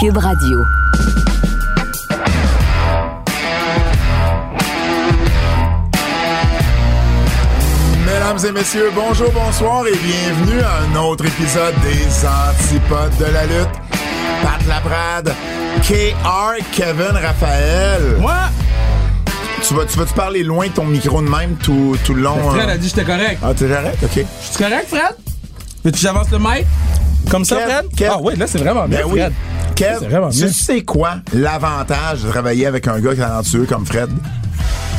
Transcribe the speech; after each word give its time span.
Cube 0.00 0.16
Radio. 0.16 0.64
Mesdames 8.06 8.38
et 8.48 8.52
messieurs, 8.52 8.90
bonjour, 8.94 9.30
bonsoir 9.32 9.86
et 9.86 9.96
bienvenue 9.96 10.60
à 10.62 10.80
un 10.82 11.02
autre 11.02 11.26
épisode 11.26 11.74
des 11.82 12.26
Antipodes 12.26 13.16
de 13.18 13.32
la 13.32 13.44
lutte. 13.44 13.68
Pat 14.42 14.66
Laprade, 14.66 15.34
KR, 15.82 16.64
Kevin 16.72 17.16
Raphaël. 17.22 18.16
Moi, 18.18 18.34
Tu 19.66 19.74
vas, 19.74 19.84
tu 19.84 19.98
vas-tu 19.98 20.14
parler 20.14 20.42
loin 20.42 20.68
de 20.68 20.72
ton 20.72 20.84
micro 20.84 21.20
de 21.20 21.28
même 21.28 21.56
tout, 21.56 21.96
tout 22.04 22.14
le 22.14 22.22
long? 22.22 22.36
Fred 22.50 22.68
hein? 22.68 22.72
a 22.72 22.78
dit 22.78 22.90
que 22.90 22.96
j'étais 22.96 23.12
correct. 23.12 23.38
Ah, 23.42 23.52
t'es 23.54 23.68
correct? 23.68 23.98
OK. 24.02 24.10
Je 24.14 24.46
suis 24.46 24.56
correct, 24.64 24.86
Fred? 24.88 25.16
Veux-tu 25.84 25.96
que 25.96 25.98
j'avance 25.98 26.30
le 26.30 26.38
mic? 26.38 26.66
Comme 27.30 27.44
ça, 27.44 27.56
Fred? 27.56 27.86
Kev. 27.94 28.10
Ah 28.12 28.18
oui, 28.22 28.36
là, 28.36 28.46
c'est 28.46 28.58
vraiment 28.58 28.88
bien, 28.88 29.00
Ben 29.00 29.06
oui. 29.06 29.20
Kev, 29.80 30.30
tu 30.30 30.52
sais 30.52 30.82
quoi 30.82 31.22
l'avantage 31.32 32.24
de 32.24 32.28
travailler 32.28 32.66
avec 32.66 32.86
un 32.86 33.00
gars 33.00 33.14
talentueux 33.14 33.64
comme 33.64 33.86
Fred? 33.86 34.10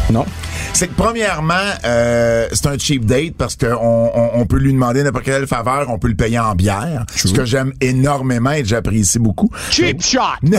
Non. 0.10 0.26
C'est 0.74 0.88
que 0.88 0.96
premièrement, 0.96 1.54
euh, 1.86 2.48
c'est 2.52 2.66
un 2.66 2.80
cheap 2.80 3.06
date 3.06 3.36
parce 3.38 3.56
qu'on 3.56 3.68
on, 3.76 4.32
on 4.34 4.46
peut 4.48 4.58
lui 4.58 4.74
demander 4.74 5.04
n'importe 5.04 5.26
quelle 5.26 5.46
faveur, 5.46 5.88
on 5.92 6.00
peut 6.00 6.08
le 6.08 6.16
payer 6.16 6.40
en 6.40 6.56
bière. 6.56 7.06
Ce 7.16 7.32
que 7.32 7.46
j'aime 7.46 7.74
énormément 7.80 8.50
et 8.50 8.64
que 8.64 8.70
j'apprécie 8.70 9.20
beaucoup. 9.20 9.52
Cheap 9.70 10.02
shot. 10.02 10.20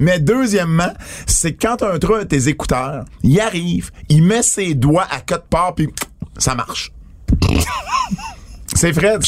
Mais 0.00 0.18
deuxièmement, 0.18 0.92
c'est 1.26 1.52
que 1.52 1.68
quand 1.68 1.84
un 1.84 2.00
trou 2.00 2.14
a 2.14 2.24
tes 2.24 2.48
écouteurs, 2.48 3.04
il 3.22 3.38
arrive, 3.38 3.92
il 4.08 4.24
met 4.24 4.42
ses 4.42 4.74
doigts 4.74 5.06
à 5.08 5.20
quatre 5.20 5.46
parts 5.46 5.76
puis 5.76 5.88
ça 6.36 6.56
marche. 6.56 6.90
c'est 8.74 8.92
Fred. 8.92 9.22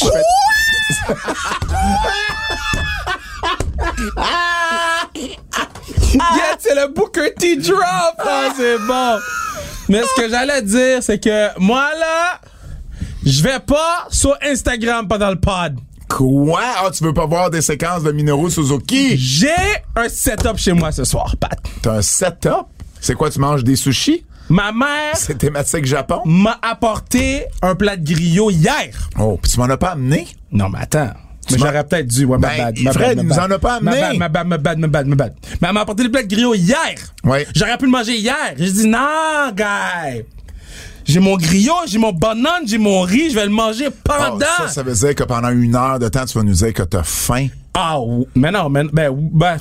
ça 3.97 5.09
fait- 5.13 5.37
Yeah, 6.13 6.55
c'est 6.59 6.75
le 6.75 6.87
Booker 6.93 7.33
T 7.37 7.57
drop! 7.57 7.81
Ah, 8.19 8.49
c'est 8.55 8.77
bon! 8.79 9.17
Mais 9.89 10.01
ce 10.03 10.21
que 10.21 10.29
j'allais 10.29 10.61
dire, 10.61 11.01
c'est 11.01 11.19
que 11.19 11.57
moi, 11.59 11.89
là, 11.99 12.39
je 13.25 13.41
vais 13.43 13.59
pas 13.59 14.07
sur 14.09 14.35
Instagram 14.43 15.07
pendant 15.07 15.29
le 15.29 15.39
pod. 15.39 15.77
Quoi? 16.09 16.61
Ah, 16.77 16.89
tu 16.91 17.03
veux 17.03 17.13
pas 17.13 17.25
voir 17.25 17.49
des 17.49 17.61
séquences 17.61 18.03
de 18.03 18.11
Minoru 18.11 18.49
Suzuki? 18.49 19.17
J'ai 19.17 19.49
un 19.95 20.07
setup 20.09 20.57
chez 20.57 20.73
moi 20.73 20.91
ce 20.91 21.03
soir, 21.03 21.35
Pat. 21.39 21.57
T'as 21.81 21.93
un 21.97 22.01
setup? 22.01 22.67
C'est 23.01 23.13
quoi, 23.15 23.29
tu 23.29 23.39
manges 23.39 23.63
des 23.63 23.75
sushis? 23.75 24.25
Ma 24.49 24.71
mère 24.71 25.15
C'est 25.15 25.37
thématique 25.37 25.85
Japon? 25.85 26.21
m'a 26.25 26.57
apporté 26.61 27.45
un 27.61 27.75
plat 27.75 27.97
de 27.97 28.05
griot 28.13 28.49
hier. 28.49 28.89
Oh, 29.19 29.37
puis 29.41 29.51
tu 29.51 29.59
m'en 29.59 29.65
as 29.65 29.77
pas 29.77 29.89
amené? 29.91 30.25
Non, 30.51 30.69
mais 30.69 30.79
attends. 30.79 31.11
Mais 31.51 31.57
j'aurais 31.57 31.83
peut-être 31.83 32.07
dû. 32.07 32.25
Ouais, 32.25 32.37
ma 32.37 32.47
Ben, 32.49 32.57
bad, 32.57 32.79
ma 32.81 32.91
Fred, 32.93 33.07
bad, 33.07 33.11
il 33.11 33.15
ma 33.17 33.23
nous 33.23 33.29
bad. 33.41 33.51
en 33.51 33.55
a 33.55 33.59
pas 33.59 33.73
amené. 33.75 34.17
ma 34.17 34.29
bad, 34.29 34.47
ma 34.47 34.57
bad, 34.57 34.77
ma 34.79 34.87
bad, 34.87 35.07
ma 35.07 35.15
bad. 35.15 35.33
Mais 35.61 35.67
elle 35.67 35.73
m'a 35.73 35.81
apporté 35.81 36.03
le 36.03 36.11
plat 36.11 36.23
de 36.23 36.27
griot 36.27 36.53
hier. 36.55 36.95
Ouais. 37.23 37.47
J'aurais 37.55 37.77
pu 37.77 37.85
le 37.85 37.91
manger 37.91 38.15
hier. 38.17 38.35
J'ai 38.57 38.71
dit, 38.71 38.87
non, 38.87 39.51
guy. 39.55 40.23
J'ai 41.05 41.19
mon 41.21 41.37
griot, 41.37 41.73
j'ai 41.87 41.99
mon 41.99 42.11
banane, 42.11 42.63
j'ai 42.65 42.77
mon 42.77 42.99
riz, 43.01 43.29
je 43.29 43.35
vais 43.35 43.45
le 43.45 43.51
manger 43.51 43.87
Oh, 43.89 43.93
pendant. 44.03 44.45
ça, 44.57 44.67
ça 44.67 44.83
veut 44.83 44.93
dire 44.93 45.15
que 45.15 45.23
pendant 45.23 45.49
une 45.51 45.73
heure 45.73 45.99
de 45.99 46.09
temps, 46.09 46.25
tu 46.25 46.37
vas 46.37 46.43
nous 46.43 46.51
dire 46.53 46.73
que 46.73 46.83
t'as 46.83 47.03
faim. 47.03 47.47
Ah, 47.73 47.97
mais 48.35 48.51
non, 48.51 48.67
mais, 48.69 48.83
ben, 48.91 49.15
ben, 49.15 49.57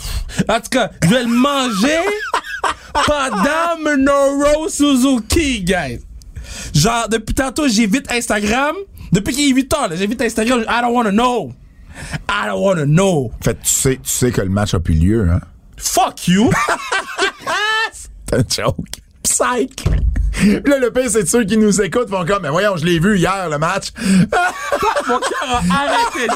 en 0.49 0.55
tout 0.61 0.71
cas, 0.71 0.91
je 1.05 1.09
vais 1.09 1.23
le 1.23 1.29
manger 1.29 2.01
pendant 3.07 3.79
Minoru 3.85 4.69
Suzuki, 4.71 5.63
guys. 5.63 6.01
Genre, 6.75 7.09
depuis 7.09 7.35
tantôt, 7.35 7.69
j'évite 7.69 8.11
Instagram. 8.11 8.75
Depuis 9.13 9.35
qu'il 9.35 9.49
est 9.51 9.55
8 9.55 9.75
heures, 9.75 9.91
j'évite 9.97 10.21
Instagram. 10.23 10.65
I 10.69 10.81
don't 10.83 10.93
wanna 10.95 11.11
know. 11.13 11.53
I 12.29 12.47
don't 12.47 12.63
wanna 12.63 12.87
know. 12.87 13.33
Fait 13.43 13.55
que 13.55 13.63
tu 13.63 13.75
sais, 13.75 13.97
tu 13.97 14.09
sais 14.09 14.31
que 14.31 14.41
le 14.41 14.49
match 14.49 14.75
a 14.75 14.81
plus 14.81 14.95
lieu, 14.95 15.29
hein? 15.31 15.41
Fuck 15.77 16.29
you. 16.29 16.51
C'est 18.31 18.37
un 18.61 18.65
joke. 18.65 19.01
Psych! 19.23 19.85
Là, 20.65 20.79
le 20.79 20.91
pire, 20.93 21.09
c'est 21.09 21.27
ceux 21.27 21.45
qui 21.45 21.57
nous 21.57 21.81
écoutent 21.81 22.11
font 22.11 22.25
comme, 22.25 22.43
mais 22.43 22.51
voyons, 22.51 22.77
je 22.77 22.85
l'ai 22.85 22.99
vu 22.99 23.17
hier, 23.17 23.49
le 23.51 23.59
match. 23.59 23.87
Mon 25.09 25.19
cœur 25.19 25.63
a 25.71 25.75
arrêté 25.75 26.27
de. 26.29 26.35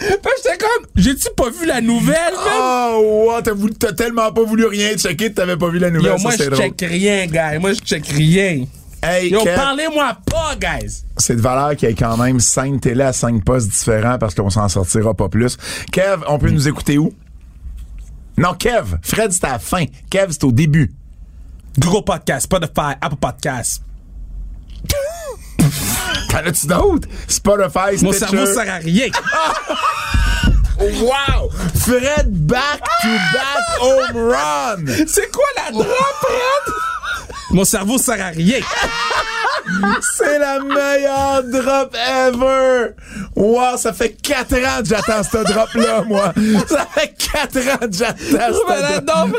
J'étais 0.00 0.58
comme, 0.58 0.86
j'ai-tu 0.96 1.28
pas 1.36 1.50
vu 1.50 1.66
la 1.66 1.80
nouvelle, 1.80 2.34
man? 2.34 2.54
Oh, 2.58 3.28
wow, 3.28 3.40
t'as, 3.78 3.92
tellement 3.92 4.32
pas 4.32 4.42
voulu 4.42 4.66
rien 4.66 4.96
checker, 4.96 5.32
t'avais 5.32 5.56
pas 5.56 5.68
vu 5.68 5.78
la 5.78 5.90
nouvelle. 5.90 6.12
Yo, 6.12 6.18
moi, 6.18 6.32
je 6.38 6.54
check 6.54 6.80
rien, 6.80 7.26
guys. 7.26 7.58
Moi, 7.60 7.72
je 7.72 7.80
check 7.80 8.06
rien. 8.06 8.64
Hey, 9.06 9.30
Yo, 9.30 9.42
Kev, 9.42 9.54
parlez-moi 9.56 10.16
pas, 10.30 10.56
guys. 10.56 11.04
c'est 11.18 11.36
de 11.36 11.40
valeur 11.42 11.76
qu'il 11.76 11.88
y 11.88 11.92
ait 11.92 11.94
quand 11.94 12.16
même 12.16 12.40
cinq 12.40 12.80
télé 12.80 13.02
à 13.02 13.12
cinq 13.12 13.44
postes 13.44 13.68
différents 13.68 14.16
parce 14.18 14.34
qu'on 14.34 14.48
s'en 14.48 14.68
sortira 14.68 15.12
pas 15.12 15.28
plus. 15.28 15.58
Kev, 15.92 16.22
on 16.26 16.38
peut 16.38 16.48
nous 16.50 16.66
écouter 16.68 16.96
où? 16.96 17.12
Non, 18.38 18.54
Kev. 18.54 18.96
Fred, 19.02 19.30
c'est 19.32 19.44
à 19.44 19.52
la 19.52 19.58
fin. 19.58 19.84
Kev, 20.10 20.28
c'est 20.32 20.44
au 20.44 20.52
début. 20.52 20.90
Gros 21.78 22.00
podcast, 22.02 22.44
Spotify, 22.44 22.94
Apple 23.00 23.16
Podcast. 23.16 23.82
T'en 26.30 26.38
as-tu 26.38 26.66
d'autres? 26.66 27.08
Spotify, 27.28 28.02
Mon 28.02 28.12
Stitcher. 28.12 28.36
cerveau 28.36 28.46
sert 28.46 28.72
à 28.72 28.76
rien. 28.78 29.08
Wow! 30.76 31.50
Fred 31.76 32.26
back 32.46 32.80
to 33.02 33.08
back 33.32 33.80
home 33.80 34.16
run! 34.16 34.84
C'est 35.06 35.30
quoi 35.30 35.44
la 35.56 35.70
drop, 35.70 35.86
Fred? 35.86 36.74
Mon 37.54 37.64
cerveau 37.64 37.98
sert 37.98 38.20
à 38.20 38.30
rien. 38.30 38.58
C'est 40.16 40.38
la 40.38 40.58
meilleure 40.60 41.42
drop 41.44 41.94
ever! 41.96 42.90
Wow, 43.36 43.76
ça 43.76 43.92
fait 43.92 44.14
4 44.22 44.54
ans 44.54 44.80
que 44.82 44.86
j'attends 44.88 45.22
ce 45.22 45.52
drop-là, 45.52 46.02
moi! 46.06 46.32
Ça 46.68 46.86
fait 46.94 47.14
4 47.32 47.56
ans 47.58 47.78
que 47.86 47.92
j'attends 47.92 48.18
ce 48.54 49.00
drop. 49.00 49.36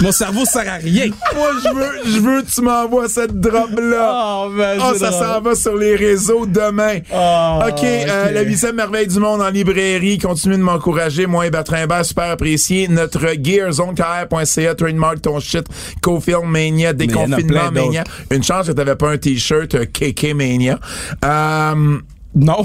Mon 0.00 0.12
cerveau 0.12 0.46
sert 0.46 0.66
à 0.66 0.76
rien. 0.76 1.08
Moi, 1.34 1.48
je 1.62 1.74
veux, 1.74 1.90
je 2.06 2.20
veux 2.20 2.42
que 2.42 2.50
tu 2.50 2.62
m'envoies 2.62 3.08
cette 3.08 3.38
drop-là. 3.38 4.12
Oh, 4.14 4.50
Oh, 4.82 4.94
ça 4.98 5.12
s'en 5.12 5.40
va 5.42 5.54
sur 5.54 5.76
les 5.76 5.94
réseaux 5.94 6.46
demain. 6.46 7.00
Oh, 7.12 7.58
OK, 7.68 7.84
euh, 7.84 8.26
ok. 8.28 8.32
la 8.32 8.40
huitième 8.42 8.76
merveille 8.76 9.06
du 9.06 9.18
monde 9.18 9.42
en 9.42 9.50
librairie. 9.50 10.16
Continuez 10.18 10.56
de 10.56 10.62
m'encourager. 10.62 11.26
Moi 11.26 11.46
et 11.46 11.50
Bertrand 11.50 11.76
Hébert, 11.76 12.04
super 12.04 12.30
apprécié. 12.30 12.88
Notre 12.88 13.20
gearzonekr.ca, 13.42 14.74
trademark 14.74 15.20
ton 15.22 15.38
shit, 15.38 15.66
co-film 16.00 16.46
Mania, 16.48 16.92
déconfinement. 16.94 17.70
Mania. 17.70 18.04
Une 18.30 18.42
chance 18.42 18.59
que 18.68 18.72
t'avais 18.72 18.96
pas 18.96 19.10
un 19.10 19.18
t-shirt 19.18 19.74
euh, 19.74 19.84
KK 19.86 20.34
Mania. 20.34 20.78
Euh, 21.24 21.98
Non. 22.34 22.64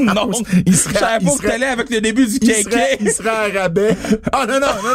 non. 0.00 0.30
Il 0.66 0.74
serait- 0.76 0.94
Je 0.94 0.98
savais 0.98 1.24
pas 1.24 1.30
que 1.36 1.46
t'allais 1.46 1.66
avec 1.66 1.90
le 1.90 2.00
début 2.00 2.26
du 2.26 2.38
il 2.40 2.54
serait, 2.54 2.96
il 3.00 3.10
serait 3.10 3.28
à 3.56 3.62
rabais. 3.62 3.96
Ah 4.32 4.46
non, 4.46 4.54
non, 4.54 4.66
non, 4.82 4.88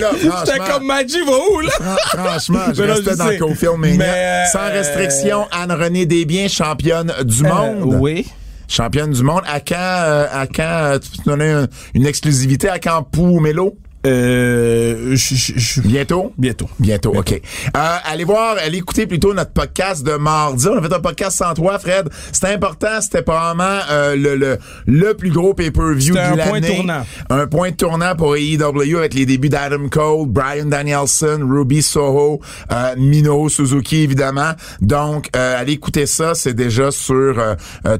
Là, 0.00 0.10
J'étais 0.46 0.58
comme 0.58 0.86
Maggie 0.86 1.20
va 1.24 1.32
où, 1.32 1.60
là? 1.60 1.70
Fran- 1.70 2.24
Franchement, 2.24 2.60
je 2.74 2.82
là, 2.82 2.94
restais 2.94 3.10
je 3.12 3.16
dans. 3.16 3.38
Co-Film 3.48 3.76
Mania. 3.76 3.96
Mais, 3.98 4.04
euh, 4.08 4.44
Sans 4.52 4.70
restriction, 4.72 5.46
Anne-Renée 5.52 6.06
Desbiens, 6.06 6.48
championne 6.48 7.12
du 7.24 7.42
monde. 7.42 7.92
Euh, 7.94 7.98
oui. 7.98 8.26
Championne 8.68 9.10
du 9.10 9.22
monde. 9.22 9.42
À 9.46 9.60
quand, 9.60 9.74
euh, 9.78 10.26
à 10.32 10.46
quand, 10.46 10.62
euh, 10.62 10.98
tu 10.98 11.10
peux 11.10 11.16
te 11.18 11.28
donner 11.28 11.50
un- 11.50 11.66
une 11.94 12.06
exclusivité 12.06 12.68
à 12.68 12.78
quand 12.78 13.02
Pou 13.02 13.38
Mélo? 13.40 13.76
Euh, 14.06 15.10
je- 15.14 15.34
je- 15.34 15.52
je- 15.56 15.80
Bientôt? 15.82 16.32
Bientôt. 16.38 16.68
Bientôt, 16.78 17.12
OK. 17.16 17.32
Euh, 17.32 17.96
allez 18.04 18.24
voir, 18.24 18.56
allez 18.64 18.78
écouter 18.78 19.06
plutôt 19.06 19.34
notre 19.34 19.50
podcast 19.52 20.04
de 20.06 20.12
mardi. 20.14 20.66
On 20.68 20.78
a 20.78 20.82
fait 20.82 20.94
un 20.94 21.00
podcast 21.00 21.36
sans 21.36 21.52
toi, 21.54 21.78
Fred. 21.78 22.08
C'était 22.32 22.54
important, 22.54 23.00
c'était 23.02 23.22
probablement 23.22 23.80
euh, 23.90 24.16
le, 24.16 24.36
le, 24.36 24.58
le 24.86 25.14
plus 25.14 25.30
gros 25.30 25.52
pay-per-view 25.54 26.14
de 26.14 26.18
C'était 26.18 26.32
un 26.32 26.36
l'année. 26.36 26.60
point 26.68 26.76
tournant. 26.76 27.06
Un 27.28 27.46
point 27.46 27.72
tournant 27.72 28.14
pour 28.16 28.36
AEW 28.36 28.96
avec 28.98 29.14
les 29.14 29.26
débuts 29.26 29.48
d'Adam 29.50 29.88
Cole, 29.90 30.26
Brian 30.28 30.66
Danielson, 30.66 31.40
Ruby 31.46 31.82
Soho, 31.82 32.40
euh, 32.72 32.94
Minoru 32.96 33.50
Suzuki, 33.50 33.98
évidemment. 34.02 34.52
Donc, 34.80 35.28
euh, 35.36 35.60
allez 35.60 35.72
écouter 35.74 36.06
ça. 36.06 36.34
C'est 36.34 36.54
déjà 36.54 36.90
sur 36.90 37.36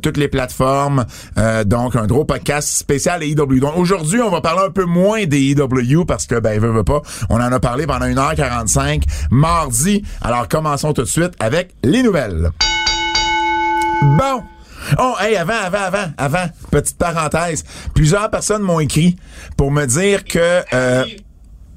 toutes 0.03 0.17
les 0.17 0.29
plateformes. 0.29 1.05
Euh, 1.39 1.65
donc, 1.65 1.97
un 1.97 2.07
gros 2.07 2.25
podcast 2.25 2.69
spécial 2.71 3.23
AEW. 3.23 3.61
Donc, 3.61 3.77
aujourd'hui, 3.77 4.21
on 4.21 4.31
va 4.31 4.41
parler 4.41 4.63
un 4.67 4.71
peu 4.71 4.85
moins 4.85 5.25
des 5.27 5.51
AEW 5.51 5.90
parce 6.07 6.27
que, 6.27 6.39
ben, 6.39 6.61
veut, 6.61 6.71
veut 6.71 6.85
pas, 6.85 7.03
on 7.29 7.37
en 7.37 7.53
a 7.53 7.61
parlé 7.61 7.87
pendant 7.87 8.07
1h45 8.07 9.03
mardi. 9.31 10.03
Alors, 10.23 10.49
commençons 10.49 10.93
tout 10.93 11.03
de 11.03 11.07
suite 11.09 11.33
avec 11.39 11.75
les 11.83 12.03
nouvelles. 12.03 12.51
Bon. 14.03 14.43
Oh, 14.99 15.15
hey, 15.21 15.37
avant, 15.37 15.53
avant, 15.63 15.79
avant, 15.79 16.13
avant, 16.17 16.47
petite 16.71 16.97
parenthèse. 16.97 17.65
Plusieurs 17.95 18.31
personnes 18.31 18.63
m'ont 18.63 18.81
écrit 18.81 19.17
pour 19.57 19.71
me 19.71 19.85
dire 19.87 20.25
que... 20.25 20.63
euh, 20.75 21.05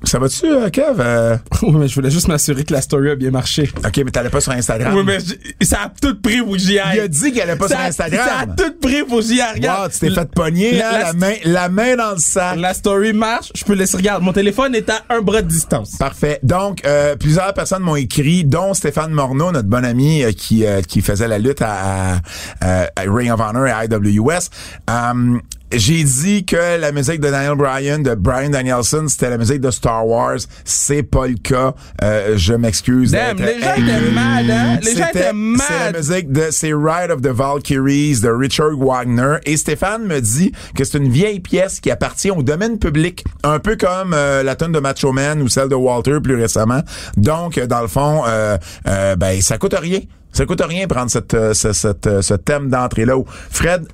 ça 0.04 0.20
va-tu, 0.20 0.46
euh, 0.46 0.70
Kev? 0.70 1.00
Euh, 1.00 1.38
Oui, 1.62 1.72
mais 1.74 1.88
je 1.88 1.96
voulais 1.96 2.12
juste 2.12 2.28
m'assurer 2.28 2.64
que 2.64 2.74
la 2.74 2.82
story 2.82 3.12
a 3.12 3.16
bien 3.16 3.32
marché. 3.32 3.70
OK, 3.86 3.98
mais 4.04 4.12
t'allais 4.12 4.30
pas 4.30 4.42
sur 4.42 4.52
Instagram. 4.52 4.94
Oui, 4.96 5.04
mais 5.06 5.18
ça 5.66 5.84
a 5.86 5.90
tout 6.02 6.16
pris 6.22 6.42
pour 6.42 6.58
j'y 6.58 6.78
aille. 6.80 6.98
Il 6.98 7.00
a 7.02 7.08
dit 7.08 7.32
qu'elle 7.32 7.50
allait 7.50 7.58
pas 7.58 7.68
ça, 7.68 7.76
sur 7.78 7.86
Instagram. 7.86 8.28
Ça 8.28 8.40
a 8.40 8.46
tout 8.48 8.74
pris 8.82 9.04
pour 9.04 9.22
j'y 9.22 9.42
aille. 9.42 9.62
Wow, 9.62 9.88
tu 9.92 10.00
t'es 10.00 10.10
fait 10.12 10.30
pogner, 10.32 10.74
La- 10.74 10.78
là, 10.78 10.92
la- 10.92 11.04
la, 11.08 11.14
main, 11.14 11.34
la 11.46 11.70
main 11.70 11.96
dans 11.96 12.12
le 12.12 12.18
sac. 12.20 12.58
La 12.58 12.74
story 12.74 13.14
marche, 13.14 13.52
je 13.56 13.64
peux 13.64 13.74
laisser 13.74 13.98
regarder. 13.98 14.26
Mon 14.26 14.34
téléphone 14.34 14.76
est 14.76 14.90
à 14.90 15.02
un 15.10 15.22
bras 15.22 15.42
de 15.42 15.48
distance. 15.48 15.96
Parfait. 15.98 16.40
Donc, 16.44 16.86
euh, 16.86 17.16
plusieurs 17.16 17.54
personnes 17.54 17.84
m'ont 17.84 17.96
écrit, 17.96 18.44
dont 18.44 18.74
Stéphane 18.74 19.12
Morneau, 19.12 19.52
notre 19.52 19.68
bon 19.70 19.86
ami 19.86 20.24
euh, 20.24 20.32
qui 20.32 20.66
euh, 20.66 20.82
qui 20.82 21.02
faisait 21.02 21.28
la 21.28 21.40
lutte 21.40 21.62
à, 21.62 22.16
à, 22.62 22.82
à 22.96 23.02
Ring 23.08 23.32
of 23.32 23.40
Honor 23.40 23.68
et 23.68 23.86
IWS. 23.86 24.50
Euh, 24.90 25.38
j'ai 25.74 26.04
dit 26.04 26.46
que 26.46 26.80
la 26.80 26.92
musique 26.92 27.20
de 27.20 27.30
Daniel 27.30 27.56
Bryan, 27.56 28.02
de 28.02 28.16
Brian 28.16 28.50
Danielson, 28.50 29.06
c'était 29.08 29.30
la 29.30 29.38
musique 29.38 29.62
de 29.62 29.72
Star 29.72 30.08
Wars. 30.08 30.40
C'est 30.66 31.04
pas 31.04 31.28
le 31.28 31.36
cas. 31.36 31.74
Euh, 32.02 32.34
je 32.38 32.54
m'excuse. 32.54 33.12
Damn, 33.12 33.38
les 33.38 33.60
gens 33.60 33.74
étaient 33.76 34.12
mad, 34.12 34.50
hein? 34.50 34.80
Les 34.84 34.96
gens 34.96 35.08
étaient 35.10 35.32
C'est 35.58 35.92
la 35.92 35.98
musique 35.98 36.32
de 36.32 36.48
c'est 36.52 36.74
Ride 36.74 37.12
of 37.12 37.22
the 37.22 37.28
Valkyries 37.28 38.20
de 38.22 38.30
Richard 38.30 38.78
Wagner 38.78 39.38
et 39.46 39.58
Stéphane 39.58 40.06
me 40.06 40.20
dit 40.20 40.52
que 40.76 40.84
c'est 40.84 40.98
une 40.98 41.10
vieille 41.10 41.40
pièce 41.40 41.80
qui 41.80 41.92
appartient 41.92 42.32
au 42.32 42.44
domaine 42.44 42.80
public, 42.80 43.24
un 43.44 43.60
peu 43.60 43.76
comme 43.76 44.14
euh, 44.14 44.44
la 44.44 44.56
tonne 44.56 44.72
de 44.72 44.80
Macho 44.80 45.12
Man 45.12 45.42
ou 45.42 45.48
celle 45.50 45.70
de 45.70 45.76
Walter 45.76 46.20
plus 46.22 46.36
récemment. 46.36 46.82
Donc 47.18 47.58
euh, 47.58 47.68
dans 47.68 47.82
le 47.82 47.88
fond 47.88 48.24
euh, 48.28 48.58
euh, 48.88 49.16
ben 49.16 49.42
ça 49.42 49.58
coûte 49.58 49.76
rien. 49.78 50.00
Ça 50.32 50.46
coûte 50.48 50.64
rien 50.68 50.88
prendre 50.88 51.12
cette, 51.12 51.36
ce, 51.54 51.74
cette, 51.74 52.22
ce 52.22 52.34
thème 52.34 52.70
d'entrée 52.70 53.06
là. 53.06 53.16
Fred 53.52 53.86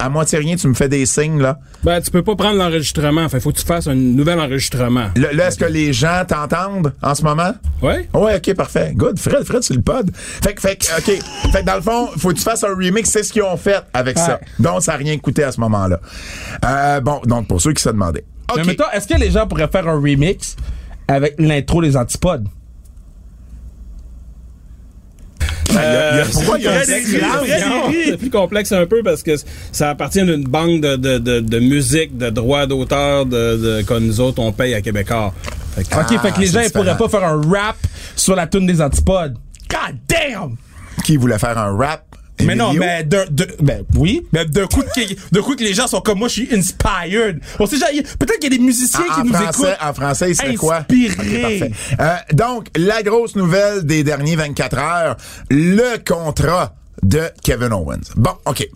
à 0.00 0.08
moitié 0.08 0.38
rien, 0.38 0.56
tu 0.56 0.66
me 0.66 0.74
fais 0.74 0.88
des 0.88 1.04
signes 1.06 1.40
là. 1.40 1.58
Ben, 1.84 2.00
tu 2.00 2.10
peux 2.10 2.22
pas 2.22 2.34
prendre 2.34 2.56
l'enregistrement. 2.56 3.28
Fait, 3.28 3.38
faut 3.40 3.52
que 3.52 3.58
tu 3.58 3.64
fasses 3.66 3.86
un 3.86 3.94
nouvel 3.94 4.40
enregistrement. 4.40 5.08
Là, 5.16 5.32
là, 5.32 5.48
est-ce 5.48 5.58
que 5.58 5.64
les 5.66 5.92
gens 5.92 6.24
t'entendent 6.26 6.92
en 7.02 7.14
ce 7.14 7.22
moment? 7.22 7.52
Ouais? 7.82 8.08
Ouais, 8.14 8.36
ok, 8.36 8.54
parfait. 8.54 8.92
Good. 8.94 9.18
Fred, 9.18 9.44
Fred, 9.44 9.62
sur 9.62 9.74
le 9.76 9.82
pod. 9.82 10.10
Fait 10.14 10.54
que, 10.54 10.60
fait 10.60 10.78
ok. 10.98 11.50
Fait 11.52 11.60
que 11.60 11.66
dans 11.66 11.76
le 11.76 11.82
fond, 11.82 12.08
faut 12.16 12.30
que 12.30 12.34
tu 12.34 12.42
fasses 12.42 12.64
un 12.64 12.74
remix. 12.74 13.08
C'est 13.10 13.22
ce 13.22 13.32
qu'ils 13.32 13.42
ont 13.42 13.56
fait 13.56 13.82
avec 13.92 14.18
ça. 14.18 14.40
Donc, 14.58 14.82
ça 14.82 14.92
n'a 14.92 14.98
rien 14.98 15.18
coûté 15.18 15.44
à 15.44 15.52
ce 15.52 15.60
moment-là. 15.60 16.00
Euh, 16.64 17.00
bon, 17.00 17.20
donc, 17.26 17.46
pour 17.46 17.60
ceux 17.60 17.72
qui 17.72 17.82
se 17.82 17.90
demandaient. 17.90 18.24
OK. 18.50 18.56
Mais 18.56 18.64
mettons, 18.64 18.90
est-ce 18.92 19.06
que 19.06 19.14
les 19.18 19.30
gens 19.30 19.46
pourraient 19.46 19.68
faire 19.68 19.86
un 19.86 20.00
remix 20.00 20.56
avec 21.08 21.34
l'intro 21.38 21.82
des 21.82 21.96
antipodes? 21.96 22.46
Il 25.68 25.69
y 25.69 25.69
a- 25.69 25.69
il 25.69 25.69
y 25.69 25.69
a- 25.69 25.69
pourquoi 26.32 26.58
il 26.58 26.64
y 26.64 26.68
a 26.68 26.78
rit. 27.86 27.94
C'est 28.06 28.16
plus 28.16 28.30
complexe 28.30 28.72
un 28.72 28.86
peu 28.86 29.02
parce 29.02 29.22
que 29.22 29.32
ça 29.72 29.90
appartient 29.90 30.20
à 30.20 30.24
une 30.24 30.44
banque 30.44 30.80
de, 30.80 30.96
de, 30.96 31.18
de, 31.18 31.40
de 31.40 31.58
musique, 31.58 32.16
de 32.16 32.30
droits 32.30 32.66
d'auteur 32.66 33.26
de, 33.26 33.56
de, 33.78 33.82
que 33.82 33.94
nous 33.98 34.20
autres, 34.20 34.40
on 34.42 34.52
paye 34.52 34.74
à 34.74 34.80
Québécois. 34.80 35.32
Fait 35.74 35.82
que- 35.84 35.94
Ok, 35.94 36.06
Ah, 36.10 36.18
fait 36.20 36.32
que 36.32 36.40
les 36.40 36.46
c'est 36.46 36.52
gens 36.52 36.60
ils 36.66 36.72
pourraient 36.72 36.96
pas 36.96 37.08
faire 37.08 37.24
un 37.24 37.40
rap 37.48 37.76
sur 38.16 38.34
la 38.36 38.46
tune 38.46 38.66
des 38.66 38.80
antipodes. 38.80 39.36
God 39.68 39.96
damn! 40.08 40.56
Qui 41.04 41.16
voulait 41.16 41.38
faire 41.38 41.56
un 41.56 41.76
rap? 41.76 42.04
Mais 42.44 42.54
non, 42.54 42.72
mais 42.72 43.04
d'un, 43.04 43.24
ben 43.60 43.84
oui, 43.96 44.26
mais 44.32 44.44
d'un 44.44 44.66
coup, 44.66 44.82
que, 44.82 45.00
d'un 45.32 45.42
coup 45.42 45.56
que 45.56 45.62
les 45.62 45.74
gens 45.74 45.86
sont 45.86 46.00
comme 46.00 46.18
moi, 46.18 46.28
je 46.28 46.32
suis 46.34 46.48
inspired. 46.54 47.40
On 47.58 47.66
sait 47.66 47.76
peut-être 48.18 48.38
qu'il 48.40 48.52
y 48.52 48.54
a 48.54 48.58
des 48.58 48.62
musiciens 48.62 49.00
En, 49.00 49.14
qui 49.14 49.20
en 49.20 49.24
nous 49.24 49.32
français, 49.34 49.62
écoutent. 49.62 49.78
en 49.82 49.94
français, 49.94 50.30
il 50.30 50.36
serait 50.36 50.54
quoi? 50.54 50.76
Inspiré. 50.78 51.72
Euh, 52.00 52.16
donc, 52.32 52.68
la 52.76 53.02
grosse 53.02 53.36
nouvelle 53.36 53.84
des 53.84 54.02
derniers 54.04 54.36
24 54.36 54.78
heures, 54.78 55.16
le 55.50 55.96
contrat 56.04 56.74
de 57.02 57.22
Kevin 57.42 57.72
Owens. 57.72 58.12
Bon, 58.16 58.32
OK. 58.46 58.68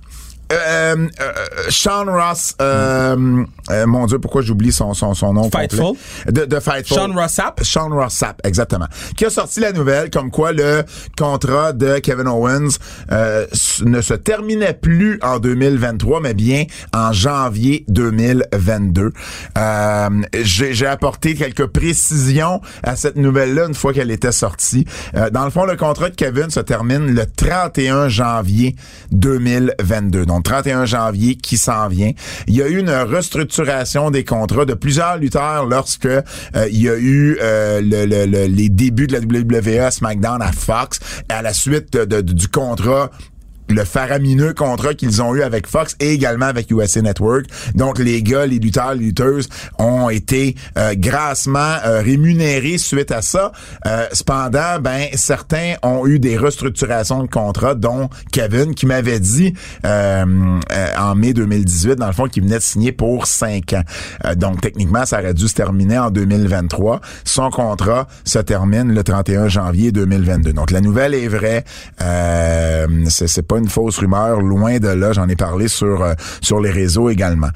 Euh, 0.53 1.09
euh, 1.21 1.33
Sean 1.71 2.05
Ross, 2.07 2.55
euh, 2.61 3.45
euh, 3.71 3.87
mon 3.87 4.07
Dieu, 4.07 4.19
pourquoi 4.19 4.43
j'oublie 4.43 4.73
son, 4.73 4.93
son, 4.95 5.15
son 5.15 5.33
nom 5.33 5.51
Fightful. 5.51 5.79
complet? 5.81 6.33
De, 6.33 6.45
de 6.45 6.61
Fightful. 6.61 6.97
Sean 6.97 7.13
Ross 7.15 7.33
Sapp. 7.33 7.61
Sean 7.65 7.89
Ross 7.89 8.13
Sapp, 8.15 8.41
exactement. 8.45 8.87
Qui 9.17 9.25
a 9.25 9.31
sorti 9.31 9.61
la 9.61 9.73
nouvelle 9.73 10.11
comme 10.11 10.31
quoi 10.31 10.53
le 10.53 10.85
contrat 11.19 11.73
de 11.73 11.99
Kevin 11.99 12.29
Owens 12.29 12.77
euh, 13.11 13.47
ne 13.85 14.01
se 14.01 14.15
terminait 14.15 14.75
plus 14.75 15.19
en 15.23 15.39
2023, 15.39 16.21
mais 16.21 16.35
bien 16.35 16.65
en 16.95 17.13
janvier 17.13 17.85
2022. 17.89 19.13
Euh, 19.57 20.09
J'ai 20.43 20.75
j'ai 20.75 20.87
apporté 20.87 21.35
quelques 21.35 21.67
précisions 21.67 22.61
à 22.83 22.97
cette 22.97 23.17
nouvelle-là 23.17 23.67
une 23.69 23.75
fois 23.75 23.93
qu'elle 23.93 24.11
était 24.11 24.33
sortie. 24.33 24.85
Euh, 25.17 25.31
dans 25.31 25.45
le 25.45 25.51
fond, 25.51 25.65
le 25.65 25.77
contrat 25.77 26.11
de 26.11 26.15
Kevin 26.15 26.51
se 26.51 26.61
termine 26.61 27.15
le 27.15 27.25
31 27.27 28.09
janvier 28.09 28.77
2022. 29.13 30.27
Donc, 30.27 30.34
31 30.43 30.85
janvier 30.87 31.35
qui 31.37 31.57
s'en 31.57 31.89
vient. 31.89 32.13
Il 32.47 32.55
y 32.55 32.63
a 32.63 32.69
eu 32.69 32.79
une 32.79 32.91
restructuration 32.91 34.11
des 34.11 34.25
contrats 34.25 34.65
de 34.65 34.75
plusieurs 34.75 35.17
lutteurs 35.19 35.67
lorsque 35.67 36.07
euh, 36.07 36.23
il 36.71 36.83
y 36.83 36.89
a 36.89 36.97
eu 36.97 37.39
euh, 37.41 37.81
le- 37.81 38.07
le- 38.07 38.27
le- 38.27 38.47
les 38.47 38.69
débuts 38.69 39.07
de 39.07 39.13
la 39.15 39.21
WWE 39.21 39.91
SmackDown 39.91 40.41
à 40.43 40.53
Fox 40.53 41.01
à 41.29 41.43
la 41.43 41.53
suite 41.53 41.97
du 41.97 42.49
contrat 42.49 43.11
le 43.69 43.85
faramineux 43.85 44.55
contrat 44.55 44.95
qu'ils 44.95 45.23
ont 45.23 45.35
eu 45.35 45.43
avec 45.43 45.67
Fox 45.67 45.97
et 46.01 46.13
également 46.13 46.47
avec 46.47 46.71
USA 46.71 47.03
Network. 47.03 47.47
Donc 47.75 47.99
les 47.99 48.23
gars, 48.23 48.47
les 48.47 48.59
lutteurs, 48.59 48.95
les 48.95 49.07
lutteuses 49.07 49.49
ont 49.79 50.09
été 50.11 50.55
euh, 50.79 50.95
grassement 50.97 51.59
euh, 51.85 52.01
rémunérés 52.01 52.79
suite 52.79 53.11
à 53.11 53.23
ça. 53.23 53.53
Euh, 53.87 54.07
cependant, 54.13 54.79
ben 54.81 55.07
certains 55.15 55.75
ont 55.83 56.07
eu 56.07 56.19
des 56.19 56.37
restructurations 56.37 57.23
de 57.23 57.29
contrats, 57.29 57.75
dont 57.75 58.09
Kevin 58.33 58.75
qui 58.75 58.87
m'avait 58.87 59.21
dit 59.21 59.55
euh, 59.85 60.25
en 60.99 61.15
mai 61.15 61.33
2018 61.33 61.97
dans 61.97 62.07
le 62.07 62.13
fond 62.13 62.27
qu'il 62.27 62.43
venait 62.43 62.59
de 62.59 62.63
signer 62.63 62.93
pour 62.93 63.27
cinq 63.27 63.73
ans. 63.73 63.83
Donc 64.37 64.61
techniquement, 64.61 65.07
ça 65.07 65.21
aurait 65.21 65.35
dû 65.35 65.49
se 65.49 65.55
terminer 65.55 65.99
en 65.99 66.11
2023. 66.11 67.01
Son 67.25 67.51
contrat 67.51 68.07
se 68.25 68.39
termine 68.39 68.95
le 68.95 69.03
31 69.03 69.49
janvier 69.49 69.93
2022. 69.93 70.53
Donc 70.53 70.71
la 70.71 70.81
nouvelle 70.81 71.15
est 71.15 71.29
vraie. 71.29 71.65
C'est 73.09 73.29
c'est 73.29 73.43
pas 73.55 73.61
une 73.61 73.69
fausse 73.69 73.99
rumeur, 73.99 74.41
loin 74.41 74.79
de 74.79 74.89
là. 74.89 75.13
J'en 75.13 75.29
ai 75.29 75.37
parlé 75.37 75.69
sur 75.69 76.03
euh, 76.03 76.15
sur 76.41 76.61
les 76.61 76.71
réseaux 76.71 77.09
également. 77.09 77.51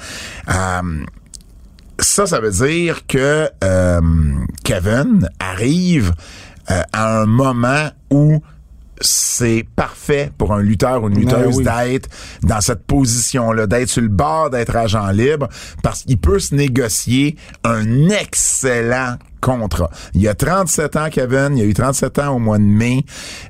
Euh, 0.49 1.05
ça, 1.99 2.27
ça 2.27 2.41
veut 2.41 2.53
dire 2.53 3.07
que 3.07 3.49
euh, 3.65 4.01
Kevin 4.65 5.29
arrive 5.41 6.13
à 6.93 7.21
un 7.21 7.25
moment 7.25 7.89
où 8.11 8.43
c'est 9.01 9.67
parfait 9.75 10.31
pour 10.37 10.53
un 10.53 10.61
lutteur 10.61 11.03
ou 11.03 11.09
une 11.09 11.19
lutteuse 11.19 11.57
oui. 11.57 11.65
d'être 11.65 12.09
dans 12.43 12.61
cette 12.61 12.85
position-là, 12.87 13.67
d'être 13.67 13.89
sur 13.89 14.03
le 14.03 14.09
bord 14.09 14.51
d'être 14.51 14.77
agent 14.77 15.11
libre, 15.13 15.49
parce 15.83 16.03
qu'il 16.03 16.19
peut 16.19 16.39
se 16.39 16.55
négocier 16.55 17.37
un 17.65 18.09
excellent 18.11 19.17
contrat. 19.41 19.91
Il 20.15 20.23
y 20.23 20.29
a 20.29 20.35
37 20.35 20.97
ans, 20.97 21.09
Kevin, 21.11 21.57
il 21.57 21.61
y 21.61 21.63
a 21.63 21.67
eu 21.67 21.75
37 21.75 22.19
ans 22.19 22.37
au 22.37 22.39
mois 22.39 22.59
de 22.59 22.65
mai. 22.65 23.05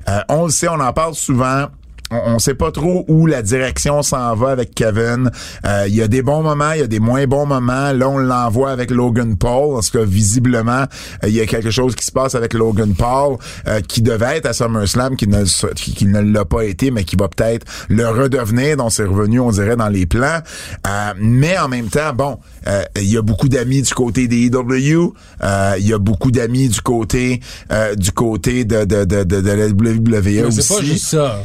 Euh, 0.07 0.19
on 0.29 0.45
le 0.45 0.51
sait, 0.51 0.67
on 0.67 0.79
en 0.79 0.93
parle 0.93 1.15
souvent 1.15 1.67
on, 2.11 2.35
on 2.35 2.39
sait 2.39 2.53
pas 2.53 2.71
trop 2.71 3.05
où 3.07 3.25
la 3.25 3.41
direction 3.41 4.01
s'en 4.01 4.35
va 4.35 4.49
avec 4.51 4.73
Kevin. 4.73 5.29
Euh, 5.65 5.85
Il 5.87 5.95
y 5.95 6.01
a 6.01 6.07
des 6.07 6.21
bons 6.21 6.41
moments, 6.43 6.71
il 6.73 6.79
y 6.79 6.83
a 6.83 6.87
des 6.87 6.99
moins 6.99 7.25
bons 7.25 7.45
moments. 7.45 7.91
Là, 7.91 8.09
on 8.09 8.17
l'envoie 8.17 8.71
avec 8.71 8.91
Logan 8.91 9.35
Paul, 9.37 9.75
parce 9.75 9.89
que 9.89 9.99
visiblement, 9.99 10.83
euh, 11.23 11.27
il 11.27 11.33
y 11.33 11.41
a 11.41 11.45
quelque 11.45 11.71
chose 11.71 11.95
qui 11.95 12.05
se 12.05 12.11
passe 12.11 12.35
avec 12.35 12.53
Logan 12.53 12.93
Paul, 12.95 13.37
euh, 13.67 13.81
qui 13.81 14.01
devait 14.01 14.37
être 14.37 14.45
à 14.47 14.53
SummerSlam, 14.53 15.15
qui 15.15 15.27
ne, 15.27 15.43
qui, 15.73 15.93
qui 15.93 16.05
ne 16.05 16.21
l'a 16.21 16.45
pas 16.45 16.63
été, 16.63 16.91
mais 16.91 17.03
qui 17.03 17.15
va 17.15 17.27
peut-être 17.27 17.65
le 17.89 18.07
redevenir, 18.07 18.77
dont 18.77 18.89
c'est 18.89 19.03
revenu, 19.05 19.39
on 19.39 19.51
dirait, 19.51 19.75
dans 19.75 19.89
les 19.89 20.05
plans. 20.05 20.39
Euh, 20.87 21.13
mais 21.19 21.57
en 21.57 21.67
même 21.67 21.87
temps, 21.89 22.13
bon, 22.13 22.37
euh, 22.67 22.81
il 22.95 23.11
y 23.11 23.17
a 23.17 23.21
beaucoup 23.21 23.49
d'amis 23.49 23.81
du 23.81 23.93
côté 23.93 24.27
des 24.27 24.47
EW, 24.47 25.13
euh, 25.43 25.75
il 25.79 25.87
y 25.87 25.93
a 25.93 25.97
beaucoup 25.97 26.31
d'amis 26.31 26.69
du 26.69 26.81
côté 26.81 27.39
euh, 27.71 27.95
du 27.95 28.11
côté 28.11 28.65
de, 28.65 28.85
de, 28.85 29.05
de, 29.05 29.23
de, 29.23 29.41
de 29.41 29.51
la 29.51 29.67
WWE 29.67 30.47
aussi. 30.47 30.61
c'est 30.61 30.75
pas 30.75 30.81
juste 30.83 31.05
ça. 31.05 31.41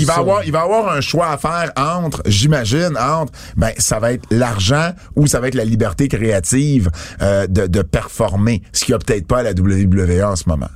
Il 0.00 0.06
va 0.06 0.16
avoir, 0.16 0.44
il 0.44 0.52
va 0.52 0.62
avoir 0.62 0.88
un 0.92 1.00
choix 1.00 1.28
à 1.28 1.38
faire 1.38 1.72
entre, 1.76 2.22
j'imagine, 2.26 2.96
entre, 2.98 3.32
ben, 3.56 3.72
ça 3.78 3.98
va 3.98 4.12
être 4.12 4.24
l'argent 4.30 4.90
ou 5.16 5.26
ça 5.26 5.40
va 5.40 5.48
être 5.48 5.54
la 5.54 5.64
liberté 5.64 6.08
créative 6.08 6.90
euh, 7.22 7.46
de, 7.46 7.66
de 7.66 7.82
performer, 7.82 8.62
ce 8.72 8.84
qu'il 8.84 8.92
y 8.92 8.94
a 8.94 8.98
peut-être 8.98 9.26
pas 9.26 9.38
à 9.38 9.42
la 9.42 9.50
WWE 9.52 10.22
en 10.24 10.36
ce 10.36 10.44
moment. 10.48 10.68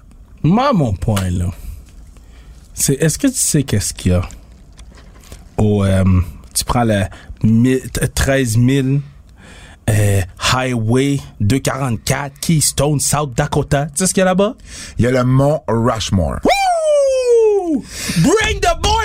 Moi, 0.42 0.72
mon 0.72 0.92
point, 0.94 1.30
là, 1.30 1.46
c'est 2.74 2.94
est-ce 2.94 3.18
que 3.18 3.26
tu 3.28 3.34
sais 3.38 3.62
qu'est-ce 3.62 3.94
qu'il 3.94 4.12
y 4.12 4.14
a 4.14 4.22
au. 5.56 5.84
euh, 5.84 6.04
tu 6.54 6.64
prends 6.64 6.84
le 6.84 7.02
mi- 7.42 7.80
13 8.14 8.58
000 8.58 8.86
euh, 9.90 10.20
Highway 10.52 11.18
244 11.40 12.38
Keystone, 12.40 13.00
South 13.00 13.34
Dakota. 13.36 13.86
Tu 13.86 13.92
sais 13.96 14.06
ce 14.06 14.14
qu'il 14.14 14.20
y 14.20 14.22
a 14.22 14.26
là-bas? 14.26 14.54
Il 14.98 15.04
y 15.04 15.06
a 15.08 15.10
le 15.10 15.24
mont 15.24 15.62
Rushmore. 15.68 16.38
Woo! 16.44 17.84
Bring 18.22 18.60
the 18.60 18.74
back! 18.82 19.03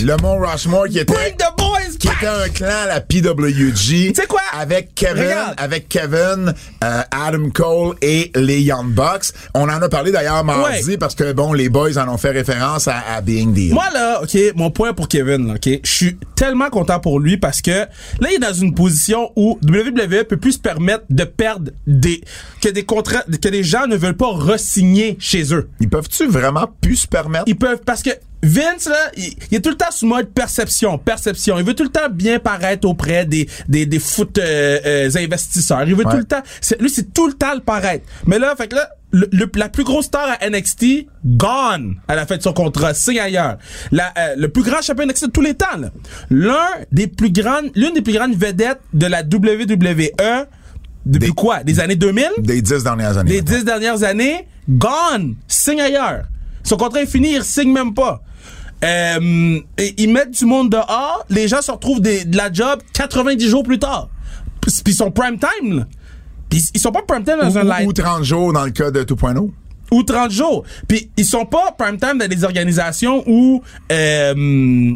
Le 0.00 0.16
mont 0.16 0.38
Rushmore 0.38 0.88
qui 0.88 0.98
était, 0.98 1.12
Bring 1.12 1.36
the 1.36 1.56
boys 1.56 1.96
qui 2.18 2.24
back! 2.24 2.46
était 2.46 2.64
un 2.64 2.68
clan 2.68 2.76
à 2.84 2.86
la 2.86 3.00
PWG. 3.00 4.12
Tu 4.12 4.14
sais 4.14 4.26
quoi? 4.26 4.40
avec 4.56 4.94
Kevin, 4.94 5.24
Regarde. 5.24 5.54
avec 5.58 5.88
Kevin, 5.88 6.54
euh, 6.84 7.02
Adam 7.10 7.50
Cole 7.52 7.96
et 8.02 8.30
les 8.36 8.60
Young 8.60 8.92
Bucks. 8.92 9.32
On 9.54 9.62
en 9.62 9.82
a 9.82 9.88
parlé 9.88 10.12
d'ailleurs 10.12 10.44
mardi 10.44 10.90
Ouais. 10.90 10.96
parce 10.96 11.14
que 11.16 11.32
bon, 11.32 11.52
les 11.52 11.68
boys 11.68 11.96
en 11.98 12.08
ont 12.08 12.18
fait 12.18 12.30
référence 12.30 12.86
à, 12.88 12.98
à 13.16 13.20
Being 13.20 13.52
Deal. 13.52 13.74
Moi 13.74 13.84
là, 13.92 14.20
ok, 14.22 14.36
mon 14.54 14.70
point 14.70 14.92
pour 14.92 15.08
Kevin, 15.08 15.48
là, 15.48 15.54
ok, 15.54 15.80
je 15.82 15.92
suis 15.92 16.16
tellement 16.36 16.70
content 16.70 17.00
pour 17.00 17.18
lui 17.18 17.36
parce 17.36 17.60
que 17.60 17.70
là 17.70 18.28
il 18.30 18.34
est 18.36 18.38
dans 18.38 18.52
une 18.54 18.74
position 18.74 19.32
où 19.36 19.58
WWE 19.64 20.24
peut 20.28 20.36
plus 20.36 20.52
se 20.52 20.58
permettre 20.60 21.04
de 21.10 21.24
perdre 21.24 21.72
des 21.86 22.22
que 22.60 22.68
des 22.68 22.84
contrats 22.84 23.22
que 23.42 23.48
des 23.48 23.64
gens 23.64 23.86
ne 23.86 23.96
veulent 23.96 24.16
pas 24.16 24.30
re-signer 24.30 25.16
chez 25.18 25.52
eux. 25.52 25.68
Ils 25.80 25.88
peuvent-tu 25.88 26.26
vraiment 26.28 26.70
plus 26.80 26.96
se 26.96 27.06
permettre? 27.08 27.44
Ils 27.48 27.56
peuvent 27.58 27.80
parce 27.84 28.02
que 28.02 28.10
Vince 28.42 28.86
là, 28.90 29.10
il, 29.16 29.32
il 29.50 29.56
est 29.56 29.60
tout 29.62 29.70
le 29.70 29.76
temps 29.76 29.90
sous 29.90 30.06
mode 30.06 30.28
perception, 30.28 30.98
perception. 30.98 31.58
Il 31.58 31.64
veut 31.64 31.72
tout 31.72 31.82
le 31.82 31.88
temps 31.88 32.03
bien 32.08 32.38
paraître 32.38 32.86
auprès 32.88 33.24
des 33.26 33.48
des 33.68 33.86
des 33.86 33.98
foot 33.98 34.38
euh, 34.38 34.78
euh, 34.84 35.10
investisseurs. 35.16 35.82
Il 35.86 35.94
veut 35.94 36.04
Ouais. 36.04 36.10
tout 36.12 36.18
le 36.18 36.24
temps, 36.24 36.42
c'est- 36.60 36.80
lui 36.80 36.90
c'est 36.90 37.12
tout 37.14 37.26
le 37.26 37.34
temps 37.34 37.54
le 37.54 37.60
paraître. 37.60 38.04
Mais 38.26 38.38
là, 38.38 38.54
fait 38.56 38.68
que 38.68 38.76
là. 38.76 38.88
le- 39.16 39.28
le- 39.30 39.48
la 39.54 39.68
plus 39.68 39.84
grosse 39.84 40.06
star 40.06 40.26
à 40.40 40.44
NXT, 40.44 41.06
gone 41.24 41.98
à 42.08 42.16
la 42.16 42.26
fin 42.26 42.36
de 42.36 42.42
son 42.42 42.52
contrat, 42.52 42.94
signe 42.94 43.20
ailleurs. 43.20 43.58
La, 43.92 44.12
euh, 44.18 44.34
le 44.36 44.48
plus 44.48 44.64
grand 44.64 44.82
champion 44.82 45.06
NXT 45.06 45.26
de 45.26 45.30
tous 45.30 45.40
les 45.40 45.54
temps, 45.54 45.66
l'un 46.30 46.66
des 46.90 47.06
plus 47.06 47.30
grandes, 47.30 47.70
l'une 47.76 47.94
des 47.94 48.02
plus 48.02 48.12
grandes 48.14 48.34
vedettes 48.34 48.80
de 48.92 49.06
la 49.06 49.22
WWE 49.22 50.46
depuis 51.06 51.28
Des- 51.28 51.28
quoi, 51.28 51.62
des 51.62 51.78
années 51.78 51.94
2000, 51.94 52.26
Des 52.38 52.60
dix 52.60 52.82
dernières 52.82 53.16
années. 53.16 53.30
les 53.30 53.42
dix 53.42 53.64
dernières 53.64 54.02
années, 54.02 54.48
gone, 54.68 55.36
signe 55.46 55.80
ailleurs. 55.80 56.24
Son 56.64 56.76
contrat 56.76 57.02
est 57.02 57.06
fini, 57.06 57.34
il 57.36 57.44
signe 57.44 57.72
même 57.72 57.94
pas. 57.94 58.20
Euh, 58.84 59.60
et 59.78 59.94
ils 60.02 60.12
mettent 60.12 60.32
du 60.32 60.44
monde 60.44 60.70
dehors, 60.70 61.24
les 61.30 61.48
gens 61.48 61.62
se 61.62 61.70
retrouvent 61.70 62.00
des- 62.00 62.24
de 62.24 62.36
la 62.36 62.52
job 62.52 62.80
90 62.92 63.48
jours 63.48 63.62
plus 63.62 63.78
tard. 63.78 64.08
Puis 64.60 64.72
ils 64.86 64.94
sont 64.94 65.10
prime 65.10 65.38
time, 65.38 65.78
là. 65.78 65.86
Puis 66.50 66.62
ils 66.74 66.80
sont 66.80 66.92
pas 66.92 67.02
prime 67.02 67.24
time 67.24 67.38
dans 67.40 67.58
un 67.58 67.64
live 67.64 67.88
ou 67.88 67.92
30 67.92 68.22
jours 68.24 68.52
dans 68.52 68.64
le 68.64 68.70
cas 68.70 68.90
de 68.90 69.02
2.0. 69.02 69.50
ou 69.90 70.02
30 70.02 70.30
jours. 70.30 70.64
Puis 70.88 71.10
ils 71.16 71.24
sont 71.24 71.46
pas 71.46 71.74
prime 71.78 71.98
time 71.98 72.18
dans 72.18 72.28
des 72.28 72.44
organisations 72.44 73.22
où 73.26 73.62
euh, 73.92 74.92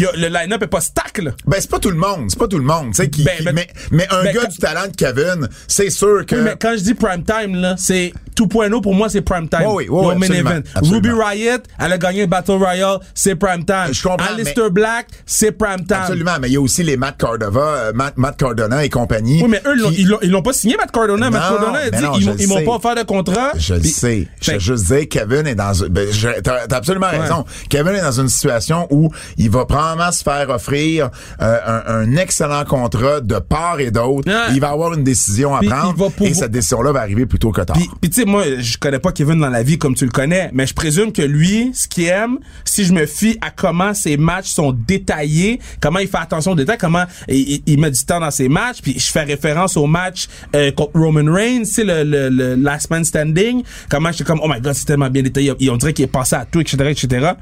y 0.00 0.06
a- 0.06 0.12
le 0.16 0.28
line-up 0.28 0.62
est 0.62 0.66
pas 0.66 0.80
stack, 0.80 1.18
là. 1.18 1.30
Ben, 1.46 1.56
c'est 1.60 1.70
pas 1.70 1.78
tout 1.78 1.90
le 1.90 1.96
monde. 1.96 2.26
C'est 2.28 2.38
pas 2.38 2.48
tout 2.48 2.58
le 2.58 2.64
monde. 2.64 2.88
tu 2.90 2.94
sais, 3.02 3.08
Qui, 3.10 3.22
Ben, 3.24 3.36
qui- 3.38 3.44
ben- 3.44 3.54
mais, 3.54 3.68
mais 3.90 4.06
un 4.10 4.24
ben, 4.24 4.34
gars 4.34 4.40
quand- 4.42 4.48
du 4.50 4.56
talent 4.58 4.86
de 4.90 4.96
Kevin, 4.96 5.48
c'est 5.68 5.90
sûr 5.90 6.24
que. 6.26 6.34
Oui, 6.36 6.42
mais 6.44 6.54
quand 6.60 6.74
je 6.76 6.82
dis 6.82 6.94
prime 6.94 7.22
time, 7.24 7.54
là, 7.60 7.74
c'est 7.78 8.12
2.0 8.36 8.80
pour 8.80 8.94
moi, 8.94 9.08
c'est 9.08 9.22
prime 9.22 9.48
time. 9.48 9.60
Oui, 9.66 9.86
oui, 9.88 9.88
oui, 9.88 10.14
Le 10.14 10.20
oui, 10.20 10.28
main 10.42 10.50
event. 10.52 10.62
Ruby 10.82 11.10
Riot, 11.10 11.58
elle 11.78 11.92
a 11.92 11.98
gagné 11.98 12.20
le 12.22 12.26
Battle 12.26 12.52
Royale, 12.52 12.98
c'est 13.14 13.34
prime 13.36 13.64
time. 13.64 13.92
Je 13.92 14.02
comprends, 14.02 14.26
Alistair 14.34 14.64
mais- 14.64 14.70
Black, 14.70 15.06
c'est 15.24 15.52
prime 15.52 15.86
time. 15.86 15.98
Absolument, 16.02 16.32
mais 16.40 16.48
il 16.48 16.54
y 16.54 16.56
a 16.56 16.60
aussi 16.60 16.82
les 16.82 16.96
Matt 16.96 17.16
Cardova, 17.18 17.60
euh, 17.60 17.92
Matt, 17.94 18.14
Matt 18.16 18.36
Cardona 18.36 18.84
et 18.84 18.88
compagnie. 18.90 19.40
Oui, 19.42 19.48
mais 19.48 19.62
eux, 19.66 19.76
qui- 19.90 20.02
ils 20.22 20.30
l'ont- 20.30 20.42
pas 20.42 20.52
signé, 20.52 20.76
Matt 20.76 20.90
Cardona. 20.92 21.30
Matt 21.30 21.42
Non, 21.50 21.56
Cardona 21.56 21.78
a 21.78 21.90
dit, 21.90 22.02
non, 22.02 22.12
ils, 22.18 22.42
ils 22.42 22.48
m'ont 22.48 22.64
pas 22.64 22.74
offert 22.76 22.94
de 22.94 23.02
contrat. 23.02 23.52
Je 23.56 23.74
le 23.74 23.82
sais. 23.84 24.28
Je 24.40 24.52
veux 24.52 24.58
juste 24.58 24.86
dire, 24.86 25.08
Kevin 25.08 25.46
est 25.46 25.54
dans. 25.54 25.72
Ben, 25.88 26.06
t'as, 26.42 26.76
absolument 26.76 27.06
Ouais. 27.10 27.18
raison. 27.18 27.44
Kevin 27.70 27.94
est 27.94 28.02
dans 28.02 28.20
une 28.20 28.28
situation 28.28 28.86
où 28.90 29.10
il 29.38 29.50
va 29.50 29.64
probablement 29.86 30.12
se 30.12 30.22
faire 30.22 30.50
offrir 30.50 31.10
euh, 31.40 31.58
un, 31.66 31.94
un 32.02 32.16
excellent 32.16 32.64
contrat 32.64 33.20
de 33.20 33.38
part 33.38 33.80
et 33.80 33.90
d'autre. 33.90 34.30
Il 34.54 34.60
va 34.60 34.70
avoir 34.70 34.92
une 34.94 35.04
décision 35.04 35.54
à 35.54 35.60
Puis 35.60 35.68
prendre 35.68 35.94
et 36.26 36.34
cette 36.34 36.50
décision-là 36.50 36.92
va 36.92 37.00
arriver 37.00 37.26
plus 37.26 37.38
tôt 37.38 37.52
que 37.52 37.60
tard. 37.62 37.76
Puis, 38.00 38.10
tu 38.10 38.20
sais, 38.22 38.26
moi, 38.26 38.44
je 38.58 38.76
connais 38.78 38.98
pas 38.98 39.12
Kevin 39.12 39.38
dans 39.40 39.48
la 39.48 39.62
vie 39.62 39.78
comme 39.78 39.94
tu 39.94 40.04
le 40.04 40.10
connais, 40.10 40.50
mais 40.52 40.66
je 40.66 40.74
présume 40.74 41.12
que 41.12 41.22
lui, 41.22 41.70
ce 41.74 41.86
qu'il 41.88 42.04
aime, 42.06 42.38
si 42.64 42.84
je 42.84 42.92
me 42.92 43.06
fie 43.06 43.38
à 43.40 43.50
comment 43.50 43.94
ses 43.94 44.16
matchs 44.16 44.48
sont 44.50 44.72
détaillés, 44.72 45.60
comment 45.80 45.98
il 45.98 46.08
fait 46.08 46.18
attention 46.18 46.52
aux 46.52 46.56
détails, 46.56 46.78
comment 46.78 47.04
il, 47.28 47.36
il- 47.36 47.62
il 47.66 47.80
met 47.80 47.90
du 47.90 48.04
temps 48.04 48.20
dans 48.20 48.30
ses 48.30 48.48
matchs, 48.48 48.78
puis 48.82 48.98
je 48.98 49.06
fais 49.12 49.22
référence 49.24 49.76
au 49.76 49.86
match 49.86 50.26
euh, 50.54 50.70
contre 50.72 50.92
Roman 50.98 51.32
Reigns, 51.32 51.64
c'est 51.64 51.84
le, 51.84 52.02
le, 52.04 52.28
le 52.28 52.54
Last 52.54 52.90
Man 52.90 53.04
Standing, 53.04 53.62
comment 53.90 54.10
j'étais 54.12 54.24
comme, 54.24 54.40
oh 54.42 54.48
my 54.48 54.60
god, 54.60 54.74
c'est 54.74 54.84
tellement 54.86 55.10
bien 55.10 55.22
détaillé, 55.22 55.52
Et 55.60 55.70
on 55.70 55.76
dirait 55.76 55.92
qu'il 55.92 56.04
est 56.04 56.08
passé 56.08 56.36
à 56.36 56.44
tout, 56.44 56.60
etc., 56.60 56.76
etc. 56.90 57.32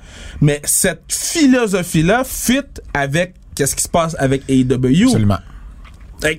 Mais 0.41 0.61
cette 0.65 1.03
philosophie-là 1.09 2.24
fit 2.25 2.63
avec 2.93 3.35
qu'est-ce 3.55 3.77
qui 3.77 3.83
se 3.83 3.89
passe 3.89 4.17
avec 4.19 4.43
AEW. 4.49 5.05
Absolument. 5.05 5.39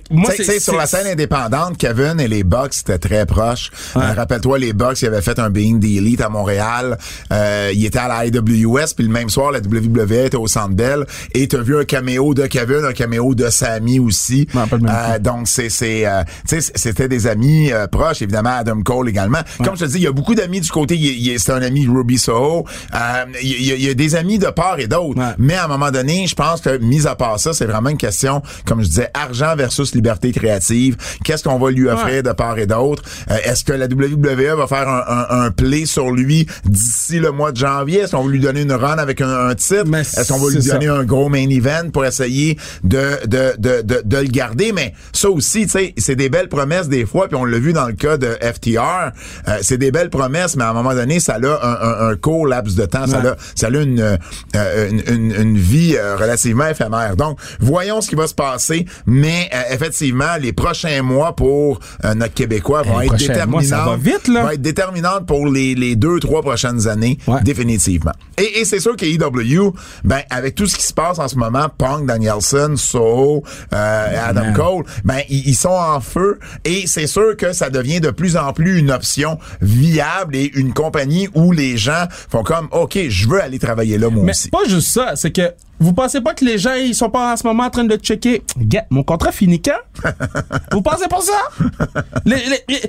Moi, 0.09 0.31
sais, 0.31 0.59
sur 0.59 0.75
la 0.75 0.85
c'est- 0.87 0.97
scène 0.97 1.07
indépendante, 1.11 1.77
Kevin 1.77 2.19
et 2.19 2.27
les 2.27 2.43
Bucks 2.43 2.73
étaient 2.79 2.97
très 2.97 3.25
proches. 3.25 3.71
Euh, 3.95 4.13
Rappelle-toi, 4.15 4.57
les 4.59 4.73
Bucks, 4.73 5.01
ils 5.01 5.07
avaient 5.07 5.21
fait 5.21 5.37
un 5.39 5.49
Being 5.49 5.79
the 5.79 5.85
Elite 5.97 6.21
à 6.21 6.29
Montréal. 6.29 6.97
Euh, 7.31 7.71
ils 7.73 7.85
étaient 7.85 7.99
à 7.99 8.07
la 8.07 8.25
IWS, 8.25 8.93
puis 8.95 9.05
le 9.05 9.11
même 9.11 9.29
soir, 9.29 9.51
la 9.51 9.59
WWE 9.59 10.25
était 10.25 10.37
au 10.37 10.47
Centre 10.47 10.73
Bell. 10.75 11.05
Et 11.33 11.47
t'as 11.47 11.61
vu 11.61 11.77
un 11.77 11.83
caméo 11.85 12.33
de 12.33 12.45
Kevin, 12.47 12.85
un 12.85 12.93
caméo 12.93 13.35
de 13.35 13.49
Sammy 13.49 13.99
aussi. 13.99 14.47
Ouais, 14.53 14.61
Euh, 14.73 15.19
donc, 15.19 15.47
c'est, 15.47 15.69
c'est, 15.69 16.05
euh, 16.07 16.23
c'était 16.45 17.07
des 17.07 17.27
amis 17.27 17.71
euh, 17.71 17.87
proches, 17.87 18.21
évidemment, 18.21 18.55
Adam 18.57 18.81
Cole 18.81 19.09
également. 19.09 19.39
Comme 19.63 19.75
je 19.75 19.85
te 19.85 19.89
dis, 19.89 19.97
il 19.97 20.03
y 20.03 20.07
a 20.07 20.11
beaucoup 20.11 20.35
d'amis 20.35 20.61
du 20.61 20.69
côté, 20.69 20.97
c'est 21.37 21.51
un 21.51 21.61
ami 21.61 21.87
Ruby 21.87 22.17
Soho. 22.17 22.65
Euh, 22.93 23.25
il, 23.41 23.65
y 23.65 23.71
a- 23.71 23.75
il 23.75 23.83
y 23.83 23.89
a 23.89 23.93
des 23.93 24.15
amis 24.15 24.39
de 24.39 24.47
part 24.47 24.79
et 24.79 24.87
d'autre. 24.87 25.19
Ouais. 25.19 25.33
Mais 25.37 25.55
à 25.55 25.65
un 25.65 25.67
moment 25.67 25.91
donné, 25.91 26.25
je 26.27 26.35
pense 26.35 26.61
que, 26.61 26.77
mis 26.77 27.05
à 27.07 27.15
part 27.15 27.39
ça, 27.39 27.53
c'est 27.53 27.65
vraiment 27.65 27.89
une 27.89 27.97
question, 27.97 28.41
comme 28.65 28.81
je 28.81 28.87
disais, 28.87 29.09
argent 29.13 29.55
versus 29.55 29.74
liberté 29.83 30.31
créative. 30.31 30.95
Qu'est-ce 31.23 31.43
qu'on 31.43 31.59
va 31.59 31.71
lui 31.71 31.87
offrir 31.87 32.05
Ouais. 32.05 32.23
de 32.23 32.31
part 32.31 32.57
et 32.59 32.67
d'autre? 32.67 33.03
Euh, 33.31 33.35
Est-ce 33.45 33.63
que 33.63 33.73
la 33.73 33.85
WWE 33.87 34.55
va 34.57 34.67
faire 34.67 34.87
un, 34.87 35.03
un, 35.07 35.45
un 35.45 35.51
play 35.51 35.85
sur 35.85 36.11
lui 36.11 36.47
d'ici 36.65 37.19
le 37.19 37.31
mois 37.31 37.51
de 37.51 37.57
janvier? 37.57 38.01
Est-ce 38.01 38.11
qu'on 38.15 38.23
va 38.25 38.31
lui 38.31 38.39
donner 38.39 38.61
une 38.61 38.71
run 38.73 38.97
avec 38.97 39.21
un, 39.21 39.47
un 39.49 39.55
titre? 39.55 39.85
Mais 39.87 40.01
Est-ce 40.01 40.31
qu'on 40.31 40.39
va 40.39 40.49
lui 40.51 40.63
donner 40.63 40.85
ça. 40.87 40.93
un 40.93 41.03
gros 41.03 41.29
main 41.29 41.49
event 41.49 41.89
pour 41.91 42.05
essayer 42.05 42.57
de, 42.83 43.25
de, 43.25 43.53
de, 43.57 43.81
de, 43.81 44.01
de 44.05 44.17
le 44.17 44.27
garder? 44.27 44.71
Mais 44.71 44.93
ça 45.13 45.29
aussi, 45.29 45.63
tu 45.63 45.69
sais, 45.69 45.93
c'est 45.97 46.15
des 46.15 46.29
belles 46.29 46.49
promesses 46.49 46.89
des 46.89 47.05
fois, 47.05 47.27
puis 47.27 47.35
on 47.37 47.45
l'a 47.45 47.59
vu 47.59 47.73
dans 47.73 47.87
le 47.87 47.93
cas 47.93 48.17
de 48.17 48.27
FTR. 48.41 49.11
Euh, 49.47 49.57
c'est 49.61 49.77
des 49.77 49.91
belles 49.91 50.09
promesses, 50.09 50.55
mais 50.55 50.63
à 50.63 50.69
un 50.69 50.73
moment 50.73 50.93
donné, 50.93 51.19
ça 51.19 51.35
a 51.35 51.37
un, 51.37 52.07
un, 52.07 52.09
un 52.11 52.15
court 52.15 52.47
laps 52.47 52.75
de 52.75 52.85
temps. 52.85 53.07
Ça 53.07 53.17
a, 53.19 53.35
ça 53.55 53.67
a 53.67 53.69
une, 53.69 53.99
euh, 54.55 54.89
une, 54.89 55.01
une, 55.13 55.35
une 55.41 55.57
vie 55.57 55.95
euh, 55.97 56.15
relativement 56.17 56.67
éphémère. 56.67 57.15
Donc, 57.15 57.39
voyons 57.59 58.01
ce 58.01 58.09
qui 58.09 58.15
va 58.15 58.27
se 58.27 58.33
passer, 58.35 58.85
mais 59.05 59.49
euh, 59.53 59.61
effectivement, 59.71 60.35
les 60.39 60.53
prochains 60.53 61.01
mois 61.01 61.35
pour 61.35 61.79
euh, 62.03 62.13
notre 62.13 62.33
Québécois 62.33 62.81
vont 62.83 62.99
Les 62.99 63.07
être 63.07 63.15
déterminants. 63.15 63.61
ça 63.61 63.85
va 63.85 63.95
vite, 63.97 64.27
là. 64.27 64.43
Vont 64.43 64.49
être 64.51 64.61
déterminantes 64.61 65.25
pour 65.27 65.47
les, 65.47 65.75
les 65.75 65.95
deux, 65.95 66.19
trois 66.19 66.41
prochaines 66.41 66.87
années, 66.87 67.17
Ouais. 67.27 67.41
définitivement. 67.43 68.11
Et, 68.37 68.59
et 68.59 68.65
c'est 68.65 68.79
sûr 68.79 68.95
qu'AEW, 68.95 69.73
ben, 70.03 70.21
avec 70.29 70.55
tout 70.55 70.67
ce 70.67 70.75
qui 70.75 70.83
se 70.83 70.93
passe 70.93 71.19
en 71.19 71.27
ce 71.27 71.35
moment, 71.37 71.67
Punk, 71.77 72.05
Danielson, 72.05 72.73
Soho, 72.77 73.43
euh, 73.73 74.29
Adam. 74.29 74.53
Cole, 74.53 74.83
ben, 75.03 75.19
ils, 75.29 75.47
ils 75.49 75.55
sont 75.55 75.69
en 75.69 75.99
feu 76.01 76.39
et 76.63 76.83
c'est 76.87 77.07
sûr 77.07 77.35
que 77.37 77.53
ça 77.53 77.69
devient 77.69 77.99
de 77.99 78.11
plus 78.11 78.37
en 78.37 78.53
plus 78.53 78.79
une 78.79 78.91
option 78.91 79.37
viable 79.61 80.35
et 80.35 80.51
une 80.55 80.73
compagnie 80.73 81.27
où 81.33 81.51
les 81.51 81.77
gens 81.77 82.05
font 82.29 82.43
comme, 82.43 82.67
OK, 82.71 82.97
je 83.07 83.27
veux 83.27 83.41
aller 83.41 83.59
travailler 83.59 83.97
là, 83.97 84.09
moi 84.09 84.23
Mais 84.23 84.31
aussi. 84.31 84.49
pas 84.49 84.65
juste 84.67 84.89
ça, 84.89 85.13
c'est 85.15 85.31
que 85.31 85.51
vous 85.79 85.93
pensez 85.93 86.21
pas 86.21 86.33
que 86.33 86.45
les 86.45 86.57
gens 86.57 86.73
ils 86.73 86.95
sont 86.95 87.09
pas 87.09 87.33
en 87.33 87.37
ce 87.37 87.45
moment 87.45 87.63
en 87.63 87.69
train 87.69 87.83
de 87.83 87.95
checker? 87.97 88.43
Mon 88.89 89.03
contrat 89.03 89.31
finit 89.31 89.61
quand? 89.61 89.71
Vous 90.71 90.81
pensez 90.81 91.07
pas 91.07 91.19
ça? 91.21 91.65
Les, 92.25 92.37
les- 92.37 92.63
les- 92.69 92.81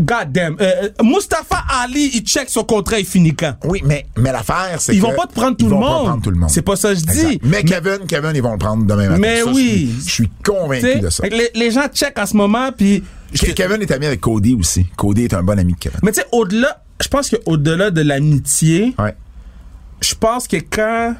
God 0.00 0.32
damn. 0.32 0.56
Euh, 0.60 0.88
euh, 1.00 1.04
Mustafa 1.04 1.64
Ali, 1.82 2.10
il 2.14 2.20
check 2.22 2.48
son 2.50 2.64
contrat, 2.64 2.98
il 2.98 3.06
finit 3.06 3.34
quand? 3.34 3.54
Oui, 3.64 3.80
mais, 3.84 4.06
mais 4.16 4.32
l'affaire, 4.32 4.76
c'est 4.80 4.94
Ils 4.94 5.00
que 5.00 5.06
vont 5.06 5.14
pas 5.14 5.26
te 5.26 5.32
prendre 5.34 5.56
tout 5.56 5.66
ils 5.66 5.68
le 5.70 5.74
vont 5.76 5.80
pas 5.82 5.88
monde. 5.88 6.06
prendre 6.06 6.22
tout 6.22 6.30
le 6.30 6.36
monde. 6.36 6.50
C'est 6.50 6.62
pas 6.62 6.76
ça 6.76 6.92
que 6.92 6.98
je 7.00 7.04
dis. 7.04 7.18
Exact. 7.20 7.40
Mais, 7.44 7.62
Kevin, 7.64 7.98
Kevin, 8.08 8.32
ils 8.34 8.42
vont 8.42 8.52
le 8.52 8.58
prendre 8.58 8.84
demain 8.84 9.08
matin. 9.08 9.18
Mais 9.20 9.40
Ça, 9.42 9.46
oui. 9.52 9.92
Je 9.96 10.00
suis, 10.00 10.08
je 10.08 10.10
suis 10.14 10.30
convaincu 10.44 11.00
de 11.00 11.10
ça. 11.10 11.26
les, 11.28 11.50
les 11.54 11.70
gens 11.70 11.86
check 11.94 12.18
en 12.18 12.26
ce 12.26 12.36
moment, 12.36 12.70
puis 12.76 13.02
Ke- 13.34 13.54
Kevin 13.54 13.80
est 13.82 13.90
ami 13.92 14.06
avec 14.06 14.20
Cody 14.20 14.54
aussi. 14.58 14.84
Cody 14.96 15.24
est 15.24 15.34
un 15.34 15.42
bon 15.42 15.58
ami 15.58 15.72
de 15.74 15.78
Kevin. 15.78 15.98
mais 16.02 16.10
tu 16.12 16.20
sais 16.20 16.26
au-delà, 16.32 16.82
je 17.00 17.08
pense 17.08 17.30
que 17.30 17.36
au-delà 17.46 17.90
de 17.90 18.00
l'amitié, 18.02 18.94
Ouais. 18.98 19.14
je 20.00 20.14
pense 20.14 20.48
que 20.48 20.56
quand 20.56 21.14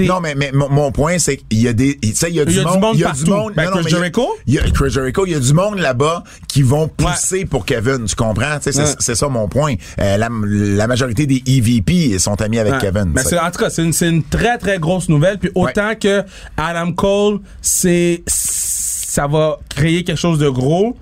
Non, 0.00 0.20
mais, 0.20 0.34
mais 0.34 0.50
mon, 0.52 0.68
mon 0.68 0.92
point, 0.92 1.18
c'est 1.18 1.36
qu'il 1.36 1.60
y 1.60 1.68
a 1.68 1.72
des, 1.72 1.96
tu 1.98 2.14
sais, 2.14 2.30
il 2.30 2.36
y 2.36 2.40
a 2.40 2.44
du 2.44 2.60
monde, 2.60 2.94
il 2.94 3.00
y 3.00 3.04
a 3.04 3.12
du 3.12 3.24
monde. 3.30 3.52
Ben, 3.54 3.64
non, 3.66 3.70
Chris 3.72 3.82
mais 3.84 3.90
il 3.90 3.92
y 3.92 3.94
a- 3.94 3.98
Jericho? 3.98 4.28
Il 4.46 4.54
y 4.54 4.58
a 4.58 4.62
Chris 4.70 4.90
Jericho, 4.90 5.26
il 5.26 5.32
y 5.32 5.34
a 5.34 5.40
du 5.40 5.52
monde 5.52 5.78
là-bas 5.78 6.24
qui 6.48 6.62
vont 6.62 6.88
pousser 6.88 7.44
pour 7.44 7.64
Kevin, 7.66 8.04
tu 8.06 8.14
comprends? 8.16 8.58
C'est, 8.60 8.76
Ouais. 8.76 9.14
ça 9.14 9.28
mon 9.28 9.48
point. 9.48 9.74
Euh, 10.00 10.16
la, 10.16 10.28
la 10.46 10.86
majorité 10.86 11.26
des 11.26 11.42
EVP 11.46 12.18
sont 12.18 12.40
amis 12.40 12.58
avec 12.58 12.74
Ouais. 12.74 12.78
Kevin. 12.80 13.12
Ben, 13.12 13.22
en 13.40 13.50
tout 13.50 13.58
cas, 13.58 13.70
c'est 13.70 13.82
une, 13.84 13.92
c'est 13.92 14.08
une 14.08 14.22
très 14.24 14.58
très 14.58 14.78
grosse 14.78 15.08
nouvelle. 15.08 15.38
Puis 15.38 15.50
autant 15.54 15.92
que 16.00 16.22
Adam 16.56 16.92
Cole, 16.92 17.40
c'est 17.60 18.22
ça 18.26 19.26
va 19.26 19.58
créer 19.68 20.04
quelque 20.04 20.18
chose 20.18 20.38
de 20.38 20.48
gros. 20.48 20.96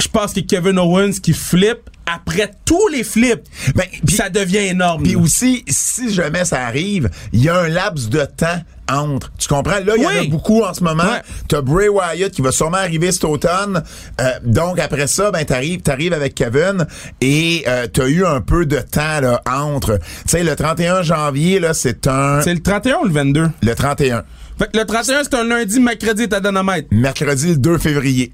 Je 0.00 0.08
pense 0.08 0.32
que 0.32 0.40
Kevin 0.40 0.78
Owens 0.78 1.12
qui 1.22 1.32
flippe, 1.32 1.90
après 2.06 2.52
tous 2.64 2.86
les 2.88 3.02
flips, 3.02 3.42
Ben, 3.74 3.84
puis- 4.06 4.14
ça 4.14 4.28
devient 4.30 4.58
énorme. 4.58 5.02
Puis 5.02 5.16
aussi, 5.16 5.64
si 5.66 6.12
jamais 6.14 6.44
ça 6.44 6.64
arrive, 6.64 7.10
il 7.32 7.42
y 7.42 7.48
a 7.48 7.56
un 7.58 7.68
laps 7.68 8.08
de 8.08 8.24
temps 8.24 8.60
entre. 8.88 9.32
Tu 9.38 9.48
comprends? 9.48 9.80
Là, 9.84 9.94
il 9.96 10.02
y 10.02 10.06
en 10.06 10.10
a 10.10 10.24
beaucoup 10.30 10.62
en 10.62 10.72
ce 10.72 10.84
moment. 10.84 11.02
Ouais. 11.02 11.22
T'as 11.48 11.62
Bray 11.62 11.88
Wyatt 11.88 12.30
qui 12.30 12.42
va 12.42 12.52
sûrement 12.52 12.76
arriver 12.76 13.10
cet 13.10 13.24
automne. 13.24 13.82
Euh, 14.20 14.30
donc, 14.44 14.78
après 14.78 15.08
ça, 15.08 15.32
ben, 15.32 15.44
t'arrives, 15.44 15.80
t'arrives 15.80 16.12
avec 16.12 16.36
Kevin 16.36 16.86
et 17.20 17.64
euh, 17.66 17.88
t'as 17.92 18.06
eu 18.06 18.24
un 18.24 18.40
peu 18.40 18.66
de 18.66 18.78
temps 18.78 19.20
là, 19.20 19.42
entre. 19.50 19.98
Tu 19.98 20.04
sais, 20.28 20.44
le 20.44 20.54
31 20.54 21.02
janvier, 21.02 21.58
là, 21.58 21.74
c'est 21.74 22.06
un... 22.06 22.40
C'est 22.40 22.54
le 22.54 22.62
31 22.62 22.98
ou 23.02 23.04
le 23.06 23.12
22? 23.12 23.50
Le 23.62 23.74
31. 23.74 24.22
Fait 24.58 24.70
que 24.72 24.78
le 24.78 24.84
31, 24.84 25.24
c'est 25.24 25.34
un 25.34 25.44
lundi, 25.44 25.80
mercredi, 25.80 26.28
t'as 26.28 26.38
Dynamite. 26.38 26.86
Mercredi, 26.92 27.48
le 27.48 27.56
2 27.56 27.78
février. 27.78 28.32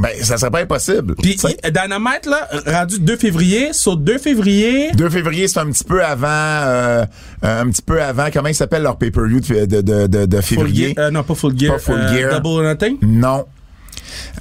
Ben, 0.00 0.10
ça 0.22 0.38
serait 0.38 0.50
pas 0.50 0.60
impossible. 0.60 1.14
Puis 1.16 1.36
Dynamite, 1.64 2.26
là, 2.26 2.48
rendu 2.66 3.00
2 3.00 3.16
février, 3.16 3.72
sur 3.72 3.96
2 3.96 4.18
février... 4.18 4.90
2 4.92 5.10
février, 5.10 5.46
c'est 5.48 5.60
un 5.60 5.66
petit 5.70 5.84
peu 5.84 6.02
avant, 6.04 6.26
euh, 6.28 7.04
un 7.42 7.68
petit 7.70 7.82
peu 7.82 8.02
avant, 8.02 8.28
comment 8.32 8.48
il 8.48 8.54
s'appelle 8.54 8.82
leur 8.82 8.96
pay-per-view 8.96 9.40
de, 9.40 9.64
de, 9.80 10.06
de, 10.06 10.26
de- 10.26 10.40
Full 10.40 10.56
février? 10.58 10.94
Euh, 10.98 11.10
non, 11.10 11.22
pas 11.22 11.34
Full 11.34 11.58
Gear. 11.58 11.74
Pas 11.74 11.78
Full 11.80 11.94
euh, 11.98 12.14
Gear. 12.16 12.40
Double 12.40 12.48
or 12.60 12.62
Nothing? 12.62 12.96
Non. 13.02 13.44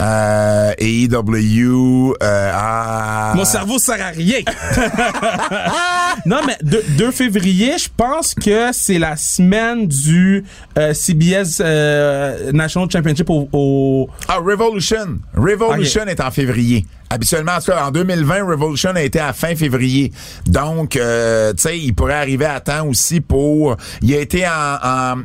Euh, 0.01 0.71
AEW, 0.77 2.13
euh, 2.21 2.51
ah. 2.53 3.33
Mon 3.35 3.45
cerveau 3.45 3.77
sert 3.79 4.01
à 4.01 4.09
rien. 4.09 4.39
non, 6.25 6.37
mais 6.45 6.57
2, 6.63 6.83
2 6.97 7.11
février, 7.11 7.77
je 7.77 7.89
pense 7.95 8.33
que 8.33 8.69
c'est 8.71 8.99
la 8.99 9.15
semaine 9.15 9.87
du 9.87 10.43
euh, 10.77 10.93
CBS 10.93 11.59
euh, 11.61 12.51
National 12.51 12.89
Championship 12.91 13.29
au, 13.29 13.49
au- 13.53 14.09
Ah, 14.27 14.37
Revolution. 14.37 15.19
Revolution 15.35 16.03
est 16.07 16.19
en 16.21 16.31
février. 16.31 16.85
Habituellement, 17.09 17.53
en 17.53 17.59
tout 17.59 17.71
cas, 17.71 17.85
en 17.85 17.91
2020, 17.91 18.43
Revolution 18.45 18.91
a 18.95 19.01
été 19.01 19.19
à 19.19 19.33
fin 19.33 19.55
février. 19.55 20.11
Donc, 20.45 20.95
euh, 20.95 21.53
tu 21.53 21.63
sais, 21.63 21.79
il 21.79 21.93
pourrait 21.95 22.13
arriver 22.13 22.45
à 22.45 22.59
temps 22.59 22.85
aussi 22.87 23.19
pour... 23.21 23.75
Il 24.01 24.13
a 24.13 24.19
été 24.19 24.45
en, 24.47 24.51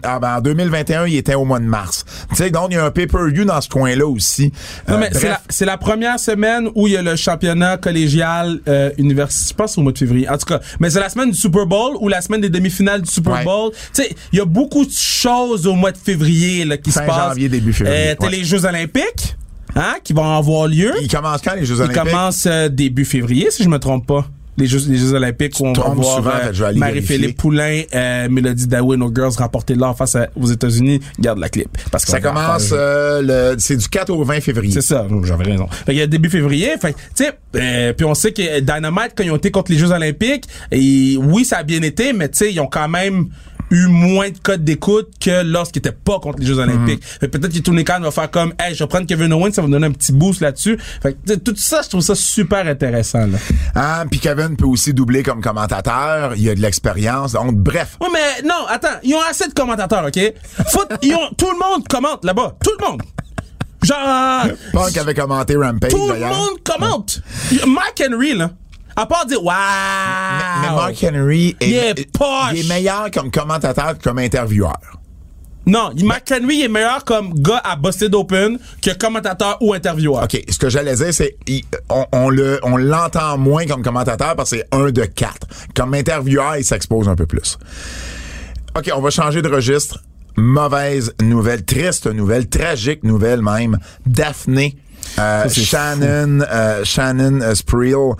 en, 0.02 0.18
ben, 0.20 0.36
en 0.36 0.40
2021, 0.40 1.06
il 1.06 1.16
était 1.16 1.34
au 1.34 1.44
mois 1.44 1.58
de 1.60 1.64
mars. 1.66 2.04
Tu 2.30 2.36
sais, 2.36 2.50
donc, 2.50 2.68
il 2.70 2.74
y 2.74 2.78
a 2.78 2.84
un 2.84 2.90
pay-per-view 2.90 3.44
dans 3.44 3.60
ce 3.60 3.68
coin-là 3.68 4.06
aussi. 4.06 4.52
Non, 4.88 4.94
Euh, 4.94 4.98
mais 4.98 5.10
c'est 5.50 5.66
la, 5.66 5.76
première 5.76 6.18
semaine 6.18 6.68
où 6.74 6.86
il 6.86 6.94
y 6.94 6.96
a 6.96 7.02
le 7.02 7.16
championnat 7.16 7.76
collégial 7.76 8.60
euh, 8.68 8.90
universitaire. 8.96 9.48
Je 9.50 9.54
pense 9.54 9.76
au 9.78 9.82
mois 9.82 9.92
de 9.92 9.98
février. 9.98 10.28
En 10.28 10.38
tout 10.38 10.46
cas, 10.46 10.60
mais 10.80 10.88
c'est 10.90 11.00
la 11.00 11.08
semaine 11.10 11.30
du 11.30 11.36
Super 11.38 11.66
Bowl 11.66 11.96
ou 12.00 12.08
la 12.08 12.20
semaine 12.22 12.40
des 12.40 12.48
demi-finales 12.50 13.02
du 13.02 13.10
Super 13.10 13.34
Ouais. 13.34 13.44
Bowl. 13.44 13.72
Tu 13.92 14.02
sais, 14.02 14.14
il 14.32 14.38
y 14.38 14.42
a 14.42 14.44
beaucoup 14.46 14.84
de 14.86 14.90
choses 14.90 15.66
au 15.66 15.74
mois 15.74 15.92
de 15.92 15.98
février 15.98 16.64
là, 16.64 16.76
qui 16.78 16.90
Fin 16.90 17.02
se 17.02 17.06
passent. 17.06 17.28
janvier, 17.30 17.48
début 17.48 17.72
février, 17.72 18.10
Euh, 18.10 18.14
ouais. 18.20 18.30
les 18.30 18.44
Jeux 18.44 18.64
olympiques 18.64 19.36
hein, 19.76 19.94
qui 20.02 20.12
vont 20.12 20.28
avoir 20.36 20.66
lieu. 20.68 20.92
Il 21.02 21.08
commence 21.08 21.40
quand, 21.42 21.54
les 21.54 21.64
Jeux 21.64 21.76
Ils 21.76 21.82
olympiques? 21.82 22.02
commencent 22.02 22.46
euh, 22.46 22.68
début 22.68 23.04
février, 23.04 23.50
si 23.50 23.62
je 23.64 23.68
me 23.68 23.78
trompe 23.78 24.06
pas. 24.06 24.26
Les 24.56 24.68
Jeux, 24.68 24.78
les 24.86 24.96
Jeux 24.98 25.14
olympiques 25.14 25.58
où 25.58 25.66
on 25.66 25.72
va 25.72 25.88
voir 25.88 26.24
euh. 26.28 26.72
Marie-Philippe 26.76 27.36
Poulain, 27.38 27.82
euh, 27.92 28.28
Mélodie 28.30 28.68
Daoui, 28.68 28.96
nos 28.96 29.12
girls 29.12 29.32
remporter 29.36 29.74
l'or 29.74 29.96
face 29.96 30.14
à- 30.14 30.28
aux 30.40 30.46
États-Unis. 30.46 31.00
Garde 31.18 31.40
la 31.40 31.48
clip. 31.48 31.76
Parce 31.90 32.04
Ça 32.04 32.20
commence, 32.20 32.70
euh, 32.72 33.50
le, 33.52 33.56
c'est 33.58 33.76
du 33.76 33.88
4 33.88 34.10
au 34.10 34.22
20 34.22 34.40
février. 34.40 34.72
c'est 34.72 34.80
ça, 34.80 35.08
j'avais 35.24 35.42
raison. 35.42 35.66
Fait 35.86 36.00
a 36.00 36.06
début 36.06 36.30
février, 36.30 36.68
fait 36.80 36.92
que, 36.92 36.98
tu 37.16 37.24
sais, 37.24 37.32
euh, 37.56 37.92
puis 37.94 38.06
on 38.06 38.14
sait 38.14 38.30
que 38.32 38.60
Dynamite 38.60 39.14
quand 39.16 39.24
ils 39.24 39.32
ont 39.32 39.36
été 39.36 39.50
contre 39.50 39.72
les 39.72 39.78
Jeux 39.78 39.90
Olympiques, 39.90 40.44
et 40.70 41.16
oui, 41.20 41.44
ça 41.44 41.56
a 41.58 41.62
bien 41.64 41.82
été, 41.82 42.12
mais 42.12 42.28
tu 42.28 42.38
sais, 42.38 42.52
ils 42.52 42.60
ont 42.60 42.68
quand 42.68 42.88
même 42.88 43.30
eu 43.74 43.86
moins 43.88 44.30
de 44.30 44.38
codes 44.38 44.64
d'écoute 44.64 45.10
que 45.20 45.42
lorsqu'ils 45.42 45.80
étaient 45.80 45.92
pas 45.92 46.18
contre 46.20 46.38
les 46.38 46.46
Jeux 46.46 46.58
Olympiques. 46.58 47.04
Fait 47.04 47.28
que 47.28 47.36
peut-être 47.36 47.52
que 47.52 47.58
Tony 47.58 47.84
Khan 47.84 48.00
va 48.00 48.10
faire 48.10 48.30
comme, 48.30 48.54
hey, 48.58 48.74
je 48.74 48.82
vais 48.82 48.88
prendre 48.88 49.06
Kevin 49.06 49.32
Owens, 49.32 49.52
ça 49.52 49.62
va 49.62 49.68
me 49.68 49.72
donner 49.72 49.86
un 49.86 49.92
petit 49.92 50.12
boost 50.12 50.40
là-dessus. 50.40 50.78
Fait 51.02 51.14
que, 51.14 51.34
tout 51.34 51.54
ça, 51.56 51.82
je 51.82 51.88
trouve 51.88 52.00
ça 52.00 52.14
super 52.14 52.66
intéressant, 52.66 53.26
là. 53.26 53.38
Ah, 53.74 54.04
puis 54.10 54.20
Kevin 54.20 54.56
peut 54.56 54.66
aussi 54.66 54.94
doubler 54.94 55.22
comme 55.22 55.40
commentateur. 55.40 56.34
Il 56.36 56.48
a 56.48 56.54
de 56.54 56.60
l'expérience. 56.60 57.32
Donc, 57.32 57.54
bref. 57.56 57.96
Ouais, 58.00 58.08
mais 58.12 58.46
non, 58.46 58.66
attends, 58.68 58.98
ils 59.02 59.14
ont 59.14 59.22
assez 59.28 59.48
de 59.48 59.54
commentateurs, 59.54 60.04
OK? 60.06 60.20
Faut, 60.68 60.84
ils 61.02 61.14
ont, 61.14 61.30
tout 61.36 61.50
le 61.50 61.58
monde 61.58 61.86
commente 61.88 62.24
là-bas. 62.24 62.56
Tout 62.62 62.72
le 62.78 62.86
monde. 62.86 63.02
Genre, 63.82 64.46
Punk 64.72 64.96
avait 64.96 65.14
commenté 65.14 65.56
Rampage, 65.56 65.90
tout 65.90 66.08
le 66.08 66.18
monde 66.20 66.62
commente. 66.64 67.20
Mark 67.66 68.02
Henry, 68.02 68.34
là, 68.34 68.50
à 68.96 69.06
part 69.06 69.26
dire, 69.26 69.42
waouh! 69.42 69.56
Mais 70.62 70.68
Mark 70.74 71.04
Henry 71.04 71.56
est, 71.60 71.66
Il 71.68 71.74
est 71.74 72.12
poche. 72.12 72.26
il 72.54 72.60
est 72.64 72.68
meilleur 72.68 73.10
comme 73.10 73.30
commentateur 73.30 73.98
que 73.98 74.02
comme 74.04 74.18
intervieweur. 74.18 74.78
Non, 75.66 75.92
Mark 76.04 76.30
Henry 76.30 76.62
est 76.62 76.68
meilleur 76.68 77.04
comme 77.04 77.32
gars 77.34 77.60
à 77.64 77.74
Busted 77.76 78.14
Open 78.14 78.58
que 78.82 78.90
commentateur 78.98 79.56
ou 79.62 79.72
intervieweur. 79.72 80.24
OK, 80.24 80.42
ce 80.48 80.58
que 80.58 80.68
j'allais 80.68 80.94
dire, 80.94 81.12
c'est 81.14 81.36
on, 81.88 82.04
on 82.12 82.28
le 82.28 82.60
on 82.62 82.76
l'entend 82.76 83.38
moins 83.38 83.64
comme 83.66 83.82
commentateur 83.82 84.36
parce 84.36 84.50
que 84.50 84.56
c'est 84.58 84.66
un 84.72 84.90
de 84.90 85.04
quatre. 85.04 85.46
Comme 85.74 85.94
intervieweur, 85.94 86.56
il 86.58 86.64
s'expose 86.64 87.08
un 87.08 87.16
peu 87.16 87.24
plus. 87.26 87.58
OK, 88.76 88.90
on 88.94 89.00
va 89.00 89.08
changer 89.10 89.40
de 89.40 89.48
registre. 89.48 90.00
Mauvaise 90.36 91.14
nouvelle, 91.22 91.64
triste 91.64 92.08
nouvelle, 92.08 92.48
tragique 92.48 93.02
nouvelle 93.04 93.40
même. 93.40 93.78
Daphné. 94.04 94.76
euh, 95.18 95.48
Shannon 95.48 96.40
euh, 96.50 96.82
Shannon 96.84 97.54
Spreel 97.54 98.14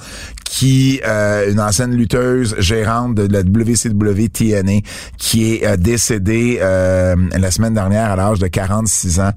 qui 0.55 1.01
euh, 1.05 1.51
une 1.51 1.59
ancienne 1.59 1.97
lutteuse 1.97 2.55
gérante 2.61 3.17
de 3.17 3.27
la 3.27 3.41
WCW 3.41 4.29
TNA 4.33 4.83
qui 5.19 5.53
est 5.53 5.67
euh, 5.67 5.77
décédée 5.77 6.61
euh, 6.63 7.17
la 7.37 7.51
semaine 7.51 7.75
dernière 7.75 8.13
à 8.13 8.15
l'âge 8.15 8.39
de 8.39 8.47
46 8.47 9.19
ans. 9.19 9.33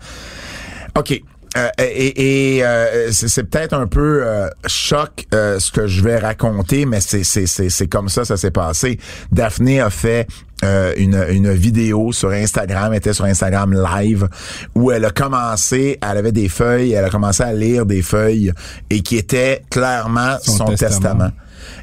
OK. 0.95 1.19
Euh, 1.57 1.69
et 1.79 2.57
et, 2.57 2.63
euh, 2.63 3.11
c'est 3.11 3.45
peut-être 3.45 3.73
un 3.73 3.87
peu 3.87 4.21
euh, 4.23 4.47
choc 4.67 5.25
euh, 5.33 5.59
ce 5.59 5.71
que 5.71 5.87
je 5.87 6.03
vais 6.03 6.19
raconter, 6.19 6.85
mais 6.85 6.99
c'est 7.01 7.87
comme 7.87 8.09
ça 8.09 8.23
ça 8.23 8.37
s'est 8.37 8.51
passé. 8.51 8.99
Daphné 9.31 9.81
a 9.81 9.89
fait 9.89 10.27
euh, 10.63 10.93
une 10.97 11.23
une 11.29 11.51
vidéo 11.51 12.11
sur 12.11 12.29
Instagram, 12.29 12.91
elle 12.91 12.97
était 12.97 13.13
sur 13.13 13.25
Instagram 13.25 13.73
live 13.73 14.27
où 14.75 14.91
elle 14.91 15.05
a 15.05 15.11
commencé, 15.11 15.99
elle 16.01 16.17
avait 16.17 16.31
des 16.31 16.49
feuilles, 16.49 16.93
elle 16.93 17.05
a 17.05 17.09
commencé 17.09 17.43
à 17.43 17.53
lire 17.53 17.85
des 17.85 18.01
feuilles 18.01 18.51
et 18.89 19.01
qui 19.01 19.17
étaient 19.17 19.63
clairement 19.69 20.37
son, 20.41 20.57
Son 20.57 20.65
testament. 20.65 20.89
testament. 20.91 21.31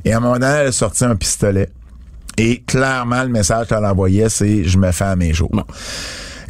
Et 0.04 0.12
à 0.12 0.16
un 0.16 0.20
moment 0.20 0.34
donné, 0.34 0.46
elle 0.46 0.66
a 0.68 0.72
sorti 0.72 1.04
un 1.04 1.16
pistolet. 1.16 1.68
Et 2.36 2.62
clairement, 2.62 3.22
le 3.22 3.28
message 3.28 3.68
qu'elle 3.68 3.84
envoyait, 3.84 4.28
c'est 4.28 4.64
«Je 4.64 4.76
me 4.78 4.90
fais 4.90 5.04
à 5.04 5.16
mes 5.16 5.32
jours». 5.32 5.52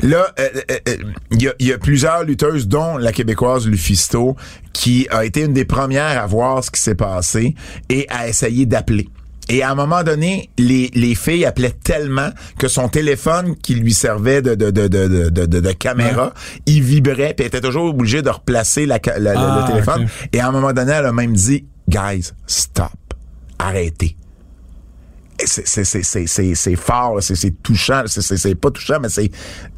Là, 0.02 0.26
euh, 0.38 0.48
euh, 0.70 0.78
euh, 0.88 0.96
il 1.30 1.42
y, 1.60 1.66
y 1.66 1.72
a 1.72 1.78
plusieurs 1.78 2.24
lutteuses, 2.24 2.68
dont 2.68 2.96
la 2.98 3.12
québécoise 3.12 3.66
Lufisto, 3.66 4.36
qui 4.72 5.06
a 5.10 5.24
été 5.24 5.42
une 5.42 5.52
des 5.52 5.64
premières 5.64 6.22
à 6.22 6.26
voir 6.26 6.64
ce 6.64 6.70
qui 6.70 6.80
s'est 6.80 6.94
passé 6.94 7.54
et 7.88 8.06
à 8.10 8.28
essayer 8.28 8.66
d'appeler. 8.66 9.08
Et 9.50 9.62
à 9.62 9.70
un 9.70 9.74
moment 9.74 10.02
donné, 10.02 10.48
les, 10.58 10.90
les 10.94 11.14
filles 11.14 11.44
appelaient 11.44 11.70
tellement 11.84 12.30
que 12.58 12.66
son 12.68 12.88
téléphone 12.88 13.56
qui 13.56 13.74
lui 13.74 13.92
servait 13.92 14.40
de, 14.40 14.54
de, 14.54 14.70
de, 14.70 14.88
de, 14.88 15.28
de, 15.28 15.46
de, 15.46 15.72
caméra, 15.72 16.32
il 16.66 16.82
vibrait, 16.82 17.34
puis 17.34 17.40
elle 17.40 17.46
était 17.48 17.60
toujours 17.60 17.84
obligée 17.86 18.22
de 18.22 18.30
replacer 18.30 18.86
la, 18.86 18.96
le- 18.96 19.26
Ah, 19.36 19.60
le 19.66 19.70
téléphone. 19.72 20.08
Et 20.32 20.40
à 20.40 20.48
un 20.48 20.52
moment 20.52 20.72
donné, 20.72 20.92
elle 20.92 21.06
a 21.06 21.12
même 21.12 21.34
dit, 21.34 21.66
guys, 21.88 22.30
stop, 22.46 22.88
arrêtez. 23.58 24.16
C'est 25.44 25.66
c'est 25.66 25.84
c'est 25.84 26.04
c'est 26.04 26.26
c'est 26.28 26.54
c'est 26.54 26.76
fort, 26.76 27.20
c'est 27.20 27.34
c'est 27.34 27.50
touchant, 27.62 28.04
c'est 28.06 28.54
pas 28.54 28.70
touchant 28.70 28.98
mais 29.02 29.08
c'est 29.08 29.30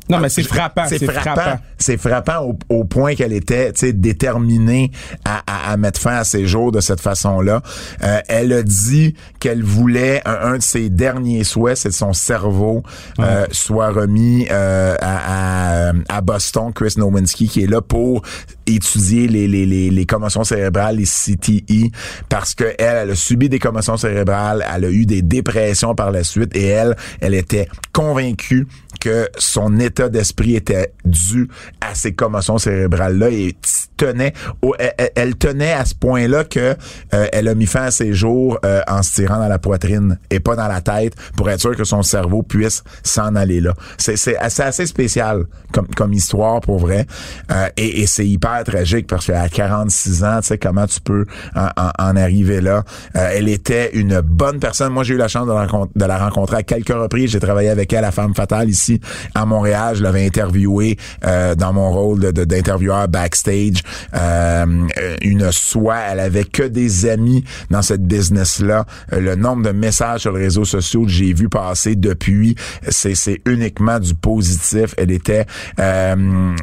Non, 0.09 0.19
mais 0.19 0.29
c'est 0.29 0.43
frappant, 0.43 0.85
C'est 0.89 1.05
frappant. 1.05 1.41
frappant. 1.41 1.59
C'est 1.79 1.97
frappant 1.97 2.43
au, 2.45 2.59
au 2.69 2.85
point 2.85 3.15
qu'elle 3.15 3.33
était, 3.33 3.73
tu 3.73 3.81
sais, 3.87 3.93
déterminée 3.93 4.91
à, 5.25 5.43
à, 5.47 5.73
à 5.73 5.77
mettre 5.77 6.01
fin 6.01 6.17
à 6.17 6.25
ses 6.25 6.47
jours 6.47 6.73
de 6.73 6.81
cette 6.81 7.01
façon-là. 7.01 7.63
Euh, 8.03 8.21
elle 8.29 8.53
a 8.53 8.63
dit 8.63 9.15
qu'elle 9.41 9.63
voulait 9.63 10.23
un, 10.25 10.53
un 10.53 10.57
de 10.59 10.63
ses 10.63 10.89
derniers 10.91 11.45
souhaits, 11.45 11.77
c'est 11.77 11.89
que 11.91 11.95
son 11.95 12.13
cerveau 12.13 12.83
euh, 13.19 13.47
soit 13.51 13.91
remis 13.91 14.47
euh, 14.51 14.95
à, 15.01 15.89
à, 15.89 15.93
à 16.09 16.21
Boston, 16.21 16.73
Chris 16.75 16.95
Nowinski, 16.97 17.49
qui 17.49 17.63
est 17.63 17.67
là 17.71 17.81
pour 17.81 18.23
étudier 18.67 19.29
les, 19.29 19.47
les, 19.49 19.67
les, 19.67 19.91
les 19.91 20.07
commotions 20.07 20.45
cérébrales, 20.45 20.97
les 20.97 21.05
CTE, 21.05 21.91
parce 22.29 22.55
que 22.55 22.65
elle, 22.79 22.97
elle 23.05 23.11
a 23.11 23.15
subi 23.15 23.49
des 23.49 23.59
commotions 23.59 23.97
cérébrales, 23.97 24.65
elle 24.75 24.85
a 24.85 24.91
eu 24.91 25.07
des 25.07 25.23
dépressions 25.23 25.95
par 25.95 26.11
la 26.11 26.25
suite, 26.25 26.55
et 26.57 26.67
elle, 26.67 26.97
elle 27.21 27.35
était 27.35 27.69
convaincue 27.93 28.67
que 29.01 29.29
son 29.37 29.79
état 29.79 30.09
d'esprit 30.09 30.57
était 30.57 30.93
dû 31.05 31.49
à 31.83 31.95
ces 31.95 32.15
commotions 32.15 32.57
cérébrales-là 32.57 33.29
et 33.31 33.55
tenait 33.99 34.33
au- 34.63 34.75
elle, 35.15 35.37
tenait 35.37 35.73
à 35.73 35.85
ce 35.85 35.95
point-là 35.95 36.45
que 36.45 36.75
euh, 37.15 37.27
elle 37.33 37.49
a 37.49 37.55
mis 37.55 37.67
fin 37.67 37.83
à 37.85 37.91
ses 37.91 38.15
jours 38.15 38.59
euh, 38.65 38.81
en 38.89 39.03
se 39.03 39.13
tirant 39.15 39.39
dans 39.39 39.49
la 39.49 39.59
poitrine 39.59 40.19
et 40.31 40.41
pas 40.41 40.57
dans 40.57 40.67
la 40.67 40.81
tête 40.81 41.15
pour 41.37 41.49
être 41.51 41.61
sûr 41.61 41.77
que 41.77 41.85
son 41.85 42.03
cerveau 42.03 42.43
puisse 42.43 42.83
s'en 43.03 43.35
aller 43.37 43.61
là. 43.61 43.75
C'est 43.99 44.15
assez, 44.39 44.63
assez 44.63 44.87
spécial 44.87 45.45
comme 45.73 45.89
comme 45.89 46.13
histoire 46.15 46.61
pour 46.63 46.79
vrai 46.79 47.07
Euh, 47.53 47.69
et, 47.77 48.01
et 48.03 48.07
c'est 48.07 48.27
hyper 48.27 48.56
tragique 48.65 49.07
parce 49.07 49.27
qu'à 49.27 49.49
46 49.49 50.25
ans, 50.25 50.41
tu 50.41 50.49
sais 50.49 50.59
comment 50.59 50.87
tu 50.87 51.01
peux 51.01 51.25
en, 51.55 51.69
en- 51.77 51.91
en 51.99 52.17
arriver 52.17 52.61
là. 52.61 52.85
Euh, 53.17 53.31
elle 53.35 53.49
était 53.49 53.91
une 53.95 54.21
bonne 54.21 54.59
personne. 54.61 54.93
Moi, 54.93 55.05
j'ai 55.05 55.15
eu 55.15 55.19
la 55.19 55.29
chance 55.29 55.47
de, 55.47 55.53
de 55.99 56.05
la 56.05 56.19
rencontrer 56.19 56.57
à 56.59 56.63
quelques 56.63 56.89
reprises. 56.95 57.31
J'ai 57.31 57.41
travaillé 57.41 57.69
avec 57.69 57.93
elle 57.93 58.05
à 58.05 58.11
Femme 58.13 58.35
Fatale 58.35 58.69
ici 58.69 59.01
à 59.35 59.45
Montréal. 59.47 59.97
Je 59.97 60.03
l'avais 60.03 60.25
interviewé 60.27 60.97
euh, 61.25 61.55
dans 61.55 61.73
mon 61.73 61.91
rôle 61.91 62.21
d'intervieweur 62.33 63.09
backstage. 63.09 63.83
Euh, 64.15 64.87
une 65.23 65.51
soie, 65.53 65.99
elle 66.11 66.21
avait 66.21 66.45
que 66.45 66.63
des 66.63 67.07
amis 67.07 67.45
dans 67.71 67.83
cette 67.83 68.03
business-là. 68.07 68.85
Euh, 69.13 69.21
le 69.21 69.35
nombre 69.35 69.63
de 69.63 69.71
messages 69.73 70.21
sur 70.23 70.33
les 70.33 70.45
réseaux 70.45 70.65
sociaux 70.65 71.03
que 71.05 71.11
j'ai 71.11 71.33
vu 71.33 71.49
passer 71.49 71.97
depuis, 71.97 72.55
c'est 72.89 73.17
uniquement 73.47 73.99
du 73.99 74.15
positif. 74.15 74.95
Elle 74.99 75.11
était 75.11 75.47
euh, 75.81 76.55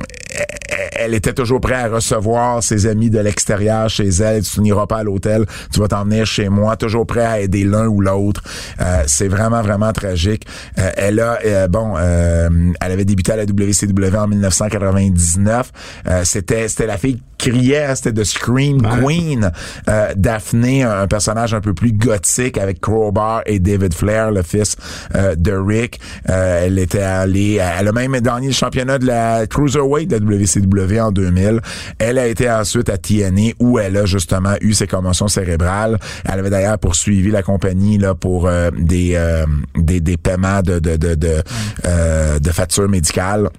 elle 0.96 1.14
était 1.14 1.34
toujours 1.34 1.62
prête 1.62 1.83
recevoir 1.88 2.64
ses 2.64 2.88
amis 2.88 3.10
de 3.10 3.20
l'extérieur 3.20 3.90
chez 3.90 4.10
elle. 4.10 4.44
Tu 4.44 4.62
n'iras 4.62 4.88
pas 4.88 4.98
à 4.98 5.04
l'hôtel, 5.04 5.46
tu 5.72 5.80
vas 5.80 5.88
t'en 5.88 6.04
venir 6.04 6.26
chez 6.26 6.50
moi. 6.50 6.76
Toujours 6.76 7.06
prêt 7.06 7.26
à 7.26 7.40
aider 7.40 7.64
l'un 7.64 7.88
ou 7.88 8.02
l'autre. 8.02 8.44
Euh, 8.82 9.04
c'est 9.08 9.28
vraiment, 9.28 9.62
vraiment 9.62 9.92
tragique. 9.94 10.46
Euh, 10.78 10.92
elle 10.98 11.20
a, 11.20 11.40
euh, 11.46 11.68
bon, 11.68 11.96
euh, 11.98 12.50
elle 12.82 12.92
avait 12.92 13.06
débuté 13.06 13.32
à 13.32 13.36
la 13.36 13.44
WCW 13.44 14.16
en 14.18 14.28
1999. 14.28 15.72
Euh, 16.08 16.22
c'était, 16.24 16.68
c'était 16.68 16.88
la 16.88 16.98
fille 16.98 17.20
qui 17.38 17.50
criait, 17.50 17.86
hein, 17.86 17.96
c'était 17.96 18.14
de 18.14 18.24
Scream 18.24 18.82
Queen. 18.82 19.52
Euh, 19.90 20.14
Daphné, 20.16 20.84
un 20.84 21.08
personnage 21.08 21.54
un 21.54 21.62
peu 21.62 21.74
plus 21.74 21.92
gothique 21.92 22.58
avec 22.58 22.80
Crowbar 22.80 23.42
et 23.46 23.60
David 23.60 23.94
Flair, 23.94 24.32
le 24.32 24.44
fils 24.44 24.76
euh, 25.16 25.36
de 25.36 25.52
Rick. 25.52 26.00
Euh, 26.30 26.66
elle 26.66 26.80
était 26.80 27.02
allée, 27.02 27.56
elle 27.56 27.88
a 27.88 27.92
même 27.92 28.14
gagné 28.14 28.48
le 28.48 28.54
championnat 28.54 28.98
de 28.98 29.06
la 29.06 29.46
Cruiserweight 29.48 30.10
de 30.10 30.16
la 30.16 30.26
WCW 30.26 31.00
en 31.00 31.12
2000. 31.12 31.60
Elle 32.00 32.18
a 32.18 32.28
été 32.28 32.50
ensuite 32.50 32.90
à 32.90 32.98
TNA 32.98 33.52
où 33.60 33.80
elle 33.80 33.98
a 33.98 34.06
justement 34.06 34.56
eu 34.62 34.74
ses 34.74 34.88
commotions 34.88 35.28
cérébrales. 35.28 35.98
Elle 36.26 36.40
avait 36.40 36.50
d'ailleurs 36.50 36.80
poursuivi 36.80 37.32
la 37.32 37.44
compagnie 37.44 37.98
là 37.98 38.16
pour 38.16 38.48
euh, 38.48 38.70
des, 38.78 39.14
euh, 39.16 39.46
des 39.76 40.00
des 40.00 40.18
paiements 40.18 40.62
de 40.62 40.80
de 40.80 40.96
de 40.96 41.16
de, 41.16 41.44
euh, 41.86 42.40
de 42.40 42.52
factures 42.52 42.90
médicales. 42.90 43.50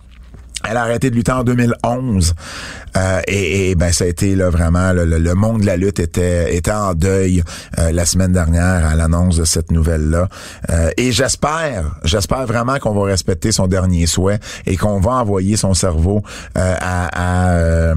Elle 0.69 0.77
a 0.77 0.83
arrêté 0.83 1.11
de 1.11 1.17
lutter 1.17 1.33
en 1.33 1.45
2011 1.45 2.35
euh, 2.97 3.21
et, 3.27 3.71
et, 3.71 3.75
ben 3.75 3.93
ça 3.93 4.05
a 4.05 4.07
été 4.07 4.37
là 4.37 4.51
vraiment 4.51 4.93
le, 4.93 5.05
le- 5.05 5.35
monde 5.35 5.63
de 5.63 5.67
la 5.67 5.77
lutte 5.77 5.99
était 5.99 6.55
était 6.57 6.71
en 6.71 6.95
deuil 6.95 7.43
euh, 7.79 7.91
la 7.91 8.05
semaine 8.07 8.33
dernière 8.33 8.87
à 8.87 8.95
l'annonce 8.95 9.37
de 9.37 9.45
cette 9.45 9.73
nouvelle 9.73 10.11
là 10.11 10.29
et 10.97 11.11
j'espère 11.13 11.97
j'espère 12.05 12.47
vraiment 12.47 12.79
qu'on 12.79 12.95
va 12.95 13.05
respecter 13.07 13.51
son 13.51 13.67
dernier 13.67 14.07
souhait 14.07 14.39
et 14.67 14.77
qu'on 14.77 15.01
va 15.01 15.13
envoyer 15.13 15.57
son 15.57 15.75
cerveau 15.75 16.23
euh, 16.57 16.75
à, 16.81 17.09
à, 17.49 17.51
euh, 17.55 17.95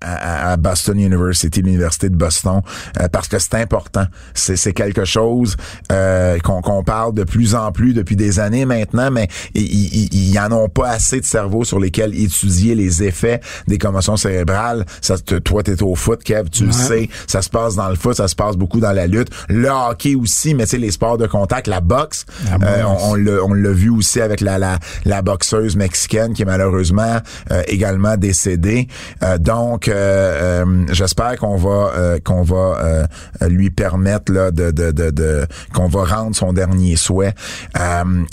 à, 0.00 0.52
à 0.52 0.56
Boston 0.56 0.98
University 0.98 1.60
l'université 1.60 2.08
de 2.08 2.16
Boston 2.16 2.62
euh, 2.98 3.08
parce 3.12 3.28
que 3.28 3.38
c'est 3.38 3.54
important. 3.56 4.04
C'est 4.32 4.56
c'est 4.56 4.72
quelque 4.72 5.04
chose 5.04 5.56
euh, 5.92 6.38
qu'on 6.38 6.62
qu'on 6.62 6.82
parle 6.82 7.12
de 7.14 7.24
plus 7.24 7.54
en 7.54 7.72
plus 7.72 7.92
depuis 7.92 8.16
des 8.16 8.40
années 8.40 8.64
maintenant 8.64 9.10
mais 9.10 9.28
ils 9.54 9.62
ils- 9.64 10.30
ils 10.30 10.38
en 10.38 10.50
ont 10.52 10.68
pas 10.70 10.88
assez 10.88 11.20
de 11.20 11.26
cerveau 11.26 11.64
sur 11.64 11.78
lesquels 11.78 11.99
étudier 12.08 12.74
les 12.74 13.02
effets 13.02 13.40
des 13.66 13.78
commotions 13.78 14.16
cérébrales. 14.16 14.84
Ça, 15.00 15.18
te- 15.18 15.34
toi, 15.36 15.62
t'es 15.62 15.82
au 15.82 15.94
foot, 15.94 16.22
Kev, 16.22 16.48
tu 16.50 16.64
le 16.66 16.72
sais. 16.72 17.08
Ça 17.26 17.42
se 17.42 17.48
passe 17.50 17.74
dans 17.76 17.88
le 17.88 17.96
foot, 17.96 18.16
ça 18.16 18.28
se 18.28 18.34
passe 18.34 18.56
beaucoup 18.56 18.80
dans 18.80 18.92
la 18.92 19.06
lutte. 19.06 19.28
Le 19.48 19.68
hockey 19.68 20.14
aussi, 20.14 20.54
mais 20.54 20.64
tu 20.64 20.70
sais, 20.70 20.78
les 20.78 20.90
sports 20.90 21.18
de 21.18 21.26
contact, 21.26 21.66
la 21.66 21.80
boxe, 21.80 22.26
euh, 22.62 22.82
on, 22.84 23.10
on 23.10 23.14
l'a, 23.14 23.38
l'a 23.54 23.72
vu 23.72 23.90
aussi 23.90 24.20
avec 24.20 24.40
la, 24.40 24.58
la, 24.58 24.78
la 25.04 25.22
boxeuse 25.22 25.76
mexicaine 25.76 26.32
qui 26.34 26.42
est 26.42 26.46
malheureusement 26.46 27.18
euh, 27.50 27.62
également 27.68 28.16
décédée. 28.16 28.88
Euh, 29.22 29.38
donc, 29.38 29.88
euh, 29.88 30.62
euh, 30.64 30.84
j'espère 30.92 31.36
qu'on 31.38 31.56
va 31.56 31.92
euh, 31.96 32.18
qu'on 32.24 32.42
va 32.42 33.06
lui 33.48 33.70
permettre 33.70 34.32
là 34.32 34.50
de, 34.50 34.70
de, 34.70 34.90
de, 34.90 35.10
de- 35.10 35.46
qu'on 35.74 35.88
va 35.88 36.04
rendre 36.04 36.34
son 36.36 36.52
dernier 36.52 36.96
souhait. 36.96 37.34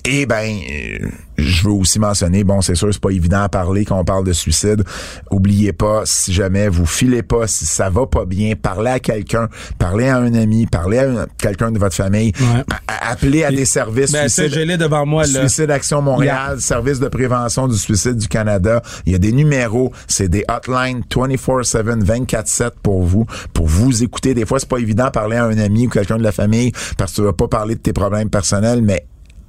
Et 0.05 0.25
ben 0.25 0.57
euh, 1.01 1.07
je 1.37 1.63
veux 1.67 1.73
aussi 1.73 1.99
mentionner, 1.99 2.43
bon, 2.43 2.61
c'est 2.61 2.75
sûr, 2.75 2.89
c'est 2.91 3.01
pas 3.01 3.11
évident 3.11 3.41
à 3.43 3.49
parler 3.49 3.85
quand 3.85 3.99
on 3.99 4.03
parle 4.05 4.23
de 4.25 4.33
suicide. 4.33 4.83
Oubliez 5.31 5.73
pas, 5.73 6.01
si 6.05 6.33
jamais 6.33 6.67
vous 6.69 6.85
filez 6.85 7.23
pas, 7.23 7.47
si 7.47 7.65
ça 7.65 7.89
va 7.89 8.05
pas 8.07 8.25
bien, 8.25 8.53
parlez 8.55 8.91
à 8.91 8.99
quelqu'un, 8.99 9.47
parlez 9.77 10.07
à 10.07 10.17
un 10.17 10.33
ami, 10.33 10.65
parlez 10.65 10.97
à 10.99 11.09
un- 11.09 11.27
quelqu'un 11.37 11.71
de 11.71 11.79
votre 11.79 11.95
famille, 11.95 12.31
Ouais. 12.39 12.63
Appelez 13.09 13.43
à 13.43 13.51
des 13.51 13.65
services 13.65 14.11
Ben, 14.11 14.27
suicide. 14.27 14.53
je 14.53 14.75
devant 14.77 15.05
moi, 15.05 15.25
là. 15.25 15.47
Suicide 15.47 15.71
Action 15.71 16.01
Montréal, 16.01 16.59
service 16.59 16.99
de 16.99 17.07
prévention 17.07 17.67
du 17.67 17.77
suicide 17.77 18.17
du 18.17 18.27
Canada. 18.27 18.81
Il 19.05 19.11
y 19.11 19.15
a 19.15 19.17
des 19.19 19.31
numéros, 19.31 19.91
c'est 20.07 20.27
des 20.29 20.43
hotlines 20.49 21.03
24/7, 21.09 22.03
24/7 22.03 22.71
pour 22.83 23.03
vous, 23.03 23.25
pour 23.53 23.67
vous 23.67 24.03
écouter. 24.03 24.33
Des 24.33 24.45
fois, 24.45 24.59
c'est 24.59 24.69
pas 24.69 24.77
évident 24.79 25.05
de 25.05 25.11
parler 25.11 25.37
à 25.37 25.45
un 25.45 25.57
ami 25.57 25.87
ou 25.87 25.89
quelqu'un 25.89 26.17
de 26.17 26.23
la 26.23 26.31
famille 26.31 26.71
parce 26.97 27.11
que 27.11 27.15
tu 27.17 27.21
vas 27.23 27.33
pas 27.33 27.47
parler 27.47 27.75
de 27.75 27.79
tes 27.79 27.93
problèmes 27.93 28.29
personnels, 28.29 28.81
mais 28.81 29.05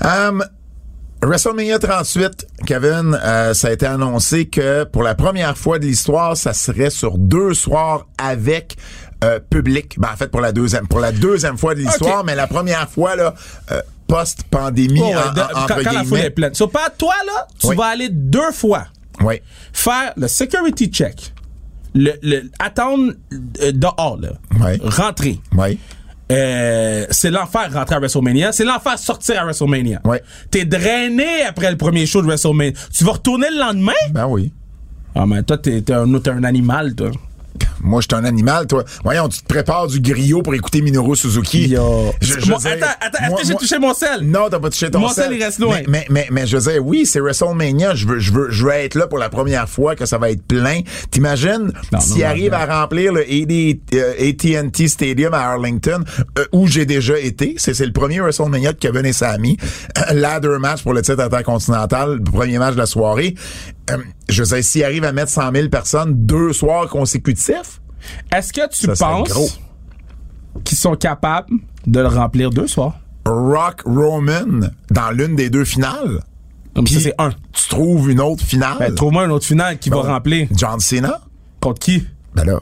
Um, 0.00 0.44
WrestleMania 1.26 1.78
38, 1.78 2.46
Kevin, 2.66 3.18
euh, 3.22 3.54
ça 3.54 3.68
a 3.68 3.72
été 3.72 3.86
annoncé 3.86 4.46
que 4.46 4.84
pour 4.84 5.02
la 5.02 5.14
première 5.14 5.56
fois 5.56 5.78
de 5.78 5.84
l'histoire, 5.86 6.36
ça 6.36 6.52
serait 6.52 6.90
sur 6.90 7.18
deux 7.18 7.54
soirs 7.54 8.06
avec 8.18 8.76
euh, 9.22 9.38
public. 9.40 9.94
Ben, 9.98 10.08
en 10.12 10.16
fait, 10.16 10.28
pour 10.28 10.40
la 10.40 10.52
deuxième, 10.52 10.86
pour 10.86 11.00
la 11.00 11.12
deuxième 11.12 11.56
fois 11.56 11.74
de 11.74 11.80
l'histoire, 11.80 12.24
mais 12.24 12.34
la 12.34 12.46
première 12.46 12.88
fois 12.90 13.16
là, 13.16 13.34
euh, 13.72 13.80
post-pandémie, 14.06 15.00
Oh, 15.02 15.06
ouais, 15.08 15.14
en- 15.16 15.66
quand, 15.66 15.92
la 15.92 16.04
foule 16.04 16.18
est 16.18 16.30
pleine. 16.30 16.54
So, 16.54 16.66
toi, 16.98 17.14
là, 17.26 17.46
tu 17.58 17.68
Oui. 17.68 17.76
vas 17.76 17.86
aller 17.86 18.08
deux 18.10 18.52
fois. 18.52 18.84
Oui. 19.22 19.40
faire 19.72 20.12
le 20.16 20.26
security 20.26 20.88
check, 20.88 21.32
le, 21.94 22.12
le 22.22 22.50
attendre 22.58 23.12
dehors, 23.72 24.18
là, 24.20 24.30
Ouais. 24.60 24.78
rentrer. 24.82 25.38
Euh, 26.34 27.06
c'est 27.10 27.30
l'enfer 27.30 27.72
rentrer 27.72 27.96
à 27.96 27.98
WrestleMania. 27.98 28.52
C'est 28.52 28.64
l'enfer 28.64 28.98
sortir 28.98 29.40
à 29.40 29.44
WrestleMania. 29.44 30.00
Ouais. 30.04 30.22
T'es 30.50 30.64
drainé 30.64 31.42
après 31.48 31.70
le 31.70 31.76
premier 31.76 32.06
show 32.06 32.20
de 32.22 32.26
WrestleMania. 32.26 32.72
Tu 32.92 33.04
vas 33.04 33.12
retourner 33.12 33.48
le 33.50 33.58
lendemain? 33.58 33.92
Ben 34.10 34.26
oui. 34.26 34.52
Ah, 35.14 35.26
mais 35.26 35.42
toi, 35.42 35.58
t'es, 35.58 35.80
t'es 35.82 35.92
un, 35.92 36.18
t'es 36.18 36.30
un 36.30 36.44
animal, 36.44 36.94
toi. 36.94 37.10
Moi, 37.84 38.00
je 38.00 38.06
suis 38.10 38.20
un 38.20 38.24
animal, 38.24 38.66
toi. 38.66 38.82
Voyons, 39.04 39.28
tu 39.28 39.40
te 39.40 39.46
prépares 39.46 39.86
du 39.86 40.00
griot 40.00 40.42
pour 40.42 40.54
écouter 40.54 40.80
Minoru 40.80 41.14
Suzuki. 41.16 41.68
Yo. 41.68 42.12
Je- 42.20 42.40
je 42.40 42.48
Moi, 42.48 42.58
veux 42.58 42.76
dire, 42.76 42.86
attends, 42.86 42.96
attends, 43.18 43.36
est-ce 43.36 43.42
que 43.42 43.46
j'ai 43.48 43.54
touché 43.54 43.78
mon 43.78 43.92
sel? 43.94 44.20
Non, 44.22 44.48
t'as 44.50 44.58
pas 44.58 44.70
touché 44.70 44.90
ton 44.90 45.00
Mon 45.00 45.08
sel. 45.10 45.24
sel, 45.24 45.32
il 45.34 45.44
reste 45.44 45.58
loin. 45.58 45.76
Mais, 45.76 45.84
mais, 45.88 46.06
mais, 46.10 46.26
mais 46.30 46.46
je 46.46 46.56
veux 46.56 46.72
dire, 46.72 46.84
oui, 46.84 47.04
c'est 47.06 47.20
WrestleMania. 47.20 47.94
Je 47.94 48.06
veux, 48.06 48.18
je 48.18 48.32
veux, 48.32 48.50
je 48.50 48.64
veux 48.64 48.72
être 48.72 48.94
là 48.94 49.06
pour 49.06 49.18
la 49.18 49.28
première 49.28 49.68
fois 49.68 49.94
que 49.94 50.06
ça 50.06 50.18
va 50.18 50.30
être 50.30 50.42
plein. 50.42 50.80
T'imagines 51.10 51.72
s'il 52.00 52.24
arrive 52.24 52.52
non. 52.52 52.58
à 52.58 52.80
remplir 52.80 53.12
le 53.12 53.20
AD, 53.20 53.78
euh, 53.94 54.28
AT&T 54.30 54.88
Stadium 54.88 55.34
à 55.34 55.40
Arlington, 55.50 56.02
euh, 56.38 56.44
où 56.52 56.66
j'ai 56.66 56.86
déjà 56.86 57.18
été. 57.18 57.54
C'est, 57.58 57.74
c'est 57.74 57.86
le 57.86 57.92
premier 57.92 58.20
WrestleMania 58.20 58.72
de 58.72 58.78
Kevin 58.78 59.04
et 59.04 59.12
Sami. 59.12 59.56
Ladder 60.12 60.56
match 60.58 60.82
pour 60.82 60.94
le 60.94 61.02
titre 61.02 61.20
intercontinental, 61.20 62.14
le 62.16 62.24
premier 62.24 62.58
match 62.58 62.72
de 62.74 62.78
la 62.78 62.86
soirée. 62.86 63.34
Euh, 63.90 63.98
je 64.28 64.42
veux 64.42 64.48
dire, 64.56 64.64
s'il 64.64 64.84
arrive 64.84 65.04
à 65.04 65.12
mettre 65.12 65.30
100 65.30 65.52
000 65.52 65.68
personnes 65.68 66.14
deux 66.26 66.52
soirs 66.52 66.88
consécutifs, 66.88 67.80
Est-ce 68.34 68.52
que 68.52 68.68
tu 68.70 68.86
penses 68.98 69.58
qu'ils 70.64 70.78
sont 70.78 70.96
capables 70.96 71.52
de 71.86 72.00
le 72.00 72.06
remplir 72.08 72.50
deux 72.50 72.66
soirs? 72.66 72.98
Rock 73.26 73.82
Roman 73.86 74.68
dans 74.90 75.10
l'une 75.10 75.36
des 75.36 75.50
deux 75.50 75.64
finales. 75.64 76.22
Comme 76.74 76.86
ça, 76.86 76.94
Puis, 76.94 77.04
c'est 77.04 77.14
un. 77.18 77.30
Tu 77.52 77.68
trouves 77.68 78.10
une 78.10 78.20
autre 78.20 78.44
finale. 78.44 78.76
Ben, 78.78 78.94
trouve-moi 78.94 79.24
une 79.24 79.30
autre 79.30 79.46
finale 79.46 79.78
qui 79.78 79.90
va 79.90 80.02
remplir. 80.02 80.48
John 80.54 80.80
Cena? 80.80 81.20
Contre 81.60 81.78
qui? 81.80 82.04
Ben 82.34 82.44
là, 82.44 82.60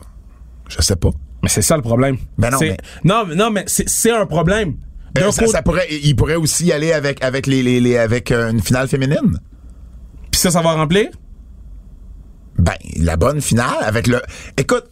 je 0.69 0.81
sais 0.83 0.97
pas. 0.97 1.11
Mais 1.43 1.49
c'est 1.49 1.63
ça 1.63 1.77
le 1.77 1.83
problème. 1.83 2.17
Ben 2.39 2.51
non, 2.51 2.59
mais- 2.61 2.77
non, 3.05 3.25
mais- 3.27 3.35
non, 3.35 3.51
mais 3.51 3.65
c'est 3.67 4.13
un 4.13 4.27
problème. 4.27 4.75
Euh, 5.19 5.31
ça, 5.31 5.63
pourrait, 5.63 5.87
il 5.91 6.15
pourrait 6.15 6.37
aussi 6.37 6.67
y 6.67 6.73
aller 6.73 6.93
avec 6.93 7.23
avec 7.25 7.47
les, 7.47 7.63
les, 7.63 7.81
les- 7.81 7.99
avec 7.99 8.31
euh, 8.31 8.51
une 8.51 8.61
finale 8.63 8.87
féminine. 8.89 9.39
Puis 10.33 10.41
ça, 10.41 10.51
ça 10.51 10.61
va 10.63 10.73
remplir? 10.73 11.09
Ben 12.59 12.75
la 12.99 13.17
bonne 13.17 13.41
finale 13.41 13.77
avec 13.83 14.07
le. 14.09 14.21
Écoute, 14.57 14.85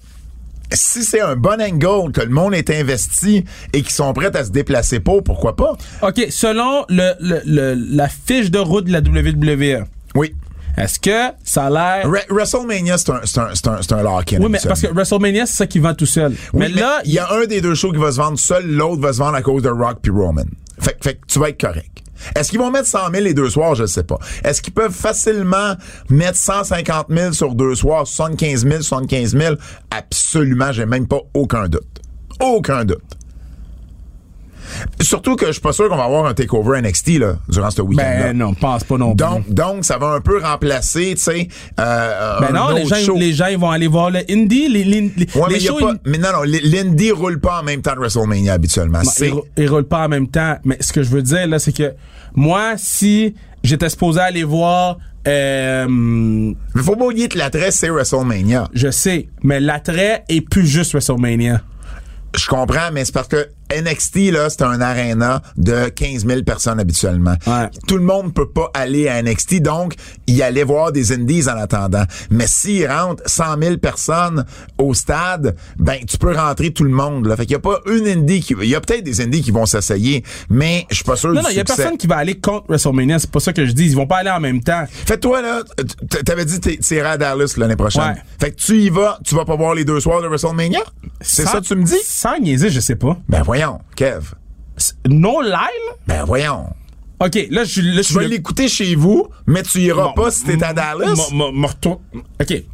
si 0.72 1.03
c'est 1.03 1.20
un 1.20 1.35
bon 1.37 1.61
angle 1.61 2.12
que 2.12 2.20
le 2.20 2.29
monde 2.31 2.55
est 2.55 2.70
investi 2.70 3.44
et 3.72 3.83
qu'ils 3.83 3.90
sont 3.90 4.12
prêts 4.12 4.35
à 4.37 4.44
se 4.44 4.50
déplacer 4.50 5.00
pour, 5.00 5.22
pourquoi 5.24 5.57
pas? 5.57 5.76
OK, 6.03 6.26
selon 6.31 6.85
le, 6.88 7.12
le- 7.20 7.42
le- 7.44 7.74
la 7.74 8.09
fiche 8.09 8.50
de 8.50 8.59
route 8.61 8.85
de 8.87 8.92
la 8.92 9.00
WWE, 9.00 9.85
Oui. 10.14 10.35
Est-ce 10.76 11.00
que 11.00 11.35
ça 11.42 11.64
a 11.66 11.70
l'air... 11.70 12.09
Re- 12.09 12.26
WrestleMania, 12.33 12.96
c'est 12.96 13.11
un, 13.11 13.20
c'est 13.24 13.38
un, 13.40 13.48
c'est 13.55 13.66
un, 13.66 13.83
c'est 13.83 13.92
un 13.92 14.03
lock-in. 14.05 14.38
Oui, 14.40 14.46
mais 14.48 14.61
parce 14.66 14.81
que. 14.81 14.87
WrestleMania, 14.87 15.44
c'est 15.44 15.57
ça 15.57 15.66
qui 15.66 15.81
vend 15.81 15.94
tout 15.94 16.07
seul. 16.07 16.31
Oui, 16.53 16.61
mais 16.61 16.68
là, 16.68 17.00
il 17.05 17.12
y 17.12 17.18
a 17.18 17.31
un 17.33 17.44
des 17.46 17.61
deux 17.61 17.74
shows 17.74 17.90
qui 17.90 17.98
va 17.98 18.12
se 18.12 18.16
vendre 18.18 18.38
seul, 18.38 18.66
l'autre 18.70 19.03
va 19.03 19.12
se 19.12 19.18
vendre 19.18 19.35
à 19.35 19.42
cause 19.42 19.62
de 19.64 19.68
Rock 19.68 19.98
puis 20.00 20.12
Roman. 20.12 20.44
Fait, 20.79 20.96
fait 21.03 21.14
que 21.16 21.26
tu 21.26 21.38
vas 21.40 21.48
être 21.50 21.61
correct. 21.61 22.03
Est-ce 22.35 22.50
qu'ils 22.50 22.59
vont 22.59 22.70
mettre 22.70 22.88
100 22.88 23.11
000 23.12 23.24
les 23.24 23.35
deux 23.35 23.50
soirs? 23.50 23.74
Je 23.74 23.83
ne 23.83 23.87
sais 23.87 24.04
pas. 24.04 24.18
Est-ce 24.44 24.62
qu'ils 24.62 24.74
peuvent 24.74 24.94
facilement 24.94 25.74
mettre 26.09 26.38
150 26.38 27.06
000 27.11 27.33
sur 27.33 27.54
deux 27.54 27.74
soirs, 27.74 28.06
75 28.06 28.66
000, 28.66 28.83
75 28.83 29.37
000? 29.37 29.54
Absolument, 29.90 30.72
j'ai 30.72 30.87
même 30.87 31.06
pas 31.06 31.20
aucun 31.35 31.68
doute. 31.68 32.00
Aucun 32.40 32.85
doute. 32.85 33.19
Surtout 35.00 35.37
que 35.37 35.46
je 35.46 35.52
suis 35.52 35.61
pas 35.61 35.72
sûr 35.72 35.88
qu'on 35.88 35.96
va 35.96 36.04
avoir 36.04 36.26
un 36.26 36.35
takeover 36.35 36.80
NXT 36.83 37.18
là, 37.18 37.37
durant 37.48 37.70
ce 37.70 37.83
week-end-là. 37.83 38.22
ben 38.33 38.37
non, 38.38 38.54
pense 38.54 38.85
pas 38.85 38.96
non 38.98 39.14
plus. 39.14 39.24
donc, 39.24 39.48
donc, 39.52 39.85
ça 39.85 39.98
va 39.98 40.09
un 40.12 40.20
peu 40.20 40.38
remplacer, 40.40 41.14
tu 41.16 41.22
sais, 41.22 41.48
euh, 41.78 42.40
ben 42.40 42.48
un 42.48 42.68
non, 42.68 42.74
les 42.74 42.87
gens, 42.87 42.96
show. 42.96 43.16
les 43.16 43.33
gens, 43.33 43.46
ils 43.46 43.59
vont 43.59 43.70
aller 43.70 43.87
voir 43.88 44.11
le 44.11 44.20
indie, 44.30 44.68
les, 44.68 44.85
les, 44.85 45.00
les, 45.16 45.26
Ouais, 45.35 45.42
mais, 45.48 45.54
les 45.54 45.61
shows, 45.61 45.78
pas, 45.78 45.94
mais 46.04 46.18
non, 46.18 46.28
non, 46.33 46.44
l- 46.44 46.61
l'Indy 46.64 47.11
roule 47.12 47.40
pas 47.40 47.61
en 47.61 47.62
même 47.62 47.83
temps 47.83 47.94
de 47.94 47.98
WrestleMania 48.00 48.52
habituellement. 48.52 49.00
Bon, 49.02 49.11
C'est- 49.11 49.28
ils, 49.28 49.33
rou- 49.33 49.44
ils 49.56 49.68
roulent 49.68 49.88
pas 49.88 50.04
en 50.04 50.09
même 50.09 50.28
temps. 50.28 50.56
Mais 50.64 50.76
ce 50.80 50.92
que 50.92 51.02
je 51.02 51.11
veux 51.11 51.22
dire, 51.22 51.46
là, 51.46 51.59
c'est 51.59 51.72
que 51.76 51.92
moi, 52.35 52.74
si 52.76 53.35
j'étais 53.64 53.88
supposé 53.88 54.20
aller 54.20 54.44
voir, 54.44 54.98
euh, 55.28 55.87
Mais 55.88 56.83
faut 56.83 56.96
pas 56.96 57.04
oublier 57.06 57.28
que 57.28 57.38
l'attrait, 57.38 57.70
c'est 57.70 57.88
WrestleMania. 57.90 58.68
je 58.72 58.90
sais, 58.90 59.28
mais 59.42 59.61
l'attrait 59.61 60.24
est 60.28 60.40
plus 60.40 60.66
juste 60.66 60.92
WrestleMania. 60.92 61.61
Je 62.37 62.46
comprends, 62.46 62.90
mais 62.92 63.04
c'est 63.04 63.12
parce 63.14 63.28
que 63.28 63.48
NXT, 63.70 64.33
là, 64.33 64.50
c'est 64.50 64.62
un 64.62 64.80
aréna 64.80 65.42
de 65.56 65.88
15 65.88 66.26
000 66.26 66.42
personnes 66.42 66.80
habituellement. 66.80 67.35
Ouais. 67.46 67.68
Tout 67.87 67.96
le 67.96 68.04
monde 68.04 68.35
peut 68.35 68.48
pas 68.48 68.70
aller 68.74 69.09
à 69.09 69.22
NXT, 69.22 69.62
donc 69.62 69.94
y 70.26 70.42
aller 70.42 70.64
voir 70.64 70.92
des 70.92 71.12
indies 71.12 71.48
en 71.48 71.56
attendant. 71.56 72.04
Mais 72.30 72.46
s'ils 72.46 72.87
rentrent 72.87 73.22
100 73.26 73.61
000 73.61 73.76
personnes 73.78 74.44
au 74.78 74.94
stade, 74.94 75.56
ben, 75.78 75.98
tu 76.06 76.18
peux 76.18 76.35
rentrer 76.35 76.72
tout 76.72 76.85
le 76.85 76.90
monde, 76.90 77.26
là. 77.26 77.37
Fait 77.37 77.44
qu'il 77.44 77.52
y 77.52 77.56
a 77.56 77.61
pas 77.61 77.80
une 77.87 78.06
indie 78.06 78.40
qui... 78.40 78.54
Il 78.61 78.68
y 78.68 78.74
a 78.74 78.80
peut-être 78.80 79.04
des 79.04 79.20
indies 79.20 79.42
qui 79.42 79.50
vont 79.50 79.66
s'essayer, 79.66 80.24
mais 80.48 80.87
je 80.90 80.96
suis 80.96 81.04
pas 81.04 81.16
sûr 81.16 81.30
Non, 81.30 81.40
du 81.40 81.44
non, 81.44 81.50
il 81.50 81.56
y 81.56 81.61
a 81.61 81.64
personne 81.64 81.96
qui 81.96 82.06
va 82.06 82.16
aller 82.16 82.38
contre 82.38 82.66
WrestleMania. 82.68 83.18
C'est 83.18 83.30
pas 83.30 83.40
ça 83.40 83.52
que 83.52 83.64
je 83.66 83.72
dis. 83.72 83.87
Ils 83.87 83.96
vont 83.96 84.06
pas 84.06 84.18
aller 84.18 84.30
en 84.30 84.40
même 84.40 84.62
temps. 84.62 84.85
Fait 84.88 85.14
que 85.14 85.20
toi, 85.20 85.42
là, 85.42 85.62
t'avais 86.24 86.44
dit 86.44 86.61
que 86.61 86.70
tu 86.70 86.94
irais 86.94 87.11
à 87.11 87.18
Dallas 87.18 87.54
l'année 87.56 87.76
prochaine. 87.76 88.02
Ouais. 88.02 88.22
Fait 88.40 88.50
que 88.50 88.56
tu 88.56 88.78
y 88.78 88.90
vas, 88.90 89.18
tu 89.24 89.35
vas 89.35 89.44
pas 89.44 89.56
voir 89.56 89.74
les 89.74 89.85
deux 89.85 90.00
soirs 90.00 90.22
de 90.22 90.26
WrestleMania? 90.26 90.80
C'est 91.20 91.46
ça 91.46 91.61
que 91.61 91.66
tu 91.66 91.74
me 91.74 91.85
dis? 91.85 91.98
Sans 92.04 92.38
niaiser, 92.38 92.70
je 92.70 92.80
sais 92.80 92.96
pas. 92.96 93.16
Ben 93.28 93.42
voyons, 93.42 93.60
Kev. 93.96 94.23
C'est- 94.77 94.94
Non 95.09 95.40
live, 95.40 95.53
là? 95.53 95.94
Ben 96.07 96.25
voyons. 96.25 96.66
OK, 97.23 97.35
là, 97.51 97.64
je, 97.64 97.83
là, 97.83 98.01
je 98.03 98.14
vas 98.14 98.23
l'écouter 98.23 98.66
chez 98.68 98.94
vous, 98.94 99.29
mais 99.46 99.62
tu 99.62 99.81
iras 99.81 100.05
Bon, 100.09 100.12
pas 100.25 100.31
si 100.31 100.44
t'es 100.44 100.62
à 100.64 100.73
Dallas. 100.73 101.14
OK. 102.40 102.64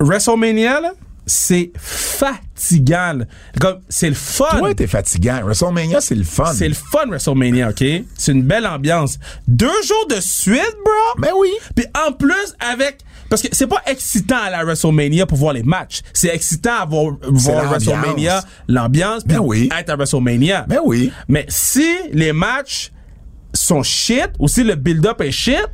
WrestleMania, 0.00 0.80
là, 0.80 0.92
c'est 1.24 1.72
fatigant. 1.76 3.20
c'est 3.88 4.08
le 4.08 4.14
fun. 4.14 4.58
Toi, 4.58 4.74
t'es 4.74 4.86
fatigant. 4.86 5.40
WrestleMania, 5.42 6.00
c'est 6.00 6.14
le 6.14 6.24
fun. 6.24 6.52
C'est 6.52 6.68
le 6.68 6.74
fun, 6.74 7.06
WrestleMania, 7.06 7.70
OK? 7.70 7.84
C'est 8.18 8.32
une 8.32 8.42
belle 8.42 8.66
ambiance. 8.66 9.18
Deux 9.46 9.82
jours 9.84 10.06
de 10.10 10.20
suite, 10.20 10.76
bro? 10.84 11.20
Ben 11.22 11.30
oui. 11.38 11.50
Puis 11.74 11.86
en 12.06 12.12
plus, 12.12 12.54
avec... 12.60 12.98
Parce 13.32 13.40
que 13.40 13.48
c'est 13.52 13.66
pas 13.66 13.80
excitant 13.86 14.42
à 14.42 14.50
la 14.50 14.62
WrestleMania 14.62 15.24
pour 15.24 15.38
voir 15.38 15.54
les 15.54 15.62
matchs. 15.62 16.02
C'est 16.12 16.28
excitant 16.28 16.82
à 16.82 16.84
voir. 16.84 17.14
WrestleMania, 17.22 18.44
l'ambiance, 18.68 19.24
Ben 19.24 19.38
oui. 19.38 19.70
être 19.74 19.88
à 19.88 19.96
WrestleMania. 19.96 20.66
Ben 20.68 20.80
oui. 20.84 21.10
Mais 21.28 21.46
si 21.48 21.96
les 22.12 22.34
matchs 22.34 22.92
sont 23.54 23.82
shit, 23.82 24.28
ou 24.38 24.48
si 24.48 24.62
le 24.62 24.74
build-up 24.74 25.22
est 25.22 25.30
shit, 25.30 25.66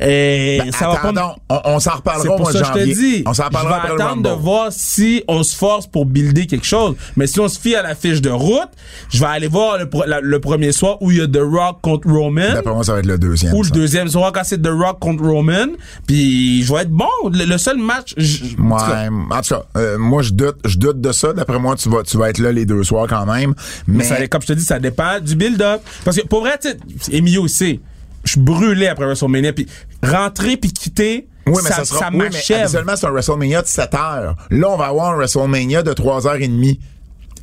et 0.00 0.58
Ben, 0.62 0.72
ça 0.72 0.88
va 0.88 0.96
pas... 1.12 1.36
on, 1.48 1.60
on 1.64 1.78
s'en 1.80 1.92
reparlera 1.96 2.34
au 2.34 2.36
pour 2.36 2.40
mois 2.40 2.52
ça 2.52 2.60
que 2.60 2.64
je 2.66 2.72
te 2.72 2.78
janvier. 2.78 2.94
dis. 2.94 3.22
On 3.26 3.34
s'en 3.34 3.42
je 3.44 3.48
reparlera 3.48 3.74
vais 3.74 3.80
après 3.82 3.96
le 3.96 4.02
attendre 4.02 4.22
de 4.22 4.42
voir 4.42 4.68
si 4.70 5.22
on 5.28 5.42
se 5.42 5.54
force 5.56 5.86
pour 5.86 6.06
builder 6.06 6.46
quelque 6.46 6.66
chose. 6.66 6.94
Mais 7.16 7.26
si 7.26 7.38
on 7.40 7.48
se 7.48 7.58
fie 7.60 7.74
à 7.74 7.82
la 7.82 7.94
fiche 7.94 8.20
de 8.22 8.30
route, 8.30 8.68
je 9.10 9.20
vais 9.20 9.26
aller 9.26 9.48
voir 9.48 9.78
le, 9.78 9.88
pro- 9.88 10.04
la- 10.06 10.20
le 10.20 10.40
premier 10.40 10.72
soir 10.72 10.96
où 11.00 11.10
il 11.10 11.18
y 11.18 11.20
a 11.20 11.26
The 11.26 11.40
Rock 11.42 11.80
contre 11.82 12.08
Roman. 12.08 12.54
D'après 12.54 12.72
moi, 12.72 12.84
ça 12.84 12.94
va 12.94 12.98
être 13.00 13.06
le 13.06 13.18
deuxième. 13.18 13.54
Ou 13.54 13.62
le 13.62 13.70
deuxième 13.70 14.08
soir 14.08 14.32
quand 14.32 14.42
c'est 14.44 14.60
The 14.62 14.68
Rock 14.70 14.98
contre 15.00 15.24
Roman. 15.24 15.66
Puis 16.06 16.62
je 16.62 16.72
vais 16.72 16.82
être 16.82 16.90
bon. 16.90 17.06
Le, 17.32 17.44
le 17.44 17.58
seul 17.58 17.76
match... 17.78 18.14
je- 18.16 18.44
en 18.44 18.76
tout 18.78 18.84
cas, 18.86 19.02
Ouais, 19.02 19.08
en 19.36 19.40
tout 19.42 19.54
cas, 19.54 19.62
euh, 19.76 19.98
moi 19.98 20.22
je 20.22 20.30
doute, 20.32 20.56
je 20.64 20.78
doute 20.78 21.00
de 21.00 21.12
ça. 21.12 21.32
D'après 21.32 21.58
moi, 21.58 21.76
tu 21.76 21.88
vas, 21.88 22.02
tu 22.02 22.16
vas 22.16 22.30
être 22.30 22.38
là 22.38 22.52
les 22.52 22.64
deux 22.66 22.82
soirs 22.84 23.06
quand 23.08 23.26
même. 23.26 23.54
Mais 23.86 24.04
ça, 24.04 24.26
comme 24.28 24.42
je 24.42 24.46
te 24.48 24.52
dis, 24.54 24.64
ça 24.64 24.78
dépend 24.78 25.20
du 25.20 25.34
build-up. 25.36 25.80
Parce 26.04 26.16
que 26.16 26.26
pour 26.26 26.40
vrai, 26.40 26.58
tu 26.60 26.68
sais, 26.70 26.78
Emilio 27.14 27.42
aussi, 27.42 27.80
je 28.24 28.32
suis 28.32 28.40
brûlé 28.40 28.86
après 28.86 29.04
WrestleMania. 29.04 29.52
Puis 29.52 29.66
rentrer 30.02 30.56
puis 30.56 30.72
quitter, 30.72 31.28
oui, 31.46 31.60
mais 31.64 31.70
ça, 31.70 31.76
ça, 31.76 31.84
sera, 31.84 32.00
ça 32.00 32.10
oui, 32.12 32.18
mais 32.30 32.54
habituellement, 32.54 32.96
c'est 32.96 33.06
un 33.06 33.10
WrestleMania 33.10 33.62
de 33.62 33.66
7 33.66 33.94
heures. 33.94 34.36
Là, 34.50 34.68
on 34.70 34.76
va 34.76 34.86
avoir 34.86 35.12
un 35.12 35.16
WrestleMania 35.16 35.82
de 35.82 35.92
3h30. 35.92 36.78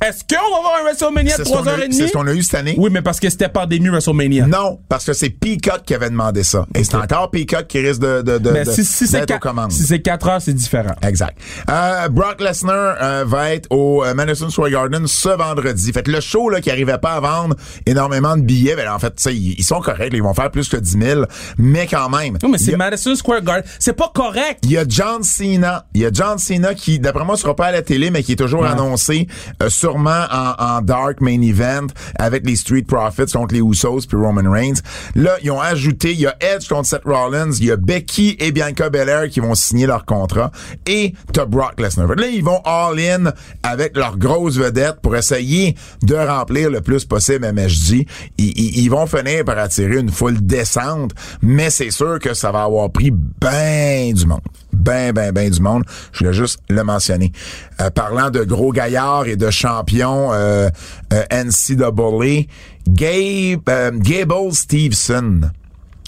Est-ce 0.04 0.22
qu'on 0.24 0.50
va 0.50 0.58
avoir 0.58 0.78
un 0.80 0.84
WrestleMania 0.84 1.36
de 1.36 1.42
C'est 1.42 1.48
ce 1.48 1.50
qu'on 1.52 1.66
a 1.66 1.76
eu- 1.76 1.88
3h30? 1.88 1.92
c'est 1.92 2.06
ce 2.08 2.12
qu'on 2.12 2.26
a 2.26 2.32
eu 2.32 2.42
cette 2.42 2.54
année. 2.54 2.74
Oui, 2.78 2.90
mais 2.92 3.02
parce 3.02 3.18
que 3.20 3.28
c'était 3.30 3.48
pandémie 3.48 3.88
WrestleMania. 3.88 4.46
Non, 4.46 4.78
parce 4.88 5.04
que 5.04 5.12
c'est 5.12 5.30
Peacock 5.30 5.82
qui 5.84 5.94
avait 5.94 6.10
demandé 6.10 6.42
ça. 6.42 6.66
Et 6.74 6.84
c'est 6.84 6.94
encore 6.94 7.30
Peacock 7.30 7.66
qui 7.66 7.80
risque 7.80 8.00
de, 8.00 8.22
de, 8.22 8.38
de, 8.38 8.50
Mais 8.50 8.64
de- 8.64 8.70
si, 8.70 8.84
si 8.84 9.10
d'être 9.10 9.22
aux 9.24 9.26
quatre- 9.26 9.40
commandes. 9.40 9.72
si 9.72 9.82
c'est 9.84 10.00
4 10.00 10.28
heures, 10.28 10.40
c'est 10.42 10.52
différent. 10.54 10.94
Exact. 11.02 11.36
Euh, 11.70 12.08
Brock 12.08 12.40
Lesnar 12.40 12.96
euh, 13.02 13.24
va 13.26 13.52
être 13.52 13.66
au 13.70 14.04
euh, 14.04 14.14
Madison 14.14 14.50
Square 14.50 14.70
Garden 14.70 15.06
ce 15.06 15.28
vendredi. 15.30 15.92
Fait 15.92 16.02
que 16.02 16.10
le 16.10 16.20
show 16.20 16.48
là 16.48 16.60
qui 16.60 16.70
arrivait 16.70 16.98
pas 16.98 17.12
à 17.14 17.20
vendre 17.20 17.56
énormément 17.86 18.36
de 18.36 18.42
billets, 18.42 18.76
ben 18.76 18.90
en 18.92 18.98
fait, 18.98 19.14
ils 19.30 19.54
ils 19.58 19.64
sont 19.64 19.80
corrects, 19.80 20.12
là, 20.12 20.16
ils 20.18 20.22
vont 20.22 20.34
faire 20.34 20.50
plus 20.50 20.68
que 20.68 20.76
10 20.76 20.98
000, 21.00 21.22
mais 21.58 21.86
quand 21.86 22.08
même. 22.08 22.38
Non, 22.42 22.48
mais 22.50 22.58
c'est 22.58 22.74
a- 22.74 22.76
Madison 22.76 23.14
Square 23.14 23.42
Garden. 23.42 23.64
C'est 23.78 23.92
pas 23.94 24.10
correct. 24.14 24.60
il 24.62 24.70
y 24.72 24.78
a 24.78 24.84
John 24.88 25.22
Cena. 25.22 25.86
Il 25.94 26.02
y 26.02 26.06
a 26.06 26.10
John 26.12 26.38
Cena 26.38 26.74
qui, 26.74 26.98
d'après 26.98 27.24
moi, 27.24 27.36
sera 27.36 27.56
pas 27.56 27.66
à 27.66 27.72
la 27.72 27.82
télé, 27.82 28.10
mais 28.10 28.22
qui 28.22 28.32
est 28.32 28.36
toujours 28.36 28.64
annoncé, 28.64 29.26
euh, 29.62 29.68
sûrement 29.88 30.24
en, 30.30 30.82
dark 30.82 31.20
main 31.20 31.40
event 31.40 31.86
avec 32.18 32.46
les 32.46 32.56
Street 32.56 32.82
Profits 32.82 33.32
contre 33.32 33.54
les 33.54 33.60
Usos 33.60 34.06
puis 34.06 34.16
Roman 34.16 34.50
Reigns. 34.50 34.80
Là, 35.14 35.36
ils 35.42 35.50
ont 35.50 35.60
ajouté, 35.60 36.12
il 36.12 36.20
y 36.20 36.26
a 36.26 36.36
Edge 36.40 36.68
contre 36.68 36.86
Seth 36.88 37.04
Rollins, 37.04 37.52
il 37.52 37.66
y 37.66 37.70
a 37.70 37.76
Becky 37.76 38.36
et 38.38 38.52
Bianca 38.52 38.90
Belair 38.90 39.28
qui 39.30 39.40
vont 39.40 39.54
signer 39.54 39.86
leur 39.86 40.04
contrat 40.04 40.50
et 40.86 41.14
t'as 41.32 41.46
Brock 41.46 41.80
Lesnar. 41.80 42.14
Là, 42.16 42.26
ils 42.26 42.44
vont 42.44 42.60
all-in 42.64 43.32
avec 43.62 43.96
leurs 43.96 44.18
grosses 44.18 44.58
vedettes 44.58 45.00
pour 45.02 45.16
essayer 45.16 45.74
de 46.02 46.14
remplir 46.14 46.70
le 46.70 46.80
plus 46.80 47.04
possible. 47.04 47.50
Ils, 47.56 48.04
ils, 48.38 48.78
ils 48.78 48.88
vont 48.90 49.06
finir 49.06 49.44
par 49.44 49.58
attirer 49.58 49.98
une 49.98 50.10
foule 50.10 50.40
décente, 50.40 51.12
mais 51.40 51.70
c'est 51.70 51.90
sûr 51.90 52.18
que 52.18 52.34
ça 52.34 52.52
va 52.52 52.64
avoir 52.64 52.90
pris 52.90 53.10
ben 53.10 54.12
du 54.12 54.26
monde. 54.26 54.40
Ben, 54.78 55.12
ben, 55.12 55.32
ben 55.32 55.50
du 55.50 55.60
monde. 55.60 55.84
Je 56.12 56.20
voulais 56.20 56.32
juste 56.32 56.60
le 56.68 56.82
mentionner. 56.84 57.32
Euh, 57.80 57.90
parlant 57.90 58.30
de 58.30 58.44
gros 58.44 58.72
gaillards 58.72 59.26
et 59.26 59.36
de 59.36 59.50
champions 59.50 60.32
euh, 60.32 60.68
euh, 61.12 61.24
NCAA, 61.30 62.46
Gabe, 62.88 63.68
euh, 63.68 63.90
Gable 63.92 64.52
Stevenson 64.52 65.50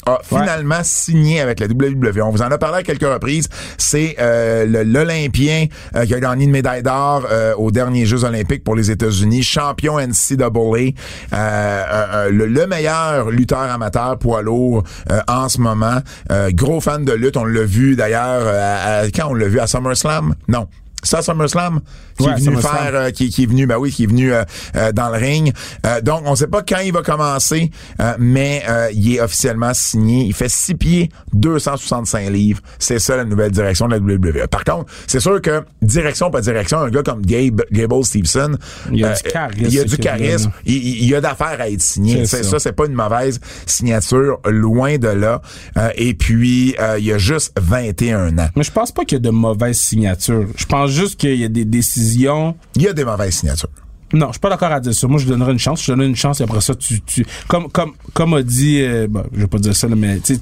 a 0.07 0.19
finalement 0.23 0.81
signé 0.83 1.41
avec 1.41 1.61
la 1.61 1.67
WWE. 1.67 2.23
On 2.23 2.31
vous 2.31 2.43
en 2.43 2.51
a 2.51 2.59
parlé 2.59 2.79
à 2.79 2.83
quelques 2.83 3.03
reprises. 3.03 3.49
C'est 3.79 4.17
euh, 4.19 4.85
l'Olympien 4.85 5.67
euh, 5.95 6.05
qui 6.07 6.15
a 6.15 6.21
gagné 6.21 6.45
une 6.45 6.51
médaille 6.51 6.83
d'or 6.83 7.27
euh, 7.31 7.55
aux 7.57 7.71
derniers 7.71 8.07
Jeux 8.07 8.25
olympiques 8.25 8.65
pour 8.65 8.77
les 8.77 8.91
États-Unis, 8.91 9.43
champion 9.43 9.99
NCAA, 9.99 10.41
euh, 10.43 10.93
euh, 11.33 12.31
le, 12.31 12.47
le 12.47 12.67
meilleur 12.67 13.31
lutteur 13.31 13.59
amateur 13.61 14.19
poids 14.19 14.43
lourd 14.43 14.85
euh, 15.11 15.21
en 15.29 15.49
ce 15.49 15.61
moment. 15.61 15.99
Euh, 16.31 16.51
gros 16.53 16.81
fan 16.81 17.05
de 17.05 17.13
lutte, 17.13 17.37
on 17.37 17.45
l'a 17.45 17.65
vu 17.65 17.97
d'ailleurs 17.97 18.43
euh, 18.45 19.09
quand 19.15 19.29
on 19.31 19.35
l'a 19.35 19.49
vu 19.49 19.61
à 19.61 19.67
SummerSlam? 19.67 20.35
Non. 20.49 20.67
Ça, 21.03 21.23
SummerSlam, 21.23 21.81
qui 22.19 22.25
Ouais, 22.25 22.31
est 22.33 22.35
venu 22.35 22.45
SummerSlam. 22.47 22.77
faire 22.77 22.95
euh, 22.95 23.11
qui, 23.11 23.31
qui 23.31 23.45
est 23.45 23.47
venu, 23.47 23.67
ben 23.67 23.77
oui, 23.79 23.91
qui 23.91 24.05
est 24.05 24.07
venu 24.07 24.33
euh, 24.33 24.43
euh, 24.77 24.93
dans 24.93 25.09
le 25.09 25.17
ring. 25.19 25.53
Euh, 25.87 26.01
donc, 26.01 26.23
on 26.27 26.35
sait 26.35 26.47
pas 26.47 26.63
quand 26.63 26.79
il 26.81 26.93
va 26.93 27.03
commencer, 27.03 27.71
euh, 28.01 28.15
mais 28.19 28.63
euh, 28.69 28.89
il 28.93 29.15
est 29.15 29.21
officiellement 29.21 29.73
signé. 29.75 30.25
Il 30.25 30.35
fait 30.35 30.49
6 30.51 30.75
pieds, 30.75 31.11
265 31.33 32.29
livres. 32.31 32.61
C'est 32.79 32.99
ça 32.99 33.17
la 33.17 33.25
nouvelle 33.25 33.51
direction 33.51 33.89
de 33.89 33.95
la 33.95 33.99
WWE. 33.99 34.47
Par 34.49 34.65
contre, 34.65 34.93
c'est 35.07 35.21
sûr 35.21 35.41
que 35.41 35.63
direction, 35.83 36.31
pas 36.31 36.41
direction, 36.41 36.79
un 36.79 36.91
gars 36.91 37.03
comme 37.03 37.23
Gabe, 37.25 37.63
Gable 37.73 38.05
Stevenson, 38.05 38.57
Il 38.93 39.01
y 39.01 39.05
a 39.05 39.15
du 39.15 39.23
charisme, 39.23 39.65
il 39.67 39.75
y 39.75 39.81
a 39.81 39.85
du 39.85 39.97
charisme. 39.97 40.51
Il, 40.67 40.75
il- 40.77 41.01
il 41.01 41.09
y 41.09 41.15
a 41.15 41.21
d'affaires 41.21 41.57
à 41.61 41.69
être 41.69 41.81
signé. 41.83 42.27
C'est 42.27 42.43
ça. 42.45 42.51
ça, 42.51 42.59
c'est 42.59 42.73
pas 42.73 42.87
une 42.87 42.93
mauvaise 42.95 43.41
signature, 43.67 44.39
loin 44.47 44.99
de 44.99 45.09
là. 45.09 45.41
Euh, 45.77 45.89
et 45.97 46.15
puis, 46.15 46.75
euh, 46.79 46.99
il 46.99 47.05
y 47.07 47.13
a 47.13 47.19
juste 47.19 47.53
21 47.61 48.39
ans. 48.39 48.49
Mais 48.57 48.63
je 48.63 48.71
pense 48.71 48.93
pas 48.93 49.05
qu'il 49.05 49.17
y 49.17 49.21
a 49.21 49.23
de 49.23 49.31
mauvaises 49.31 49.79
signatures. 49.79 50.47
Je 50.57 50.67
pense 50.67 50.90
juste 50.91 51.19
qu'il 51.19 51.37
y 51.37 51.45
a 51.45 51.49
des 51.49 51.65
décisions. 51.65 52.55
Il 52.77 52.83
y 52.83 52.89
a 52.89 52.93
des 52.93 53.05
mauvaises 53.05 53.35
signatures. 53.37 53.69
Non, 54.13 54.27
je 54.27 54.33
suis 54.33 54.41
pas 54.41 54.51
d'accord 54.51 54.73
à 54.73 54.81
dire 54.81 54.93
ça. 54.93 55.07
Moi, 55.07 55.21
je 55.21 55.27
donnerais 55.27 55.53
une 55.53 55.59
chance. 55.59 55.83
Je 55.85 55.93
donnerais 55.93 56.09
une 56.09 56.17
chance 56.17 56.41
et 56.41 56.45
après 56.45 56.61
ça, 56.61 56.75
tu, 56.75 57.01
tu, 57.03 57.25
comme, 57.49 57.71
comme, 57.71 57.93
comme 58.13 58.35
a 58.35 58.43
dit, 58.43 58.81
euh, 58.83 59.07
bon, 59.09 59.23
je 59.33 59.41
vais 59.41 59.47
pas 59.47 59.59
dire 59.59 59.75
ça, 59.77 59.87
là, 59.89 59.95
mais 59.97 60.19
tu- 60.21 60.39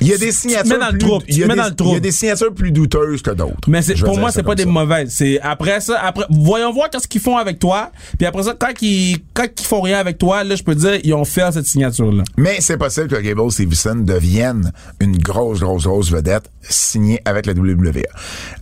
Il 0.00 0.08
y 0.08 0.12
a 0.12 0.18
des 0.18 0.32
signatures 0.32 0.78
dans 0.78 0.90
le 0.92 0.98
plus, 0.98 1.08
il 1.28 1.38
y 1.38 1.44
a 1.44 1.48
des- 1.48 1.54
dans 1.54 1.64
le 1.64 1.74
il 1.86 1.92
y 1.92 1.96
a 1.96 2.00
des 2.00 2.12
signatures 2.12 2.52
plus 2.54 2.70
douteuses 2.70 3.22
que 3.22 3.30
d'autres. 3.30 3.54
Mais 3.68 3.80
pour 4.04 4.18
moi, 4.18 4.30
c'est 4.30 4.42
pas 4.42 4.54
des 4.54 4.64
ça. 4.64 4.68
mauvaises. 4.68 5.10
C'est 5.14 5.40
après 5.40 5.80
ça, 5.80 5.98
après, 6.02 6.24
voyons 6.30 6.72
voir 6.72 6.90
qu'est-ce 6.90 7.08
qu'ils 7.08 7.20
font 7.20 7.36
avec 7.36 7.58
toi. 7.58 7.90
Puis 8.18 8.26
après 8.26 8.42
ça, 8.42 8.54
quand 8.58 8.72
ils, 8.82 9.18
quand 9.34 9.46
ils 9.58 9.64
font 9.64 9.80
rien 9.80 9.98
avec 9.98 10.18
toi, 10.18 10.44
là, 10.44 10.54
je 10.54 10.62
peux 10.62 10.74
dire, 10.74 10.98
ils 11.02 11.14
ont 11.14 11.24
fait 11.24 11.50
cette 11.52 11.66
signature-là. 11.66 12.22
Mais 12.36 12.56
c'est 12.60 12.76
possible 12.76 13.08
que 13.08 13.16
Gable 13.16 13.50
Stevenson 13.50 13.96
devienne 13.96 14.72
une 15.00 15.16
grosse, 15.18 15.60
grosse, 15.60 15.84
grosse 15.84 16.10
vedette 16.10 16.50
signée 16.62 17.20
avec 17.24 17.46
la 17.46 17.52
WWE. 17.54 18.02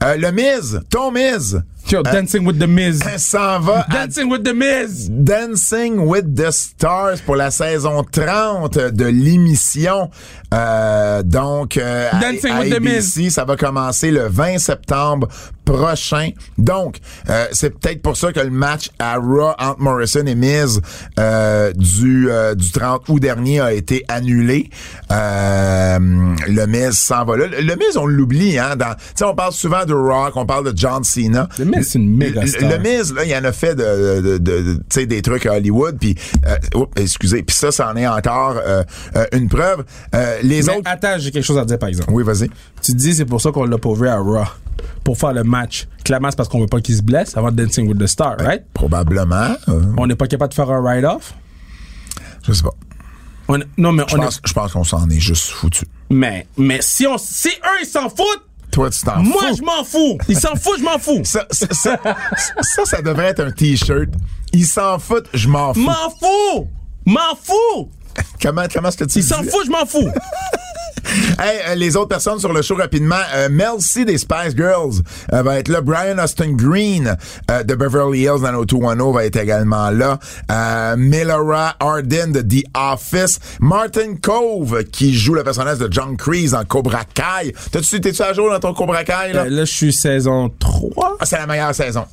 Euh, 0.03 0.16
le 0.16 0.31
Miz, 0.33 0.81
ton 0.90 1.11
Miz, 1.11 1.62
Yo, 1.87 2.03
Dancing 2.03 2.47
with 2.47 2.59
the 2.59 2.66
Miz. 2.66 3.03
s'en 3.18 3.61
va 3.61 3.85
Dancing 3.90 4.31
with 4.31 4.42
the 4.42 4.55
Miz. 4.55 5.09
Dancing 5.11 6.07
with 6.07 6.35
the 6.35 6.51
Stars 6.51 7.20
pour 7.20 7.37
la 7.37 7.51
saison 7.51 8.03
30 8.03 8.79
de 8.79 9.05
l'émission. 9.05 10.11
Euh, 10.55 11.23
donc, 11.23 11.77
euh, 11.77 12.09
Dancing 12.20 12.53
à, 12.53 12.61
with 12.61 12.70
the 12.70 12.77
ABC, 12.77 13.29
ça 13.29 13.44
va 13.44 13.57
commencer 13.57 14.11
le 14.11 14.29
20 14.29 14.59
septembre 14.59 15.29
prochain. 15.64 16.31
Donc, 16.59 16.98
euh, 17.29 17.46
c'est 17.53 17.70
peut-être 17.70 18.03
pour 18.03 18.16
ça 18.16 18.33
que 18.33 18.40
le 18.40 18.50
match 18.50 18.90
à 18.98 19.16
Raw 19.16 19.53
entre 19.59 19.81
Morrison 19.81 20.24
et 20.27 20.35
Miz 20.35 20.81
euh, 21.18 21.72
du, 21.74 22.31
euh, 22.31 22.55
du 22.55 22.70
30 22.70 23.09
août 23.09 23.18
dernier 23.20 23.61
a 23.61 23.72
été 23.72 24.05
annulé. 24.09 24.70
Euh, 25.11 25.98
le 26.48 26.66
Miz 26.66 26.92
s'en 26.98 27.24
va 27.24 27.37
là. 27.37 27.46
Le, 27.46 27.61
le 27.61 27.77
Miz, 27.77 27.96
on 27.96 28.07
l'oublie. 28.07 28.59
Hein, 28.59 28.77
dans- 28.77 28.94
tu 28.94 29.00
sais, 29.16 29.24
on 29.24 29.35
parle 29.35 29.53
souvent 29.53 29.85
de 29.85 29.94
Rock, 29.94 30.33
on 30.37 30.46
parle 30.46 30.72
de 30.72 30.77
John 30.77 31.03
Cena. 31.05 31.48
Le 31.59 31.64
Miz, 31.64 31.88
c'est 31.90 31.98
une 31.98 32.16
méga 32.16 32.42
Le- 32.42 32.46
star. 32.46 32.70
Le 32.70 32.79
Miz, 32.79 33.12
là, 33.12 33.24
il 33.24 33.35
en 33.35 33.44
a 33.44 33.53
fait 33.53 33.74
de, 33.74 34.20
de, 34.20 34.38
de- 34.38 34.62
de- 34.62 34.74
tu 34.74 34.81
sais, 34.90 35.07
des 35.07 35.22
trucs 35.22 35.46
à 35.46 35.53
Hollywood, 35.55 35.96
puis 35.98 36.14
euh, 36.46 36.57
oups, 36.79 36.90
excusez, 37.00 37.42
puis 37.42 37.55
ça, 37.57 37.70
c'en 37.72 37.94
est 37.96 38.07
encore 38.07 38.57
euh, 38.64 38.83
une 39.33 39.48
preuve. 39.48 39.85
Euh, 40.14 40.38
les 40.42 40.62
Mais 40.62 40.77
autres, 40.77 40.83
attends, 40.90 41.16
j'ai 41.18 41.31
quelque 41.31 41.44
chose 41.44 41.59
à 41.59 41.64
dire, 41.64 41.79
par 41.79 41.88
exemple. 41.88 42.11
oui, 42.12 42.22
vas-y. 42.24 42.50
Tu 42.85 42.92
te 42.92 42.99
dis, 42.99 43.14
c'est 43.14 43.25
pour 43.25 43.40
ça 43.40 43.51
qu'on 43.51 43.64
l'a 43.64 43.79
pauvre 43.79 44.07
à 44.09 44.16
Raw. 44.18 44.44
Pour 45.05 45.16
faire 45.16 45.33
le 45.33 45.42
match. 45.44 45.87
Clairement, 46.05 46.31
c'est 46.31 46.37
parce 46.37 46.49
qu'on 46.51 46.61
veut 46.61 46.66
pas 46.66 46.81
qu'il 46.81 46.94
se 46.97 47.03
blesse 47.03 47.35
avant 47.37 47.51
Dancing 47.51 47.88
with 47.88 47.99
the 47.99 48.07
Star, 48.07 48.37
right? 48.38 48.62
Probablement. 48.75 49.55
On 49.97 50.07
n'est 50.07 50.16
pas 50.16 50.27
capable 50.27 50.51
de 50.51 50.55
faire 50.55 50.70
un 50.70 50.87
ride-off. 50.87 51.35
je 52.47 52.53
sais 52.53 52.62
pas. 52.62 52.70
On- 53.49 53.59
non, 53.79 53.92
mais 53.92 54.05
Je 54.09 54.16
on 54.16 54.20
pense, 54.20 54.40
je 54.44 54.53
pense 54.53 54.73
qu'on 54.73 54.85
s'en 54.85 55.09
est 55.09 55.18
juste 55.20 55.47
foutu. 55.49 55.85
est, 55.85 56.14
mais, 56.14 56.47
mais 56.59 56.79
si 56.83 57.07
on, 57.07 57.16
si 57.18 57.49
eux, 57.49 57.79
ils 57.83 57.87
s'en 57.87 58.09
foutent, 58.09 58.44
Toi, 58.70 58.90
tu 58.90 59.01
t'en 59.03 59.23
moi, 59.23 59.42
fous. 59.49 59.57
je 59.59 59.62
m'en 59.62 59.85
fous. 59.85 60.18
Ils 60.29 60.38
s'en 60.38 60.55
foutent, 60.57 60.79
je 60.79 60.85
m'en 60.85 60.99
fous. 60.99 61.20
Ça, 61.25 61.47
ça, 61.51 61.66
ça, 61.73 61.99
ça, 62.62 62.85
ça 62.85 63.03
devrait 63.03 63.27
être 63.27 63.40
un 63.40 63.51
T-shirt. 63.51 64.09
Ils 64.53 64.66
s'en 64.66 64.99
foutent, 64.99 65.29
je 65.35 65.49
m'en 65.49 65.73
fous. 65.75 65.81
M'en 65.81 66.11
fous. 66.11 66.68
M'en 67.07 67.35
fous. 67.42 67.88
Comment, 68.42 68.64
comment 68.73 68.88
est-ce 68.88 68.97
que 68.99 69.05
tu 69.05 69.18
Ils 69.20 69.25
s'en 69.25 69.42
foutent, 69.42 69.66
je 69.66 69.70
m'en 69.70 69.85
fous. 69.87 70.09
Hey, 71.38 71.59
euh, 71.69 71.75
les 71.75 71.97
autres 71.97 72.09
personnes 72.09 72.38
sur 72.38 72.53
le 72.53 72.62
show 72.62 72.77
rapidement. 72.77 73.17
Euh, 73.35 73.49
Mel 73.51 73.81
C 73.81 74.05
des 74.05 74.19
Spice 74.19 74.55
Girls 74.57 74.95
euh, 75.33 75.43
va 75.43 75.59
être 75.59 75.69
là. 75.69 75.81
Brian 75.81 76.19
Austin 76.19 76.53
Green 76.53 77.17
euh, 77.51 77.62
de 77.62 77.75
Beverly 77.75 78.21
Hills 78.21 78.40
dans 78.40 78.53
90210 78.53 79.12
va 79.14 79.25
être 79.25 79.37
également 79.37 79.90
là. 79.90 80.19
Euh, 80.51 80.97
Melora 80.97 81.75
Arden 81.81 82.33
de 82.33 82.40
The 82.40 82.64
Office. 82.75 83.40
Martin 83.61 84.14
Cove 84.23 84.85
qui 84.85 85.14
joue 85.14 85.35
le 85.35 85.43
personnage 85.43 85.79
de 85.79 85.88
John 85.90 86.17
Kreese 86.17 86.53
dans 86.53 86.64
Cobra 86.64 87.03
Kai. 87.05 87.53
T'as-tu, 87.73 88.01
t'es-tu 88.01 88.23
à 88.23 88.33
jour 88.33 88.51
dans 88.51 88.61
ton 88.61 88.75
Cobra 88.75 89.05
Kai, 89.05 89.33
là? 89.33 89.45
Euh, 89.45 89.51
là, 89.51 89.64
je 89.64 89.73
suis 89.73 89.93
saison 89.93 90.51
3. 90.59 91.17
Ah, 91.21 91.27
c'est 91.27 91.37
la 91.38 91.47
meilleure 91.47 91.75
saison. 91.75 92.05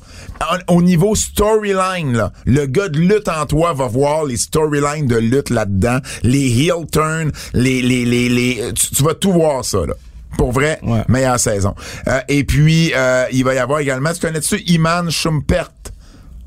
Au, 0.68 0.76
au 0.76 0.82
niveau 0.82 1.14
storyline, 1.14 2.12
là, 2.16 2.32
le 2.44 2.66
gars 2.66 2.88
de 2.88 2.98
lutte 2.98 3.28
en 3.28 3.46
toi 3.46 3.72
va 3.72 3.86
voir 3.86 4.24
les 4.24 4.36
storylines 4.36 5.06
de 5.06 5.16
lutte 5.16 5.50
là-dedans, 5.50 5.98
les 6.22 6.48
heel 6.48 6.86
turns, 6.90 7.30
les, 7.54 7.82
les, 7.82 8.04
les, 8.04 8.28
les 8.28 8.72
tu, 8.88 8.94
tu 8.96 9.02
vas 9.02 9.14
tout 9.14 9.32
voir 9.32 9.64
ça, 9.64 9.78
là. 9.86 9.94
Pour 10.38 10.52
vrai, 10.52 10.78
Ouais. 10.82 11.04
meilleure 11.08 11.38
saison. 11.38 11.74
Euh, 12.08 12.20
et 12.28 12.44
puis, 12.44 12.92
euh, 12.94 13.26
il 13.32 13.44
va 13.44 13.54
y 13.54 13.58
avoir 13.58 13.80
également, 13.80 14.12
tu 14.12 14.20
connais-tu 14.20 14.60
Iman 14.66 15.10
Schumpert? 15.10 15.70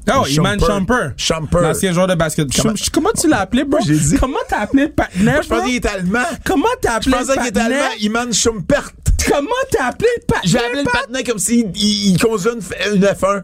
Oh. 0.07 0.23
Iman 0.27 0.59
Shumper. 0.59 1.09
Shumper. 1.17 1.61
L'ancien 1.61 1.91
joueur 1.91 2.05
de 2.07 2.13
basket. 2.13 2.47
Comment- 2.93 3.09
tu 3.19 3.27
l'as 3.27 3.39
appelé, 3.39 3.63
bro? 3.63 3.79
J'ai 3.85 3.97
dit- 3.97 4.17
Comment 4.19 4.37
t'as 4.47 4.59
appelé 4.59 4.91
Moi, 4.95 5.41
je 5.41 5.47
pensais 5.47 5.65
qu'il 5.65 5.75
était 5.77 5.87
allemand. 5.89 6.19
Comment 6.45 6.67
t'as 6.79 6.91
Je 6.91 6.95
appelé 7.09 7.11
le 7.11 7.17
pensais 7.25 7.37
qu'il 7.39 7.47
était 7.47 7.59
allemand. 7.59 7.89
Iman 7.99 8.31
Schumpert. 8.33 8.91
Comment 9.27 9.49
t'as 9.71 9.85
appelé 9.87 10.07
le 10.17 10.25
partenaire? 10.27 10.51
J'ai 10.51 10.59
appelé 10.63 10.79
le 10.81 10.85
Pat? 10.85 10.93
partenaire 10.93 11.23
comme 11.23 11.39
s'il 11.39 11.71
il, 11.75 12.11
il 12.13 12.19
conduisait 12.19 12.51
une, 12.53 12.95
une 12.97 13.03
F1. 13.03 13.43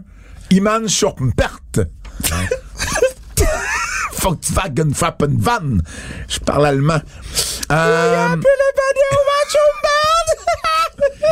Iman 0.51 0.87
Schumpert. 0.87 1.59
Volkswagen 4.21 4.93
Frappen 4.93 5.35
Van. 5.39 5.79
Je 6.27 6.39
parle 6.39 6.67
allemand. 6.67 7.01
Euh, 7.71 8.35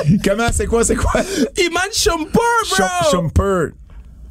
Comment, 0.24 0.48
c'est 0.52 0.66
quoi, 0.66 0.84
c'est 0.84 0.96
quoi? 0.96 1.12
Iman 1.58 1.90
Shumper, 1.92 2.40
bro! 2.78 2.86
Schum- 3.12 3.32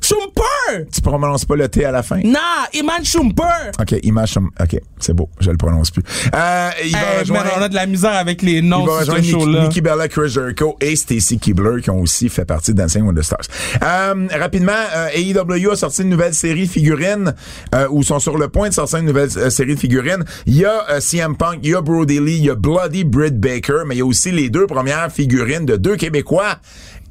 Schumper. 0.09 0.87
Tu 0.92 1.01
prononces 1.03 1.44
pas 1.44 1.57
le 1.57 1.68
T 1.68 1.85
à 1.85 1.90
la 1.90 2.03
fin? 2.03 2.21
Nah, 2.25 2.66
Iman 2.75 3.05
Shumper! 3.05 3.73
OK, 3.81 3.94
Iman 4.03 4.27
Schum... 4.27 4.51
OK, 4.61 4.81
c'est 4.99 5.12
beau, 5.12 5.29
je 5.40 5.51
le 5.51 5.57
prononce 5.57 5.90
plus. 5.90 6.03
Euh, 6.35 6.71
il 6.85 6.92
va 6.92 6.99
Hey, 6.99 7.05
man, 7.14 7.18
rejoindre... 7.21 7.51
on 7.59 7.62
a 7.62 7.68
de 7.68 7.75
la 7.75 7.87
misère 7.87 8.14
avec 8.14 8.42
les 8.42 8.62
noms 8.62 8.83
Il 8.85 8.87
va 8.88 9.05
sur 9.05 9.07
ce 9.07 9.11
rejoindre 9.11 9.21
Nikki, 9.23 9.31
show-là. 9.44 9.62
Nikki 9.64 9.81
Bella, 9.81 10.09
Chris 10.09 10.29
Jericho 10.31 10.77
et 10.81 10.97
Stacy 10.97 11.38
Keebler 11.38 11.83
qui 11.83 11.90
ont 11.90 12.01
aussi 12.01 12.29
fait 12.29 12.44
partie 12.44 12.73
de 12.73 12.79
Dancing 12.79 13.03
with 13.03 13.16
the 13.16 13.23
Stars. 13.23 13.47
Euh, 13.83 14.27
rapidement, 14.38 14.73
euh, 14.97 15.09
AEW 15.14 15.71
a 15.73 15.77
sorti 15.77 16.03
une 16.03 16.09
nouvelle 16.11 16.35
série 16.35 16.66
de 16.66 16.71
figurines 16.71 17.35
euh, 17.75 17.87
ou 17.90 18.03
sont 18.03 18.18
sur 18.18 18.38
le 18.38 18.49
point 18.49 18.68
de 18.71 18.75
sortir 18.75 18.99
une 19.01 19.07
nouvelle 19.07 19.29
euh, 19.37 19.51
série 19.51 19.75
de 19.75 19.81
figurines. 19.81 20.25
Il 20.47 20.57
y 20.57 20.64
a 20.64 21.01
CM 21.01 21.37
Punk, 21.37 21.59
il 21.62 21.71
y 21.71 21.75
a 21.75 21.81
Brody 21.83 22.18
Lee, 22.21 22.37
il 22.38 22.44
y 22.47 22.51
a 22.51 22.55
Bloody 22.55 23.05
Britt 23.05 23.38
Baker, 23.38 23.83
mais 23.87 23.94
il 23.97 23.99
y 23.99 24.03
a 24.03 24.07
aussi 24.07 24.31
les 24.31 24.49
deux 24.49 24.66
premières 24.66 25.11
figurines 25.12 25.66
de 25.66 25.77
deux 25.77 25.97
Québécois. 25.97 26.57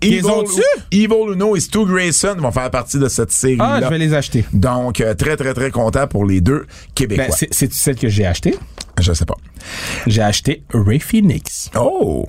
Ils 0.02 0.14
Evil, 0.16 0.26
ont-tu? 0.28 0.62
Evil 0.92 1.34
Uno 1.34 1.56
et 1.56 1.60
Stu 1.60 1.86
Grayson 1.86 2.36
vont 2.38 2.52
faire 2.52 2.70
partie 2.70 3.00
de 3.00 3.08
cette 3.08 3.32
série-là. 3.32 3.80
Ah, 3.80 3.82
je 3.84 3.88
vais 3.90 3.98
les 3.98 4.14
acheter. 4.14 4.46
Donc, 4.54 5.02
euh, 5.02 5.16
très, 5.16 5.36
très, 5.38 5.54
très 5.56 5.72
content 5.72 6.08
pour 6.08 6.24
les 6.26 6.40
deux 6.40 6.68
Québécois. 6.94 7.26
Ben, 7.28 7.34
c'est 7.36 7.52
c'est 7.54 7.74
celle 7.74 7.96
que 7.96 8.08
j'ai 8.08 8.26
achetée. 8.26 8.56
je 9.00 9.12
sais 9.14 9.26
pas. 9.26 9.36
J'ai 10.06 10.22
acheté 10.22 10.64
Ray 10.72 11.00
Phoenix. 11.00 11.70
Oh! 11.76 12.26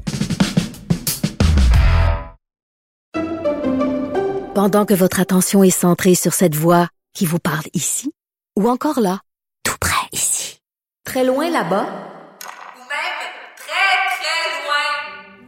Pendant 4.55 4.85
que 4.87 4.95
votre 4.95 5.21
attention 5.21 5.63
est 5.63 5.71
centrée 5.71 6.15
sur 6.15 6.35
cette 6.35 6.55
voix 6.57 6.89
qui 7.15 7.27
vous 7.27 7.39
parle 7.39 7.65
ici, 7.75 8.13
ou 8.59 8.69
encore 8.69 8.99
là, 9.01 9.21
tout 9.63 9.77
près 9.81 10.09
ici, 10.13 10.61
très 11.05 11.25
loin 11.25 11.49
là-bas, 11.51 11.85
Ou 11.85 12.81
même 12.81 13.19
très, 13.57 13.99
très 14.19 14.65
loin. 14.65 15.48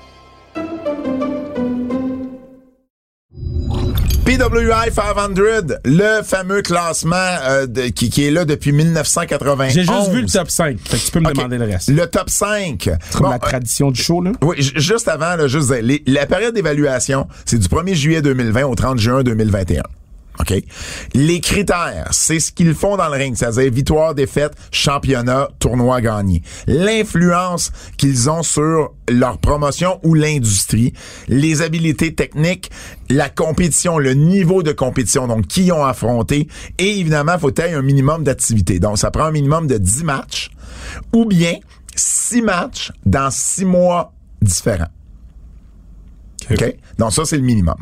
PWI 4.37 4.91
500, 4.93 5.75
le 5.83 6.21
fameux 6.23 6.61
classement 6.61 7.15
euh, 7.17 7.65
de- 7.67 7.87
qui, 7.89 8.09
qui 8.09 8.25
est 8.25 8.31
là 8.31 8.45
depuis 8.45 8.71
1991. 8.71 9.73
J'ai 9.73 9.81
juste 9.83 10.09
vu 10.11 10.21
le 10.21 10.27
top 10.27 10.49
5. 10.49 10.77
Fait 10.85 10.97
que 10.97 11.03
tu 11.05 11.11
peux 11.11 11.19
me 11.19 11.33
demander 11.33 11.57
le 11.57 11.65
reste. 11.65 11.89
Le 11.89 12.05
top 12.07 12.29
5. 12.29 12.89
Comme 13.11 13.23
Bon, 13.23 13.29
la 13.29 13.35
euh, 13.35 13.39
tradition 13.39 13.91
du 13.91 14.01
show, 14.01 14.21
là? 14.21 14.31
oui, 14.41 14.55
ju- 14.61 14.71
juste 14.75 15.09
avant, 15.09 15.35
là, 15.35 15.47
juste 15.47 15.71
les- 15.81 16.01
la 16.07 16.25
période 16.27 16.53
d'évaluation, 16.53 17.27
c'est 17.45 17.57
du 17.59 17.67
1er 17.67 17.93
juillet 17.93 18.21
2020 18.21 18.63
au 18.63 18.75
30 18.75 18.99
juin 18.99 19.21
2021. 19.23 19.83
Les 21.13 21.39
critères, 21.39 22.07
c'est 22.11 22.39
ce 22.39 22.51
qu'ils 22.51 22.73
font 22.73 22.97
dans 22.97 23.07
le 23.07 23.17
ring, 23.17 23.35
c'est-à-dire 23.35 23.71
victoire, 23.71 24.15
défaite, 24.15 24.53
championnat, 24.71 25.49
tournoi 25.59 26.01
gagné. 26.01 26.41
L'influence 26.67 27.71
qu'ils 27.97 28.29
ont 28.29 28.43
sur 28.43 28.93
leur 29.09 29.37
promotion 29.37 29.99
ou 30.03 30.13
l'industrie, 30.13 30.93
les 31.27 31.61
habiletés 31.61 32.13
techniques, 32.13 32.71
la 33.09 33.29
compétition, 33.29 33.97
le 33.97 34.13
niveau 34.13 34.63
de 34.63 34.71
compétition, 34.71 35.27
donc 35.27 35.47
qui 35.47 35.71
ont 35.71 35.83
affronté, 35.83 36.47
et 36.77 36.99
évidemment, 36.99 37.37
faut 37.37 37.53
ait 37.59 37.73
un 37.73 37.81
minimum 37.81 38.23
d'activité. 38.23 38.79
Donc, 38.79 38.97
ça 38.97 39.11
prend 39.11 39.25
un 39.25 39.31
minimum 39.31 39.67
de 39.67 39.77
10 39.77 40.03
matchs, 40.03 40.51
ou 41.13 41.25
bien 41.25 41.55
6 41.95 42.41
matchs 42.41 42.91
dans 43.05 43.29
6 43.29 43.65
mois 43.65 44.13
différents. 44.41 44.87
OK? 46.53 46.75
Donc, 46.97 47.13
ça, 47.13 47.25
c'est 47.25 47.37
le 47.37 47.43
minimum. 47.43 47.75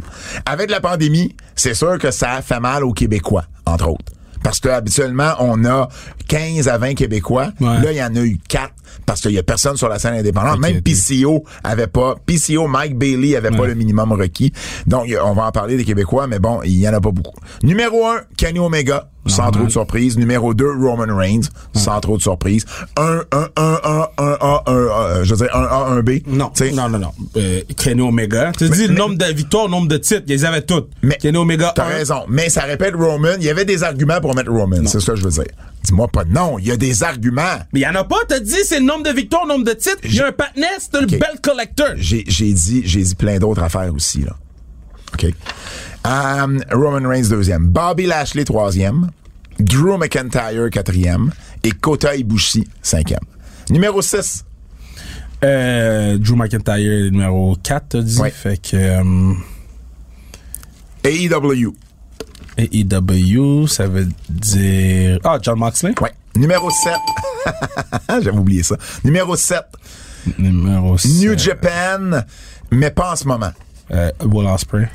Avec 0.46 0.70
la 0.70 0.80
pandémie, 0.80 1.36
c'est 1.56 1.74
sûr 1.74 1.98
que 1.98 2.12
ça 2.12 2.34
a 2.34 2.42
fait 2.42 2.60
mal 2.60 2.84
aux 2.84 2.94
Québécois, 2.94 3.46
entre 3.66 3.90
autres. 3.90 4.14
Parce 4.44 4.60
que 4.60 4.70
habituellement, 4.70 5.34
on 5.40 5.66
a 5.66 5.90
15 6.28 6.68
à 6.70 6.78
20 6.78 6.94
Québécois. 6.94 7.52
Ouais. 7.60 7.82
Là, 7.82 7.92
il 7.92 7.98
y 7.98 8.04
en 8.04 8.16
a 8.16 8.22
eu 8.22 8.40
4 8.48 8.74
parce 9.06 9.22
qu'il 9.22 9.32
y 9.32 9.40
a 9.40 9.44
personne 9.44 9.76
sur 9.76 9.90
la 9.90 10.00
scène 10.00 10.14
indépendante. 10.14 10.60
Même. 10.60 10.82
PCO 10.82 11.44
avait 11.64 11.88
pas, 11.88 12.16
PCO, 12.26 12.68
Mike 12.68 12.98
Bailey 12.98 13.36
avait 13.36 13.52
pas 13.52 13.66
le 13.66 13.74
minimum 13.74 14.12
requis. 14.14 14.54
Donc, 14.88 15.08
on 15.24 15.34
va 15.34 15.46
en 15.46 15.52
parler 15.52 15.78
des 15.78 15.86
Québécois, 15.86 16.28
mais 16.28 16.40
bon, 16.40 16.62
il 16.64 16.78
y 16.78 16.88
en 16.88 16.94
a 16.94 17.02
pas 17.02 17.12
beaucoup. 17.12 17.40
Numéro 17.64 18.06
1, 18.06 18.22
Kenny 18.38 18.60
Omega. 18.60 19.10
Sans 19.28 19.52
trop 19.52 19.64
de 19.66 19.70
surprise. 19.70 20.18
Numéro 20.18 20.54
2, 20.54 20.66
Roman 20.82 21.16
Reigns, 21.16 21.42
sans 21.76 22.00
trop 22.00 22.18
de 22.18 22.22
surprise. 22.22 22.66
1, 22.98 23.22
1, 23.32 23.50
1, 23.56 23.80
1, 23.84 24.08
1, 24.18 24.38
1, 24.42 24.62
1, 24.66 25.24
je 25.24 25.36
veux 25.36 25.46
dire 25.46 25.56
1 25.56 25.60
A, 25.64 25.86
1 25.92 26.02
B. 26.02 26.10
Non, 26.28 26.52
non, 26.74 26.90
non, 26.90 27.00
non. 27.00 27.12
Euh, 27.38 27.62
Kenny 27.78 28.02
Omega. 28.02 28.52
Tu 28.58 28.70
dis 28.70 28.88
le 28.88 28.94
nombre 28.96 29.16
de 29.18 29.26
victoires, 29.26 29.66
le 29.66 29.72
nombre 29.72 29.88
de 29.88 29.98
titres, 29.98 30.24
ils 30.28 30.46
avaient 30.46 30.62
toutes. 30.64 30.90
Mais 31.02 31.16
Kenny 31.16 31.38
Omega, 31.38 31.74
T'as 31.76 31.86
raison. 31.86 32.24
Mais 32.28 32.50
ça 32.50 32.62
répète 32.62 32.96
Roman. 32.96 33.34
Il 33.38 33.44
y 33.46 33.50
avait 33.50 33.66
des 33.66 33.84
arguments 33.84 34.20
pour 34.22 34.36
mettre 34.36 34.52
Roman. 34.52 34.78
C'est 34.86 35.00
ça 35.00 35.14
que 35.14 35.20
je 35.20 35.24
veux 35.26 35.32
dire. 35.32 35.44
Dis-moi 35.84 36.08
pas 36.08 36.24
non. 36.26 36.60
Il 36.60 36.68
y 36.68 36.72
a 36.72 36.78
des 36.78 37.04
arguments. 37.04 37.60
Mais 37.74 37.82
il 37.82 37.84
y 37.84 37.88
en 37.88 37.96
a 37.96 38.04
pas, 38.04 38.18
t'as 38.28 38.40
dit 38.40 38.56
c'est 38.66 38.80
le 38.80 38.86
nombre 38.86 39.04
de 39.04 39.12
victoires, 39.12 39.44
le 39.46 39.54
nombre 39.54 39.66
de 39.66 39.74
titres. 39.74 40.00
Il 40.04 40.14
y 40.16 40.20
a 40.20 40.28
un 40.28 40.32
patinet, 40.32 40.68
c'est 40.80 40.94
le 41.00 41.04
Ok. 41.06 41.12
belt 41.12 41.40
collector. 41.42 41.88
J'ai, 41.96 42.24
dit, 42.24 42.82
j'ai 42.86 43.02
dit 43.02 43.16
plein 43.16 43.38
d'autres 43.38 43.64
affaires 43.64 43.94
aussi, 43.94 44.22
là. 44.22 44.36
OK? 45.14 45.26
Um, 46.06 46.62
Roman 46.72 47.08
Reigns, 47.08 47.30
deuxième. 47.30 47.68
Bobby 47.68 48.06
Lashley, 48.06 48.46
troisième. 48.46 49.10
Drew 49.60 49.98
McIntyre, 49.98 50.70
quatrième. 50.72 51.32
Et 51.64 51.72
Kota 51.72 52.16
Ibushi, 52.16 52.68
cinquième. 52.82 53.20
Numéro 53.70 54.02
6. 54.02 54.46
Euh, 55.44 56.18
Drew 56.18 56.36
McIntyre, 56.36 57.12
numéro 57.12 57.56
4, 57.62 57.86
t'as 57.90 58.02
dit. 58.02 58.18
Ouais. 58.20 58.32
Fait 58.32 58.58
que, 58.62 58.76
euh, 58.76 59.34
AEW. 61.04 61.74
AEW, 62.58 63.68
ça 63.68 63.88
veut 63.88 64.08
dire. 64.30 65.20
Ah, 65.24 65.38
John 65.42 65.60
Moxley? 65.60 65.94
Ouais. 66.02 66.12
Numéro 66.36 66.70
7. 66.70 66.94
J'avais 68.24 68.38
oublié 68.38 68.64
ça. 68.64 68.76
Numéro 69.04 69.36
7. 69.36 69.62
Numéro 70.38 70.98
6. 70.98 71.22
New 71.22 71.38
Japan, 71.38 72.22
mais 72.72 72.92
pas 72.92 73.14
en 73.14 73.16
ce 73.16 73.26
moment. 73.26 73.52
Euh, 73.92 74.12
Will 74.26 74.48
Ospreay. 74.48 74.88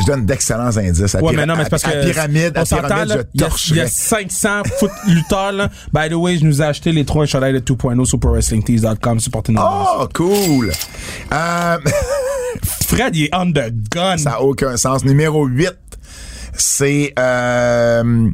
Je 0.00 0.06
donne 0.06 0.24
d'excellents 0.24 0.76
indices. 0.76 1.14
À, 1.16 1.22
Ouais, 1.22 1.32
mais 1.34 1.44
non, 1.44 1.56
mais 1.56 1.64
c'est 1.64 1.70
parce 1.70 1.84
à- 1.84 1.90
que. 1.92 1.98
à 1.98 2.04
pyramide, 2.04 2.52
on 2.56 2.60
à 2.60 2.64
pyramide, 2.64 2.90
là, 2.90 3.04
je 3.08 3.12
il 3.12 3.16
y 3.16 3.18
a- 3.18 3.24
Il 3.34 3.40
y 3.40 3.42
torcherais. 3.44 3.80
a 3.80 3.86
500 3.88 4.62
foot 4.78 4.90
lutteurs, 5.08 5.52
là. 5.52 5.68
By 5.92 6.08
the 6.08 6.14
way, 6.14 6.38
je 6.38 6.44
nous 6.44 6.62
ai 6.62 6.64
acheté 6.66 6.92
les 6.92 7.04
trois 7.04 7.26
chandails 7.26 7.52
de 7.54 7.58
2.0 7.58 8.04
sur 8.04 8.18
ProWrestlingTees.com, 8.20 9.20
supportez 9.20 9.52
nos 9.52 9.60
Oh, 9.62 10.08
cool. 10.14 10.70
Euh, 11.32 11.78
Fred, 12.86 13.16
il 13.16 13.24
est 13.24 13.34
on 13.34 13.50
the 13.50 13.72
gun. 13.90 14.16
ça 14.18 14.30
n'a 14.30 14.40
aucun 14.42 14.76
sens. 14.76 15.04
Numéro 15.04 15.46
8, 15.46 15.72
c'est 16.54 17.12
euh, 17.18 18.30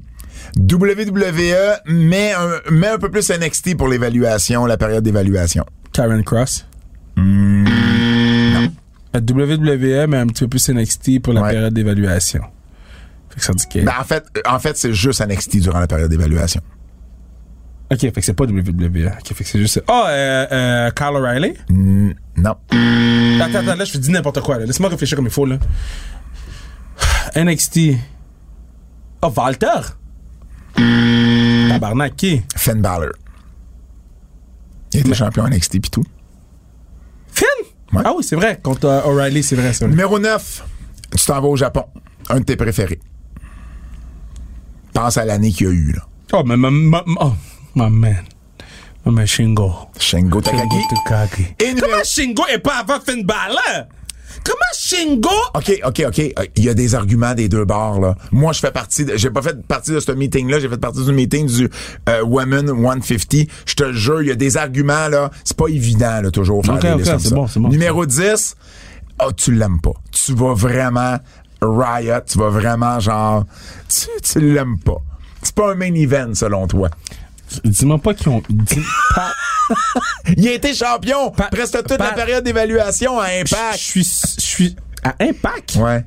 WWE, 0.60 1.80
mais 1.86 2.32
un, 2.32 2.70
mais 2.70 2.88
un 2.88 2.98
peu 2.98 3.10
plus 3.10 3.30
NXT 3.30 3.76
pour 3.76 3.88
l'évaluation, 3.88 4.66
la 4.66 4.76
période 4.76 5.02
d'évaluation. 5.04 5.64
Karen 5.92 6.22
Cross. 6.24 6.66
Hmm, 7.16 7.64
Euh, 9.18 10.04
WWE, 10.04 10.06
mais 10.08 10.16
un 10.18 10.26
petit 10.26 10.44
peu 10.44 10.48
plus 10.48 10.68
NXT 10.68 11.20
pour 11.22 11.32
la 11.32 11.42
Ouais. 11.42 11.50
période 11.52 11.74
d'évaluation. 11.74 12.42
Fait 13.30 13.40
que 13.40 13.44
ça 13.44 13.52
dit 13.52 13.66
que. 13.68 13.84
Ben, 13.84 13.92
en 14.00 14.04
fait, 14.04 14.24
en 14.48 14.58
fait 14.58 14.76
c'est 14.76 14.92
juste 14.94 15.20
NXT 15.26 15.58
durant 15.60 15.80
la 15.80 15.86
période 15.86 16.10
d'évaluation. 16.10 16.60
ok, 17.90 17.98
fait 18.00 18.12
que 18.12 18.20
c'est 18.22 18.34
pas 18.34 18.44
WWE. 18.44 19.06
Ok, 19.18 19.34
fait 19.34 19.44
que 19.44 19.50
c'est 19.50 19.58
juste. 19.58 19.82
Oh, 19.88 20.02
euh, 20.06 20.46
euh, 20.52 20.90
Kyle 20.90 21.16
O'Reilly? 21.16 21.54
Mm, 21.68 22.10
non. 22.36 22.56
Attends, 23.40 23.58
attends, 23.58 23.74
là, 23.76 23.84
je 23.84 23.92
fais 23.92 23.98
dis 23.98 24.10
n'importe 24.10 24.40
quoi. 24.40 24.58
Laisse-moi 24.58 24.88
réfléchir 24.90 25.16
comme 25.16 25.26
il 25.26 25.32
faut, 25.32 25.46
là. 25.46 25.58
NXT. 27.36 27.78
Oh, 29.22 29.32
Walter? 29.36 29.80
Tabarnak, 30.76 32.16
qui? 32.16 32.42
Finn 32.56 32.80
Balor. 32.80 33.10
Il 34.92 35.00
était 35.00 35.14
champion 35.14 35.46
NXT 35.48 35.80
pis 35.80 35.90
tout. 35.90 36.04
Ouais. 37.92 38.02
Ah 38.04 38.12
oui, 38.16 38.22
c'est 38.22 38.36
vrai. 38.36 38.60
Contre 38.62 38.86
euh, 38.86 39.02
O'Reilly, 39.04 39.42
c'est 39.42 39.56
vrai. 39.56 39.72
Numéro 39.88 40.18
9, 40.18 40.64
tu 41.16 41.24
t'en 41.24 41.40
vas 41.40 41.48
au 41.48 41.56
Japon. 41.56 41.84
Un 42.28 42.40
de 42.40 42.44
tes 42.44 42.56
préférés. 42.56 43.00
Pense 44.92 45.16
à 45.16 45.24
l'année 45.24 45.52
qu'il 45.52 45.66
y 45.66 45.70
a 45.70 45.72
eu, 45.72 45.92
là. 45.92 46.02
Oh, 46.32 46.42
mais 46.44 46.56
ma, 46.56 46.70
ma, 46.70 47.02
ma- 47.06 47.24
oh, 47.26 47.32
my 47.74 47.88
man. 47.90 48.24
My 49.06 49.12
man 49.12 49.26
Shingo. 49.26 49.72
Shingo 49.98 50.40
Takagi. 50.40 50.68
Shingo 50.68 50.94
Takagi. 51.06 51.46
Et 51.60 51.74
Comment 51.80 52.04
Shingo 52.04 52.42
est 52.52 52.58
pas 52.58 52.78
avant 52.80 53.00
Finn 53.00 53.24
Balor? 53.24 53.86
Comment 54.44 54.58
Shingo? 54.76 55.28
OK, 55.54 55.80
OK, 55.84 56.02
OK. 56.06 56.18
Euh, 56.18 56.44
Il 56.56 56.64
y 56.64 56.68
a 56.68 56.74
des 56.74 56.94
arguments 56.94 57.34
des 57.34 57.48
deux 57.48 57.64
bords, 57.64 58.00
là. 58.00 58.16
Moi, 58.32 58.52
je 58.52 58.60
fais 58.60 58.70
partie... 58.70 59.04
de- 59.04 59.16
J'ai 59.16 59.30
pas 59.30 59.42
fait 59.42 59.60
partie 59.66 59.90
de 59.92 60.00
ce 60.00 60.12
meeting-là. 60.12 60.60
J'ai 60.60 60.68
fait 60.68 60.78
partie 60.78 61.04
du 61.04 61.12
meeting 61.12 61.46
du 61.46 61.68
euh, 62.08 62.22
Women 62.24 62.68
150. 62.68 63.46
Je 63.66 63.74
te 63.74 63.92
jure, 63.92 64.22
il 64.22 64.28
y 64.28 64.32
a 64.32 64.34
des 64.36 64.56
arguments, 64.56 65.08
là. 65.08 65.30
C'est 65.44 65.56
pas 65.56 65.68
évident, 65.68 66.20
là, 66.22 66.30
toujours, 66.30 66.64
faire 66.64 66.74
OK, 66.76 66.80
des 66.82 66.92
OK, 66.92 66.98
listes 66.98 67.10
comme 67.10 67.18
c'est 67.20 67.34
bon, 67.34 67.46
c'est 67.46 67.60
bon. 67.60 67.68
Numéro 67.68 68.06
10, 68.06 68.56
oh, 69.24 69.32
tu 69.36 69.52
l'aimes 69.52 69.80
pas. 69.80 69.94
Tu 70.12 70.34
vas 70.34 70.54
vraiment 70.54 71.18
riot. 71.60 72.20
Tu 72.26 72.38
vas 72.38 72.50
vraiment, 72.50 73.00
genre... 73.00 73.44
Tu, 73.88 74.06
tu 74.22 74.40
l'aimes 74.40 74.78
pas. 74.78 74.98
C'est 75.42 75.54
pas 75.54 75.72
un 75.72 75.74
main 75.74 75.94
event, 75.94 76.34
selon 76.34 76.66
toi. 76.66 76.88
Dis-moi 77.64 77.98
pas 77.98 78.14
qu'ils 78.14 78.28
ont. 78.28 78.42
Dis, 78.48 78.78
Il 80.36 80.48
a 80.48 80.52
été 80.52 80.74
champion 80.74 81.30
presque 81.30 81.82
toute 81.82 81.98
la 81.98 82.12
période 82.12 82.44
d'évaluation 82.44 83.18
à 83.18 83.26
Impact. 83.26 83.78
Je 83.78 84.02
suis. 84.38 84.76
À 85.02 85.14
Impact? 85.20 85.76
Ouais. 85.76 86.04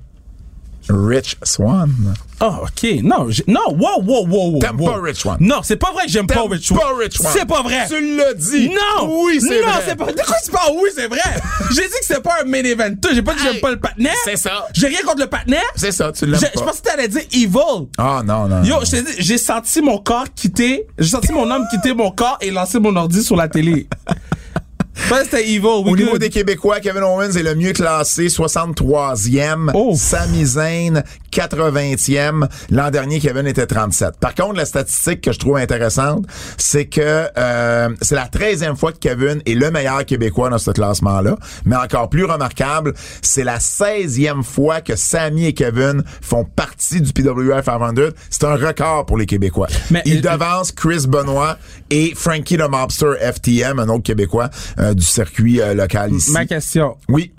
Rich 0.89 1.37
Swan. 1.43 1.93
Oh, 2.41 2.63
OK. 2.63 3.01
Non, 3.03 3.27
non, 3.47 3.61
wow, 3.77 4.01
wow, 4.01 4.25
wow, 4.25 4.51
wow. 4.53 4.59
T'aimes 4.59 4.79
wow. 4.79 4.91
pas 4.91 5.01
Rich 5.01 5.17
Swan? 5.17 5.37
Non, 5.39 5.59
c'est 5.63 5.75
pas 5.77 5.91
vrai 5.91 6.05
que 6.05 6.11
j'aime 6.11 6.27
pas 6.27 6.43
Rich 6.49 6.67
Swan. 6.67 6.79
pas 6.79 6.95
Rich 6.99 7.17
Swan? 7.17 7.31
C'est 7.33 7.45
pas 7.47 7.61
vrai. 7.61 7.85
Tu 7.87 8.17
l'as 8.17 8.33
dit. 8.33 8.69
Non! 8.69 9.23
Oui, 9.23 9.39
c'est 9.39 9.61
non, 9.61 9.67
vrai. 9.67 9.83
c'est 9.87 9.95
pas. 9.95 10.11
De 10.11 10.21
quoi 10.21 10.35
tu 10.43 10.51
parles? 10.51 10.71
Oui, 10.81 10.89
c'est 10.95 11.07
vrai! 11.07 11.19
J'ai 11.71 11.83
dit 11.83 11.89
que 11.89 12.05
c'est 12.05 12.21
pas 12.23 12.41
un 12.41 12.45
main 12.45 12.63
event. 12.63 12.95
J'ai 13.13 13.21
pas 13.21 13.33
dit 13.33 13.43
que 13.43 13.51
j'aime 13.51 13.61
pas 13.61 13.71
le 13.71 13.79
patinet. 13.79 14.09
c'est 14.25 14.37
ça. 14.37 14.67
J'ai 14.73 14.87
rien 14.87 15.01
contre 15.05 15.21
le 15.21 15.27
patinet. 15.27 15.61
C'est 15.75 15.91
ça, 15.91 16.11
tu 16.11 16.25
Je 16.25 16.31
l'aimes 16.31 16.39
je 16.39 16.59
pas. 16.59 16.65
pensais 16.65 16.81
que 16.81 16.89
t'allais 16.89 17.07
dire 17.07 17.21
evil. 17.31 17.87
Ah 17.97 18.21
non, 18.25 18.47
non. 18.47 18.63
Yo, 18.63 18.75
non. 18.75 18.85
je 18.85 18.91
t'ai 18.91 19.01
dit, 19.03 19.13
j'ai 19.19 19.37
senti 19.37 19.81
mon 19.81 19.99
corps 19.99 20.25
quitter, 20.35 20.87
j'ai 20.97 21.09
senti 21.09 21.31
mon 21.31 21.49
âme 21.51 21.65
quitter 21.69 21.93
mon 21.93 22.11
corps 22.11 22.37
et 22.41 22.51
lancer 22.51 22.79
mon 22.79 22.95
ordi 22.95 23.23
sur 23.23 23.35
la 23.35 23.47
télé. 23.47 23.87
Ouais, 25.09 25.23
c'était 25.23 25.49
evil. 25.49 25.65
Au 25.65 25.95
niveau 25.95 26.17
des 26.17 26.29
Québécois, 26.29 26.79
Kevin 26.79 27.03
Owens 27.03 27.35
est 27.35 27.43
le 27.43 27.55
mieux 27.55 27.73
classé, 27.73 28.27
63e. 28.27 29.71
Oh. 29.73 29.93
Sami 29.97 30.45
Zayn, 30.45 31.03
80e. 31.31 32.47
L'an 32.69 32.89
dernier, 32.91 33.19
Kevin 33.19 33.47
était 33.47 33.65
37. 33.65 34.17
Par 34.19 34.35
contre, 34.35 34.55
la 34.55 34.65
statistique 34.65 35.21
que 35.21 35.31
je 35.31 35.39
trouve 35.39 35.57
intéressante, 35.57 36.25
c'est 36.57 36.85
que 36.85 37.27
euh, 37.37 37.89
c'est 38.01 38.15
la 38.15 38.27
13e 38.27 38.75
fois 38.75 38.91
que 38.91 38.97
Kevin 38.99 39.41
est 39.45 39.53
le 39.55 39.71
meilleur 39.71 40.05
Québécois 40.05 40.49
dans 40.49 40.57
ce 40.57 40.71
classement-là. 40.71 41.37
Mais 41.65 41.75
encore 41.75 42.09
plus 42.09 42.25
remarquable, 42.25 42.93
c'est 43.21 43.43
la 43.43 43.57
16e 43.57 44.43
fois 44.43 44.81
que 44.81 44.95
Sami 44.95 45.45
et 45.47 45.53
Kevin 45.53 46.03
font 46.21 46.43
partie 46.45 47.01
du 47.01 47.11
PWI 47.13 47.63
500. 47.63 47.93
C'est 48.29 48.43
un 48.45 48.55
record 48.55 49.05
pour 49.05 49.17
les 49.17 49.25
Québécois. 49.25 49.67
Mais- 49.89 50.01
Ils 50.05 50.21
devancent 50.21 50.71
Chris 50.71 51.05
Benoit 51.07 51.57
et 51.89 52.13
Frankie 52.15 52.57
the 52.57 52.69
Mobster 52.69 53.13
FTM, 53.21 53.79
un 53.79 53.89
autre 53.89 54.03
Québécois 54.03 54.49
euh, 54.79 54.93
du 54.93 55.03
circuit 55.03 55.61
euh, 55.61 55.73
local 55.73 56.13
ici. 56.13 56.31
Ma 56.31 56.45
question, 56.45 56.97
Oui. 57.09 57.31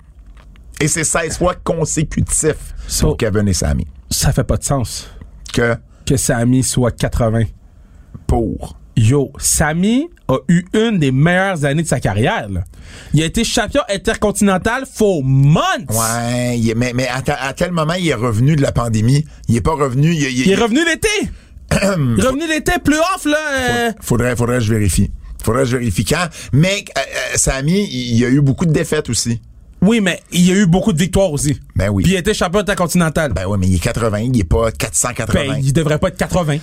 Et 0.83 0.87
c'est 0.89 1.03
16 1.05 1.37
fois 1.37 1.55
consécutif 1.55 2.55
So- 2.87 3.07
pour 3.07 3.17
Kevin 3.17 3.47
et 3.47 3.53
Sammy. 3.53 3.87
ça 4.09 4.33
fait 4.33 4.43
pas 4.43 4.57
de 4.57 4.63
sens 4.63 5.07
Que? 5.53 5.75
Que 6.05 6.17
Sami 6.17 6.63
soit 6.63 6.91
80. 6.91 7.43
pour. 8.27 8.77
Yo, 8.95 9.31
Sami 9.39 10.07
a 10.27 10.35
eu 10.49 10.65
une 10.73 10.99
des 10.99 11.11
meilleures 11.11 11.65
années 11.65 11.81
de 11.83 11.87
sa 11.87 11.99
carrière. 11.99 12.47
là. 12.49 12.63
Il 13.13 13.23
a 13.23 13.25
été 13.25 13.43
champion 13.43 13.81
intercontinental 13.89 14.83
for 14.85 15.23
months. 15.23 15.89
Ouais, 15.89 16.73
mais, 16.75 16.91
mais 16.93 17.07
à, 17.07 17.23
à 17.47 17.53
quel 17.53 17.71
moment 17.71 17.93
il 17.93 18.07
est 18.07 18.13
revenu 18.13 18.55
de 18.55 18.61
la 18.61 18.71
pandémie? 18.71 19.25
Il 19.47 19.55
est 19.55 19.61
pas 19.61 19.73
revenu. 19.73 20.11
Il, 20.13 20.21
il- 20.21 20.41
Il 20.45 20.51
est 20.51 20.55
revenu 20.55 20.79
l'été. 20.85 21.07
il 21.71 22.19
est 22.23 22.27
revenu 22.27 22.47
l'été, 22.47 22.73
plus 22.83 22.97
off, 23.15 23.25
là. 23.25 23.37
euh, 23.53 23.91
faudrait, 24.01 24.35
faudrait 24.35 24.57
que 24.57 24.63
je 24.65 24.73
vérifie. 24.73 25.11
Faudrait 25.43 25.63
que 25.63 25.69
je 25.69 25.77
vérifie 25.77 26.05
quand. 26.05 26.27
Mais 26.51 26.85
euh, 26.95 26.99
euh, 27.01 27.37
Sammy, 27.37 27.87
il, 27.89 28.11
il 28.11 28.17
y 28.19 28.25
a 28.25 28.29
eu 28.29 28.41
beaucoup 28.41 28.65
de 28.67 28.71
défaites 28.73 29.09
aussi. 29.09 29.41
Oui, 29.85 29.99
mais 29.99 30.21
il 30.31 30.47
y 30.47 30.51
a 30.51 30.55
eu 30.55 30.65
beaucoup 30.65 30.93
de 30.93 30.97
victoires 30.97 31.31
aussi. 31.31 31.59
Ben 31.75 31.89
oui. 31.89 32.03
Puis 32.03 32.13
il 32.13 32.15
a 32.15 32.19
été 32.19 32.33
champion 32.33 32.61
intercontinental. 32.61 33.33
Ben 33.33 33.45
ouais, 33.45 33.57
mais 33.57 33.67
il 33.67 33.75
est 33.75 33.79
80, 33.79 34.19
il 34.19 34.39
est 34.39 34.43
pas 34.45 34.71
480. 34.71 35.45
Ben, 35.45 35.59
il 35.61 35.73
devrait 35.73 35.99
pas 35.99 36.07
être 36.07 36.17
80. 36.17 36.57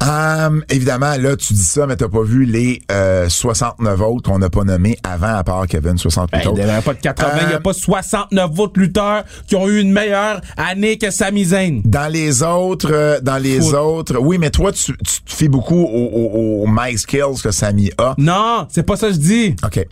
Hum, 0.00 0.62
évidemment, 0.70 1.16
là, 1.18 1.34
tu 1.36 1.54
dis 1.54 1.64
ça, 1.64 1.86
mais 1.86 1.96
t'as 1.96 2.08
pas 2.08 2.22
vu 2.22 2.44
les 2.44 2.80
euh, 2.92 3.28
69 3.28 4.00
autres 4.00 4.30
qu'on 4.30 4.38
n'a 4.38 4.48
pas 4.48 4.62
nommés 4.62 4.96
avant, 5.02 5.34
à 5.34 5.42
part 5.42 5.66
Kevin, 5.66 5.98
68 5.98 6.30
Ben, 6.32 6.40
il 6.44 6.48
autres. 6.48 6.60
devrait 6.60 6.82
pas 6.82 6.92
être 6.92 7.00
80. 7.00 7.30
Il 7.42 7.50
y 7.50 7.52
Euh, 7.52 7.56
a 7.56 7.60
pas 7.60 7.72
69 7.72 8.50
autres 8.60 8.78
lutteurs 8.80 9.24
qui 9.48 9.56
ont 9.56 9.66
eu 9.68 9.80
une 9.80 9.92
meilleure 9.92 10.40
année 10.56 10.98
que 10.98 11.10
Sami 11.10 11.46
Zayn. 11.46 11.80
Dans 11.84 12.10
les 12.12 12.42
autres, 12.44 12.90
euh, 12.92 13.18
dans 13.20 13.38
les 13.42 13.60
Foot. 13.60 13.74
autres, 13.74 14.18
oui, 14.20 14.38
mais 14.38 14.50
toi, 14.50 14.70
tu, 14.70 14.92
tu 14.98 15.22
te 15.22 15.32
fais 15.34 15.48
beaucoup 15.48 15.82
aux 15.82 16.08
au, 16.12 16.62
au 16.62 16.66
My 16.68 16.96
Skills 16.96 17.42
que 17.42 17.50
Samy 17.50 17.90
a. 17.98 18.14
Non, 18.18 18.66
c'est 18.70 18.84
pas 18.84 18.96
ça 18.96 19.08
que 19.08 19.14
je 19.14 19.18
dis. 19.18 19.56
OK. 19.64 19.84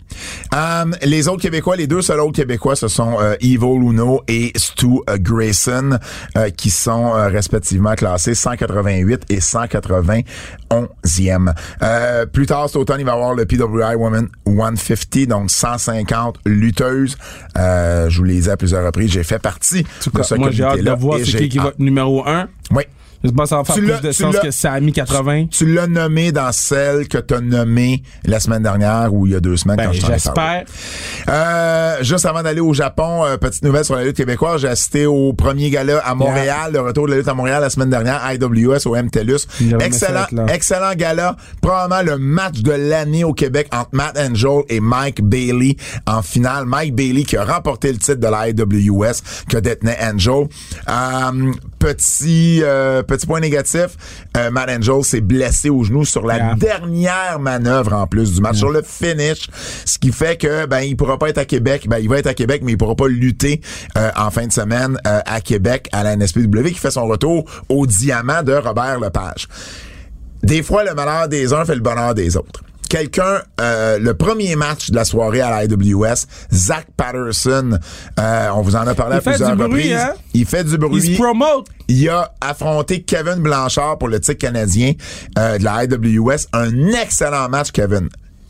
Um, 0.53 0.95
les 1.03 1.27
autres 1.27 1.41
Québécois, 1.41 1.75
les 1.75 1.87
deux 1.87 2.01
seuls 2.01 2.19
autres 2.21 2.31
Québécois, 2.37 2.75
ce 2.77 2.87
sont 2.87 3.17
euh, 3.19 3.35
Ivo 3.41 3.77
Luno 3.77 4.21
et 4.29 4.53
Stu 4.55 4.87
euh, 5.09 5.17
Grayson, 5.19 5.99
euh, 6.37 6.49
qui 6.49 6.69
sont 6.69 7.13
euh, 7.15 7.27
respectivement 7.27 7.93
classés 7.95 8.35
188 8.35 9.23
et 9.29 9.41
191e. 10.01 11.53
Euh, 11.81 12.25
plus 12.25 12.45
tard 12.45 12.67
cet 12.67 12.77
automne, 12.77 12.99
il 12.99 13.05
va 13.05 13.11
y 13.11 13.15
avoir 13.15 13.33
le 13.33 13.45
PWI 13.45 13.95
Women 13.95 14.27
150, 14.45 15.27
donc 15.27 15.51
150 15.51 16.37
lutteuses. 16.45 17.17
Euh, 17.57 18.09
je 18.09 18.17
vous 18.17 18.23
les 18.23 18.47
ai 18.47 18.51
à 18.51 18.57
plusieurs 18.57 18.85
reprises. 18.85 19.11
J'ai 19.11 19.23
fait 19.23 19.39
partie 19.39 19.83
de 19.83 20.23
ce 20.23 20.35
Moi, 20.35 20.51
j'ai 20.51 20.63
hâte 20.63 20.81
de 20.81 20.91
voir 20.91 21.19
c'est 21.23 21.37
qui 21.37 21.49
qui 21.49 21.57
va 21.57 21.69
être 21.69 21.79
numéro 21.79 22.27
1. 22.27 22.47
Oui. 22.71 22.83
Je 23.27 23.31
pense 23.31 23.49
faire 23.49 23.63
Tu 23.63 23.81
plus 23.81 23.87
l'as- 23.89 23.99
de 23.99 24.11
sens 24.11 24.35
que 24.39 24.51
Sami 24.51 24.91
80. 24.93 25.47
Tu 25.51 25.65
l'as 25.73 25.87
nommé 25.87 26.31
dans 26.31 26.51
celle 26.51 27.07
que 27.07 27.17
tu 27.17 27.33
as 27.33 27.41
nommée 27.41 28.03
la 28.25 28.39
semaine 28.39 28.63
dernière 28.63 29.13
ou 29.13 29.25
il 29.27 29.33
y 29.33 29.35
a 29.35 29.39
deux 29.39 29.57
semaines 29.57 29.77
Ben, 29.77 29.87
quand 29.87 29.93
je 29.93 30.05
j'espère. 30.05 30.63
Euh, 31.29 31.97
juste 32.01 32.25
avant 32.25 32.43
d'aller 32.43 32.61
au 32.61 32.73
Japon, 32.73 33.25
euh, 33.25 33.37
petite 33.37 33.63
nouvelle 33.63 33.85
sur 33.85 33.95
la 33.95 34.03
lutte 34.03 34.17
québécoise. 34.17 34.61
J'ai 34.61 34.67
assisté 34.69 35.05
au 35.05 35.33
premier 35.33 35.69
gala 35.69 35.99
à 35.99 36.15
Montréal, 36.15 36.71
le 36.73 36.81
retour 36.81 37.05
de 37.05 37.11
la 37.11 37.17
lutte 37.17 37.27
à 37.27 37.33
Montréal 37.33 37.61
la 37.61 37.69
semaine 37.69 37.89
dernière, 37.89 38.21
IWS 38.33 38.87
au 38.87 38.95
a 38.95 39.01
Excellent, 39.79 40.25
excellent 40.47 40.93
gala. 40.95 41.35
Probablement 41.61 42.01
le 42.13 42.17
match 42.17 42.59
de 42.61 42.71
l'année 42.71 43.23
au 43.23 43.33
Québec 43.33 43.67
entre 43.73 43.89
Matt 43.93 44.17
Angel 44.17 44.61
et 44.69 44.79
Mike 44.79 45.21
Bailey 45.21 45.75
en 46.05 46.21
finale. 46.21 46.65
Mike 46.65 46.95
Bailey 46.95 47.23
qui 47.23 47.37
a 47.37 47.43
remporté 47.45 47.91
le 47.91 47.97
titre 47.97 48.15
de 48.19 48.27
la 48.27 48.49
IWS 48.49 49.43
que 49.49 49.57
détenait 49.57 49.97
Angel. 50.01 50.47
Euh, 50.89 51.51
petit, 51.79 52.61
euh, 52.63 53.03
petit 53.17 53.27
point 53.27 53.39
négatif, 53.39 53.87
euh, 54.37 54.49
Matt 54.51 54.69
Angel 54.69 55.03
s'est 55.03 55.21
blessé 55.21 55.69
au 55.69 55.83
genou 55.83 56.05
sur 56.05 56.25
la 56.25 56.37
Yeah. 56.37 56.55
dernière 56.55 57.39
manœuvre 57.39 57.93
en 57.93 58.05
plus 58.07 58.33
du 58.35 58.41
match, 58.41 58.57
sur 58.57 58.69
le 58.69 58.81
finish, 58.83 59.49
ce 59.85 59.97
qui 59.97 60.11
fait 60.11 60.37
que 60.37 60.65
ben 60.67 60.81
il 60.81 60.95
pourra 60.95 61.17
pas 61.17 61.29
être 61.29 61.39
à 61.39 61.45
Québec, 61.45 61.87
ben 61.89 61.97
il 61.97 62.07
va 62.07 62.19
être 62.19 62.27
à 62.27 62.33
Québec 62.33 62.61
mais 62.63 62.73
il 62.73 62.77
pourra 62.77 62.95
pas 62.95 63.07
lutter 63.07 63.59
euh, 63.97 64.11
en 64.15 64.29
fin 64.29 64.45
de 64.45 64.51
semaine 64.51 64.97
euh, 65.07 65.19
à 65.25 65.41
Québec 65.41 65.89
à 65.91 66.03
la 66.03 66.15
NSPW 66.15 66.67
qui 66.67 66.75
fait 66.75 66.91
son 66.91 67.07
retour 67.07 67.45
au 67.69 67.87
diamant 67.87 68.43
de 68.43 68.53
Robert 68.53 68.99
Lepage. 68.99 69.47
Des 70.43 70.61
fois 70.61 70.83
le 70.83 70.93
malheur 70.93 71.27
des 71.27 71.53
uns 71.53 71.65
fait 71.65 71.75
le 71.75 71.81
bonheur 71.81 72.13
des 72.13 72.37
autres. 72.37 72.61
Quelqu'un, 72.89 73.41
euh, 73.59 73.99
le 73.99 74.13
premier 74.13 74.55
match 74.55 74.89
de 74.91 74.95
la 74.95 75.05
soirée 75.05 75.41
à 75.41 75.49
la 75.49 75.65
IWS, 75.65 76.25
Zach 76.53 76.87
Patterson, 76.95 77.77
euh, 78.19 78.49
on 78.53 78.61
vous 78.61 78.75
en 78.75 78.87
a 78.87 78.95
parlé 78.95 79.15
Il 79.15 79.17
à 79.17 79.21
fait 79.21 79.29
plusieurs 79.31 79.51
du 79.51 79.57
bruit, 79.57 79.69
reprises. 79.93 79.93
hein? 79.93 80.13
Il 80.33 80.45
fait 80.45 80.63
du 80.63 80.77
bruit. 80.77 81.01
Il 81.03 81.15
se 81.15 81.21
promote. 81.21 81.67
Il 81.87 82.09
a 82.09 82.33
affronté 82.41 83.01
Kevin 83.03 83.35
Blanchard 83.35 83.97
pour 83.97 84.07
le 84.07 84.19
titre 84.19 84.39
canadien 84.39 84.93
euh, 85.37 85.57
de 85.57 85.63
la 85.63 85.83
IWS. 85.85 86.47
Un 86.53 86.87
excellent 86.93 87.49
match, 87.49 87.71
Kevin. 87.71 88.09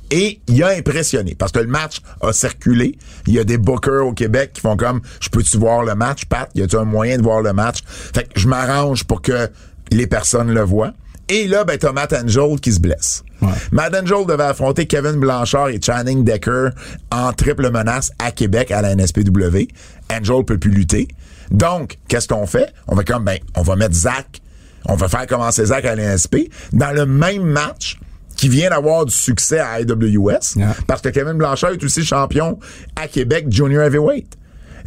Et 0.09 0.39
il 0.47 0.63
a 0.63 0.69
impressionné 0.69 1.35
parce 1.37 1.51
que 1.51 1.59
le 1.59 1.67
match 1.67 1.97
a 2.21 2.31
circulé. 2.31 2.97
Il 3.27 3.33
y 3.33 3.39
a 3.39 3.43
des 3.43 3.57
bookers 3.57 4.05
au 4.05 4.13
Québec 4.13 4.51
qui 4.53 4.61
font 4.61 4.77
comme 4.77 5.01
je 5.19 5.27
peux-tu 5.29 5.57
voir 5.57 5.83
le 5.83 5.95
match, 5.95 6.25
Pat? 6.25 6.49
Y 6.55 6.61
a-tu 6.61 6.77
un 6.77 6.85
moyen 6.85 7.17
de 7.17 7.23
voir 7.23 7.41
le 7.41 7.51
match? 7.51 7.79
Fait 7.85 8.23
que 8.31 8.39
je 8.39 8.47
m'arrange 8.47 9.03
pour 9.03 9.21
que 9.21 9.49
les 9.91 10.07
personnes 10.07 10.53
le 10.53 10.61
voient. 10.61 10.93
Et 11.29 11.47
là, 11.47 11.63
ben, 11.63 11.77
t'as 11.77 11.91
Matt 11.91 12.13
Angel 12.13 12.59
qui 12.61 12.71
se 12.71 12.79
blesse. 12.79 13.23
Matt 13.71 13.93
Angel 13.95 14.25
devait 14.25 14.43
affronter 14.43 14.85
Kevin 14.87 15.19
Blanchard 15.19 15.69
et 15.69 15.79
Channing 15.81 16.23
Decker 16.23 16.69
en 17.11 17.33
triple 17.33 17.69
menace 17.69 18.11
à 18.19 18.31
Québec 18.31 18.71
à 18.71 18.81
la 18.81 18.95
NSPW. 18.95 19.67
Angel 20.11 20.43
peut 20.45 20.57
plus 20.57 20.71
lutter. 20.71 21.07
Donc, 21.51 21.97
qu'est-ce 22.07 22.27
qu'on 22.27 22.47
fait? 22.47 22.73
On 22.87 22.95
va 22.95 23.03
comme, 23.03 23.25
ben, 23.25 23.37
on 23.55 23.61
va 23.61 23.75
mettre 23.75 23.93
Zach. 23.95 24.41
On 24.85 24.95
va 24.95 25.07
faire 25.09 25.27
commencer 25.27 25.65
Zach 25.65 25.83
à 25.85 25.95
l'NSP. 25.95 26.49
Dans 26.73 26.91
le 26.95 27.05
même 27.05 27.43
match, 27.43 27.99
qui 28.37 28.47
vient 28.49 28.69
d'avoir 28.69 29.05
du 29.05 29.13
succès 29.13 29.59
à 29.59 29.81
IWS, 29.81 30.55
Yeah. 30.57 30.75
parce 30.87 31.01
que 31.01 31.09
Kevin 31.09 31.33
Blanchard 31.33 31.71
est 31.71 31.83
aussi 31.83 32.05
champion 32.05 32.59
à 32.95 33.07
Québec 33.07 33.47
Junior 33.49 33.83
Heavyweight. 33.83 34.27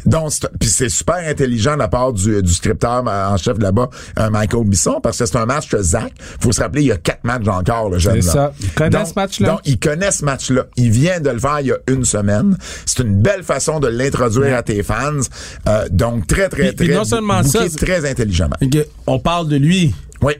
Donc, 0.05 0.31
c'est- 0.31 0.49
puis 0.59 0.69
c'est 0.69 0.89
super 0.89 1.15
intelligent 1.27 1.73
de 1.73 1.79
la 1.79 1.87
part 1.87 2.13
du, 2.13 2.41
du 2.41 2.53
scripteur 2.53 3.03
en 3.07 3.37
chef 3.37 3.57
de 3.57 3.63
là-bas, 3.63 3.89
euh, 4.19 4.29
Michael 4.29 4.65
Bisson, 4.65 4.99
parce 5.01 5.17
que 5.19 5.25
c'est 5.25 5.37
un 5.37 5.45
match 5.45 5.69
que 5.69 5.81
Zach, 5.81 6.11
faut 6.39 6.51
se 6.51 6.61
rappeler, 6.61 6.81
il 6.83 6.87
y 6.87 6.91
a 6.91 6.97
quatre 6.97 7.23
matchs 7.23 7.47
encore, 7.47 7.89
le 7.89 7.99
jeune. 7.99 8.21
C'est 8.21 8.27
là. 8.27 8.33
ça. 8.33 8.53
Il 8.61 8.69
connaît 8.71 8.89
Donc- 8.89 9.07
ce 9.07 9.13
match-là. 9.15 9.47
Donc, 9.49 9.59
il 9.65 9.79
connaît 9.79 10.11
ce 10.11 10.25
match-là. 10.25 10.65
Il 10.77 10.91
vient 10.91 11.19
de 11.19 11.29
le 11.29 11.39
faire 11.39 11.59
il 11.61 11.67
y 11.67 11.71
a 11.71 11.77
une 11.87 12.05
semaine. 12.05 12.57
C'est 12.85 12.99
une 13.03 13.21
belle 13.21 13.43
façon 13.43 13.79
de 13.79 13.87
l'introduire 13.87 14.55
à 14.57 14.63
tes 14.63 14.83
fans. 14.83 15.19
Euh, 15.67 15.87
donc, 15.91 16.27
très, 16.27 16.49
très, 16.49 16.67
Puis- 16.69 16.75
puis 16.75 16.87
très, 16.87 16.95
non 16.97 17.03
seulement 17.03 17.43
ça, 17.43 17.67
c'est- 17.69 17.77
très 17.77 18.09
intelligemment. 18.09 18.55
On 19.07 19.19
parle 19.19 19.47
de 19.47 19.55
lui. 19.57 19.93
Oui. 20.21 20.33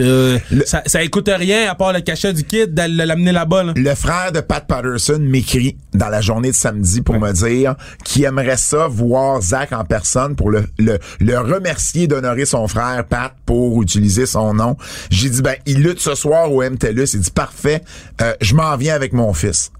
Euh, 0.00 0.38
Le- 0.50 0.64
ça, 0.66 0.82
ça 0.86 1.02
écoute 1.02 1.30
rien 1.32 1.70
à 1.70 1.74
part 1.74 1.92
le 1.92 2.00
cachet 2.00 2.32
du 2.32 2.44
kid 2.44 2.74
d'aller 2.74 3.06
l'amener 3.06 3.32
là-bas. 3.32 3.62
Là. 3.64 3.72
Le 3.76 3.94
frère 3.94 4.32
de 4.32 4.40
Pat 4.40 4.66
Patterson 4.66 5.18
m'écrit 5.20 5.76
dans 5.92 6.08
la 6.08 6.20
journée 6.20 6.50
de 6.50 6.56
samedi 6.56 7.00
pour 7.00 7.18
me 7.18 7.32
dire 7.32 7.74
qu'il 8.04 8.24
aimerait 8.24 8.56
ça 8.56 8.86
voir 8.88 9.40
Zach 9.40 9.72
en 9.72 9.84
personne 9.84 10.36
pour 10.36 10.50
le, 10.50 10.64
le, 10.78 10.98
le 11.20 11.38
remercier 11.38 12.06
d'honorer 12.06 12.44
son 12.44 12.66
frère 12.68 13.04
Pat 13.08 13.32
pour 13.46 13.82
utiliser 13.82 14.26
son 14.26 14.54
nom. 14.54 14.76
J'ai 15.10 15.30
dit, 15.30 15.42
ben, 15.42 15.56
il 15.66 15.82
lutte 15.82 16.00
ce 16.00 16.14
soir 16.14 16.50
au 16.52 16.62
MTLUS. 16.62 17.14
Il 17.14 17.20
dit, 17.20 17.30
parfait, 17.30 17.82
euh, 18.20 18.32
je 18.40 18.54
m'en 18.54 18.76
viens 18.76 18.94
avec 18.94 19.12
mon 19.12 19.32
fils. 19.32 19.70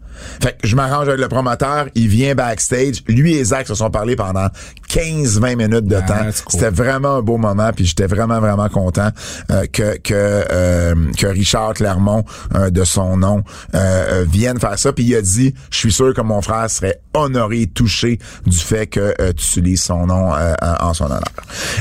Fait 0.42 0.56
que 0.60 0.66
je 0.66 0.76
m'arrange 0.76 1.08
avec 1.08 1.20
le 1.20 1.28
promoteur, 1.28 1.86
il 1.94 2.08
vient 2.08 2.34
backstage. 2.34 3.02
Lui 3.08 3.34
et 3.34 3.44
Zach 3.44 3.66
se 3.66 3.74
sont 3.74 3.90
parlé 3.90 4.16
pendant 4.16 4.48
15-20 4.88 5.56
minutes 5.56 5.86
de 5.86 5.96
Ah, 5.96 6.02
temps. 6.02 6.14
cool. 6.24 6.32
C'était 6.48 6.70
vraiment 6.70 7.16
un 7.16 7.22
beau 7.22 7.36
moment, 7.36 7.70
puis 7.74 7.84
j'étais 7.84 8.06
vraiment, 8.06 8.40
vraiment 8.40 8.68
content 8.68 9.10
euh, 9.50 9.64
que 9.72 9.98
que, 9.98 10.12
euh, 10.14 10.94
que 11.18 11.26
Richard 11.26 11.74
Clermont, 11.74 12.24
euh, 12.54 12.70
de 12.70 12.84
son 12.84 13.16
nom, 13.16 13.42
euh, 13.74 14.24
vienne 14.28 14.58
faire 14.60 14.78
ça. 14.78 14.92
Puis 14.92 15.04
il 15.04 15.14
a 15.16 15.22
dit, 15.22 15.54
je 15.70 15.76
suis 15.76 15.92
sûr 15.92 16.14
que 16.14 16.20
mon 16.20 16.42
frère 16.42 16.68
serait 16.70 17.00
honoré 17.14 17.62
et 17.62 17.66
touché 17.66 18.18
du 18.46 18.58
fait 18.58 18.86
que 18.86 19.14
euh, 19.20 19.32
tu 19.32 19.60
utilises 19.60 19.82
son 19.82 20.06
nom 20.06 20.34
euh, 20.34 20.54
en 20.80 20.94
son 20.94 21.06
honneur. 21.06 21.22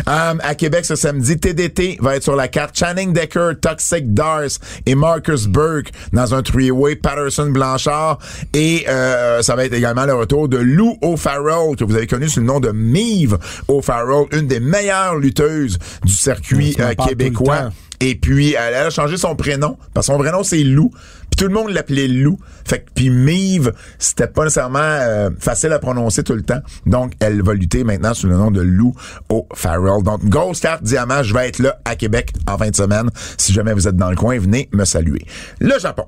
Euh, 0.08 0.34
à 0.42 0.56
Québec 0.56 0.86
ce 0.86 0.96
samedi, 0.96 1.38
TDT 1.40 1.98
va 2.02 2.16
être 2.16 2.24
sur 2.24 2.36
la 2.36 2.48
carte. 2.48 2.78
Channing 2.78 3.14
Decker, 3.14 3.52
Toxic 3.62 4.14
Dars 4.14 4.60
et 4.86 4.96
Marcus 4.96 5.48
Burke 5.48 5.92
dans 6.12 6.34
un 6.34 6.42
three-way. 6.42 6.96
Patterson 6.96 7.48
Blanchard 7.48 8.20
et 8.54 8.86
euh, 8.88 9.42
ça 9.42 9.56
va 9.56 9.66
être 9.66 9.74
également 9.74 10.06
le 10.06 10.14
retour 10.14 10.48
de 10.48 10.58
Lou 10.58 10.98
O'Farrell 11.02 11.76
que 11.78 11.84
vous 11.84 11.96
avez 11.96 12.08
connu 12.08 12.30
sous 12.30 12.40
le 12.40 12.46
nom 12.46 12.60
de 12.60 12.70
Mive 12.70 13.38
O'Farrell, 13.68 14.26
une 14.32 14.48
des 14.48 14.60
meilleures 14.60 15.16
lutteuses 15.16 15.78
du 16.04 16.14
circuit 16.14 16.76
euh, 16.80 16.94
québécois. 16.96 17.70
Et 18.00 18.16
puis, 18.16 18.54
elle 18.54 18.74
a 18.74 18.90
changé 18.90 19.16
son 19.16 19.36
prénom. 19.36 19.78
Parce 19.94 20.08
que 20.08 20.14
son 20.14 20.20
prénom, 20.20 20.44
c'est 20.44 20.64
Lou. 20.64 20.92
Puis 21.34 21.48
tout 21.48 21.52
le 21.52 21.60
monde 21.60 21.72
l'appelait 21.72 22.08
Lou. 22.08 22.38
Fait 22.64 22.82
que, 22.82 22.92
puis 22.94 23.10
Mive, 23.10 23.74
c'était 23.98 24.28
pas 24.28 24.44
nécessairement 24.44 24.78
euh, 24.78 25.32
facile 25.40 25.72
à 25.72 25.80
prononcer 25.80 26.22
tout 26.22 26.36
le 26.36 26.44
temps. 26.44 26.60
Donc, 26.86 27.14
elle 27.20 27.42
va 27.42 27.56
lutter 27.56 27.84
maintenant 27.84 28.14
sous 28.14 28.28
le 28.28 28.36
nom 28.36 28.52
de 28.52 28.62
Lou 28.62 28.94
O'Farrell. 29.30 30.04
Donc, 30.04 30.24
Ghost 30.26 30.62
Card 30.62 30.82
Diamant, 30.84 31.24
je 31.24 31.34
vais 31.34 31.48
être 31.48 31.58
là 31.58 31.80
à 31.86 31.96
Québec 31.96 32.34
en 32.48 32.60
fin 32.60 32.70
de 32.70 32.76
semaine. 32.76 33.10
Si 33.40 33.52
jamais 33.52 33.74
vous 33.74 33.88
êtes 33.88 33.98
dans 33.98 34.12
le 34.12 34.16
coin, 34.16 34.38
venez 34.38 34.70
me 34.74 34.86
saluer. 34.86 35.26
Le 35.60 35.80
Japon. 35.80 36.06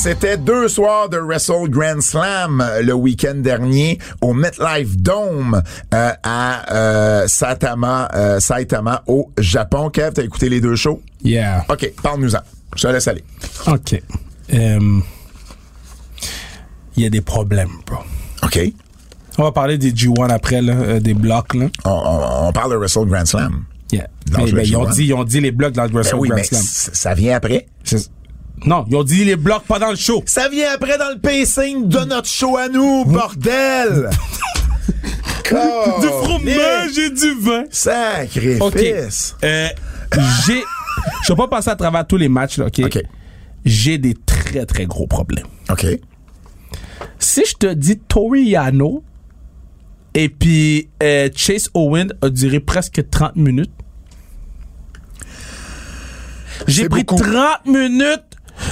C'était 0.00 0.36
deux 0.36 0.68
soirs 0.68 1.08
de 1.08 1.18
Wrestle 1.18 1.68
Grand 1.68 2.00
Slam 2.00 2.60
euh, 2.60 2.82
le 2.82 2.92
week-end 2.94 3.34
dernier 3.34 3.98
au 4.20 4.32
MetLife 4.32 4.96
Dome 4.96 5.60
euh, 5.92 6.12
à 6.22 6.72
euh, 6.72 7.26
Saitama, 7.26 8.08
euh, 8.14 8.38
Saitama 8.38 9.02
au 9.08 9.32
Japon. 9.38 9.90
Kev, 9.90 10.12
t'as 10.14 10.22
écouté 10.22 10.48
les 10.48 10.60
deux 10.60 10.76
shows? 10.76 11.02
Yeah. 11.24 11.64
OK, 11.68 11.92
parle-nous-en. 12.00 12.38
Je 12.76 12.82
te 12.86 12.92
laisse 12.92 13.08
aller. 13.08 13.24
OK. 13.66 14.00
Il 14.50 15.02
y 16.96 17.04
a 17.04 17.10
des 17.10 17.20
problèmes, 17.20 17.72
bro. 17.84 17.98
OK. 18.44 18.60
On 19.36 19.42
va 19.42 19.52
parler 19.52 19.78
des 19.78 19.90
G1 19.92 20.30
après, 20.30 20.62
là, 20.62 21.00
des 21.00 21.14
blocs. 21.14 21.54
Là. 21.54 21.66
On, 21.84 21.90
on- 21.90 22.48
on 22.48 22.52
parle 22.52 22.70
de 22.70 22.76
Wrestle 22.76 23.06
Grand 23.06 23.26
Slam. 23.26 23.64
Yeah. 23.90 24.06
Non, 24.30 24.44
Mais, 24.52 24.64
ils, 24.66 24.76
ont 24.76 24.84
G1. 24.86 24.94
dit, 24.94 25.04
ils 25.06 25.14
ont 25.14 25.24
dit 25.24 25.40
les 25.40 25.50
blocs 25.50 25.72
dans 25.72 25.82
le 25.82 25.88
Ben 25.88 25.96
Wrestle 25.96 26.16
oui, 26.16 26.28
Grand 26.28 26.36
mais 26.36 26.44
Slam. 26.44 26.62
ça 26.62 27.14
vient 27.14 27.36
après. 27.36 27.66
Non, 28.64 28.84
ils 28.88 28.96
ont 28.96 29.04
dit 29.04 29.24
les 29.24 29.36
blocs 29.36 29.64
pas 29.64 29.78
dans 29.78 29.90
le 29.90 29.96
show. 29.96 30.22
Ça 30.26 30.48
vient 30.48 30.72
après 30.72 30.98
dans 30.98 31.10
le 31.10 31.18
pacing 31.18 31.88
de 31.88 31.98
notre 32.00 32.28
show 32.28 32.56
à 32.56 32.68
nous, 32.68 33.04
bordel! 33.04 34.10
Du 35.50 36.06
fromage 36.06 36.98
et 36.98 37.08
du 37.08 37.40
vin. 37.40 37.64
Sacrifice! 37.70 38.60
OK. 38.60 38.76
Euh, 39.44 39.68
j'ai. 40.46 40.62
Je 41.24 41.32
vais 41.32 41.36
pas 41.36 41.48
passer 41.48 41.70
à 41.70 41.76
travers 41.76 42.06
tous 42.06 42.18
les 42.18 42.28
matchs, 42.28 42.58
là, 42.58 42.66
OK? 42.66 42.80
OK. 42.84 43.02
J'ai 43.64 43.96
des 43.96 44.14
très, 44.14 44.66
très 44.66 44.84
gros 44.84 45.06
problèmes. 45.06 45.46
OK. 45.70 45.86
Si 47.18 47.44
je 47.46 47.54
te 47.54 47.72
dis 47.72 47.98
Toriano 47.98 49.02
et 50.14 50.28
puis 50.28 50.88
euh, 51.02 51.28
Chase 51.34 51.70
Owen 51.74 52.12
a 52.22 52.28
duré 52.28 52.60
presque 52.60 53.08
30 53.08 53.36
minutes. 53.36 53.70
J'ai 56.66 56.88
pris 56.88 57.04
beaucoup. 57.04 57.22
30 57.22 57.66
minutes 57.66 58.27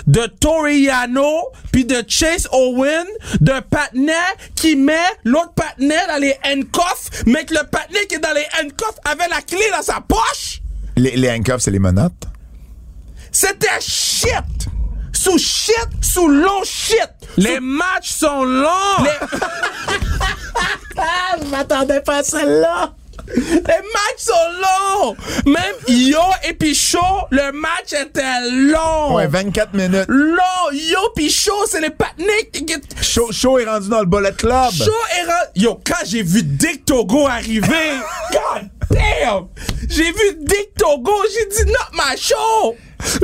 de 0.07 0.26
Toriano 0.26 1.51
puis 1.72 1.84
de 1.84 2.03
Chase 2.07 2.49
Owen 2.53 3.07
d'un 3.41 3.62
patinet 3.62 4.12
qui 4.55 4.76
met 4.76 4.95
l'autre 5.24 5.53
patinet 5.55 6.07
dans 6.09 6.20
les 6.20 6.34
handcuffs 6.45 7.24
mais 7.26 7.45
que 7.45 7.55
le 7.55 7.64
patinet 7.64 8.07
qui 8.09 8.16
est 8.16 8.20
dans 8.20 8.34
les 8.34 8.47
handcuffs 8.61 8.99
avait 9.05 9.28
la 9.28 9.43
clé 9.43 9.64
dans 9.72 9.82
sa 9.82 10.01
poche. 10.01 10.61
Les, 10.97 11.16
les 11.16 11.30
handcuffs, 11.30 11.61
c'est 11.61 11.70
les 11.70 11.78
menottes. 11.78 12.24
C'était 13.30 13.80
shit! 13.80 14.30
Sous 15.12 15.39
shit, 15.39 15.89
sous 16.01 16.28
long 16.28 16.62
shit! 16.64 17.11
Les 17.37 17.61
matchs 17.61 18.12
sont 18.12 18.45
longs! 18.45 19.05
Je 21.41 21.47
m'attendais 21.51 22.01
pas 22.01 22.18
à 22.18 22.22
celle-là. 22.22 22.95
Les 23.35 23.62
matchs 23.62 24.19
sont 24.19 24.33
longs! 24.62 25.17
Même 25.47 25.75
Yo 25.89 26.21
et 26.49 26.53
Pichot, 26.55 26.99
le 27.31 27.53
match 27.53 27.93
était 27.93 28.51
long! 28.51 29.14
Ouais, 29.17 29.27
24 29.27 29.75
minutes. 29.75 30.07
Long! 30.09 30.71
Yo 30.73 30.99
Pichot, 31.14 31.67
c'est 31.69 31.81
les 31.81 31.91
patniks 31.91 32.53
qui 32.53 32.75
Show, 33.03 33.31
show 33.33 33.59
est 33.59 33.64
rendu 33.64 33.89
dans 33.89 34.01
le 34.01 34.07
Bullet 34.07 34.33
Club. 34.33 34.71
Chaud 34.73 34.91
et 35.19 35.25
ra- 35.27 35.47
Yo, 35.55 35.81
quand 35.87 36.05
j'ai 36.05 36.23
vu 36.23 36.43
Dick 36.43 36.85
Togo 36.85 37.27
arriver, 37.27 37.93
god 38.33 38.69
damn! 38.91 39.47
J'ai 39.89 40.12
vu 40.12 40.37
Dick 40.41 40.75
Togo, 40.79 41.12
j'ai 41.33 41.64
dit 41.64 41.71
not 41.71 41.91
my 41.93 42.17
show! 42.17 42.77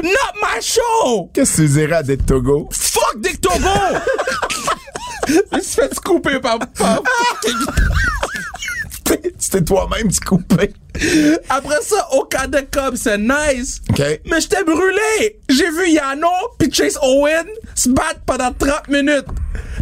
Not 0.02 0.34
my 0.40 0.60
show! 0.62 1.30
Qu'est-ce 1.32 1.56
que 1.58 1.62
tu 1.62 1.68
dirais 1.68 1.96
à 1.96 2.02
Dick 2.02 2.24
Togo? 2.26 2.68
Fuck 2.72 3.20
Dick 3.20 3.40
Togo! 3.40 3.56
Me 5.52 5.60
suis 5.60 5.74
fait 5.80 5.94
couper 6.00 6.40
par, 6.40 6.58
par 6.58 7.00
C'était 9.38 9.62
toi-même 9.64 10.08
qui 10.08 10.20
coupais. 10.20 10.72
Après 11.48 11.80
ça, 11.82 12.08
Okada 12.12 12.62
Cup, 12.62 12.94
c'est 12.96 13.18
nice. 13.18 13.80
OK. 13.90 14.02
Mais 14.26 14.40
j'étais 14.40 14.62
brûlé. 14.64 15.40
J'ai 15.48 15.70
vu 15.70 15.90
Yano 15.90 16.28
puis 16.58 16.70
Chase 16.72 16.98
Owen 17.02 17.46
se 17.74 17.88
battre 17.88 18.20
pendant 18.26 18.52
30 18.52 18.88
minutes 18.88 19.26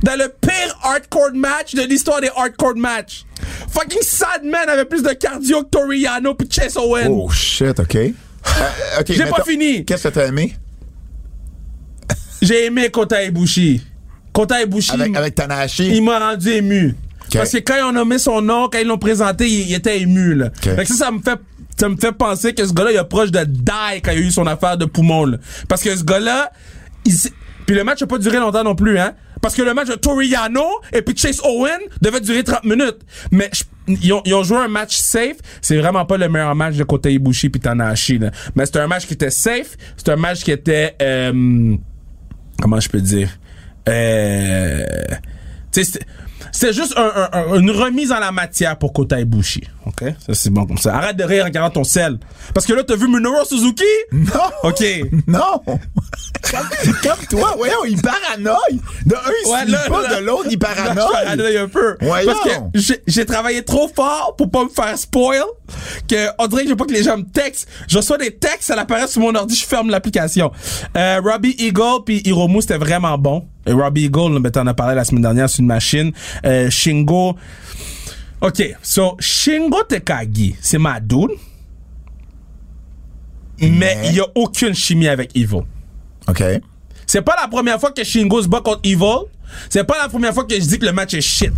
dans 0.02 0.16
le 0.16 0.28
pire 0.40 0.78
hardcore 0.82 1.32
match 1.34 1.74
de 1.74 1.82
l'histoire 1.82 2.20
des 2.20 2.30
hardcore 2.34 2.76
matchs. 2.76 3.24
Fucking 3.70 4.02
Sadman 4.02 4.68
avait 4.68 4.84
plus 4.84 5.02
de 5.02 5.10
cardio 5.12 5.62
que 5.62 5.68
Tori 5.70 6.00
Yano 6.00 6.34
puis 6.34 6.48
Chase 6.50 6.76
Owen. 6.76 7.08
Oh 7.10 7.30
shit, 7.30 7.78
OK. 7.78 7.96
Euh, 7.96 8.10
OK. 9.00 9.06
J'ai 9.12 9.26
pas 9.26 9.44
fini. 9.44 9.84
Qu'est-ce 9.84 10.04
que 10.08 10.14
t'as 10.14 10.26
aimé? 10.26 10.54
J'ai 12.42 12.66
aimé 12.66 12.90
Kota 12.90 13.22
Ibushi. 13.22 13.82
Kota 14.32 14.62
Ibushi, 14.62 14.92
Avec, 14.92 15.16
avec 15.16 15.34
Tanahashi? 15.34 15.88
il 15.88 16.02
m'a 16.02 16.18
rendu 16.18 16.50
ému. 16.50 16.94
Parce 17.38 17.52
que 17.52 17.58
quand 17.58 17.74
ils 17.78 17.82
ont 17.84 17.92
nommé 17.92 18.18
son 18.18 18.40
nom, 18.42 18.68
quand 18.70 18.78
ils 18.78 18.86
l'ont 18.86 18.98
présenté, 18.98 19.46
il, 19.48 19.68
il 19.70 19.74
était 19.74 20.00
ému. 20.00 20.34
Là. 20.34 20.50
Fait 20.76 20.82
que 20.84 20.88
ça, 20.88 20.94
ça 21.06 21.10
me 21.10 21.20
fait 21.20 21.38
ça 21.78 21.88
me 21.88 21.96
fait 21.96 22.12
penser 22.12 22.52
que 22.52 22.66
ce 22.66 22.72
gars-là, 22.74 22.90
il 22.92 22.96
est 22.98 23.04
proche 23.04 23.30
de 23.30 23.42
die 23.44 24.02
quand 24.04 24.10
il 24.12 24.18
a 24.18 24.20
eu 24.20 24.30
son 24.30 24.46
affaire 24.46 24.76
de 24.76 24.84
poumon. 24.84 25.24
Là. 25.24 25.38
Parce 25.68 25.82
que 25.82 25.94
ce 25.96 26.04
gars-là, 26.04 26.50
il 27.06 27.14
puis 27.66 27.74
le 27.76 27.84
match 27.84 28.00
n'a 28.00 28.06
pas 28.06 28.18
duré 28.18 28.38
longtemps 28.38 28.64
non 28.64 28.74
plus, 28.74 28.98
hein. 28.98 29.14
Parce 29.40 29.54
que 29.54 29.62
le 29.62 29.72
match 29.72 29.88
de 29.88 29.94
Toriano 29.94 30.64
et 30.92 31.00
puis 31.00 31.16
Chase 31.16 31.40
Owen 31.44 31.78
devait 32.02 32.20
durer 32.20 32.42
30 32.44 32.64
minutes. 32.64 32.98
Mais 33.30 33.48
je- 33.54 33.62
ils 34.02 34.12
ont, 34.12 34.20
ils 34.26 34.34
ont 34.34 34.42
joué 34.42 34.58
un 34.58 34.68
match 34.68 34.96
safe. 34.98 35.36
C'est 35.62 35.78
vraiment 35.78 36.04
pas 36.04 36.18
le 36.18 36.28
meilleur 36.28 36.54
match 36.54 36.76
de 36.76 36.84
Kota 36.84 37.08
Ibushi 37.08 37.48
puis 37.48 37.60
Tanahashi. 37.60 38.18
Là. 38.18 38.30
Mais 38.54 38.66
c'était 38.66 38.80
un 38.80 38.86
match 38.86 39.06
qui 39.06 39.14
était 39.14 39.30
safe. 39.30 39.76
C'était 39.96 40.10
un 40.12 40.16
match 40.16 40.42
qui 40.44 40.50
était... 40.50 40.94
euh, 41.00 41.74
comment 42.60 42.78
je 42.80 42.88
peux 42.90 43.00
dire? 43.00 43.30
Euh, 43.88 44.84
c'était 46.52 46.72
juste 46.72 46.94
un- 46.96 47.56
une 47.58 47.70
remise 47.70 48.12
en 48.12 48.18
la 48.18 48.32
matière 48.32 48.76
pour 48.76 48.92
Kota 48.92 49.20
Ibushi. 49.20 49.62
OK? 49.90 50.04
Ça, 50.26 50.34
c'est 50.34 50.50
bon 50.50 50.66
comme 50.66 50.78
ça. 50.78 50.94
Arrête 50.96 51.16
de 51.16 51.24
rire 51.24 51.42
en 51.42 51.46
regardant 51.46 51.70
ton 51.70 51.84
sel. 51.84 52.18
Parce 52.54 52.66
que 52.66 52.72
là, 52.72 52.82
t'as 52.84 52.96
vu 52.96 53.06
Minoru 53.08 53.44
Suzuki? 53.46 53.84
Non! 54.12 54.24
OK. 54.64 54.84
Non! 55.26 55.60
Comme 55.64 57.26
toi, 57.28 57.54
voyons, 57.56 57.84
il 57.88 58.00
paranoïe. 58.00 58.80
De 59.06 59.14
un, 59.14 59.18
il 59.44 59.50
Ouais, 59.50 59.66
se 59.66 59.70
là, 59.70 59.78
pas, 59.88 60.02
là. 60.02 60.20
de 60.20 60.24
l'autre, 60.24 60.46
il 60.50 60.58
Là, 60.58 60.68
je 60.70 60.82
paranoïe. 60.82 61.12
paranoïe 61.12 61.56
un 61.58 61.68
peu. 61.68 61.96
Voyons. 62.00 62.32
Parce 62.72 62.86
que 62.86 62.94
j'ai- 63.06 63.24
travaillé 63.26 63.62
trop 63.62 63.88
fort 63.94 64.34
pour 64.36 64.50
pas 64.50 64.64
me 64.64 64.68
faire 64.68 64.96
spoil 64.98 65.42
que 66.08 66.26
on 66.38 66.46
dirait 66.48 66.62
que 66.62 66.68
je 66.68 66.72
veux 66.72 66.76
pas 66.76 66.86
que 66.86 66.92
les 66.92 67.02
gens 67.04 67.16
me 67.18 67.22
textent. 67.24 67.68
Je 67.88 67.96
reçois 67.98 68.18
des 68.18 68.34
textes, 68.34 68.62
ça 68.64 68.74
apparaît 68.80 69.06
sur 69.06 69.20
mon 69.20 69.34
ordi, 69.34 69.54
je 69.54 69.64
ferme 69.64 69.90
l'application. 69.90 70.50
Euh, 70.96 71.20
Robbie 71.22 71.54
Eagle 71.58 72.02
puis 72.04 72.22
Hiromu, 72.24 72.60
c'était 72.62 72.78
vraiment 72.78 73.16
bon. 73.18 73.46
Et 73.66 73.72
Robbie 73.72 74.04
Eagle, 74.06 74.40
ben, 74.40 74.50
t'en 74.50 74.66
as 74.66 74.74
parlé 74.74 74.94
la 74.96 75.04
semaine 75.04 75.22
dernière 75.22 75.48
sur 75.48 75.60
une 75.60 75.66
machine. 75.66 76.12
Euh, 76.44 76.70
Shingo. 76.70 77.36
OK, 78.42 78.76
so 78.82 79.16
Shingo 79.18 79.82
Tekagi, 79.84 80.56
c'est 80.60 80.78
ma 80.78 80.98
dude. 80.98 81.30
Mais 83.60 83.98
il 84.06 84.14
y 84.14 84.20
a 84.20 84.26
aucune 84.34 84.74
chimie 84.74 85.08
avec 85.08 85.36
Evil. 85.36 85.62
OK. 86.26 86.42
C'est 87.06 87.22
pas 87.22 87.36
la 87.40 87.48
première 87.48 87.78
fois 87.78 87.90
que 87.90 88.02
Shingo 88.02 88.42
se 88.42 88.48
bat 88.48 88.62
contre 88.62 88.80
Evil. 88.84 89.26
C'est 89.68 89.84
pas 89.84 89.98
la 90.00 90.08
première 90.08 90.32
fois 90.32 90.44
que 90.44 90.54
je 90.54 90.60
dis 90.60 90.78
que 90.78 90.86
le 90.86 90.92
match 90.92 91.12
est 91.12 91.20
shit. 91.20 91.52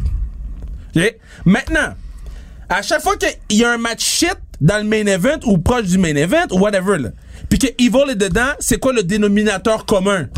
OK? 0.96 1.16
Maintenant, 1.44 1.94
à 2.68 2.82
chaque 2.82 3.02
fois 3.02 3.16
qu'il 3.16 3.58
y 3.58 3.64
a 3.64 3.70
un 3.70 3.78
match 3.78 4.02
shit 4.02 4.36
dans 4.60 4.78
le 4.78 4.84
main 4.84 5.06
event 5.06 5.38
ou 5.44 5.58
proche 5.58 5.86
du 5.86 5.98
main 5.98 6.16
event 6.16 6.46
ou 6.50 6.58
whatever, 6.58 6.98
là, 6.98 7.10
puis 7.48 7.58
que 7.58 7.66
Evil 7.78 8.10
est 8.10 8.16
dedans, 8.16 8.52
c'est 8.58 8.78
quoi 8.78 8.92
le 8.92 9.02
dénominateur 9.02 9.84
commun? 9.84 10.28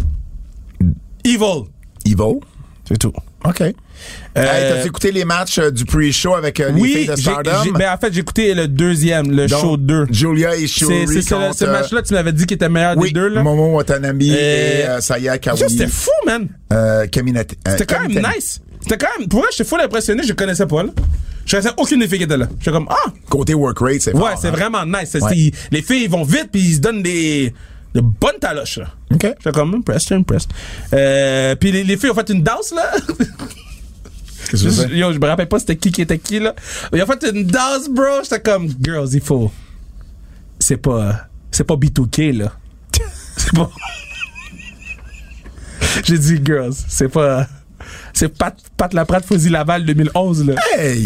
Evil. 1.24 1.68
Evil? 2.05 2.40
C'est 2.86 2.99
tout. 2.99 3.12
OK. 3.47 3.61
Hey, 3.61 3.74
T'as 4.34 4.84
écouté 4.84 5.12
les 5.12 5.24
matchs 5.24 5.59
euh, 5.59 5.70
du 5.70 5.84
pre-show 5.84 6.34
avec 6.34 6.59
euh, 6.61 6.70
les 6.72 6.80
Oui, 6.80 6.92
filles 6.92 7.07
de 7.09 7.16
Stardom? 7.16 7.51
j'ai- 7.62 7.70
ben 7.72 7.92
en 7.92 7.99
fait, 7.99 8.12
j'ai 8.12 8.20
écouté 8.20 8.53
le 8.55 8.66
deuxième, 8.68 9.30
le 9.30 9.47
Donc, 9.47 9.61
show 9.61 9.76
2. 9.76 10.07
Julia 10.11 10.57
et 10.57 10.66
Shuri 10.66 11.07
c'est 11.07 11.22
ce, 11.22 11.34
euh, 11.64 11.72
match-là, 11.72 12.03
tu 12.03 12.14
m'avais 12.14 12.32
dit 12.32 12.47
qu'il 12.47 12.57
était 12.57 12.68
meilleur 12.68 12.97
Oui, 12.97 13.09
des 13.12 13.20
deux, 13.20 13.28
là? 13.28 13.42
Momo 13.42 13.76
Watanabe 13.76 14.20
et 14.22 14.30
Euh, 14.32 14.97
euh, 14.97 15.01
Saya 15.01 15.32
Ça, 15.32 15.38
Kawai. 15.38 15.68
C'était 15.68 15.86
fou, 15.86 16.11
man. 16.26 16.49
Euh, 16.72 17.07
euh, 17.07 17.45
C'était 17.68 17.86
quand 17.86 18.01
même 18.09 18.26
nice. 18.34 18.61
C'était 18.80 18.99
quand 18.99 19.18
même. 19.18 19.28
Pour 19.28 19.40
moi, 19.40 19.49
j'étais 19.53 19.68
full 19.68 19.80
impressionné, 19.80 20.22
je 20.26 20.32
connaissais 20.32 20.66
pas, 20.66 20.82
là. 20.82 20.90
Je 21.47 21.51
connaissais 21.57 21.74
aucune 21.76 22.01
des 22.01 22.09
filles 22.09 22.18
qui 22.18 22.24
étaient 22.24 22.36
là. 22.36 22.49
J'étais 22.59 22.72
comme, 22.72 22.88
ah! 22.90 23.11
Côté 23.28 23.55
work 23.55 23.78
rate, 23.80 24.01
c'est. 24.01 24.14
Ouais, 24.14 24.32
c'est 24.40 24.49
hein? 24.49 24.53
vraiment 24.53 24.84
nice. 24.84 25.14
Ouais. 25.14 25.53
les 25.70 25.82
filles, 25.82 26.05
ils 26.05 26.11
vont 26.11 26.24
vite, 26.24 26.49
puis 26.51 26.61
ils 26.61 26.74
se 26.76 26.80
donnent 26.80 27.03
des. 27.03 27.53
De 27.95 28.01
bonnes 28.01 28.38
taloches, 28.40 28.78
là. 28.78 28.86
OK. 29.12 29.22
J'étais 29.22 29.53
comme, 29.53 29.74
impressed, 29.74 30.12
impressed. 30.12 30.51
Euh, 30.92 31.55
puis 31.55 31.70
les, 31.72 31.84
les 31.84 31.97
filles 31.97 32.11
ont 32.11 32.14
fait 32.14 32.28
une 32.30 32.42
danse, 32.42 32.72
là. 32.74 32.92
Qu'est-ce 34.51 34.64
que 34.64 34.88
Je-? 34.88 34.95
Yo, 34.95 35.12
je 35.12 35.18
me 35.18 35.26
rappelle 35.26 35.49
pas 35.49 35.59
c'était 35.59 35.76
qui 35.76 35.90
qui 35.92 36.03
était 36.03 36.18
qui, 36.18 36.40
là. 36.40 36.55
Ils 36.92 37.03
ont 37.03 37.07
fait 37.07 37.24
une 37.32 37.45
danse, 37.47 37.88
bro. 37.88 38.22
J'étais 38.22 38.40
comme, 38.40 38.68
girls, 38.82 39.09
il 39.12 39.20
faut. 39.20 39.51
C'est 40.59 40.76
pas. 40.76 41.28
C'est 41.51 41.64
pas 41.64 41.74
B2K, 41.74 42.36
là. 42.38 42.53
c'est 43.36 43.53
pas. 43.55 43.70
J'ai 46.05 46.18
dit, 46.18 46.40
girls, 46.45 46.74
c'est 46.88 47.09
pas. 47.09 47.47
C'est 48.12 48.28
Pat, 48.28 48.57
Pat 48.76 48.92
Laprade, 48.95 49.24
Fauzi 49.24 49.49
Laval 49.51 49.84
2011, 49.84 50.47
là. 50.47 50.55
Hey! 50.76 51.03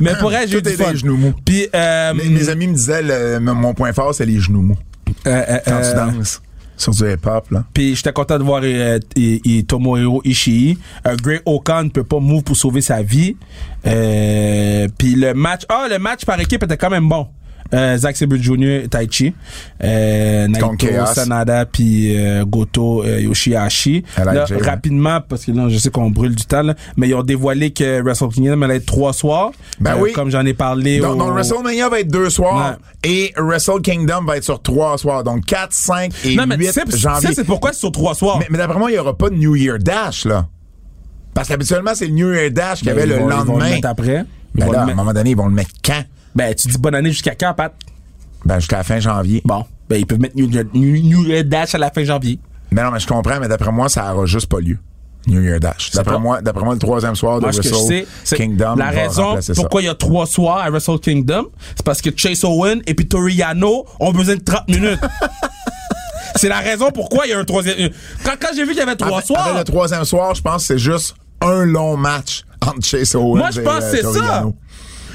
Mais 0.00 0.14
pour 0.18 0.32
elle, 0.32 0.48
j'ai 0.48 0.58
eu 0.58 0.62
des 0.62 0.76
genoux 0.96 1.16
mous. 1.16 1.32
Puis, 1.44 1.68
euh, 1.74 2.12
mes, 2.14 2.24
mes 2.28 2.48
amis 2.48 2.66
me 2.68 2.74
disaient, 2.74 3.02
le- 3.02 3.38
mon 3.40 3.74
point 3.74 3.92
fort, 3.92 4.14
c'est 4.14 4.26
les 4.26 4.38
genoux 4.40 4.62
mous. 4.62 4.78
Euh, 5.26 5.42
euh, 5.48 5.58
Quand 5.64 5.72
euh, 5.72 6.08
tu 6.10 6.16
danses. 6.18 6.42
Sur 6.76 6.92
du 6.92 7.12
hip-hop, 7.12 7.50
là. 7.50 7.64
Puis 7.74 7.96
j'étais 7.96 8.12
content 8.12 8.38
de 8.38 8.44
voir 8.44 8.60
euh, 8.64 9.00
I- 9.16 9.40
I- 9.44 9.64
Tomohiro 9.64 10.22
Ishii. 10.24 10.78
Euh, 11.06 11.16
Grey 11.20 11.42
Okan 11.44 11.84
ne 11.84 11.88
peut 11.88 12.04
pas 12.04 12.20
move 12.20 12.44
pour 12.44 12.56
sauver 12.56 12.82
sa 12.82 13.02
vie. 13.02 13.36
Euh, 13.84 14.86
puis 14.96 15.14
le 15.16 15.34
match, 15.34 15.62
ah 15.68 15.86
le 15.90 15.98
match 15.98 16.24
par 16.24 16.38
équipe 16.40 16.62
était 16.62 16.76
quand 16.76 16.90
même 16.90 17.08
bon. 17.08 17.26
Euh, 17.74 17.96
Zack 17.98 18.16
Sabre 18.16 18.36
Jr. 18.36 18.88
Taichi, 18.90 19.34
euh, 19.84 20.48
Naito. 20.48 20.72
Sanada 21.12 21.66
puis 21.66 22.16
euh, 22.16 22.44
Goto 22.46 23.04
euh, 23.04 23.20
Yoshihashi. 23.20 24.04
Là, 24.16 24.46
ouais. 24.48 24.56
rapidement 24.62 25.20
parce 25.20 25.44
que 25.44 25.52
là 25.52 25.68
je 25.68 25.76
sais 25.76 25.90
qu'on 25.90 26.10
brûle 26.10 26.34
du 26.34 26.44
temps 26.44 26.62
là, 26.62 26.74
mais 26.96 27.08
ils 27.08 27.14
ont 27.14 27.22
dévoilé 27.22 27.70
que 27.70 28.00
Wrestle 28.02 28.28
Kingdom 28.34 28.62
allait 28.62 28.76
être 28.76 28.86
trois 28.86 29.12
soirs. 29.12 29.50
Ben 29.80 29.92
Euh, 29.96 30.00
oui. 30.00 30.12
Comme 30.12 30.30
j'en 30.30 30.46
ai 30.46 30.54
parlé. 30.54 30.98
Donc, 30.98 31.16
au- 31.16 31.18
donc, 31.18 31.32
WrestleMania 31.34 31.88
va 31.90 32.00
être 32.00 32.10
deux 32.10 32.30
soirs 32.30 32.76
et 33.04 33.32
Wrestle 33.36 33.82
Kingdom 33.82 34.24
va 34.24 34.38
être 34.38 34.44
sur 34.44 34.62
trois 34.62 34.96
soirs. 34.96 35.22
Donc 35.22 35.44
4, 35.44 35.72
5 35.72 36.12
et 36.24 36.36
non 36.36 36.46
mais 36.46 36.56
8 36.56 36.66
tu 36.68 36.72
sais- 36.72 36.98
janvier. 36.98 37.30
c'est 37.34 37.44
pourquoi 37.44 37.72
c'est 37.74 37.80
sur 37.80 37.92
trois 37.92 38.14
soirs? 38.14 38.38
Mais, 38.38 38.46
mais 38.50 38.58
d'après 38.58 38.78
moi, 38.78 38.90
il 38.90 38.94
n'y 38.94 38.98
aura 38.98 39.16
pas 39.16 39.28
de 39.28 39.34
New 39.34 39.56
Year 39.56 39.78
Dash, 39.78 40.24
là. 40.24 40.46
Parce 41.34 41.48
qu'habituellement, 41.48 41.92
c'est 41.94 42.06
le 42.06 42.12
New 42.14 42.32
Year 42.32 42.50
Dash 42.50 42.78
qu'il 42.78 42.88
y 42.88 42.94
Ben, 42.94 42.98
avait 43.02 43.06
le 43.06 43.14
vont- 43.16 43.28
ils 43.30 43.32
vont 43.34 43.52
lendemain. 43.52 43.70
mettre 43.70 43.88
après. 43.88 44.24
Ils 44.54 44.60
Ben 44.60 44.66
vont 44.66 44.72
là, 44.72 44.84
le 44.84 44.88
à 44.88 44.92
un 44.92 44.96
moment 44.96 45.12
donné, 45.12 45.30
ils 45.30 45.36
vont 45.36 45.46
le 45.46 45.52
mettre 45.54 45.70
quand? 45.84 46.02
Ben, 46.38 46.54
tu 46.54 46.68
dis 46.68 46.78
bonne 46.78 46.94
année 46.94 47.10
jusqu'à 47.10 47.34
quand, 47.34 47.52
Pat? 47.52 47.74
Ben, 48.44 48.60
jusqu'à 48.60 48.76
la 48.76 48.84
fin 48.84 49.00
janvier. 49.00 49.42
Bon. 49.44 49.64
Ben, 49.88 49.96
ils 49.96 50.06
peuvent 50.06 50.20
mettre 50.20 50.36
New, 50.36 50.46
New, 50.46 50.62
New 50.72 51.24
Year 51.24 51.42
Dash 51.42 51.74
à 51.74 51.78
la 51.78 51.90
fin 51.90 52.04
janvier. 52.04 52.38
Mais 52.70 52.80
non, 52.84 52.92
mais 52.92 53.00
je 53.00 53.08
comprends, 53.08 53.40
mais 53.40 53.48
d'après 53.48 53.72
moi, 53.72 53.88
ça 53.88 54.14
aura 54.14 54.24
juste 54.24 54.46
pas 54.46 54.60
lieu. 54.60 54.78
New 55.26 55.42
Year 55.42 55.58
Dash. 55.58 55.90
D'après 55.90 56.16
moi, 56.20 56.40
d'après 56.40 56.64
moi, 56.64 56.74
le 56.74 56.78
troisième 56.78 57.16
soir 57.16 57.40
Moi, 57.40 57.50
de 57.50 57.60
je 57.60 57.68
Wrestle 57.68 58.06
sais, 58.22 58.36
Kingdom 58.36 58.76
la 58.76 58.90
raison 58.90 59.36
pourquoi 59.56 59.82
il 59.82 59.86
y 59.86 59.88
a 59.88 59.96
trois 59.96 60.26
soirs 60.26 60.58
à 60.58 60.70
Wrestle 60.70 61.00
Kingdom, 61.00 61.48
c'est 61.74 61.84
parce 61.84 62.00
que 62.00 62.10
Chase 62.14 62.44
Owen 62.44 62.82
et 62.86 62.94
puis 62.94 63.08
Toriano 63.08 63.84
ont 63.98 64.12
besoin 64.12 64.36
de 64.36 64.40
30 64.40 64.68
minutes. 64.68 65.00
c'est 66.36 66.48
la 66.48 66.60
raison 66.60 66.92
pourquoi 66.92 67.26
il 67.26 67.30
y 67.30 67.32
a 67.32 67.38
un 67.40 67.44
troisième. 67.44 67.90
Quand, 68.24 68.34
quand 68.40 68.50
j'ai 68.54 68.62
vu 68.62 68.70
qu'il 68.70 68.78
y 68.78 68.82
avait 68.82 68.94
trois 68.94 69.14
Avec- 69.18 69.26
soirs, 69.26 69.46
avec 69.48 69.58
le 69.58 69.64
troisième 69.64 70.04
soir, 70.04 70.36
je 70.36 70.40
pense 70.40 70.62
que 70.62 70.66
c'est 70.74 70.78
juste 70.78 71.16
un 71.40 71.64
long 71.64 71.96
match 71.96 72.44
entre 72.64 72.84
Chase 72.86 73.14
Owens 73.16 73.38
Moi, 73.38 73.50
je 73.50 73.60
et, 73.60 73.64
pense 73.64 73.84
euh, 73.84 73.90
que 73.90 73.96
c'est 73.96 74.18
ça. 74.18 74.44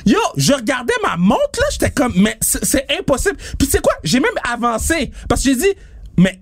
Yo, 0.05 0.17
je 0.37 0.53
regardais 0.53 0.93
ma 1.03 1.15
montre, 1.17 1.59
là, 1.59 1.65
j'étais 1.71 1.91
comme, 1.91 2.13
mais 2.15 2.37
c'est 2.41 2.63
c'est 2.65 2.85
impossible. 2.99 3.37
Puis 3.57 3.67
tu 3.67 3.71
sais 3.71 3.79
quoi, 3.79 3.93
j'ai 4.03 4.19
même 4.19 4.31
avancé. 4.51 5.11
Parce 5.29 5.43
que 5.43 5.49
j'ai 5.49 5.55
dit, 5.55 5.73
mais 6.17 6.39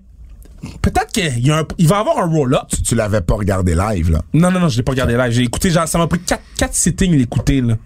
peut-être 0.80 1.12
qu'il 1.12 1.46
y 1.46 1.50
a 1.50 1.58
un- 1.58 1.66
il 1.78 1.86
va 1.88 1.98
avoir 1.98 2.18
un 2.18 2.26
roll-up. 2.26 2.62
Tu, 2.68 2.82
tu 2.82 2.94
l'avais 2.94 3.20
pas 3.20 3.34
regardé 3.34 3.74
live, 3.74 4.10
là. 4.10 4.22
Non, 4.32 4.50
non, 4.50 4.60
non, 4.60 4.68
je 4.68 4.76
l'ai 4.78 4.82
pas 4.82 4.92
regardé 4.92 5.14
là. 5.14 5.30
J'ai 5.30 5.42
écouté, 5.42 5.70
genre, 5.70 5.86
ça 5.88 5.98
m'a 5.98 6.06
pris 6.06 6.20
4, 6.20 6.42
4 6.58 6.74
sittings 6.74 7.16
l'écouter, 7.16 7.60
là. 7.60 7.76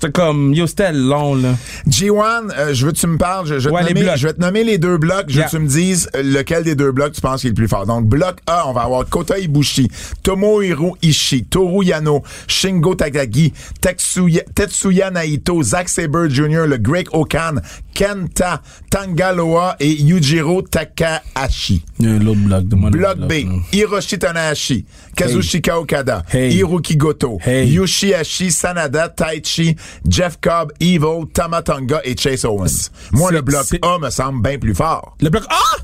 C'était 0.00 0.12
comme, 0.12 0.54
yo, 0.54 0.66
c'était 0.68 0.92
long, 0.92 1.34
là. 1.34 1.54
G1, 1.88 2.50
euh, 2.56 2.72
je 2.72 2.86
veux 2.86 2.92
que 2.92 2.98
tu 2.98 3.06
me 3.08 3.18
parles, 3.18 3.46
je, 3.48 3.58
je 3.58 3.68
vais 3.68 3.74
Ouais, 3.74 3.84
te 3.84 3.92
nommer, 3.92 4.12
je 4.16 4.26
vais 4.28 4.32
te 4.32 4.40
nommer 4.40 4.62
les 4.62 4.78
deux 4.78 4.96
blocs, 4.96 5.24
je 5.28 5.32
veux 5.34 5.38
Yeah. 5.38 5.46
que 5.46 5.56
tu 5.56 5.58
me 5.62 5.66
dises 5.68 6.08
euh, 6.14 6.22
lequel 6.22 6.62
des 6.62 6.74
deux 6.76 6.92
blocs 6.92 7.12
tu 7.12 7.20
penses 7.20 7.40
qui 7.40 7.46
est 7.48 7.50
le 7.50 7.54
plus 7.54 7.66
fort. 7.68 7.84
Donc, 7.86 8.06
bloc 8.06 8.36
A, 8.46 8.68
on 8.68 8.72
va 8.72 8.82
avoir 8.82 9.08
Kota 9.08 9.38
Ibushi, 9.38 9.88
Tomohiro 10.22 10.96
Ishii, 11.02 11.44
Toru 11.44 11.84
Yano, 11.84 12.22
Shingo 12.46 12.94
Takagi, 12.94 13.52
Tetsuya, 13.80 14.42
Tetsuya 14.54 15.10
Naito, 15.10 15.62
Zack 15.62 15.88
Sabre 15.88 16.28
Jr., 16.28 16.66
le 16.68 16.76
Greg 16.78 17.08
Okan, 17.12 17.56
Kenta, 17.94 18.62
Tangaloa 18.90 19.74
et 19.80 19.90
Yujiro 19.90 20.62
Takahashi. 20.62 21.82
Il 21.98 22.06
y 22.06 22.08
a 22.08 22.14
un 22.14 22.26
autre 22.26 22.40
bloc 22.40 22.68
de 22.68 22.74
moi. 22.76 22.90
Bloc 22.90 23.18
B, 23.18 23.32
Hiroshi 23.72 24.18
Tanahashi, 24.18 24.84
Kazushika 25.16 25.78
Okada, 25.78 26.22
Hey. 26.32 26.50
Hiroki 26.52 26.96
Goto, 26.96 27.38
Hey. 27.44 27.66
Yoshihashi 27.74 28.50
Sanada, 28.52 29.08
Taichi, 29.08 29.76
Jeff 30.08 30.38
Cobb, 30.40 30.72
Evil, 30.80 31.26
Tamatonga 31.32 32.00
et 32.04 32.16
Chase 32.16 32.44
Owens. 32.44 32.90
Moi, 33.12 33.30
le 33.32 33.40
bloc 33.42 33.66
A 33.82 33.98
me 33.98 34.10
semble 34.10 34.42
bien 34.42 34.58
plus 34.58 34.74
fort. 34.74 35.16
Le 35.20 35.30
bloc 35.30 35.44
A! 35.48 35.82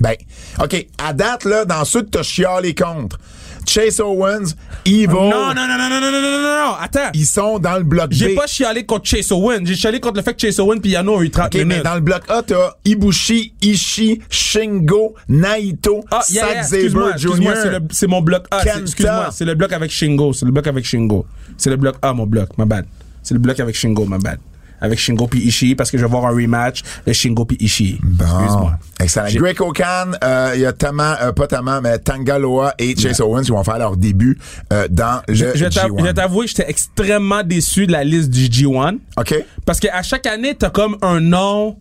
Ben, 0.00 0.14
OK, 0.62 0.86
à 0.98 1.12
date, 1.12 1.44
là, 1.44 1.64
dans 1.64 1.84
ceux 1.84 2.02
que 2.02 2.10
t'as 2.10 2.22
chialé 2.24 2.74
contre, 2.74 3.18
Chase 3.66 4.00
Owens, 4.00 4.52
Evil, 4.84 5.06
Non, 5.08 5.30
non, 5.30 5.54
non, 5.54 5.78
non, 5.78 5.88
non, 5.88 6.00
non, 6.00 6.10
non, 6.10 6.20
non, 6.20 6.42
non, 6.42 6.66
non, 6.66 6.74
attends. 6.78 7.10
ils 7.14 7.24
sont 7.24 7.58
dans 7.58 7.78
le 7.78 7.84
bloc 7.84 8.10
B. 8.10 8.12
J'ai 8.12 8.34
pas 8.34 8.46
chialé 8.46 8.84
contre 8.84 9.06
Chase 9.06 9.32
Owen. 9.32 9.66
J'ai 9.66 9.76
chialé 9.76 10.00
contre 10.00 10.16
le 10.16 10.22
fait 10.22 10.34
que 10.34 10.40
Chase 10.42 10.58
Owen 10.60 10.80
puis 10.80 10.90
Yano 10.90 11.14
ont 11.16 11.22
eu 11.22 11.30
30 11.30 11.46
OK, 11.46 11.54
mais 11.54 11.64
minutes. 11.64 11.84
dans 11.84 11.94
le 11.94 12.00
bloc 12.00 12.22
A, 12.28 12.42
t'as 12.42 12.72
Ibushi, 12.84 13.54
Ishii, 13.62 14.20
Shingo, 14.28 15.14
Naito, 15.28 16.04
Ah, 16.10 16.20
yeah, 16.28 16.52
yeah, 16.52 16.62
Zack 16.64 16.72
excuse-moi, 16.80 17.16
Jr. 17.16 17.78
c'est 17.90 18.06
mon 18.06 18.20
bloc 18.20 18.44
A. 18.50 18.62
Excuse-moi, 18.62 19.28
c'est 19.32 19.44
le 19.46 19.54
bloc 19.54 19.72
avec 19.72 19.90
Shingo. 19.90 20.32
C'est 20.34 20.44
le 20.44 20.52
bloc 20.52 20.66
avec 20.66 20.84
Shingo. 20.84 21.24
C'est 21.56 21.70
le 21.70 21.76
bloc 21.76 21.96
A, 22.02 22.12
mon 22.12 22.26
bloc. 22.26 22.50
My 22.58 22.66
bad. 22.66 22.84
C'est 23.24 23.34
le 23.34 23.40
bloc 23.40 23.58
avec 23.58 23.74
Shingo, 23.74 24.04
my 24.06 24.18
bad. 24.18 24.38
Avec 24.80 24.98
Shingo 24.98 25.26
puis 25.28 25.40
Ishii 25.40 25.74
parce 25.76 25.90
que 25.90 25.96
je 25.96 26.04
vais 26.04 26.10
voir 26.10 26.26
un 26.26 26.34
rematch 26.34 26.82
de 27.06 27.12
Shingo 27.12 27.46
puis 27.46 27.56
Ishii. 27.58 27.98
Excuse-moi. 28.02 28.78
Excellent. 29.00 29.28
Greg 29.34 29.60
Okan, 29.62 30.12
euh, 30.22 30.52
il 30.56 30.60
y 30.60 30.66
a 30.66 30.72
Tama, 30.74 31.18
euh, 31.22 31.32
pas 31.32 31.46
Tama, 31.46 31.80
mais 31.80 31.98
Tangaloa 31.98 32.74
et 32.78 32.94
Chase 32.94 33.20
Owens 33.22 33.42
qui 33.44 33.50
vont 33.50 33.64
faire 33.64 33.78
leur 33.78 33.96
début 33.96 34.38
euh, 34.72 34.86
dans 34.90 35.22
le 35.26 35.34
Je 35.34 35.46
je 35.54 35.64
vais 35.64 35.70
t'av- 35.70 35.90
G1. 35.90 35.98
je 36.00 36.04
vais 36.04 36.12
t'avouer 36.14 36.46
j'étais 36.48 36.68
extrêmement 36.68 37.42
déçu 37.42 37.86
de 37.86 37.92
la 37.92 38.04
liste 38.04 38.28
du 38.30 38.46
G1. 38.48 38.98
OK? 39.18 39.34
Parce 39.64 39.80
qu'à 39.80 40.02
chaque 40.02 40.26
année, 40.26 40.54
t'as 40.54 40.70
comme 40.70 40.98
un 41.00 41.20
nom 41.20 41.78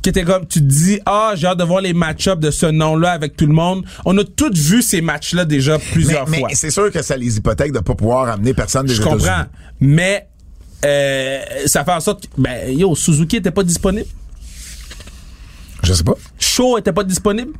qui 0.00 0.08
était 0.10 0.22
comme, 0.22 0.46
tu 0.46 0.60
te 0.60 0.64
dis, 0.64 1.00
ah, 1.04 1.32
j'ai 1.34 1.48
hâte 1.48 1.58
de 1.58 1.64
voir 1.64 1.80
les 1.82 1.92
match-ups 1.92 2.38
de 2.38 2.50
ce 2.52 2.66
nom-là 2.66 3.10
avec 3.10 3.36
tout 3.36 3.46
le 3.46 3.52
monde. 3.52 3.84
On 4.06 4.16
a 4.16 4.22
tous 4.24 4.56
vu 4.56 4.80
ces 4.80 5.00
matchs-là 5.02 5.44
déjà 5.44 5.76
plusieurs 5.92 6.28
mais 6.28 6.38
fois. 6.38 6.48
c'est 6.54 6.70
sûr 6.70 6.90
que 6.92 7.02
ça 7.02 7.16
les 7.16 7.36
hypothèque 7.36 7.72
de 7.72 7.80
pas 7.80 7.94
pouvoir 7.96 8.28
amener 8.28 8.54
personne 8.54 8.86
des 8.86 8.94
Je 8.94 9.02
comprends. 9.02 9.44
Mais, 9.80 10.28
euh, 10.84 11.40
ça 11.66 11.84
fait 11.84 11.92
en 11.92 12.00
sorte 12.00 12.26
que, 12.26 12.40
ben, 12.40 12.76
yo, 12.76 12.94
Suzuki 12.94 13.36
était 13.36 13.50
pas 13.50 13.62
disponible. 13.62 14.08
Je 15.82 15.92
sais 15.92 16.04
pas. 16.04 16.14
Shaw 16.38 16.78
était 16.78 16.92
pas 16.92 17.04
disponible. 17.04 17.52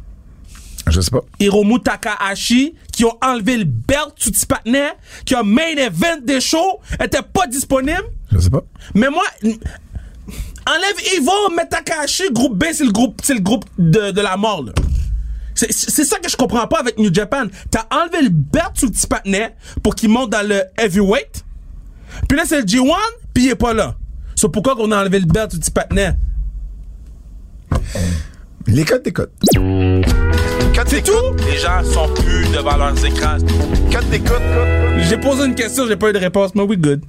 Je 0.88 1.00
sais 1.00 1.10
pas. 1.10 1.20
Hiromu 1.38 1.80
Takahashi, 1.80 2.74
qui 2.92 3.04
ont 3.04 3.16
enlevé 3.22 3.58
le 3.58 3.64
belt 3.64 4.12
sous 4.16 4.30
petit 4.30 4.46
partenaire, 4.46 4.92
qui 5.24 5.34
a 5.34 5.42
main 5.42 5.76
event 5.76 6.18
des 6.22 6.40
shows, 6.40 6.80
était 7.02 7.22
pas 7.22 7.46
disponible. 7.46 8.04
Je 8.32 8.38
sais 8.38 8.50
pas. 8.50 8.64
Mais 8.94 9.08
moi, 9.10 9.24
enlève 9.42 11.16
Evo, 11.16 11.54
mets 11.54 11.66
Takahashi, 11.68 12.30
groupe 12.32 12.56
B, 12.56 12.64
c'est 12.72 12.84
le 12.84 12.92
groupe, 12.92 13.20
c'est 13.22 13.34
le 13.34 13.40
groupe 13.40 13.64
de, 13.78 14.10
de 14.10 14.20
la 14.20 14.36
mort, 14.36 14.62
là. 14.62 14.72
C'est, 15.54 16.04
ça 16.04 16.20
que 16.20 16.30
je 16.30 16.36
comprends 16.36 16.68
pas 16.68 16.78
avec 16.78 16.98
New 16.98 17.12
Japan. 17.12 17.46
T'as 17.68 17.86
enlevé 17.90 18.22
le 18.22 18.28
belt 18.28 18.70
sous 18.74 18.86
le 18.86 18.92
petit 18.92 19.08
pour 19.82 19.96
qu'il 19.96 20.08
monte 20.08 20.30
dans 20.30 20.46
le 20.46 20.62
heavyweight. 20.78 21.44
Puis 22.28 22.38
là, 22.38 22.44
c'est 22.46 22.60
le 22.60 22.66
G1, 22.66 22.92
puis 23.34 23.44
il 23.44 23.50
est 23.50 23.54
pas 23.54 23.74
là. 23.74 23.94
C'est 24.34 24.48
pourquoi 24.50 24.76
qu'on 24.76 24.90
a 24.92 25.00
enlevé 25.00 25.20
le 25.20 25.26
belt 25.26 25.52
le 25.52 25.58
petit 25.58 25.70
partenaire? 25.70 26.14
Les 28.66 28.84
codes 28.84 29.02
d'écoute. 29.02 29.30
Codes 30.74 30.88
C'est 30.88 31.02
tout? 31.02 31.12
Les 31.46 31.56
gens 31.58 31.82
sont 31.84 32.08
plus 32.14 32.48
devant 32.52 32.76
leurs 32.76 33.04
écrans. 33.04 33.38
Codes 33.90 34.08
d'écoute. 34.10 34.42
J'ai 35.08 35.16
posé 35.18 35.46
une 35.46 35.54
question, 35.54 35.86
j'ai 35.86 35.96
pas 35.96 36.10
eu 36.10 36.12
de 36.12 36.18
réponse, 36.18 36.54
mais 36.54 36.62
we 36.62 36.78
good. 36.78 37.02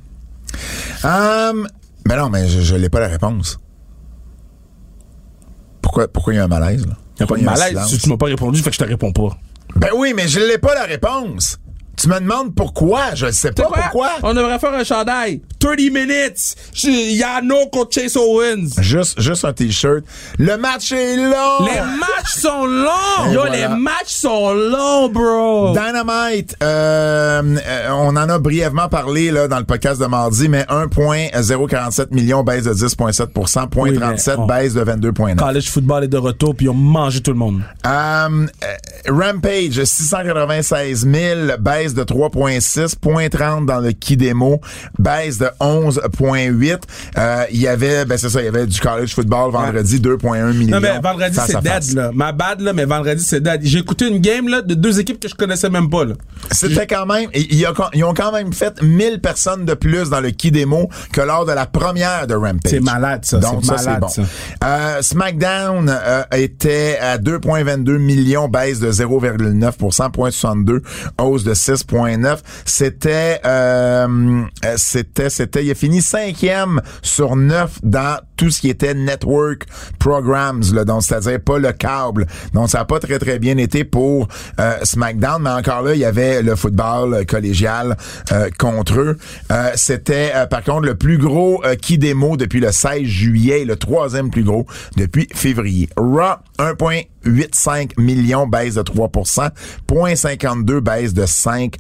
Hum, 1.04 1.68
mais 2.08 2.16
non, 2.18 2.30
mais 2.30 2.48
je, 2.48 2.62
je 2.62 2.76
l'ai 2.76 2.90
pas 2.90 3.00
la 3.00 3.08
réponse. 3.08 3.60
Pourquoi, 5.82 6.08
pourquoi 6.08 6.34
il 6.34 6.38
y 6.38 6.40
a 6.40 6.46
un 6.46 6.48
malaise, 6.48 6.86
là? 6.86 6.94
Y'a 7.20 7.26
pas 7.26 7.36
Pourquoi 7.36 7.38
de 7.38 7.42
il 7.42 7.46
y 7.46 7.48
a 7.48 7.52
un 7.52 7.54
malaise? 7.56 7.70
silence? 7.70 7.90
Si 7.90 7.98
tu 8.00 8.10
m'as 8.10 8.18
pas 8.18 8.26
répondu, 8.28 8.62
fait 8.62 8.70
que 8.70 8.76
je 8.76 8.80
te 8.82 8.88
réponds 8.88 9.12
pas. 9.12 9.38
Ben 9.76 9.90
oui, 9.96 10.14
mais 10.16 10.28
je 10.28 10.40
l'ai 10.40 10.58
pas 10.58 10.74
la 10.74 10.84
réponse. 10.86 11.58
Tu 12.00 12.08
me 12.08 12.20
demandes 12.20 12.56
pourquoi? 12.56 13.14
Je 13.16 13.30
sais 13.32 13.52
pas 13.52 13.64
pourquoi. 13.64 14.10
On 14.24 14.34
devrait 14.34 14.58
faire 14.60 14.74
un 14.74 14.84
chandail. 14.84 15.42
30 15.60 15.78
minutes. 15.92 16.56
Je- 16.74 16.90
Yano 16.90 17.68
contre 17.72 18.00
Chase 18.00 18.16
Owens. 18.16 18.70
Juste, 18.82 19.20
juste 19.20 19.44
un 19.44 19.52
t-shirt. 19.52 20.04
Le 20.38 20.56
match 20.58 20.92
est 20.94 21.18
long! 21.18 21.66
Les 21.66 21.82
matchs 21.82 22.36
sont 22.38 22.66
longs. 22.66 23.32
Yo, 23.34 23.42
voilà. 23.42 23.52
les 23.52 23.68
matchs 23.76 24.08
sont 24.08 24.54
longs, 24.54 25.10
bro. 25.10 25.74
Dynamite, 25.74 26.56
euh, 26.64 27.42
euh, 27.68 27.88
on 27.92 28.16
en 28.16 28.30
a 28.30 28.40
brièvement 28.40 28.88
parlé 28.88 29.32
là, 29.32 29.48
dans 29.50 29.60
le 29.60 29.66
podcast 29.66 30.00
de 30.00 30.06
mardi, 30.06 30.48
mais 30.48 30.64
1.047 30.70 32.12
millions 32.14 32.44
baisse 32.44 32.64
de 32.64 32.74
10.7 32.74 33.28
point 33.70 33.84
Oui, 33.84 33.92
mais 33.92 33.98
37 34.00 34.36
on- 34.38 34.46
baisse 34.46 34.74
de 34.74 34.82
22.9. 34.84 35.36
College 35.36 35.70
football 35.70 36.04
est 36.06 36.08
de 36.08 36.18
retour, 36.18 36.56
puis 36.56 36.68
ils 36.68 36.70
ont 36.70 36.74
mangé 36.74 37.20
tout 37.22 37.32
le 37.32 37.38
monde. 37.38 37.62
Euh, 37.86 37.90
euh, 38.64 39.12
Rampage, 39.12 39.84
696 39.84 41.06
000, 41.12 41.58
baisse 41.60 41.89
de 41.94 42.04
3.6, 42.04 42.96
point 43.00 43.30
30 43.30 43.66
dans 43.66 43.80
le 43.80 43.92
Kidemo, 43.92 44.62
baisse 44.98 45.38
de 45.38 45.50
11.8. 45.60 46.80
Euh, 47.18 47.44
Il 47.52 47.60
y 47.60 47.68
avait, 47.68 48.06
ben 48.06 48.18
c'est 48.18 48.30
ça, 48.30 48.42
il 48.42 48.46
y 48.46 48.48
avait 48.48 48.66
du 48.66 48.80
college 48.80 49.14
football 49.14 49.52
vendredi, 49.52 50.00
2.1 50.00 50.54
millions. 50.54 50.76
Non, 50.76 50.82
mais 50.82 51.00
vendredi, 51.00 51.38
c'est 51.46 51.62
dead, 51.62 51.96
là. 51.96 52.12
Ma 52.14 52.32
bad, 52.32 52.62
là, 52.62 52.74
mais 52.74 52.86
vendredi, 52.86 53.24
c'est 53.24 53.42
dead. 53.42 53.62
J'ai 53.64 53.80
écouté 53.80 54.08
une 54.08 54.20
game, 54.20 54.48
là, 54.48 54.62
de 54.62 54.74
deux 54.74 55.00
équipes 55.00 55.20
que 55.20 55.28
je 55.28 55.36
connaissais 55.36 55.70
même 55.70 55.90
pas, 55.90 56.06
là. 56.06 56.14
C'était 56.52 56.88
quand 56.88 57.06
même, 57.06 57.30
ils 57.34 58.04
ont 58.06 58.14
quand 58.14 58.32
même 58.32 58.54
fait 58.54 58.82
1000 58.82 59.20
personnes 59.22 59.66
de 59.66 59.74
plus 59.74 60.10
dans 60.10 60.22
le 60.22 60.32
Kidemo 60.32 60.90
que 61.12 61.22
lors 61.22 61.46
de 61.46 61.52
la 61.52 61.66
première 61.66 62.28
de 62.28 62.36
Rampage. 62.36 62.60
C'est 62.72 62.80
malade, 62.80 63.26
ça. 63.26 63.38
Donc, 63.40 63.60
C'est 63.64 63.78
ça, 63.78 63.84
malade, 63.84 64.04
c'est 64.10 64.22
bon. 64.22 64.28
ça. 64.28 64.68
Euh, 64.68 65.02
SmackDown 65.02 65.90
euh, 65.90 66.24
était 66.36 66.98
à 67.00 67.18
2,22 67.18 67.98
millions, 67.98 68.48
baisse 68.48 68.80
de 68.80 68.92
0,9% 68.92 70.10
0,62, 70.10 70.82
hausse 71.18 71.44
de 71.44 71.54
6,9. 71.88 72.40
C'était, 72.66 73.40
euh, 73.46 74.44
c'était, 74.78 75.30
c'était, 75.30 75.66
il 75.66 75.72
a 75.72 75.76
fini 75.76 76.02
cinquième 76.02 76.82
sur 77.02 77.36
neuf 77.36 77.80
dans 77.84 78.20
tout 78.38 78.50
ce 78.50 78.62
qui 78.62 78.70
était 78.70 78.94
network 78.94 79.66
programs, 80.00 80.62
là, 80.74 80.86
donc 80.86 81.04
c'est-à-dire 81.04 81.42
pas 81.42 81.60
le 81.60 81.74
câble. 81.74 82.26
Donc 82.54 82.70
ça 82.70 82.82
a 82.82 82.86
pas 82.86 83.00
très 83.00 83.20
très 83.20 83.38
bien 83.38 83.58
été 83.58 83.84
pour 83.84 84.28
euh, 84.60 84.78
SmackDown, 84.84 85.42
mais 85.42 85.50
encore 85.50 85.82
là 85.82 85.94
il 85.94 86.00
y 86.00 86.06
avait 86.06 86.42
le 86.42 86.56
football 86.56 87.26
collégial 87.26 87.98
euh, 88.32 88.50
contre 88.58 89.00
eux. 89.00 89.18
C'était 89.76 90.32
par 90.50 90.64
contre 90.64 90.86
le 90.86 90.96
plus 90.96 91.18
gros 91.18 91.62
qui 91.82 91.98
démo 91.98 92.38
depuis 92.38 92.62
le 92.62 92.72
16 92.72 93.04
juillet, 93.04 93.62
et 93.62 93.66
le 93.66 93.76
troisième 93.76 94.30
plus 94.30 94.44
gros 94.44 94.66
depuis 94.96 95.28
février. 95.34 95.90
Raw 95.98 96.38
1.85 97.26 97.94
millions 97.98 98.48
baisse 98.48 98.76
de 98.76 98.82
3% 98.82 99.52
0.52 99.88 100.80
baisse 100.80 101.14
de 101.14 101.26
5 101.26 101.76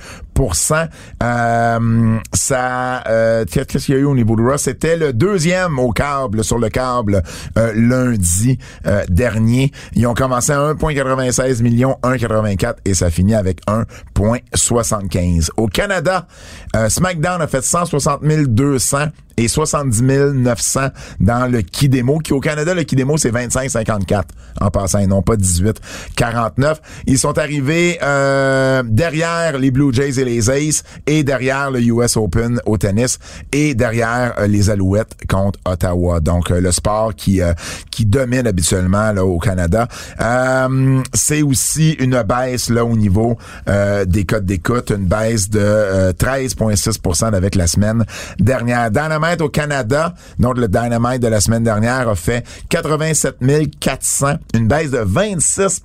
euh, 1.24 2.18
ça, 2.34 3.04
euh, 3.08 3.46
qu'est-ce 3.46 3.86
qu'il 3.86 3.96
y 3.96 3.98
a 3.98 4.02
eu 4.02 4.06
au 4.06 4.16
niveau 4.16 4.36
de 4.36 4.42
Raw? 4.42 4.58
C'était 4.58 4.98
le 4.98 5.14
deuxième 5.14 5.80
au 5.80 5.92
câble, 5.92 6.44
sur 6.44 6.60
le 6.60 6.70
câble, 6.70 7.24
euh, 7.58 7.74
lundi 7.76 8.58
euh, 8.86 9.04
dernier. 9.10 9.72
Ils 9.94 10.08
ont 10.08 10.14
commencé 10.14 10.52
à 10.52 10.74
1,96 10.74 11.62
millions, 11.62 11.98
1,84 12.04 12.76
et 12.86 12.94
ça 12.94 13.10
finit 13.10 13.36
avec 13.36 13.62
1,75. 13.68 15.50
Au 15.58 15.68
Canada, 15.68 16.28
euh, 16.76 16.90
SmackDown 16.90 17.42
a 17.42 17.48
fait 17.48 17.64
160 17.64 18.22
200 18.48 18.98
et 19.40 19.48
70 19.48 20.02
900 20.02 20.90
dans 21.20 21.50
le 21.50 21.62
Kidemo, 21.62 22.20
qui 22.20 22.34
au 22.34 22.40
Canada, 22.40 22.74
le 22.74 22.84
Kidemo, 22.84 23.18
c'est 23.18 23.32
25-54 23.32 24.24
en 24.60 24.70
passant, 24.70 25.00
et 25.00 25.08
non 25.08 25.22
pas 25.22 25.36
18-49. 25.36 26.76
Ils 27.08 27.18
sont 27.18 27.38
arrivés 27.38 27.98
euh, 28.04 28.84
derrière 28.86 29.58
les 29.58 29.72
Blue 29.72 29.94
Jays 29.94 30.20
et 30.20 30.26
les 30.26 30.29
Aces, 30.38 30.84
et 31.08 31.24
derrière 31.24 31.72
le 31.72 31.82
US 31.82 32.18
Open 32.18 32.60
au 32.66 32.78
tennis, 32.78 33.20
et 33.52 33.76
derrière 33.76 34.36
euh, 34.40 34.48
les 34.48 34.70
Alouettes 34.70 35.16
contre 35.28 35.60
Ottawa. 35.66 36.20
Donc, 36.20 36.52
euh, 36.52 36.62
le 36.62 36.72
sport 36.72 37.16
qui 37.16 37.42
euh, 37.42 37.54
qui 37.92 38.06
domine 38.06 38.48
habituellement 38.48 39.12
là 39.12 39.26
au 39.26 39.40
Canada. 39.40 39.88
C'est 41.14 41.42
aussi 41.42 41.92
une 41.94 42.22
baisse 42.24 42.70
là 42.70 42.86
au 42.86 42.96
niveau 42.96 43.38
des 44.06 44.26
codes 44.26 44.46
d'écoute, 44.46 44.92
une 44.92 45.06
baisse 45.06 45.50
de 45.50 45.60
euh, 45.60 46.14
13,6% 46.14 47.34
avec 47.34 47.56
la 47.56 47.68
semaine 47.68 48.06
dernière. 48.40 48.92
Dynamite 48.92 49.42
au 49.42 49.50
Canada, 49.50 50.14
donc 50.38 50.58
le 50.58 50.68
Dynamite 50.68 51.22
de 51.22 51.28
la 51.28 51.42
semaine 51.42 51.64
dernière 51.64 52.10
a 52.10 52.16
fait 52.16 52.46
87 52.70 53.38
400, 53.80 54.34
une 54.54 54.68
baisse 54.68 54.92
de 54.92 55.00
26 55.00 55.84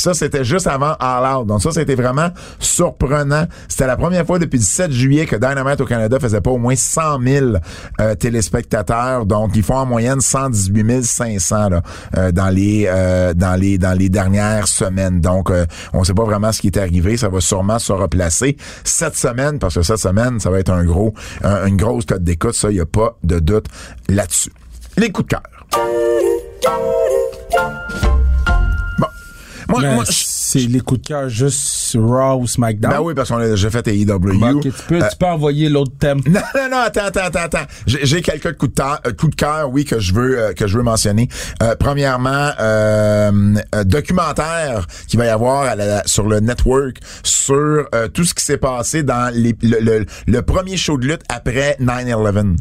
ça, 0.00 0.14
c'était 0.14 0.44
juste 0.44 0.66
avant 0.66 0.94
All 0.98 1.36
Out. 1.36 1.46
Donc 1.46 1.62
ça, 1.62 1.70
c'était 1.72 1.94
vraiment 1.94 2.30
surprenant. 2.58 3.46
C'était 3.68 3.86
la 3.86 3.96
première 3.96 4.26
fois 4.26 4.38
depuis 4.38 4.58
le 4.58 4.64
7 4.64 4.90
juillet 4.92 5.26
que 5.26 5.36
Dynamite 5.36 5.80
au 5.80 5.86
Canada 5.86 6.18
faisait 6.20 6.40
pas 6.40 6.50
au 6.50 6.58
moins 6.58 6.76
100 6.76 7.20
000 7.22 7.46
euh, 8.00 8.14
téléspectateurs. 8.14 9.26
Donc, 9.26 9.52
ils 9.54 9.62
font 9.62 9.76
en 9.76 9.86
moyenne 9.86 10.20
118 10.20 11.02
500 11.04 11.68
là, 11.70 11.82
euh, 12.16 12.32
dans 12.32 12.48
les 12.48 12.86
euh, 12.88 13.34
dans 13.34 13.58
les 13.58 13.78
dans 13.78 13.96
les 13.96 14.08
dernières 14.08 14.68
semaines. 14.68 15.20
Donc, 15.20 15.50
euh, 15.50 15.66
on 15.92 16.04
sait 16.04 16.14
pas 16.14 16.24
vraiment 16.24 16.52
ce 16.52 16.60
qui 16.60 16.68
est 16.68 16.76
arrivé. 16.78 17.16
Ça 17.16 17.28
va 17.28 17.40
sûrement 17.40 17.78
se 17.78 17.92
replacer 17.92 18.56
cette 18.84 19.16
semaine 19.16 19.58
parce 19.58 19.74
que 19.74 19.82
cette 19.82 19.98
semaine, 19.98 20.40
ça 20.40 20.50
va 20.50 20.58
être 20.58 20.70
un 20.72 20.84
gros 20.84 21.14
un- 21.42 21.66
une 21.66 21.76
grosse 21.76 22.04
cote 22.06 22.24
d'écoute. 22.24 22.54
Ça, 22.54 22.70
il 22.70 22.76
y 22.76 22.80
a 22.80 22.86
pas 22.86 23.16
de 23.24 23.38
doute 23.38 23.66
là-dessus. 24.08 24.52
Les 24.96 25.10
coups 25.10 25.28
de 25.28 25.36
cœur. 25.36 27.09
Moi, 29.70 29.82
moi, 29.94 30.04
c'est 30.08 30.58
les 30.60 30.80
coups 30.80 31.00
de 31.02 31.06
cœur 31.08 31.28
juste 31.28 31.96
Raw 31.98 32.40
ou 32.40 32.46
SmackDown. 32.46 32.92
ben 32.92 33.00
oui, 33.00 33.14
parce 33.14 33.28
qu'on 33.28 33.36
a 33.38 33.46
déjà 33.48 33.70
fait 33.70 33.86
AEW. 33.88 34.60
Tu, 34.62 34.70
peux, 34.88 34.96
Euh, 34.96 35.08
tu 35.08 35.16
peux 35.18 35.26
envoyer 35.26 35.68
l'autre 35.68 35.92
thème. 35.98 36.20
non, 36.26 36.40
non, 36.54 36.68
non, 36.70 36.76
attends, 36.78 37.04
attends, 37.06 37.20
attends, 37.24 37.38
attends. 37.40 37.66
J'ai 37.86 38.04
j'ai 38.04 38.22
quelques 38.22 38.56
coups 38.56 38.70
de, 38.72 38.74
ta- 38.74 39.00
euh, 39.06 39.12
coups 39.12 39.30
de 39.30 39.36
cœur, 39.36 39.70
oui, 39.70 39.84
que 39.84 39.98
je 40.00 40.12
veux 40.12 40.38
euh, 40.38 40.52
que 40.52 40.66
je 40.66 40.76
veux 40.76 40.82
mentionner. 40.82 41.28
Euh, 41.62 41.74
premièrement, 41.78 42.50
euh, 42.60 43.54
euh, 43.74 43.84
documentaire 43.84 44.86
qui 45.08 45.16
va 45.16 45.26
y 45.26 45.28
avoir 45.28 45.62
à 45.62 45.76
la- 45.76 46.02
sur 46.06 46.26
le 46.26 46.40
network 46.40 46.96
sur 47.22 47.86
euh, 47.94 48.08
tout 48.08 48.24
ce 48.24 48.34
qui 48.34 48.44
s'est 48.44 48.56
passé 48.58 49.02
dans 49.02 49.32
les- 49.34 49.56
le, 49.62 49.78
le- 49.80 50.06
le 50.26 50.42
premier 50.42 50.76
show 50.76 50.96
de 50.98 51.06
lutte 51.06 51.22
après 51.28 51.76
9/11. 51.80 52.56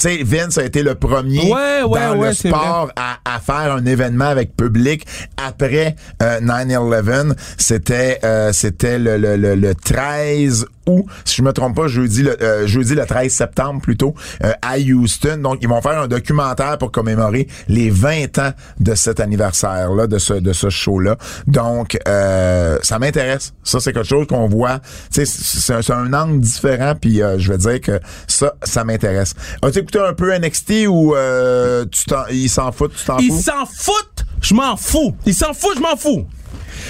Tu 0.00 0.08
sais, 0.08 0.22
Vince 0.24 0.56
a 0.56 0.64
été 0.64 0.82
le 0.82 0.94
premier 0.94 1.40
Ouais, 1.52 1.82
ouais, 1.82 2.00
dans 2.00 2.16
ouais, 2.16 2.28
le 2.28 2.34
sport 2.34 2.90
à, 2.96 3.18
à 3.24 3.38
faire 3.38 3.74
un 3.74 3.84
événement 3.84 4.24
avec 4.24 4.56
public 4.56 5.06
après 5.36 5.94
euh, 6.22 6.40
9/11. 6.40 7.34
C'était 7.58 8.18
euh, 8.24 8.50
c'était 8.54 8.98
le, 8.98 9.18
le, 9.18 9.36
le, 9.36 9.54
le 9.56 9.74
13 9.74 10.64
août, 10.86 11.04
si 11.26 11.36
je 11.36 11.42
me 11.42 11.52
trompe 11.52 11.76
pas, 11.76 11.86
jeudi 11.86 12.22
le 12.22 12.42
euh, 12.42 12.66
jeudi 12.66 12.94
le 12.94 13.04
13 13.04 13.30
septembre 13.30 13.82
plutôt 13.82 14.14
euh, 14.42 14.52
à 14.62 14.78
Houston. 14.78 15.36
Donc 15.42 15.58
ils 15.60 15.68
vont 15.68 15.82
faire 15.82 16.00
un 16.00 16.08
documentaire 16.08 16.78
pour 16.78 16.90
commémorer 16.90 17.46
les 17.68 17.90
20 17.90 18.38
ans 18.38 18.52
de 18.78 18.94
cet 18.94 19.20
anniversaire 19.20 19.92
là, 19.92 20.06
de 20.06 20.16
ce 20.18 20.32
de 20.32 20.54
ce 20.54 20.70
show 20.70 20.98
là. 20.98 21.16
Donc 21.46 21.98
euh, 22.08 22.78
ça 22.82 22.98
m'intéresse. 22.98 23.52
Ça 23.64 23.80
c'est 23.80 23.92
quelque 23.92 24.08
chose 24.08 24.26
qu'on 24.26 24.48
voit. 24.48 24.80
C'est 25.10 25.24
un, 25.74 25.82
c'est 25.82 25.92
un 25.92 26.12
angle 26.14 26.40
différent. 26.40 26.94
Puis 26.98 27.22
euh, 27.22 27.38
je 27.38 27.52
vais 27.52 27.58
dire 27.58 27.80
que 27.82 28.00
ça 28.26 28.54
ça 28.62 28.82
m'intéresse. 28.84 29.34
As-tu 29.62 29.84
écouté 29.90 30.04
un 30.08 30.12
peu 30.14 30.36
NXT 30.36 30.86
ou 30.88 31.14
euh, 31.14 31.84
tu 31.90 32.04
t'en 32.04 32.24
ils 32.30 32.48
s'en 32.48 32.70
foutent, 32.72 32.94
tu 32.96 33.04
t'en 33.04 33.18
Ils 33.18 33.30
fous? 33.32 33.42
s'en 33.42 33.66
foutent, 33.66 34.24
je 34.40 34.54
m'en 34.54 34.76
fous. 34.76 35.14
Ils 35.26 35.34
s'en 35.34 35.52
foutent, 35.52 35.76
je 35.76 35.80
m'en 35.82 35.96
fous. 35.96 36.26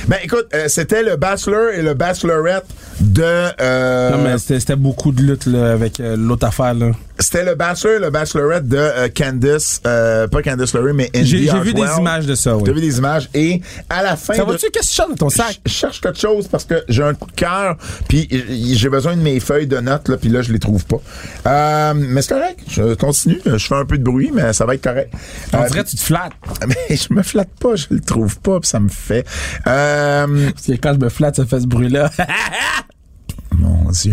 Ben 0.07 0.19
écoute, 0.23 0.47
euh, 0.55 0.69
c'était 0.69 1.03
le 1.03 1.17
Bachelor 1.17 1.71
et 1.71 1.83
le 1.83 1.95
Bachelorette 1.95 2.67
de 3.01 3.23
euh, 3.61 4.11
Non, 4.11 4.23
mais 4.23 4.39
c'était 4.39 4.61
c'était 4.61 4.77
beaucoup 4.77 5.11
de 5.13 5.23
lutte 5.23 5.47
là, 5.47 5.73
avec 5.73 6.01
euh, 6.01 6.17
l'autre 6.17 6.47
affaire. 6.47 6.75
là. 6.75 6.91
C'était 7.21 7.45
le 7.45 7.55
Bachelor 7.55 7.95
et 7.95 7.99
le 8.01 8.11
Bachelorette 8.11 8.69
de 8.69 8.77
euh, 8.77 9.09
Candice 9.15 9.81
euh, 9.87 10.27
pas 10.29 10.43
Candice 10.43 10.75
LeRae 10.75 10.93
mais 10.93 11.11
Indy 11.15 11.25
J'ai 11.27 11.47
j'ai 11.51 11.61
vu 11.61 11.73
des 11.75 11.87
images 11.99 12.27
de 12.27 12.35
ça, 12.35 12.57
oui. 12.57 12.63
T'as 12.65 12.73
vu 12.73 12.81
des 12.81 12.99
images 12.99 13.29
et 13.35 13.61
à 13.89 14.03
la 14.03 14.17
fin 14.17 14.35
Ça 14.35 14.45
de- 14.45 14.51
va-tu? 14.53 14.67
Qu'est-ce 14.71 14.87
que 14.87 14.91
tu 14.91 14.95
cherches 14.97 15.09
dans 15.11 15.17
ton 15.17 15.31
sac? 15.31 15.61
Je 15.65 15.71
cherche 15.73 16.01
quelque 16.01 16.19
chose 16.19 16.49
parce 16.49 16.65
que 16.65 16.83
j'ai 16.89 17.03
un 17.03 17.15
coup 17.15 17.29
de 17.31 17.37
cœur, 17.37 17.77
puis 18.09 18.29
j'ai 18.75 18.89
besoin 18.89 19.17
de 19.17 19.23
mes 19.23 19.39
feuilles 19.41 19.67
de 19.67 19.79
notes, 19.79 20.09
là, 20.09 20.17
puis 20.17 20.29
là, 20.29 20.43
je 20.43 20.53
les 20.53 20.59
trouve 20.59 20.85
pas. 20.87 20.99
Euh, 21.47 21.95
mais 21.97 22.23
c'est 22.23 22.35
correct, 22.35 22.61
je 22.69 22.95
continue. 22.95 23.41
Je 23.45 23.57
fais 23.59 23.75
un 23.75 23.85
peu 23.85 23.99
de 23.99 24.03
bruit, 24.05 24.31
mais 24.33 24.53
ça 24.53 24.65
va 24.67 24.75
être 24.75 24.83
correct. 24.85 25.13
On 25.53 25.59
Euh, 25.63 25.67
dirait 25.69 25.85
que 25.85 25.89
tu 25.91 25.97
te 25.97 26.03
flattes. 26.03 26.33
mais 26.67 26.97
je 26.97 27.13
me 27.13 27.23
flatte 27.23 27.51
pas, 27.61 27.77
je 27.77 27.87
le 27.91 28.01
trouve 28.01 28.39
pas, 28.41 28.61
puis 28.61 28.69
ça 28.69 28.81
me 28.81 28.89
fait. 28.89 29.27
Euh, 29.67 30.51
Parce 30.53 30.67
que 30.67 30.73
quand 30.73 30.95
je 30.95 30.99
me 31.05 31.09
flatte, 31.09 31.37
ça 31.37 31.47
fait 31.47 31.61
ce 31.61 31.67
bruit-là. 31.67 32.11
mon 33.61 33.91
Dieu. 33.91 34.13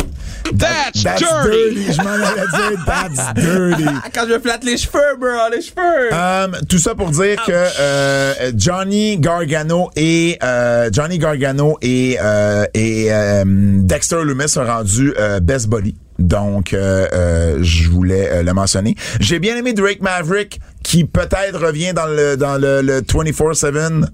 That's 0.57 1.03
That's 1.03 1.19
dirty. 1.21 1.75
dirty. 1.75 1.93
Je 1.93 2.01
m'en 2.01 2.09
allais 2.09 2.47
dire 2.51 2.85
that's 2.85 3.33
dirty. 3.35 3.85
quand 4.13 4.27
je 4.27 4.33
me 4.33 4.39
flatte 4.39 4.63
les 4.63 4.77
cheveux, 4.77 5.15
bro, 5.19 5.27
les 5.51 5.61
cheveux. 5.61 6.09
Euh, 6.13 6.47
tout 6.69 6.77
ça 6.77 6.95
pour 6.95 7.09
dire 7.11 7.37
que 7.45 7.51
euh, 7.53 8.51
Johnny 8.55 9.17
Gargano 9.19 9.89
et 9.95 10.37
euh, 10.43 10.89
Johnny 10.91 11.17
Gargano 11.17 11.77
et, 11.81 12.17
euh, 12.21 12.65
et 12.73 13.09
Dexter 13.45 14.23
Lumis 14.23 14.49
sont 14.49 14.65
rendus 14.65 15.13
best 15.41 15.67
body. 15.67 15.95
Donc, 16.19 16.69
je 16.71 17.89
voulais 17.89 18.41
le 18.43 18.53
mentionner. 18.53 18.95
J'ai 19.19 19.39
bien 19.39 19.55
aimé 19.55 19.73
Drake 19.73 20.01
Maverick, 20.01 20.59
qui 20.83 21.03
peut-être 21.05 21.59
revient 21.59 21.93
dans 21.93 22.07
le 22.07 22.35
dans 22.37 22.57
le, 22.57 22.81
le 22.81 23.01
24/7. 23.01 24.05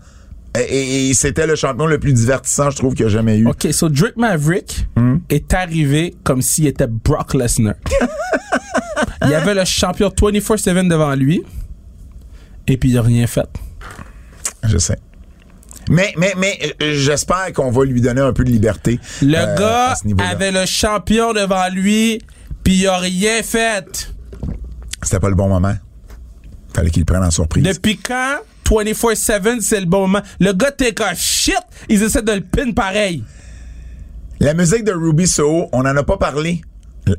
Et, 0.60 1.14
c'était 1.14 1.48
le 1.48 1.56
champion 1.56 1.88
le 1.88 2.00
plus 2.00 2.14
divertissant, 2.14 2.70
je 2.70 2.78
trouve, 2.78 2.94
qu'il 2.94 3.04
y 3.04 3.08
a 3.08 3.10
jamais 3.10 3.38
eu. 3.38 3.48
OK, 3.48 3.68
so 3.72 3.90
Drake 3.90 4.18
Maverick 4.18 4.88
est 5.30 5.54
arrivé 5.54 6.16
comme 6.24 6.42
s'il 6.42 6.68
était 6.68 6.88
Brock 6.88 7.34
Lesnar. 7.34 7.76
il 9.24 9.30
y 9.30 9.34
avait 9.34 9.56
le 9.56 9.66
champion 9.66 10.10
24-7 10.10 10.88
devant 10.88 11.16
lui. 11.16 11.44
Et 12.68 12.78
puis 12.78 12.92
il 12.92 12.98
a 12.98 13.02
rien 13.02 13.28
fait. 13.28 13.50
Je 14.64 14.78
sais. 14.78 14.98
Mais, 15.90 16.14
mais, 16.18 16.34
mais 16.38 16.58
j'espère 16.80 17.52
qu'on 17.54 17.72
va 17.72 17.84
lui 17.84 18.00
donner 18.00 18.22
un 18.22 18.32
peu 18.32 18.44
de 18.44 18.52
liberté. 18.52 19.00
Le 19.22 19.36
euh, 19.36 19.58
gars 19.58 19.96
avait 20.20 20.52
le 20.52 20.66
champion 20.66 21.34
devant 21.34 21.68
lui, 21.74 22.22
puis 22.64 22.76
il 22.76 22.88
a 22.88 22.98
rien 22.98 23.44
fait. 23.44 24.14
C'était 25.02 25.20
pas 25.20 25.30
le 25.30 25.36
bon 25.36 25.50
moment. 25.50 25.76
Fallait 26.74 26.90
qu'il 26.90 27.02
le 27.02 27.06
prenne 27.06 27.24
en 27.24 27.32
surprise. 27.32 27.64
Depuis 27.64 27.98
quand 27.98 28.38
24-7, 28.64 29.62
c'est 29.62 29.80
le 29.80 29.86
bon 29.86 30.02
moment? 30.02 30.22
Le 30.40 30.54
gars 30.54 30.72
take 30.72 31.02
a 31.04 31.14
shit, 31.14 31.56
ils 31.90 32.02
essaient 32.04 32.22
de 32.22 32.32
le 32.32 32.42
pin 32.42 32.72
pareil. 32.72 33.24
La 34.40 34.54
musique 34.54 34.84
de 34.84 34.92
Ruby 34.92 35.28
Soho, 35.28 35.70
on 35.72 35.82
en 35.82 35.96
a 35.96 36.04
pas 36.04 36.18
parlé 36.18 36.62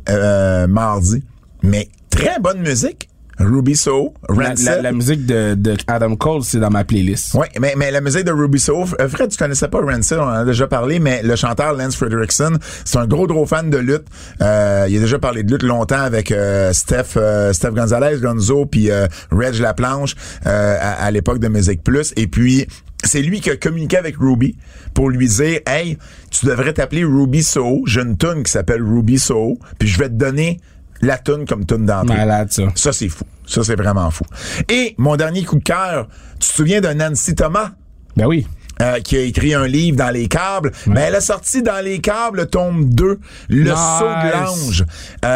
euh, 0.09 0.67
mardi, 0.67 1.23
mais 1.63 1.89
très 2.11 2.39
bonne 2.41 2.61
musique. 2.61 3.09
Ruby 3.39 3.75
La, 3.87 4.49
Rancid. 4.49 4.65
la- 4.67 4.83
la 4.83 4.93
musique 4.93 5.27
de, 5.27 5.55
de 5.55 5.77
Adam 5.87 6.15
Cole, 6.17 6.43
c'est 6.45 6.59
dans 6.61 6.71
ma 6.71 6.85
playlist. 6.85 7.35
Oui, 7.35 7.47
mais, 7.61 7.75
mais 7.77 7.91
la 7.91 8.01
musique 8.01 8.25
de 8.25 8.33
Ruby 8.33 8.61
Soho, 8.61 8.87
euh, 9.01 9.09
Fred, 9.09 9.31
tu 9.31 9.37
connaissais 9.37 9.69
pas 9.69 9.81
Rancid, 9.81 10.19
on 10.19 10.23
en 10.25 10.29
a 10.29 10.45
déjà 10.45 10.67
parlé, 10.67 10.99
mais 10.99 11.23
le 11.23 11.35
chanteur 11.37 11.75
Lance 11.75 11.97
Fredrickson, 11.97 12.59
c'est 12.85 12.99
un 12.99 13.07
gros, 13.07 13.27
gros 13.27 13.47
fan 13.47 13.71
de 13.71 13.79
lutte. 13.79 14.05
Euh, 14.41 14.87
il 14.89 14.97
a 14.99 15.01
déjà 15.01 15.19
parlé 15.19 15.43
de 15.43 15.53
lutte 15.53 15.63
longtemps 15.63 16.01
avec 16.01 16.31
euh, 16.31 16.73
Steph, 16.73 17.17
euh, 17.17 17.53
Steph 17.53 17.71
Gonzalez, 17.73 18.19
Gonzo, 18.21 18.67
puis 18.67 18.91
euh, 18.91 19.07
Reg 19.31 19.55
Laplanche 19.59 20.15
euh, 20.47 20.77
à, 20.81 21.05
à 21.05 21.11
l'époque 21.11 21.39
de 21.41 21.49
Musique 21.49 21.83
Plus. 21.83 22.13
Et 22.17 22.27
puis, 22.27 22.67
c'est 23.05 23.21
lui 23.21 23.41
qui 23.41 23.51
a 23.51 23.57
communiqué 23.57 23.97
avec 23.99 24.17
Ruby 24.19 24.57
pour 24.95 25.11
lui 25.11 25.27
dire 25.29 25.61
«Hey, 25.67 25.99
tu 26.31 26.47
devrais 26.47 26.73
t'appeler 26.73 27.05
Ruby 27.05 27.43
Soho. 27.43 27.83
J'ai 27.87 28.01
une 28.01 28.17
tune 28.17 28.43
qui 28.45 28.51
s'appelle 28.53 28.83
Ruby 28.83 29.19
Soho, 29.19 29.59
puis 29.79 29.89
je 29.89 29.99
vais 29.99 30.09
te 30.09 30.15
donner 30.15 30.61
la 31.05 31.19
tune 31.19 31.47
comme 31.47 31.65
tune 31.67 31.87
d'entrée.» 31.87 32.17
Malade, 32.17 32.53
ça. 32.53 32.63
Ça, 32.75 32.93
c'est 32.93 33.09
fou. 33.09 33.25
Ça, 33.47 33.63
c'est 33.63 33.77
vraiment 33.77 34.11
fou. 34.11 34.25
Et 34.69 34.95
mon 34.99 35.17
dernier 35.17 35.45
coup 35.45 35.59
de 35.59 35.63
cœur, 35.63 36.09
tu 36.41 36.49
te 36.49 36.55
souviens 36.55 36.81
de 36.81 36.89
Nancy 36.89 37.35
Thomas? 37.35 37.73
Ben 38.17 38.27
oui. 38.27 38.47
Euh, 38.83 39.01
qui 39.01 39.17
a 39.17 39.21
écrit 39.21 39.55
un 39.55 39.67
livre 39.67 39.97
dans 39.97 40.11
les 40.11 40.29
câbles, 40.29 40.73
mais 40.87 41.03
elle 41.03 41.15
a 41.15 41.21
sorti 41.21 41.63
dans 41.63 41.83
les 41.85 42.01
câbles 42.01 42.47
tome 42.47 42.87
2, 42.87 43.19
Le 43.49 43.63
Nice. 43.71 43.73
saut 43.99 44.05
de 44.05 44.33
l'ange, 44.33 44.85
euh, 45.25 45.29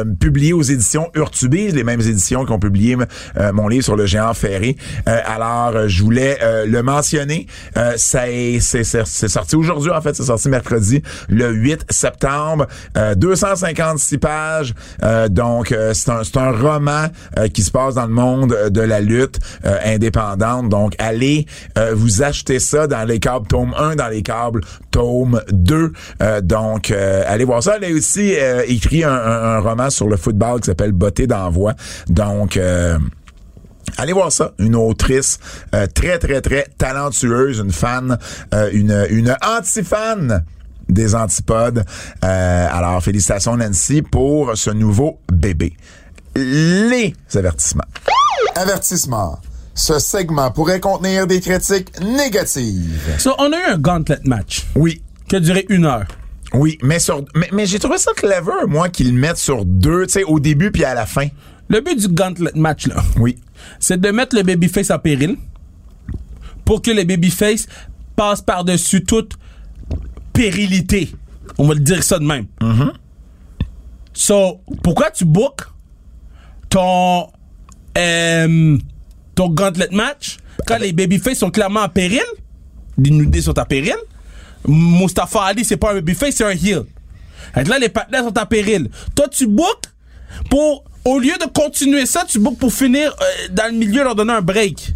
euh, 0.00 0.04
publié 0.20 0.52
aux 0.52 0.62
éditions 0.62 1.10
Urtubise, 1.14 1.74
les 1.74 1.84
mêmes 1.84 2.00
éditions 2.00 2.44
qui 2.44 2.52
ont 2.52 2.58
publié 2.58 2.96
euh, 3.36 3.52
mon 3.52 3.68
livre 3.68 3.84
sur 3.84 3.96
le 3.96 4.06
géant 4.06 4.34
ferré. 4.34 4.76
Euh, 5.08 5.20
alors, 5.24 5.88
je 5.88 6.02
voulais 6.02 6.38
euh, 6.42 6.66
le 6.66 6.82
mentionner. 6.82 7.46
Euh, 7.76 7.94
c'est 7.96 8.58
sorti 8.60 9.56
aujourd'hui, 9.56 9.90
en 9.90 10.00
fait, 10.00 10.14
c'est 10.14 10.24
sorti 10.24 10.48
mercredi, 10.48 11.02
le 11.28 11.50
8 11.50 11.86
septembre. 11.90 12.66
Euh, 12.96 13.14
256 13.14 14.18
pages. 14.18 14.74
Euh, 15.02 15.28
donc, 15.28 15.72
euh, 15.72 15.92
c'est 15.94 16.10
un, 16.10 16.22
un 16.36 16.50
roman 16.52 17.06
euh, 17.38 17.48
qui 17.48 17.62
se 17.62 17.70
passe 17.70 17.94
dans 17.94 18.06
le 18.06 18.12
monde 18.12 18.56
de 18.70 18.80
la 18.80 19.00
lutte 19.00 19.38
euh, 19.64 19.76
indépendante. 19.84 20.68
Donc, 20.68 20.94
allez 20.98 21.46
euh, 21.76 21.92
vous 21.94 22.22
acheter 22.28 22.58
ça 22.58 22.86
dans 22.86 23.04
les 23.04 23.18
câbles 23.18 23.46
tome 23.46 23.74
1, 23.76 23.96
dans 23.96 24.08
les 24.08 24.22
câbles 24.22 24.62
tome 24.90 25.42
2. 25.50 25.92
Euh, 26.22 26.40
donc, 26.40 26.90
euh, 26.90 27.24
allez 27.26 27.44
voir 27.44 27.62
ça. 27.62 27.76
Elle 27.76 27.92
a 27.92 27.96
aussi 27.96 28.34
euh, 28.36 28.62
écrit 28.66 29.04
un, 29.04 29.58
roman 29.58 29.90
sur 29.90 30.08
le 30.08 30.16
football 30.16 30.60
qui 30.60 30.66
s'appelle 30.66 30.92
Beauté 30.92 31.26
d'envoi. 31.26 31.74
Donc, 32.08 32.58
Allez 33.96 34.12
voir 34.12 34.30
ça, 34.30 34.52
une 34.58 34.76
autrice 34.76 35.38
très 35.94 36.18
très 36.18 36.42
très 36.42 36.66
talentueuse, 36.76 37.58
une 37.58 37.72
fan, 37.72 38.18
une 38.72 39.06
une 39.08 39.34
anti-fan 39.42 40.44
des 40.90 41.14
antipodes. 41.14 41.84
Alors 42.20 43.02
félicitations 43.02 43.56
Nancy 43.56 44.02
pour 44.02 44.56
ce 44.56 44.70
nouveau 44.70 45.20
bébé. 45.32 45.74
Les 46.36 47.14
avertissements. 47.34 47.88
Avertissement. 48.56 49.40
Ce 49.78 50.00
segment 50.00 50.50
pourrait 50.50 50.80
contenir 50.80 51.28
des 51.28 51.40
critiques 51.40 52.00
négatives. 52.00 53.00
So, 53.18 53.30
on 53.38 53.52
a 53.52 53.56
eu 53.56 53.72
un 53.74 53.78
gauntlet 53.78 54.18
match 54.24 54.66
Oui. 54.74 55.02
qui 55.28 55.36
a 55.36 55.40
duré 55.40 55.66
une 55.68 55.84
heure. 55.84 56.06
Oui, 56.52 56.78
mais 56.82 56.98
sur 56.98 57.24
mais, 57.36 57.48
mais 57.52 57.64
j'ai 57.64 57.78
trouvé 57.78 57.96
ça 57.98 58.10
clever 58.16 58.66
moi 58.66 58.88
qu'ils 58.88 59.14
le 59.14 59.20
mettent 59.20 59.36
sur 59.36 59.64
deux, 59.64 60.06
tu 60.06 60.14
sais 60.14 60.24
au 60.24 60.40
début 60.40 60.72
puis 60.72 60.82
à 60.84 60.94
la 60.94 61.06
fin. 61.06 61.28
Le 61.68 61.80
but 61.80 61.96
du 61.96 62.08
gauntlet 62.08 62.50
match, 62.56 62.86
là, 62.88 62.96
Oui. 63.20 63.36
c'est 63.78 64.00
de 64.00 64.10
mettre 64.10 64.34
le 64.34 64.42
babyface 64.42 64.90
en 64.90 64.98
péril 64.98 65.36
pour 66.64 66.82
que 66.82 66.90
le 66.90 67.04
babyface 67.04 67.66
passe 68.16 68.40
par-dessus 68.42 69.04
toute 69.04 69.34
périlité. 70.32 71.12
On 71.56 71.68
va 71.68 71.74
le 71.74 71.80
dire 71.80 72.02
ça 72.02 72.18
de 72.18 72.24
même. 72.24 72.46
So, 74.12 74.60
pourquoi 74.82 75.10
tu 75.12 75.24
book 75.24 75.60
ton, 76.68 77.28
euh, 77.96 78.76
ton 79.38 79.48
gauntlet 79.50 79.86
match 79.92 80.38
quand 80.66 80.78
les 80.78 80.92
babyface 80.92 81.38
sont 81.38 81.50
clairement 81.52 81.82
en 81.82 81.88
péril? 81.88 82.24
Les 82.98 83.10
nudés 83.10 83.40
sont 83.40 83.56
en 83.56 83.64
péril. 83.64 83.94
Mustafa 84.66 85.42
Ali, 85.44 85.64
c'est 85.64 85.76
pas 85.76 85.92
un 85.92 85.94
babyface, 85.94 86.34
c'est 86.34 86.44
un 86.44 86.50
heel. 86.50 86.82
Là, 87.54 87.78
les 87.78 87.88
partenaires 87.88 88.24
sont 88.24 88.36
en 88.36 88.46
péril. 88.46 88.90
Toi, 89.14 89.28
tu 89.28 89.46
book 89.46 89.84
pour, 90.50 90.82
au 91.04 91.20
lieu 91.20 91.34
de 91.40 91.46
continuer 91.54 92.04
ça, 92.04 92.24
tu 92.26 92.40
book 92.40 92.58
pour 92.58 92.72
finir 92.72 93.14
euh, 93.20 93.48
dans 93.52 93.72
le 93.72 93.78
milieu, 93.78 94.02
leur 94.02 94.16
donner 94.16 94.32
un 94.32 94.42
break. 94.42 94.92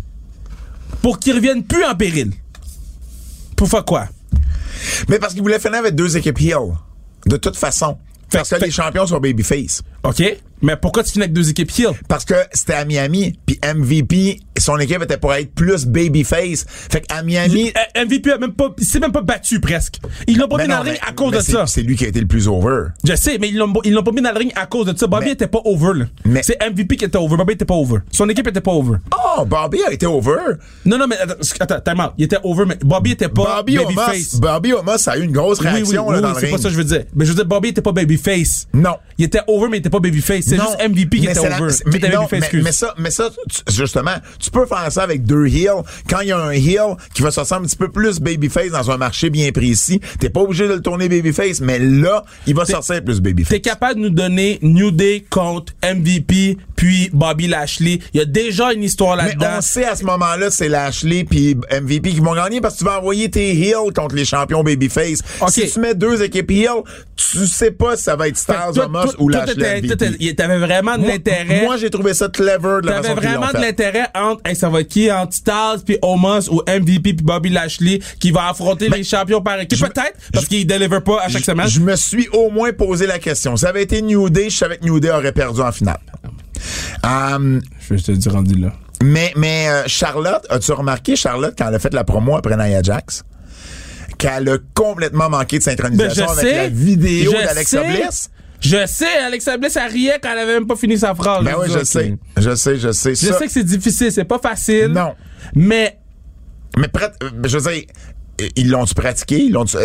Pour 1.02 1.20
qu'ils 1.20 1.34
reviennent 1.36 1.62
plus 1.62 1.84
en 1.84 1.94
péril. 1.94 2.32
Pour 3.56 3.68
faire 3.68 3.84
quoi? 3.84 4.08
Mais 5.08 5.20
parce 5.20 5.34
qu'il 5.34 5.42
voulait 5.42 5.60
finir 5.60 5.78
avec 5.78 5.94
deux 5.94 6.16
équipes 6.16 6.40
heel. 6.40 6.74
De 7.26 7.36
toute 7.36 7.56
façon. 7.56 7.96
Parce 8.28 8.48
que 8.50 8.56
fait- 8.58 8.64
les 8.66 8.72
champions 8.72 9.06
sont 9.06 9.20
babyface. 9.20 9.82
OK? 10.02 10.20
Mais 10.62 10.76
pourquoi 10.76 11.02
tu 11.04 11.12
finis 11.12 11.24
avec 11.24 11.32
deux 11.34 11.50
équipes 11.50 11.70
heel? 11.78 11.88
Parce 12.08 12.24
que 12.24 12.34
c'était 12.52 12.74
à 12.74 12.84
Miami, 12.84 13.38
puis 13.46 13.58
MVP, 13.64 14.38
son 14.58 14.78
équipe 14.78 15.02
était 15.02 15.16
pour 15.16 15.34
être 15.34 15.52
plus 15.54 15.86
babyface. 15.86 16.64
Fait 16.68 17.00
qu'à 17.00 17.22
Miami... 17.22 17.72
Euh, 17.96 18.04
MVP 18.04 18.30
a 18.32 18.38
même 18.38 18.52
pas, 18.52 18.68
il 18.78 18.84
s'est 18.84 19.00
même 19.00 19.12
pas 19.12 19.22
battu 19.22 19.60
presque. 19.60 19.96
Ils 20.26 20.38
l'ont 20.38 20.48
pas 20.48 20.58
mis 20.62 20.68
dans 20.68 20.82
le 20.82 20.90
ring 20.90 20.98
à 21.06 21.12
cause 21.12 21.32
de 21.32 21.40
c'est- 21.40 21.52
ça. 21.52 21.66
C'est 21.66 21.82
lui 21.82 21.96
qui 21.96 22.04
a 22.04 22.08
été 22.08 22.20
le 22.20 22.26
plus 22.26 22.48
over. 22.48 22.88
Je 23.04 23.14
sais, 23.14 23.38
mais 23.40 23.48
ils 23.48 23.56
l'ont, 23.56 23.72
ils 23.84 23.92
l'ont 23.92 24.02
pas 24.02 24.12
mis 24.12 24.22
dans 24.22 24.30
le 24.32 24.38
ring 24.38 24.52
à 24.54 24.66
cause 24.66 24.86
de 24.86 24.96
ça. 24.96 25.06
Bobby 25.06 25.26
Mais- 25.26 25.32
était 25.32 25.46
pas 25.48 25.60
over, 25.64 25.98
là. 25.98 26.04
Mais- 26.24 26.42
C'est 26.42 26.58
MVP 26.62 26.96
qui 26.96 27.04
était 27.06 27.18
over. 27.18 27.36
Bobby 27.36 27.54
était 27.54 27.64
pas 27.64 27.74
over. 27.74 27.98
Son 28.12 28.28
équipe 28.28 28.46
était 28.46 28.60
pas 28.60 28.72
over. 28.72 28.96
Oh, 29.36 29.44
Bobby 29.44 29.78
a 29.86 29.92
été 29.92 30.06
over. 30.06 30.36
Non, 30.84 30.98
non, 30.98 31.06
mais 31.08 31.16
attends, 31.60 31.80
time 31.80 32.00
out. 32.00 32.12
Il 32.18 32.24
était 32.24 32.38
over, 32.44 32.64
mais 32.66 32.76
Bobby 32.84 33.12
était 33.12 33.28
pas 33.28 33.56
Bobby 33.56 33.78
Omos, 33.78 33.88
babyface. 33.94 34.40
Bobby 34.40 34.72
Omos 34.74 35.08
a 35.08 35.18
eu 35.18 35.22
une 35.24 35.32
grosse 35.32 35.58
Oui, 35.60 35.66
oui, 35.66 35.72
réaction 35.74 36.06
oui, 36.06 36.12
là, 36.12 36.16
oui, 36.18 36.22
dans 36.22 36.28
le 36.28 36.34
c'est 36.34 36.46
ring. 36.46 36.56
pas 36.56 36.62
ça 36.62 36.68
que 36.68 36.74
je 36.74 36.78
veux 36.78 36.84
dire. 36.84 37.04
Mais 37.14 37.24
je 37.24 37.30
veux 37.30 37.36
dire, 37.36 37.46
Bobby 37.46 37.68
était 37.70 37.82
pas 37.82 37.92
babyface. 37.92 38.68
Non. 38.74 38.96
Il 39.18 39.24
était 39.24 39.40
over, 39.48 39.68
mais 39.70 39.78
il 39.78 39.80
était 39.80 39.90
pas 39.90 40.00
babyface. 40.00 40.51
C'est 40.56 40.62
juste 40.62 40.88
MVP 40.90 41.18
qui 41.18 41.26
mais 41.26 41.32
était 41.32 41.40
over. 41.40 41.70
mais, 41.86 41.92
non, 42.14 42.26
mais, 42.40 42.48
mais 42.62 42.72
ça, 42.72 42.94
mais 42.98 43.10
ça, 43.10 43.30
tu- 43.48 43.74
justement, 43.74 44.14
tu 44.38 44.50
peux 44.50 44.66
faire 44.66 44.90
ça 44.90 45.02
avec 45.02 45.24
deux 45.24 45.46
heels. 45.46 45.82
Quand 46.08 46.20
il 46.20 46.28
y 46.28 46.32
a 46.32 46.38
un 46.38 46.50
heel 46.52 46.96
qui 47.14 47.22
va 47.22 47.30
sortir 47.30 47.56
un 47.58 47.62
petit 47.62 47.76
peu 47.76 47.88
plus 47.88 48.20
babyface 48.20 48.70
dans 48.70 48.90
un 48.90 48.96
marché 48.96 49.30
bien 49.30 49.50
précis, 49.52 50.00
t'es 50.20 50.30
pas 50.30 50.40
obligé 50.40 50.68
de 50.68 50.74
le 50.74 50.80
tourner 50.82 51.08
babyface, 51.08 51.60
mais 51.60 51.78
là, 51.78 52.24
il 52.46 52.54
va 52.54 52.64
sortir 52.64 53.02
plus 53.04 53.20
babyface. 53.20 53.50
T'es 53.50 53.60
capable 53.60 53.96
de 53.96 54.00
nous 54.08 54.10
donner 54.14 54.58
New 54.62 54.90
Day 54.90 55.24
contre 55.30 55.72
MVP 55.82 56.56
puis 56.76 57.10
Bobby 57.12 57.46
Lashley. 57.46 58.00
Il 58.12 58.18
y 58.18 58.20
a 58.20 58.24
déjà 58.24 58.72
une 58.72 58.82
histoire 58.82 59.16
Mais 59.16 59.28
là-dedans. 59.28 59.46
on 59.58 59.60
sait 59.60 59.84
à 59.84 59.94
ce 59.96 60.04
moment-là, 60.04 60.50
c'est 60.50 60.68
Lashley 60.68 61.24
puis 61.24 61.56
MVP 61.70 62.10
qui 62.10 62.20
vont 62.20 62.34
gagner 62.34 62.60
parce 62.60 62.74
que 62.74 62.78
tu 62.80 62.84
vas 62.84 62.98
envoyer 62.98 63.30
tes 63.30 63.52
heels 63.54 63.92
contre 63.94 64.14
les 64.14 64.24
champions 64.24 64.62
babyface. 64.64 65.20
Ok. 65.40 65.50
Si 65.50 65.70
tu 65.70 65.80
mets 65.80 65.94
deux 65.94 66.22
équipes 66.22 66.50
heels, 66.50 66.82
tu 67.16 67.46
sais 67.46 67.70
pas 67.70 67.96
si 67.96 68.02
ça 68.04 68.16
va 68.16 68.28
être 68.28 68.36
Omos 68.78 69.02
toi- 69.04 69.14
ou 69.18 69.28
Lashley 69.28 69.80
MVP. 69.82 70.16
T'avais 70.42 70.58
vraiment 70.58 70.96
de 70.96 71.00
Moi- 71.02 71.10
l'intérêt. 71.12 71.62
Moi, 71.64 71.76
j'ai 71.76 71.90
trouvé 71.90 72.14
ça 72.14 72.28
clever 72.28 72.80
de 72.82 72.86
la 72.86 73.00
T'avais 73.00 73.14
vraiment 73.14 73.48
de 73.52 73.58
l'intérêt 73.58 74.06
entre, 74.14 74.40
hey, 74.44 74.56
ça 74.56 74.68
va 74.68 74.80
être 74.80 74.88
qui, 74.88 75.10
entre 75.10 75.32
Styles 75.34 75.82
puis 75.84 75.98
Omos 76.02 76.48
ou 76.50 76.62
MVP 76.66 77.14
puis 77.14 77.24
Bobby 77.24 77.50
Lashley 77.50 78.00
qui 78.20 78.30
va 78.30 78.48
affronter 78.48 78.88
les 78.88 79.04
champions 79.04 79.40
par 79.40 79.58
équipe. 79.60 79.78
Peut-être, 79.80 80.14
parce 80.32 80.46
qu'ils 80.46 80.66
deliver 80.66 81.00
pas 81.00 81.20
à 81.22 81.28
chaque 81.28 81.44
semaine. 81.44 81.68
Je 81.68 81.80
me 81.80 81.96
suis 81.96 82.28
au 82.28 82.50
moins 82.50 82.72
posé 82.72 83.06
la 83.06 83.18
question. 83.18 83.56
Ça 83.56 83.68
avait 83.70 83.82
été 83.82 84.02
New 84.02 84.28
Day, 84.30 84.50
je 84.50 84.56
savais 84.56 84.78
que 84.78 84.84
New 84.84 85.00
Day 85.00 85.10
aurait 85.10 85.32
perdu 85.32 85.60
en 85.60 85.72
finale. 85.72 85.98
Um, 87.04 87.60
Je 87.80 87.94
vais 87.94 88.00
te 88.00 88.12
dire 88.12 88.32
rendu 88.32 88.54
là. 88.54 88.72
mais 89.02 89.32
mais 89.36 89.68
euh, 89.68 89.82
Charlotte, 89.86 90.46
as-tu 90.50 90.72
remarqué, 90.72 91.16
Charlotte, 91.16 91.54
quand 91.58 91.68
elle 91.68 91.74
a 91.74 91.78
fait 91.78 91.92
la 91.92 92.04
promo 92.04 92.36
après 92.36 92.56
Nia 92.56 92.82
Jax, 92.82 93.24
qu'elle 94.18 94.48
a 94.48 94.58
complètement 94.74 95.28
manqué 95.28 95.58
de 95.58 95.64
Ben, 95.64 95.70
synchronisation 95.76 96.26
je 96.28 96.32
avec 96.38 96.44
sais. 96.46 96.56
la 96.62 96.68
vidéo 96.68 97.32
d'Alexa 97.32 97.82
Bliss? 97.82 98.30
Je 98.62 98.86
sais, 98.86 99.18
Alexa 99.18 99.56
Bliss, 99.58 99.76
elle 99.76 99.90
riait 99.90 100.18
quand 100.22 100.30
elle 100.32 100.38
avait 100.38 100.54
même 100.54 100.66
pas 100.66 100.76
fini 100.76 100.96
sa 100.96 101.14
phrase. 101.14 101.44
Ben 101.44 101.54
oui, 101.60 101.66
je 101.68 101.84
sais. 101.84 102.16
Je 102.36 102.54
sais, 102.54 102.76
je 102.78 102.92
sais. 102.92 103.14
Je 103.14 103.26
Ça- 103.26 103.38
sais 103.38 103.46
que 103.46 103.52
c'est 103.52 103.64
difficile, 103.64 104.12
c'est 104.12 104.24
pas 104.24 104.38
facile. 104.38 104.88
Non. 104.88 105.14
Mais 105.54 105.98
Mais 106.78 106.88
prat- 106.88 107.12
euh, 107.22 107.30
je 107.44 107.58
veux 107.58 107.72
dire, 107.72 107.82
ils 108.56 108.70
l'ont-tu 108.70 108.94
pratiqué? 108.94 109.44
Ils 109.44 109.52
l'ont 109.52 109.66
c'est 109.66 109.78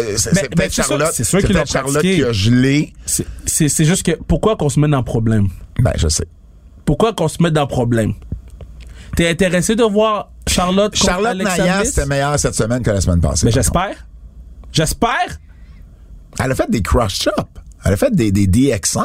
peut-être 0.49 0.71
sûr- 0.71 0.83
Charlotte. 0.85 1.11
c'est 1.13 1.23
sûr 1.23 1.39
peut-être 1.39 1.53
l'ont 1.57 1.65
Charlotte 1.65 2.01
qui 2.01 2.23
a 2.23 2.31
gelé. 2.31 2.93
c'est- 3.05 3.83
juste 3.83 4.03
que 4.05 4.11
pourquoi 4.11 4.55
qu'on 4.55 4.69
se 4.69 4.79
met 4.79 4.87
dans 4.87 5.03
problème? 5.03 5.47
Ben, 5.79 5.93
je 5.97 6.07
sais. 6.07 6.25
Pourquoi 6.85 7.13
qu'on 7.13 7.27
se 7.27 7.41
met 7.43 7.51
dans 7.51 7.67
problème? 7.67 8.13
T'es 9.15 9.27
intéressé 9.29 9.75
de 9.75 9.83
voir 9.83 10.31
Charlotte 10.47 10.93
contre 10.93 11.03
Charlotte 11.05 11.31
Alexa 11.31 11.57
Naya, 11.57 11.83
c'était 11.83 12.05
meilleur 12.05 12.39
cette 12.39 12.53
semaine 12.55 12.83
que 12.83 12.91
la 12.91 13.01
semaine 13.01 13.19
passée. 13.19 13.45
Mais 13.45 13.51
par 13.51 13.63
j'espère. 13.63 14.07
J'espère. 14.71 15.39
Elle 16.39 16.51
a 16.51 16.55
fait 16.55 16.69
des 16.69 16.81
cross 16.81 17.15
chops. 17.23 17.33
Elle 17.85 17.93
a 17.93 17.97
fait 17.97 18.13
des, 18.15 18.31
des 18.31 18.47
DX 18.47 18.79
signs. 18.83 19.03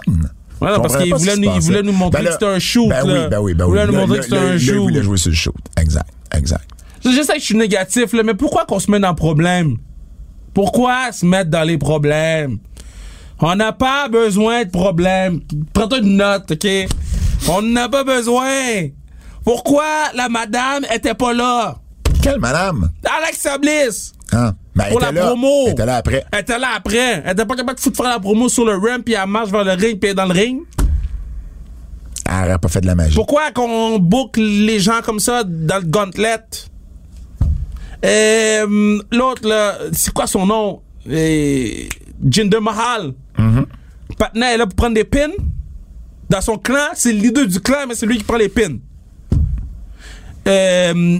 Ouais, 0.60 0.68
non, 0.68 0.76
Je 0.76 0.80
parce 0.80 0.94
comprenais 0.96 1.04
qu'il 1.04 1.14
voulait 1.14 1.36
nous- 1.36 1.54
il 1.56 1.60
voulait 1.60 1.82
montrer 1.82 2.22
Ben 2.22 2.26
que 2.28 2.32
c'était 2.34 2.46
un 2.46 2.58
shoot, 2.58 2.88
Ben 2.88 3.06
là. 3.06 3.22
oui, 3.24 3.28
ben 3.30 3.38
oui, 3.40 3.54
ben 3.54 3.64
Il 3.64 3.66
oui. 3.66 3.70
voulait 3.70 3.86
nous 3.86 3.92
montrer 3.98 4.18
que 4.18 4.24
c'était 4.24 4.36
un 4.38 4.44
là, 4.44 4.54
Il 4.54 4.60
shoot. 4.60 4.76
voulait 4.76 5.02
jouer 5.02 5.16
sur 5.16 5.30
le 5.30 5.36
shoot. 5.36 5.54
Exact, 5.76 6.08
exact. 6.34 6.64
Je 7.04 7.10
sais 7.22 7.32
que 7.34 7.40
je 7.40 7.44
suis 7.44 7.56
négatif, 7.56 8.12
là, 8.12 8.22
mais 8.22 8.34
pourquoi 8.34 8.64
qu'on 8.64 8.78
se 8.78 8.90
met 8.90 9.00
dans 9.00 9.08
le 9.10 9.16
problème? 9.16 9.76
Pourquoi 10.54 11.10
se 11.12 11.26
mettre 11.26 11.50
dans 11.50 11.64
les 11.64 11.78
problèmes? 11.78 12.58
On 13.40 13.56
n'a 13.56 13.72
pas 13.72 14.08
besoin 14.08 14.64
de 14.64 14.70
problèmes. 14.70 15.40
Prends-toi 15.72 15.98
une 15.98 16.16
note, 16.16 16.52
OK? 16.52 16.68
On 17.48 17.60
n'a 17.62 17.88
pas 17.88 18.04
besoin. 18.04 18.88
Pourquoi 19.44 19.84
la 20.14 20.28
madame 20.28 20.84
était 20.94 21.14
pas 21.14 21.32
là? 21.32 21.76
Quelle 22.22 22.38
madame? 22.38 22.88
Alexa 23.04 23.58
Bliss! 23.58 24.12
Hein? 24.30 24.54
Pour 24.90 25.00
la 25.00 25.12
là. 25.12 25.26
promo! 25.26 25.64
Elle 25.66 25.72
était 25.72 25.86
là 25.86 25.96
après. 25.96 26.24
Elle 26.32 26.40
était 26.40 26.58
là 26.58 26.68
après. 26.76 27.22
Elle 27.24 27.32
était 27.32 27.44
pas 27.44 27.56
capable 27.56 27.76
de 27.76 27.80
foutre 27.80 27.96
faire 27.96 28.10
la 28.10 28.18
promo 28.20 28.48
sur 28.48 28.64
le 28.64 28.76
ramp, 28.76 29.02
puis 29.04 29.14
elle 29.14 29.28
marche 29.28 29.50
vers 29.50 29.64
le 29.64 29.72
ring, 29.72 29.98
puis 29.98 30.04
elle 30.04 30.10
est 30.10 30.14
dans 30.14 30.24
le 30.24 30.32
ring. 30.32 30.60
Elle 32.26 32.40
n'aurait 32.46 32.58
pas 32.58 32.68
fait 32.68 32.80
de 32.80 32.86
la 32.86 32.94
magie. 32.94 33.14
Pourquoi 33.14 33.50
qu'on 33.52 33.98
boucle 33.98 34.40
les 34.40 34.80
gens 34.80 35.00
comme 35.04 35.20
ça 35.20 35.42
dans 35.44 35.76
le 35.78 35.84
gauntlet? 35.84 36.38
Euh, 38.04 38.98
L'autre, 39.12 39.46
là, 39.48 39.76
c'est 39.92 40.12
quoi 40.12 40.26
son 40.26 40.46
nom? 40.46 40.80
Euh, 41.08 41.66
Jinder 42.28 42.60
Mahal. 42.60 43.12
Patna 44.18 44.54
est 44.54 44.56
là 44.56 44.66
pour 44.66 44.74
prendre 44.76 44.94
des 44.94 45.04
pins. 45.04 45.30
Dans 46.30 46.40
son 46.40 46.56
clan, 46.56 46.88
c'est 46.94 47.12
le 47.12 47.18
leader 47.18 47.46
du 47.46 47.60
clan, 47.60 47.86
mais 47.88 47.94
c'est 47.94 48.06
lui 48.06 48.16
qui 48.18 48.24
prend 48.24 48.36
les 48.38 48.48
pins. 48.48 48.76
Euh, 50.48 51.18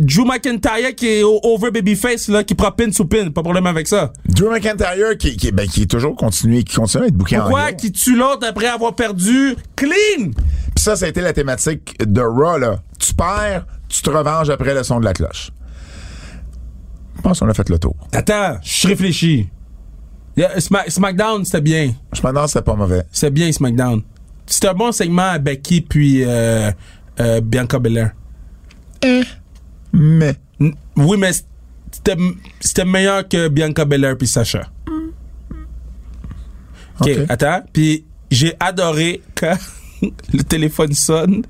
Drew 0.00 0.24
McIntyre 0.24 0.94
qui 0.96 1.06
est 1.06 1.22
over 1.22 1.70
babyface 1.70 2.28
là, 2.28 2.42
qui 2.42 2.54
prend 2.56 2.72
pin 2.72 2.90
sous 2.90 3.04
pin, 3.04 3.30
pas 3.30 3.40
de 3.40 3.44
problème 3.44 3.66
avec 3.66 3.86
ça. 3.86 4.12
Drew 4.28 4.50
McIntyre 4.50 5.16
qui, 5.18 5.36
qui, 5.36 5.52
ben, 5.52 5.68
qui 5.68 5.82
est 5.82 5.90
toujours 5.90 6.16
continué, 6.16 6.64
qui 6.64 6.74
continue 6.74 7.04
à 7.04 7.06
être 7.06 7.14
bouqué 7.14 7.36
en 7.38 7.42
Pourquoi 7.42 7.72
qui 7.72 7.92
tue 7.92 8.16
l'autre 8.16 8.44
après 8.48 8.66
avoir 8.66 8.94
perdu 8.96 9.54
clean? 9.76 10.30
Puis 10.74 10.82
ça, 10.82 10.96
ça 10.96 11.06
a 11.06 11.08
été 11.08 11.20
la 11.20 11.32
thématique 11.32 11.96
de 12.04 12.20
Raw, 12.20 12.58
là. 12.58 12.80
Tu 12.98 13.14
perds, 13.14 13.66
tu 13.88 14.02
te 14.02 14.10
revenges 14.10 14.50
après 14.50 14.74
le 14.74 14.82
son 14.82 14.98
de 14.98 15.04
la 15.04 15.12
cloche. 15.12 15.50
Je 17.16 17.22
pense 17.22 17.38
qu'on 17.38 17.48
a 17.48 17.54
fait 17.54 17.68
le 17.68 17.78
tour. 17.78 17.94
Attends, 18.12 18.58
je 18.62 18.88
réfléchis. 18.88 19.48
Yeah, 20.36 20.58
Smack- 20.60 20.90
SmackDown, 20.90 21.44
c'était 21.44 21.60
bien. 21.62 21.94
Si 22.12 22.20
c'était 22.48 22.62
pas 22.62 22.74
mauvais. 22.74 23.04
C'était 23.10 23.30
bien 23.30 23.50
SmackDown. 23.50 24.02
C'était 24.44 24.68
un 24.68 24.74
bon 24.74 24.92
segment 24.92 25.30
à 25.30 25.38
Becky 25.38 25.80
puis 25.80 26.24
euh, 26.24 26.70
euh, 27.20 27.40
Bianca 27.40 27.78
Belair. 27.78 28.10
Mais. 29.92 30.36
N- 30.60 30.74
Oui, 30.96 31.16
mais 31.18 31.30
c'était 32.60 32.84
meilleur 32.84 33.28
que 33.28 33.48
Bianca 33.48 33.84
Belair 33.84 34.16
puis 34.16 34.26
Sacha. 34.26 34.70
OK, 37.00 37.08
Ok. 37.10 37.18
attends. 37.28 37.62
Puis 37.72 38.04
j'ai 38.30 38.54
adoré 38.58 39.22
quand 39.34 39.56
le 40.32 40.42
téléphone 40.44 40.92
sonne. 40.92 41.42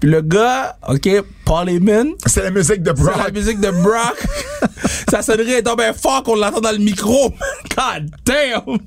Puis 0.00 0.10
le 0.10 0.20
gars, 0.22 0.76
OK, 0.88 1.08
Paul 1.44 1.68
Heyman, 1.68 2.08
C'est 2.26 2.42
la 2.42 2.50
musique 2.50 2.82
de 2.82 2.92
c'est 2.96 3.04
la 3.04 3.12
Brock. 3.12 3.32
musique 3.34 3.60
de 3.60 3.70
Brock. 3.70 4.26
ça 5.10 5.22
sonnerait 5.22 5.62
bien 5.62 5.92
fort 5.92 6.22
qu'on 6.22 6.36
l'entend 6.36 6.60
dans 6.60 6.72
le 6.72 6.78
micro. 6.78 7.30
God 7.76 8.10
damn! 8.24 8.78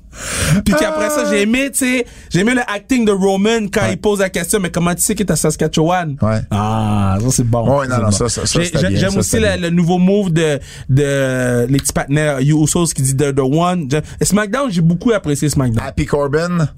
Puis 0.64 0.74
qu'après 0.74 1.10
ça, 1.10 1.30
j'ai 1.30 1.42
aimé, 1.42 1.70
tu 1.70 1.78
sais, 1.78 2.06
j'ai 2.30 2.40
aimé 2.40 2.54
le 2.54 2.62
acting 2.66 3.04
de 3.04 3.12
Roman 3.12 3.66
quand 3.72 3.82
Ouais. 3.82 3.92
il 3.92 4.00
pose 4.00 4.18
la 4.20 4.30
question, 4.30 4.58
mais 4.60 4.70
comment 4.70 4.94
tu 4.94 5.02
sais 5.02 5.14
qu'il 5.14 5.26
est 5.26 5.30
à 5.32 5.36
Saskatchewan? 5.36 6.16
Ouais. 6.22 6.40
Ah, 6.50 7.16
ça 7.20 7.30
c'est 7.30 7.44
bon. 7.44 7.78
Ouais, 7.80 7.86
non, 7.88 7.96
non, 7.98 8.02
bon. 8.04 8.10
ça, 8.10 8.28
ça, 8.28 8.46
ça, 8.46 8.60
J'aime 8.90 9.16
aussi 9.16 9.38
la- 9.38 9.56
le 9.56 9.70
nouveau 9.70 9.98
move 9.98 10.32
de, 10.32 10.58
de 10.88 11.66
les 11.68 11.78
petits 11.78 11.92
partenaires 11.92 12.38
Usos 12.40 12.86
qui 12.94 13.02
dit 13.02 13.16
The, 13.16 13.34
the 13.34 13.40
One. 13.40 13.88
J'aime- 13.90 14.02
SmackDown, 14.22 14.70
j'ai 14.70 14.80
beaucoup 14.80 15.12
apprécié 15.12 15.48
SmackDown. 15.48 15.86
Happy 15.86 16.06
Corbin. 16.06 16.68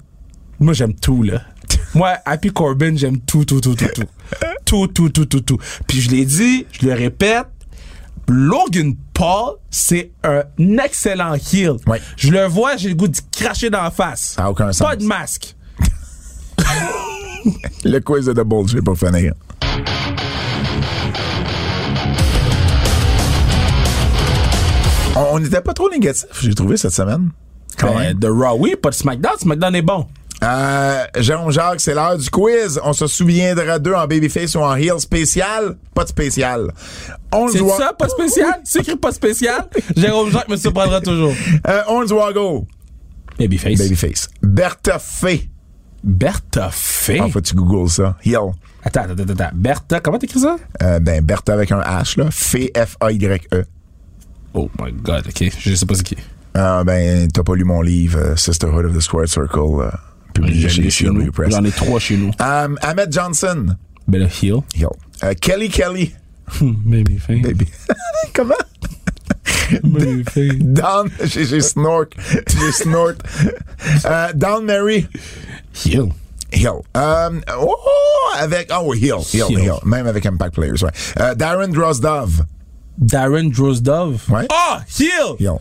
Moi, 0.59 0.73
j'aime 0.73 0.93
tout, 0.93 1.23
là. 1.23 1.41
Moi, 1.93 2.15
Happy 2.25 2.51
Corbin, 2.51 2.95
j'aime 2.95 3.19
tout, 3.19 3.43
tout, 3.45 3.59
tout, 3.61 3.75
tout, 3.75 3.87
tout. 3.93 4.03
tout, 4.65 4.87
tout, 4.87 5.09
tout, 5.09 5.25
tout, 5.25 5.41
tout. 5.41 5.57
Puis 5.87 5.99
je 6.01 6.09
l'ai 6.11 6.23
dit, 6.25 6.65
je 6.71 6.85
le 6.87 6.93
répète, 6.93 7.47
Logan 8.27 8.95
Paul, 9.13 9.55
c'est 9.69 10.11
un 10.23 10.43
excellent 10.83 11.33
heel. 11.35 11.73
Ouais. 11.85 12.01
Je 12.15 12.31
le 12.31 12.45
vois, 12.45 12.77
j'ai 12.77 12.87
le 12.89 12.95
goût 12.95 13.09
d'y 13.09 13.19
cracher 13.29 13.69
dans 13.69 13.83
la 13.83 13.91
face. 13.91 14.35
Ça 14.37 14.45
a 14.45 14.49
aucun 14.51 14.67
Pas 14.67 14.73
sens. 14.73 14.97
de 14.97 15.03
masque. 15.05 15.55
Le 17.83 17.99
quiz 17.99 18.25
de 18.27 18.33
Double 18.33 18.67
J 18.69 18.77
pour 18.81 18.97
finir. 18.97 19.33
On 25.15 25.39
n'était 25.39 25.61
pas 25.61 25.73
trop 25.73 25.89
négatif, 25.89 26.27
j'ai 26.41 26.53
trouvé 26.55 26.77
cette 26.77 26.93
semaine. 26.93 27.31
Quand 27.77 27.93
Ben, 27.93 27.99
même. 27.99 28.13
de 28.19 28.27
Raw, 28.27 28.57
oui, 28.59 28.75
pas 28.81 28.89
de 28.89 28.95
SmackDown. 28.95 29.33
SmackDown 29.39 29.75
est 29.75 29.81
bon. 29.81 30.07
Euh, 30.43 31.03
Jérôme 31.19 31.51
Jacques, 31.51 31.81
c'est 31.81 31.93
l'heure 31.93 32.17
du 32.17 32.29
quiz. 32.29 32.79
On 32.83 32.93
se 32.93 33.05
souviendra 33.07 33.77
d'eux 33.77 33.93
en 33.93 34.07
babyface 34.07 34.55
ou 34.55 34.59
en 34.59 34.75
heel 34.75 34.99
spécial. 34.99 35.77
Pas 35.93 36.03
de 36.03 36.09
spécial. 36.09 36.71
On 37.31 37.45
le 37.45 37.51
C'est 37.51 37.59
voit. 37.59 37.77
ça, 37.77 37.93
pas 37.93 38.07
spécial? 38.09 38.59
C'est 38.63 38.79
écrit 38.79 38.95
pas 38.95 39.11
spécial? 39.11 39.67
Jérôme 39.95 40.31
Jacques 40.31 40.49
me 40.49 40.55
surprendra 40.55 40.99
toujours. 40.99 41.33
Euh, 41.67 41.81
Hornswoggle. 41.87 42.65
Babyface. 43.37 43.77
Babyface. 43.79 44.29
Bertha 44.41 44.97
Fay. 44.99 45.47
Bertha 46.03 46.69
Fay. 46.71 47.19
Ah, 47.19 47.27
faut 47.29 47.39
que 47.39 47.45
tu 47.47 47.55
googles 47.55 47.89
ça? 47.89 48.17
Heel. 48.25 48.37
Attends, 48.83 49.01
attends, 49.01 49.13
attends, 49.13 49.33
attends. 49.33 49.49
Bertha, 49.53 49.99
comment 49.99 50.17
t'écris 50.17 50.39
ça? 50.39 50.55
Euh, 50.81 50.99
ben, 50.99 51.23
Bertha 51.23 51.53
avec 51.53 51.71
un 51.71 51.81
H, 51.81 52.19
là. 52.19 52.29
Fay, 52.31 52.71
F-A-Y-E. 52.75 53.63
Oh 54.55 54.69
my 54.81 54.91
god, 54.91 55.27
ok. 55.27 55.49
Je 55.59 55.75
sais 55.75 55.85
pas 55.85 55.93
c'est 55.93 56.03
qui. 56.03 56.17
Ah, 56.55 56.83
ben, 56.83 57.27
t'as 57.31 57.43
pas 57.43 57.53
lu 57.55 57.63
mon 57.63 57.81
livre, 57.81 58.19
euh, 58.19 58.35
Sisterhood 58.35 58.85
of 58.85 58.97
the 58.97 58.99
Squared 58.99 59.29
Circle, 59.29 59.91
publié 60.33 60.69
chez 60.69 60.89
chez 60.89 61.09
nous. 61.09 61.31
Press. 61.31 61.51
J'en 61.51 61.63
ai 61.63 61.71
trois 61.71 61.99
chez 61.99 62.17
nous. 62.17 62.31
Um, 62.39 62.77
Ahmed 62.81 63.11
Johnson. 63.11 63.75
Le 64.07 64.25
heel. 64.25 64.61
Heel. 64.75 64.89
Euh, 65.23 65.33
Kelly 65.39 65.69
Kelly. 65.69 66.13
Babyface. 66.61 67.41
Baby. 67.43 67.67
Comment? 68.33 68.55
Babyface. 69.83 70.57
Down, 70.59 71.09
j'ai 71.23 71.45
j'ai 71.45 71.61
snort. 71.61 72.07
J'ai 72.29 72.71
snort. 72.71 73.13
Euh, 74.05 74.33
Down 74.33 74.65
Mary. 74.65 75.07
Heel. 75.73 76.11
Hill. 76.53 76.81
Euh, 76.97 77.39
oh, 77.57 77.75
avec, 78.37 78.69
oh, 78.73 78.93
Hill, 78.93 79.21
Hill, 79.33 79.45
Hill. 79.49 79.59
Hill. 79.59 79.79
Même 79.85 80.07
avec 80.07 80.25
Impact 80.25 80.55
Players, 80.55 80.83
ouais. 80.83 80.91
Euh, 81.19 81.35
Darren 81.35 81.71
Drozdov. 81.71 82.43
Darren 82.97 83.49
Drozdov. 83.49 84.21
Ouais. 84.29 84.47
Oh, 84.51 84.77
heel! 84.99 85.35
Hill. 85.39 85.59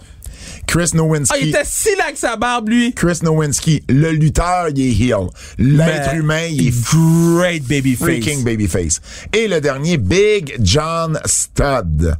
Chris 0.70 0.92
Nowinski. 0.94 1.34
Ah, 1.34 1.38
il 1.42 1.48
était 1.48 1.64
si 1.64 1.88
là 1.98 2.04
avec 2.04 2.16
sa 2.16 2.36
barbe, 2.36 2.68
lui. 2.68 2.94
Chris 2.94 3.18
Nowinski. 3.24 3.82
Le 3.88 4.12
lutteur, 4.12 4.68
il 4.68 4.80
est 4.80 4.92
Hill. 4.92 5.26
L'être 5.58 6.12
Mais 6.12 6.18
humain, 6.18 6.46
il 6.48 6.68
est 6.68 6.84
Great 6.84 7.64
babyface. 7.64 8.06
freaking 8.06 8.44
babyface. 8.44 9.00
Et 9.32 9.48
le 9.48 9.60
dernier, 9.60 9.96
Big 9.96 10.56
John 10.60 11.18
Studd. 11.24 12.14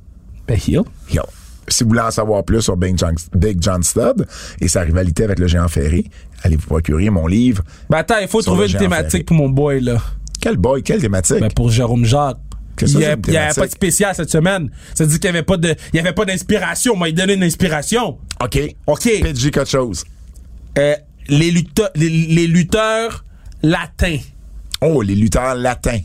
Ben 0.49 0.57
heel? 0.57 0.83
Hill. 1.09 1.21
Si 1.69 1.85
vous 1.85 1.91
voulez 1.91 2.01
en 2.01 2.11
savoir 2.11 2.43
plus 2.43 2.61
sur 2.61 2.77
Big 2.77 2.99
John, 2.99 3.15
Big 3.37 3.59
John 3.63 3.85
Studd 3.85 4.27
et 4.61 4.67
sa 4.67 4.81
rivalité 4.81 5.23
avec 5.23 5.39
le 5.39 5.47
géant 5.47 5.69
ferré, 5.69 6.07
allez 6.43 6.57
vous 6.57 6.67
procurer 6.67 7.09
mon 7.09 7.29
livre. 7.29 7.63
Ben 7.89 7.99
attends, 7.99 8.19
il 8.21 8.27
faut 8.27 8.43
trouver 8.43 8.67
une 8.69 8.77
thématique 8.77 9.11
ferré. 9.13 9.23
pour 9.23 9.37
mon 9.37 9.49
boy, 9.49 9.81
là. 9.81 9.99
Quel 10.41 10.57
boy, 10.57 10.83
quelle 10.83 11.01
thématique? 11.01 11.39
Ben 11.39 11.53
pour 11.53 11.71
Jérôme 11.71 12.05
Jacques. 12.05 12.39
Il 12.83 12.97
n'y 12.97 13.05
avait 13.05 13.55
pas 13.55 13.67
de 13.67 13.73
spécial 13.73 14.15
cette 14.15 14.31
semaine. 14.31 14.71
Ça 14.95 15.05
dit 15.07 15.19
qu'il 15.19 15.31
n'y 15.31 15.37
avait 15.37 15.45
pas 15.45 15.57
de, 15.57 15.75
il 15.93 15.97
y 15.97 16.01
avait 16.01 16.13
pas 16.13 16.25
d'inspiration. 16.25 16.97
Moi, 16.97 17.11
il 17.11 17.15
donnait 17.15 17.35
une 17.35 17.43
inspiration. 17.43 18.19
OK. 18.43 18.59
OK. 18.87 19.03
PG, 19.03 19.51
quelque 19.51 19.69
chose. 19.69 20.05
Euh, 20.79 20.95
les 21.29 21.51
lutteurs, 21.51 21.91
les, 21.95 22.09
les 22.09 22.47
lutteurs 22.47 23.25
latins. 23.63 24.19
Oh, 24.81 25.03
les 25.03 25.15
lutteurs 25.15 25.55
latins. 25.55 26.01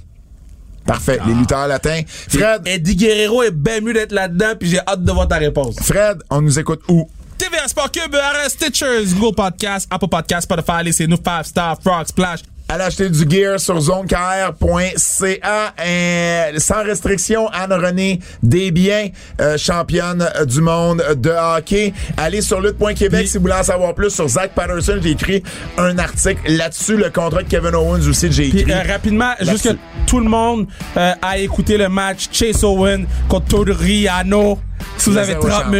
Parfait. 0.85 1.19
Les 1.25 1.33
lutteurs 1.33 1.67
latins. 1.67 2.01
Fred, 2.07 2.61
Eddie 2.65 2.95
Guerrero 2.95 3.41
est 3.43 3.51
bien 3.51 3.81
mieux 3.81 3.93
d'être 3.93 4.11
là-dedans, 4.11 4.53
puis 4.59 4.69
j'ai 4.69 4.79
hâte 4.87 5.03
de 5.03 5.11
voir 5.11 5.27
ta 5.27 5.37
réponse. 5.37 5.75
Fred, 5.81 6.19
on 6.29 6.41
nous 6.41 6.59
écoute 6.59 6.81
où? 6.89 7.09
TVA 7.37 7.67
Sport 7.67 7.91
Cube, 7.91 8.13
RS 8.15 8.49
Stitchers, 8.49 9.05
Google 9.17 9.35
Podcast, 9.35 9.87
Apple 9.89 10.07
Podcast, 10.07 10.43
Spotify, 10.43 10.83
laissez-nous 10.83 11.17
5 11.23 11.45
Star, 11.45 11.77
Frog 11.81 12.07
Splash. 12.07 12.41
Allez 12.67 12.83
acheter 12.83 13.09
du 13.09 13.29
gear 13.29 13.59
sur 13.59 13.79
zonekr.ca 13.79 15.73
euh, 15.85 16.51
sans 16.57 16.83
restriction. 16.83 17.47
Anne-Renée 17.49 18.19
Desbiens, 18.41 19.09
euh, 19.39 19.55
championne 19.57 20.27
euh, 20.35 20.45
du 20.45 20.61
monde 20.61 21.03
de 21.15 21.29
hockey. 21.29 21.93
Allez 22.17 22.41
sur 22.41 22.61
lutte.québec 22.61 23.19
Puis- 23.21 23.27
si 23.27 23.37
vous 23.37 23.43
voulez 23.43 23.53
en 23.53 23.63
savoir 23.63 23.93
plus 23.93 24.09
sur 24.09 24.27
Zach 24.27 24.51
Patterson. 24.55 24.97
J'ai 25.01 25.11
écrit 25.11 25.43
un 25.77 25.97
article 25.99 26.41
là-dessus. 26.51 26.97
Le 26.97 27.11
contrat 27.11 27.43
de 27.43 27.47
Kevin 27.47 27.75
Owens 27.75 28.07
aussi, 28.09 28.31
j'ai 28.31 28.49
Puis 28.49 28.61
écrit. 28.61 28.73
euh, 28.73 28.81
rapidement, 28.91 29.33
juste 29.41 29.69
que 29.71 29.77
tout 30.07 30.19
le 30.19 30.29
monde 30.29 30.65
euh, 30.97 31.13
a 31.21 31.37
écouté 31.37 31.77
le 31.77 31.87
match 31.87 32.29
Chase 32.31 32.63
Owen 32.63 33.05
contre 33.29 33.45
Toriano. 33.47 34.59
Si 34.97 35.09
vous 35.11 35.17
avez 35.17 35.33
zéro 35.33 35.47
30 35.47 35.63
chance. 35.63 35.71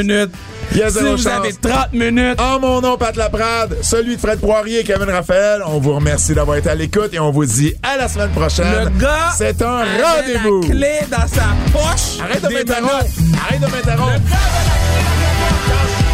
Minute. 0.72 0.72
Il 0.72 0.78
y 0.78 0.84
a 0.84 0.89
Si 0.89 0.99
vous 0.99 1.18
chance. 1.18 1.26
avez 1.28 1.53
30 1.53 1.93
minutes. 1.93 2.39
En 2.39 2.59
mon 2.59 2.82
nom, 2.82 2.97
Pat 2.97 3.16
Laprade, 3.16 3.78
celui 3.82 4.16
de 4.16 4.22
Fred 4.22 4.39
Poirier 4.39 4.80
et 4.80 4.84
Kevin 4.84 5.09
Raphaël, 5.09 5.61
on 5.68 5.80
vous 5.80 5.93
remercie 5.95 6.34
d'avoir 6.34 6.57
été 6.57 6.70
à 6.70 6.76
l'écoute 6.76 7.13
et 7.13 7.20
on 7.20 7.32
vous 7.32 7.45
dit 7.45 7.74
à 7.84 7.97
la 7.97 8.07
semaine 8.07 8.32
prochaine. 8.32 8.66
Le 8.84 8.89
gars 8.99 9.32
c'est 9.36 9.61
un 9.61 9.80
rendez-vous. 9.84 10.61
la 10.61 10.68
clé 10.70 10.99
dans 11.11 11.28
sa 11.28 11.43
poche. 11.72 12.20
Arrête 12.24 12.41
de 12.43 12.47
m'interrompre. 12.49 13.05
Arrête 13.47 13.61
de 13.61 13.68
m'interrompre. 13.68 14.11
Le 14.13 14.30
gars 14.30 14.38
avait 14.38 14.66
la 14.68 16.05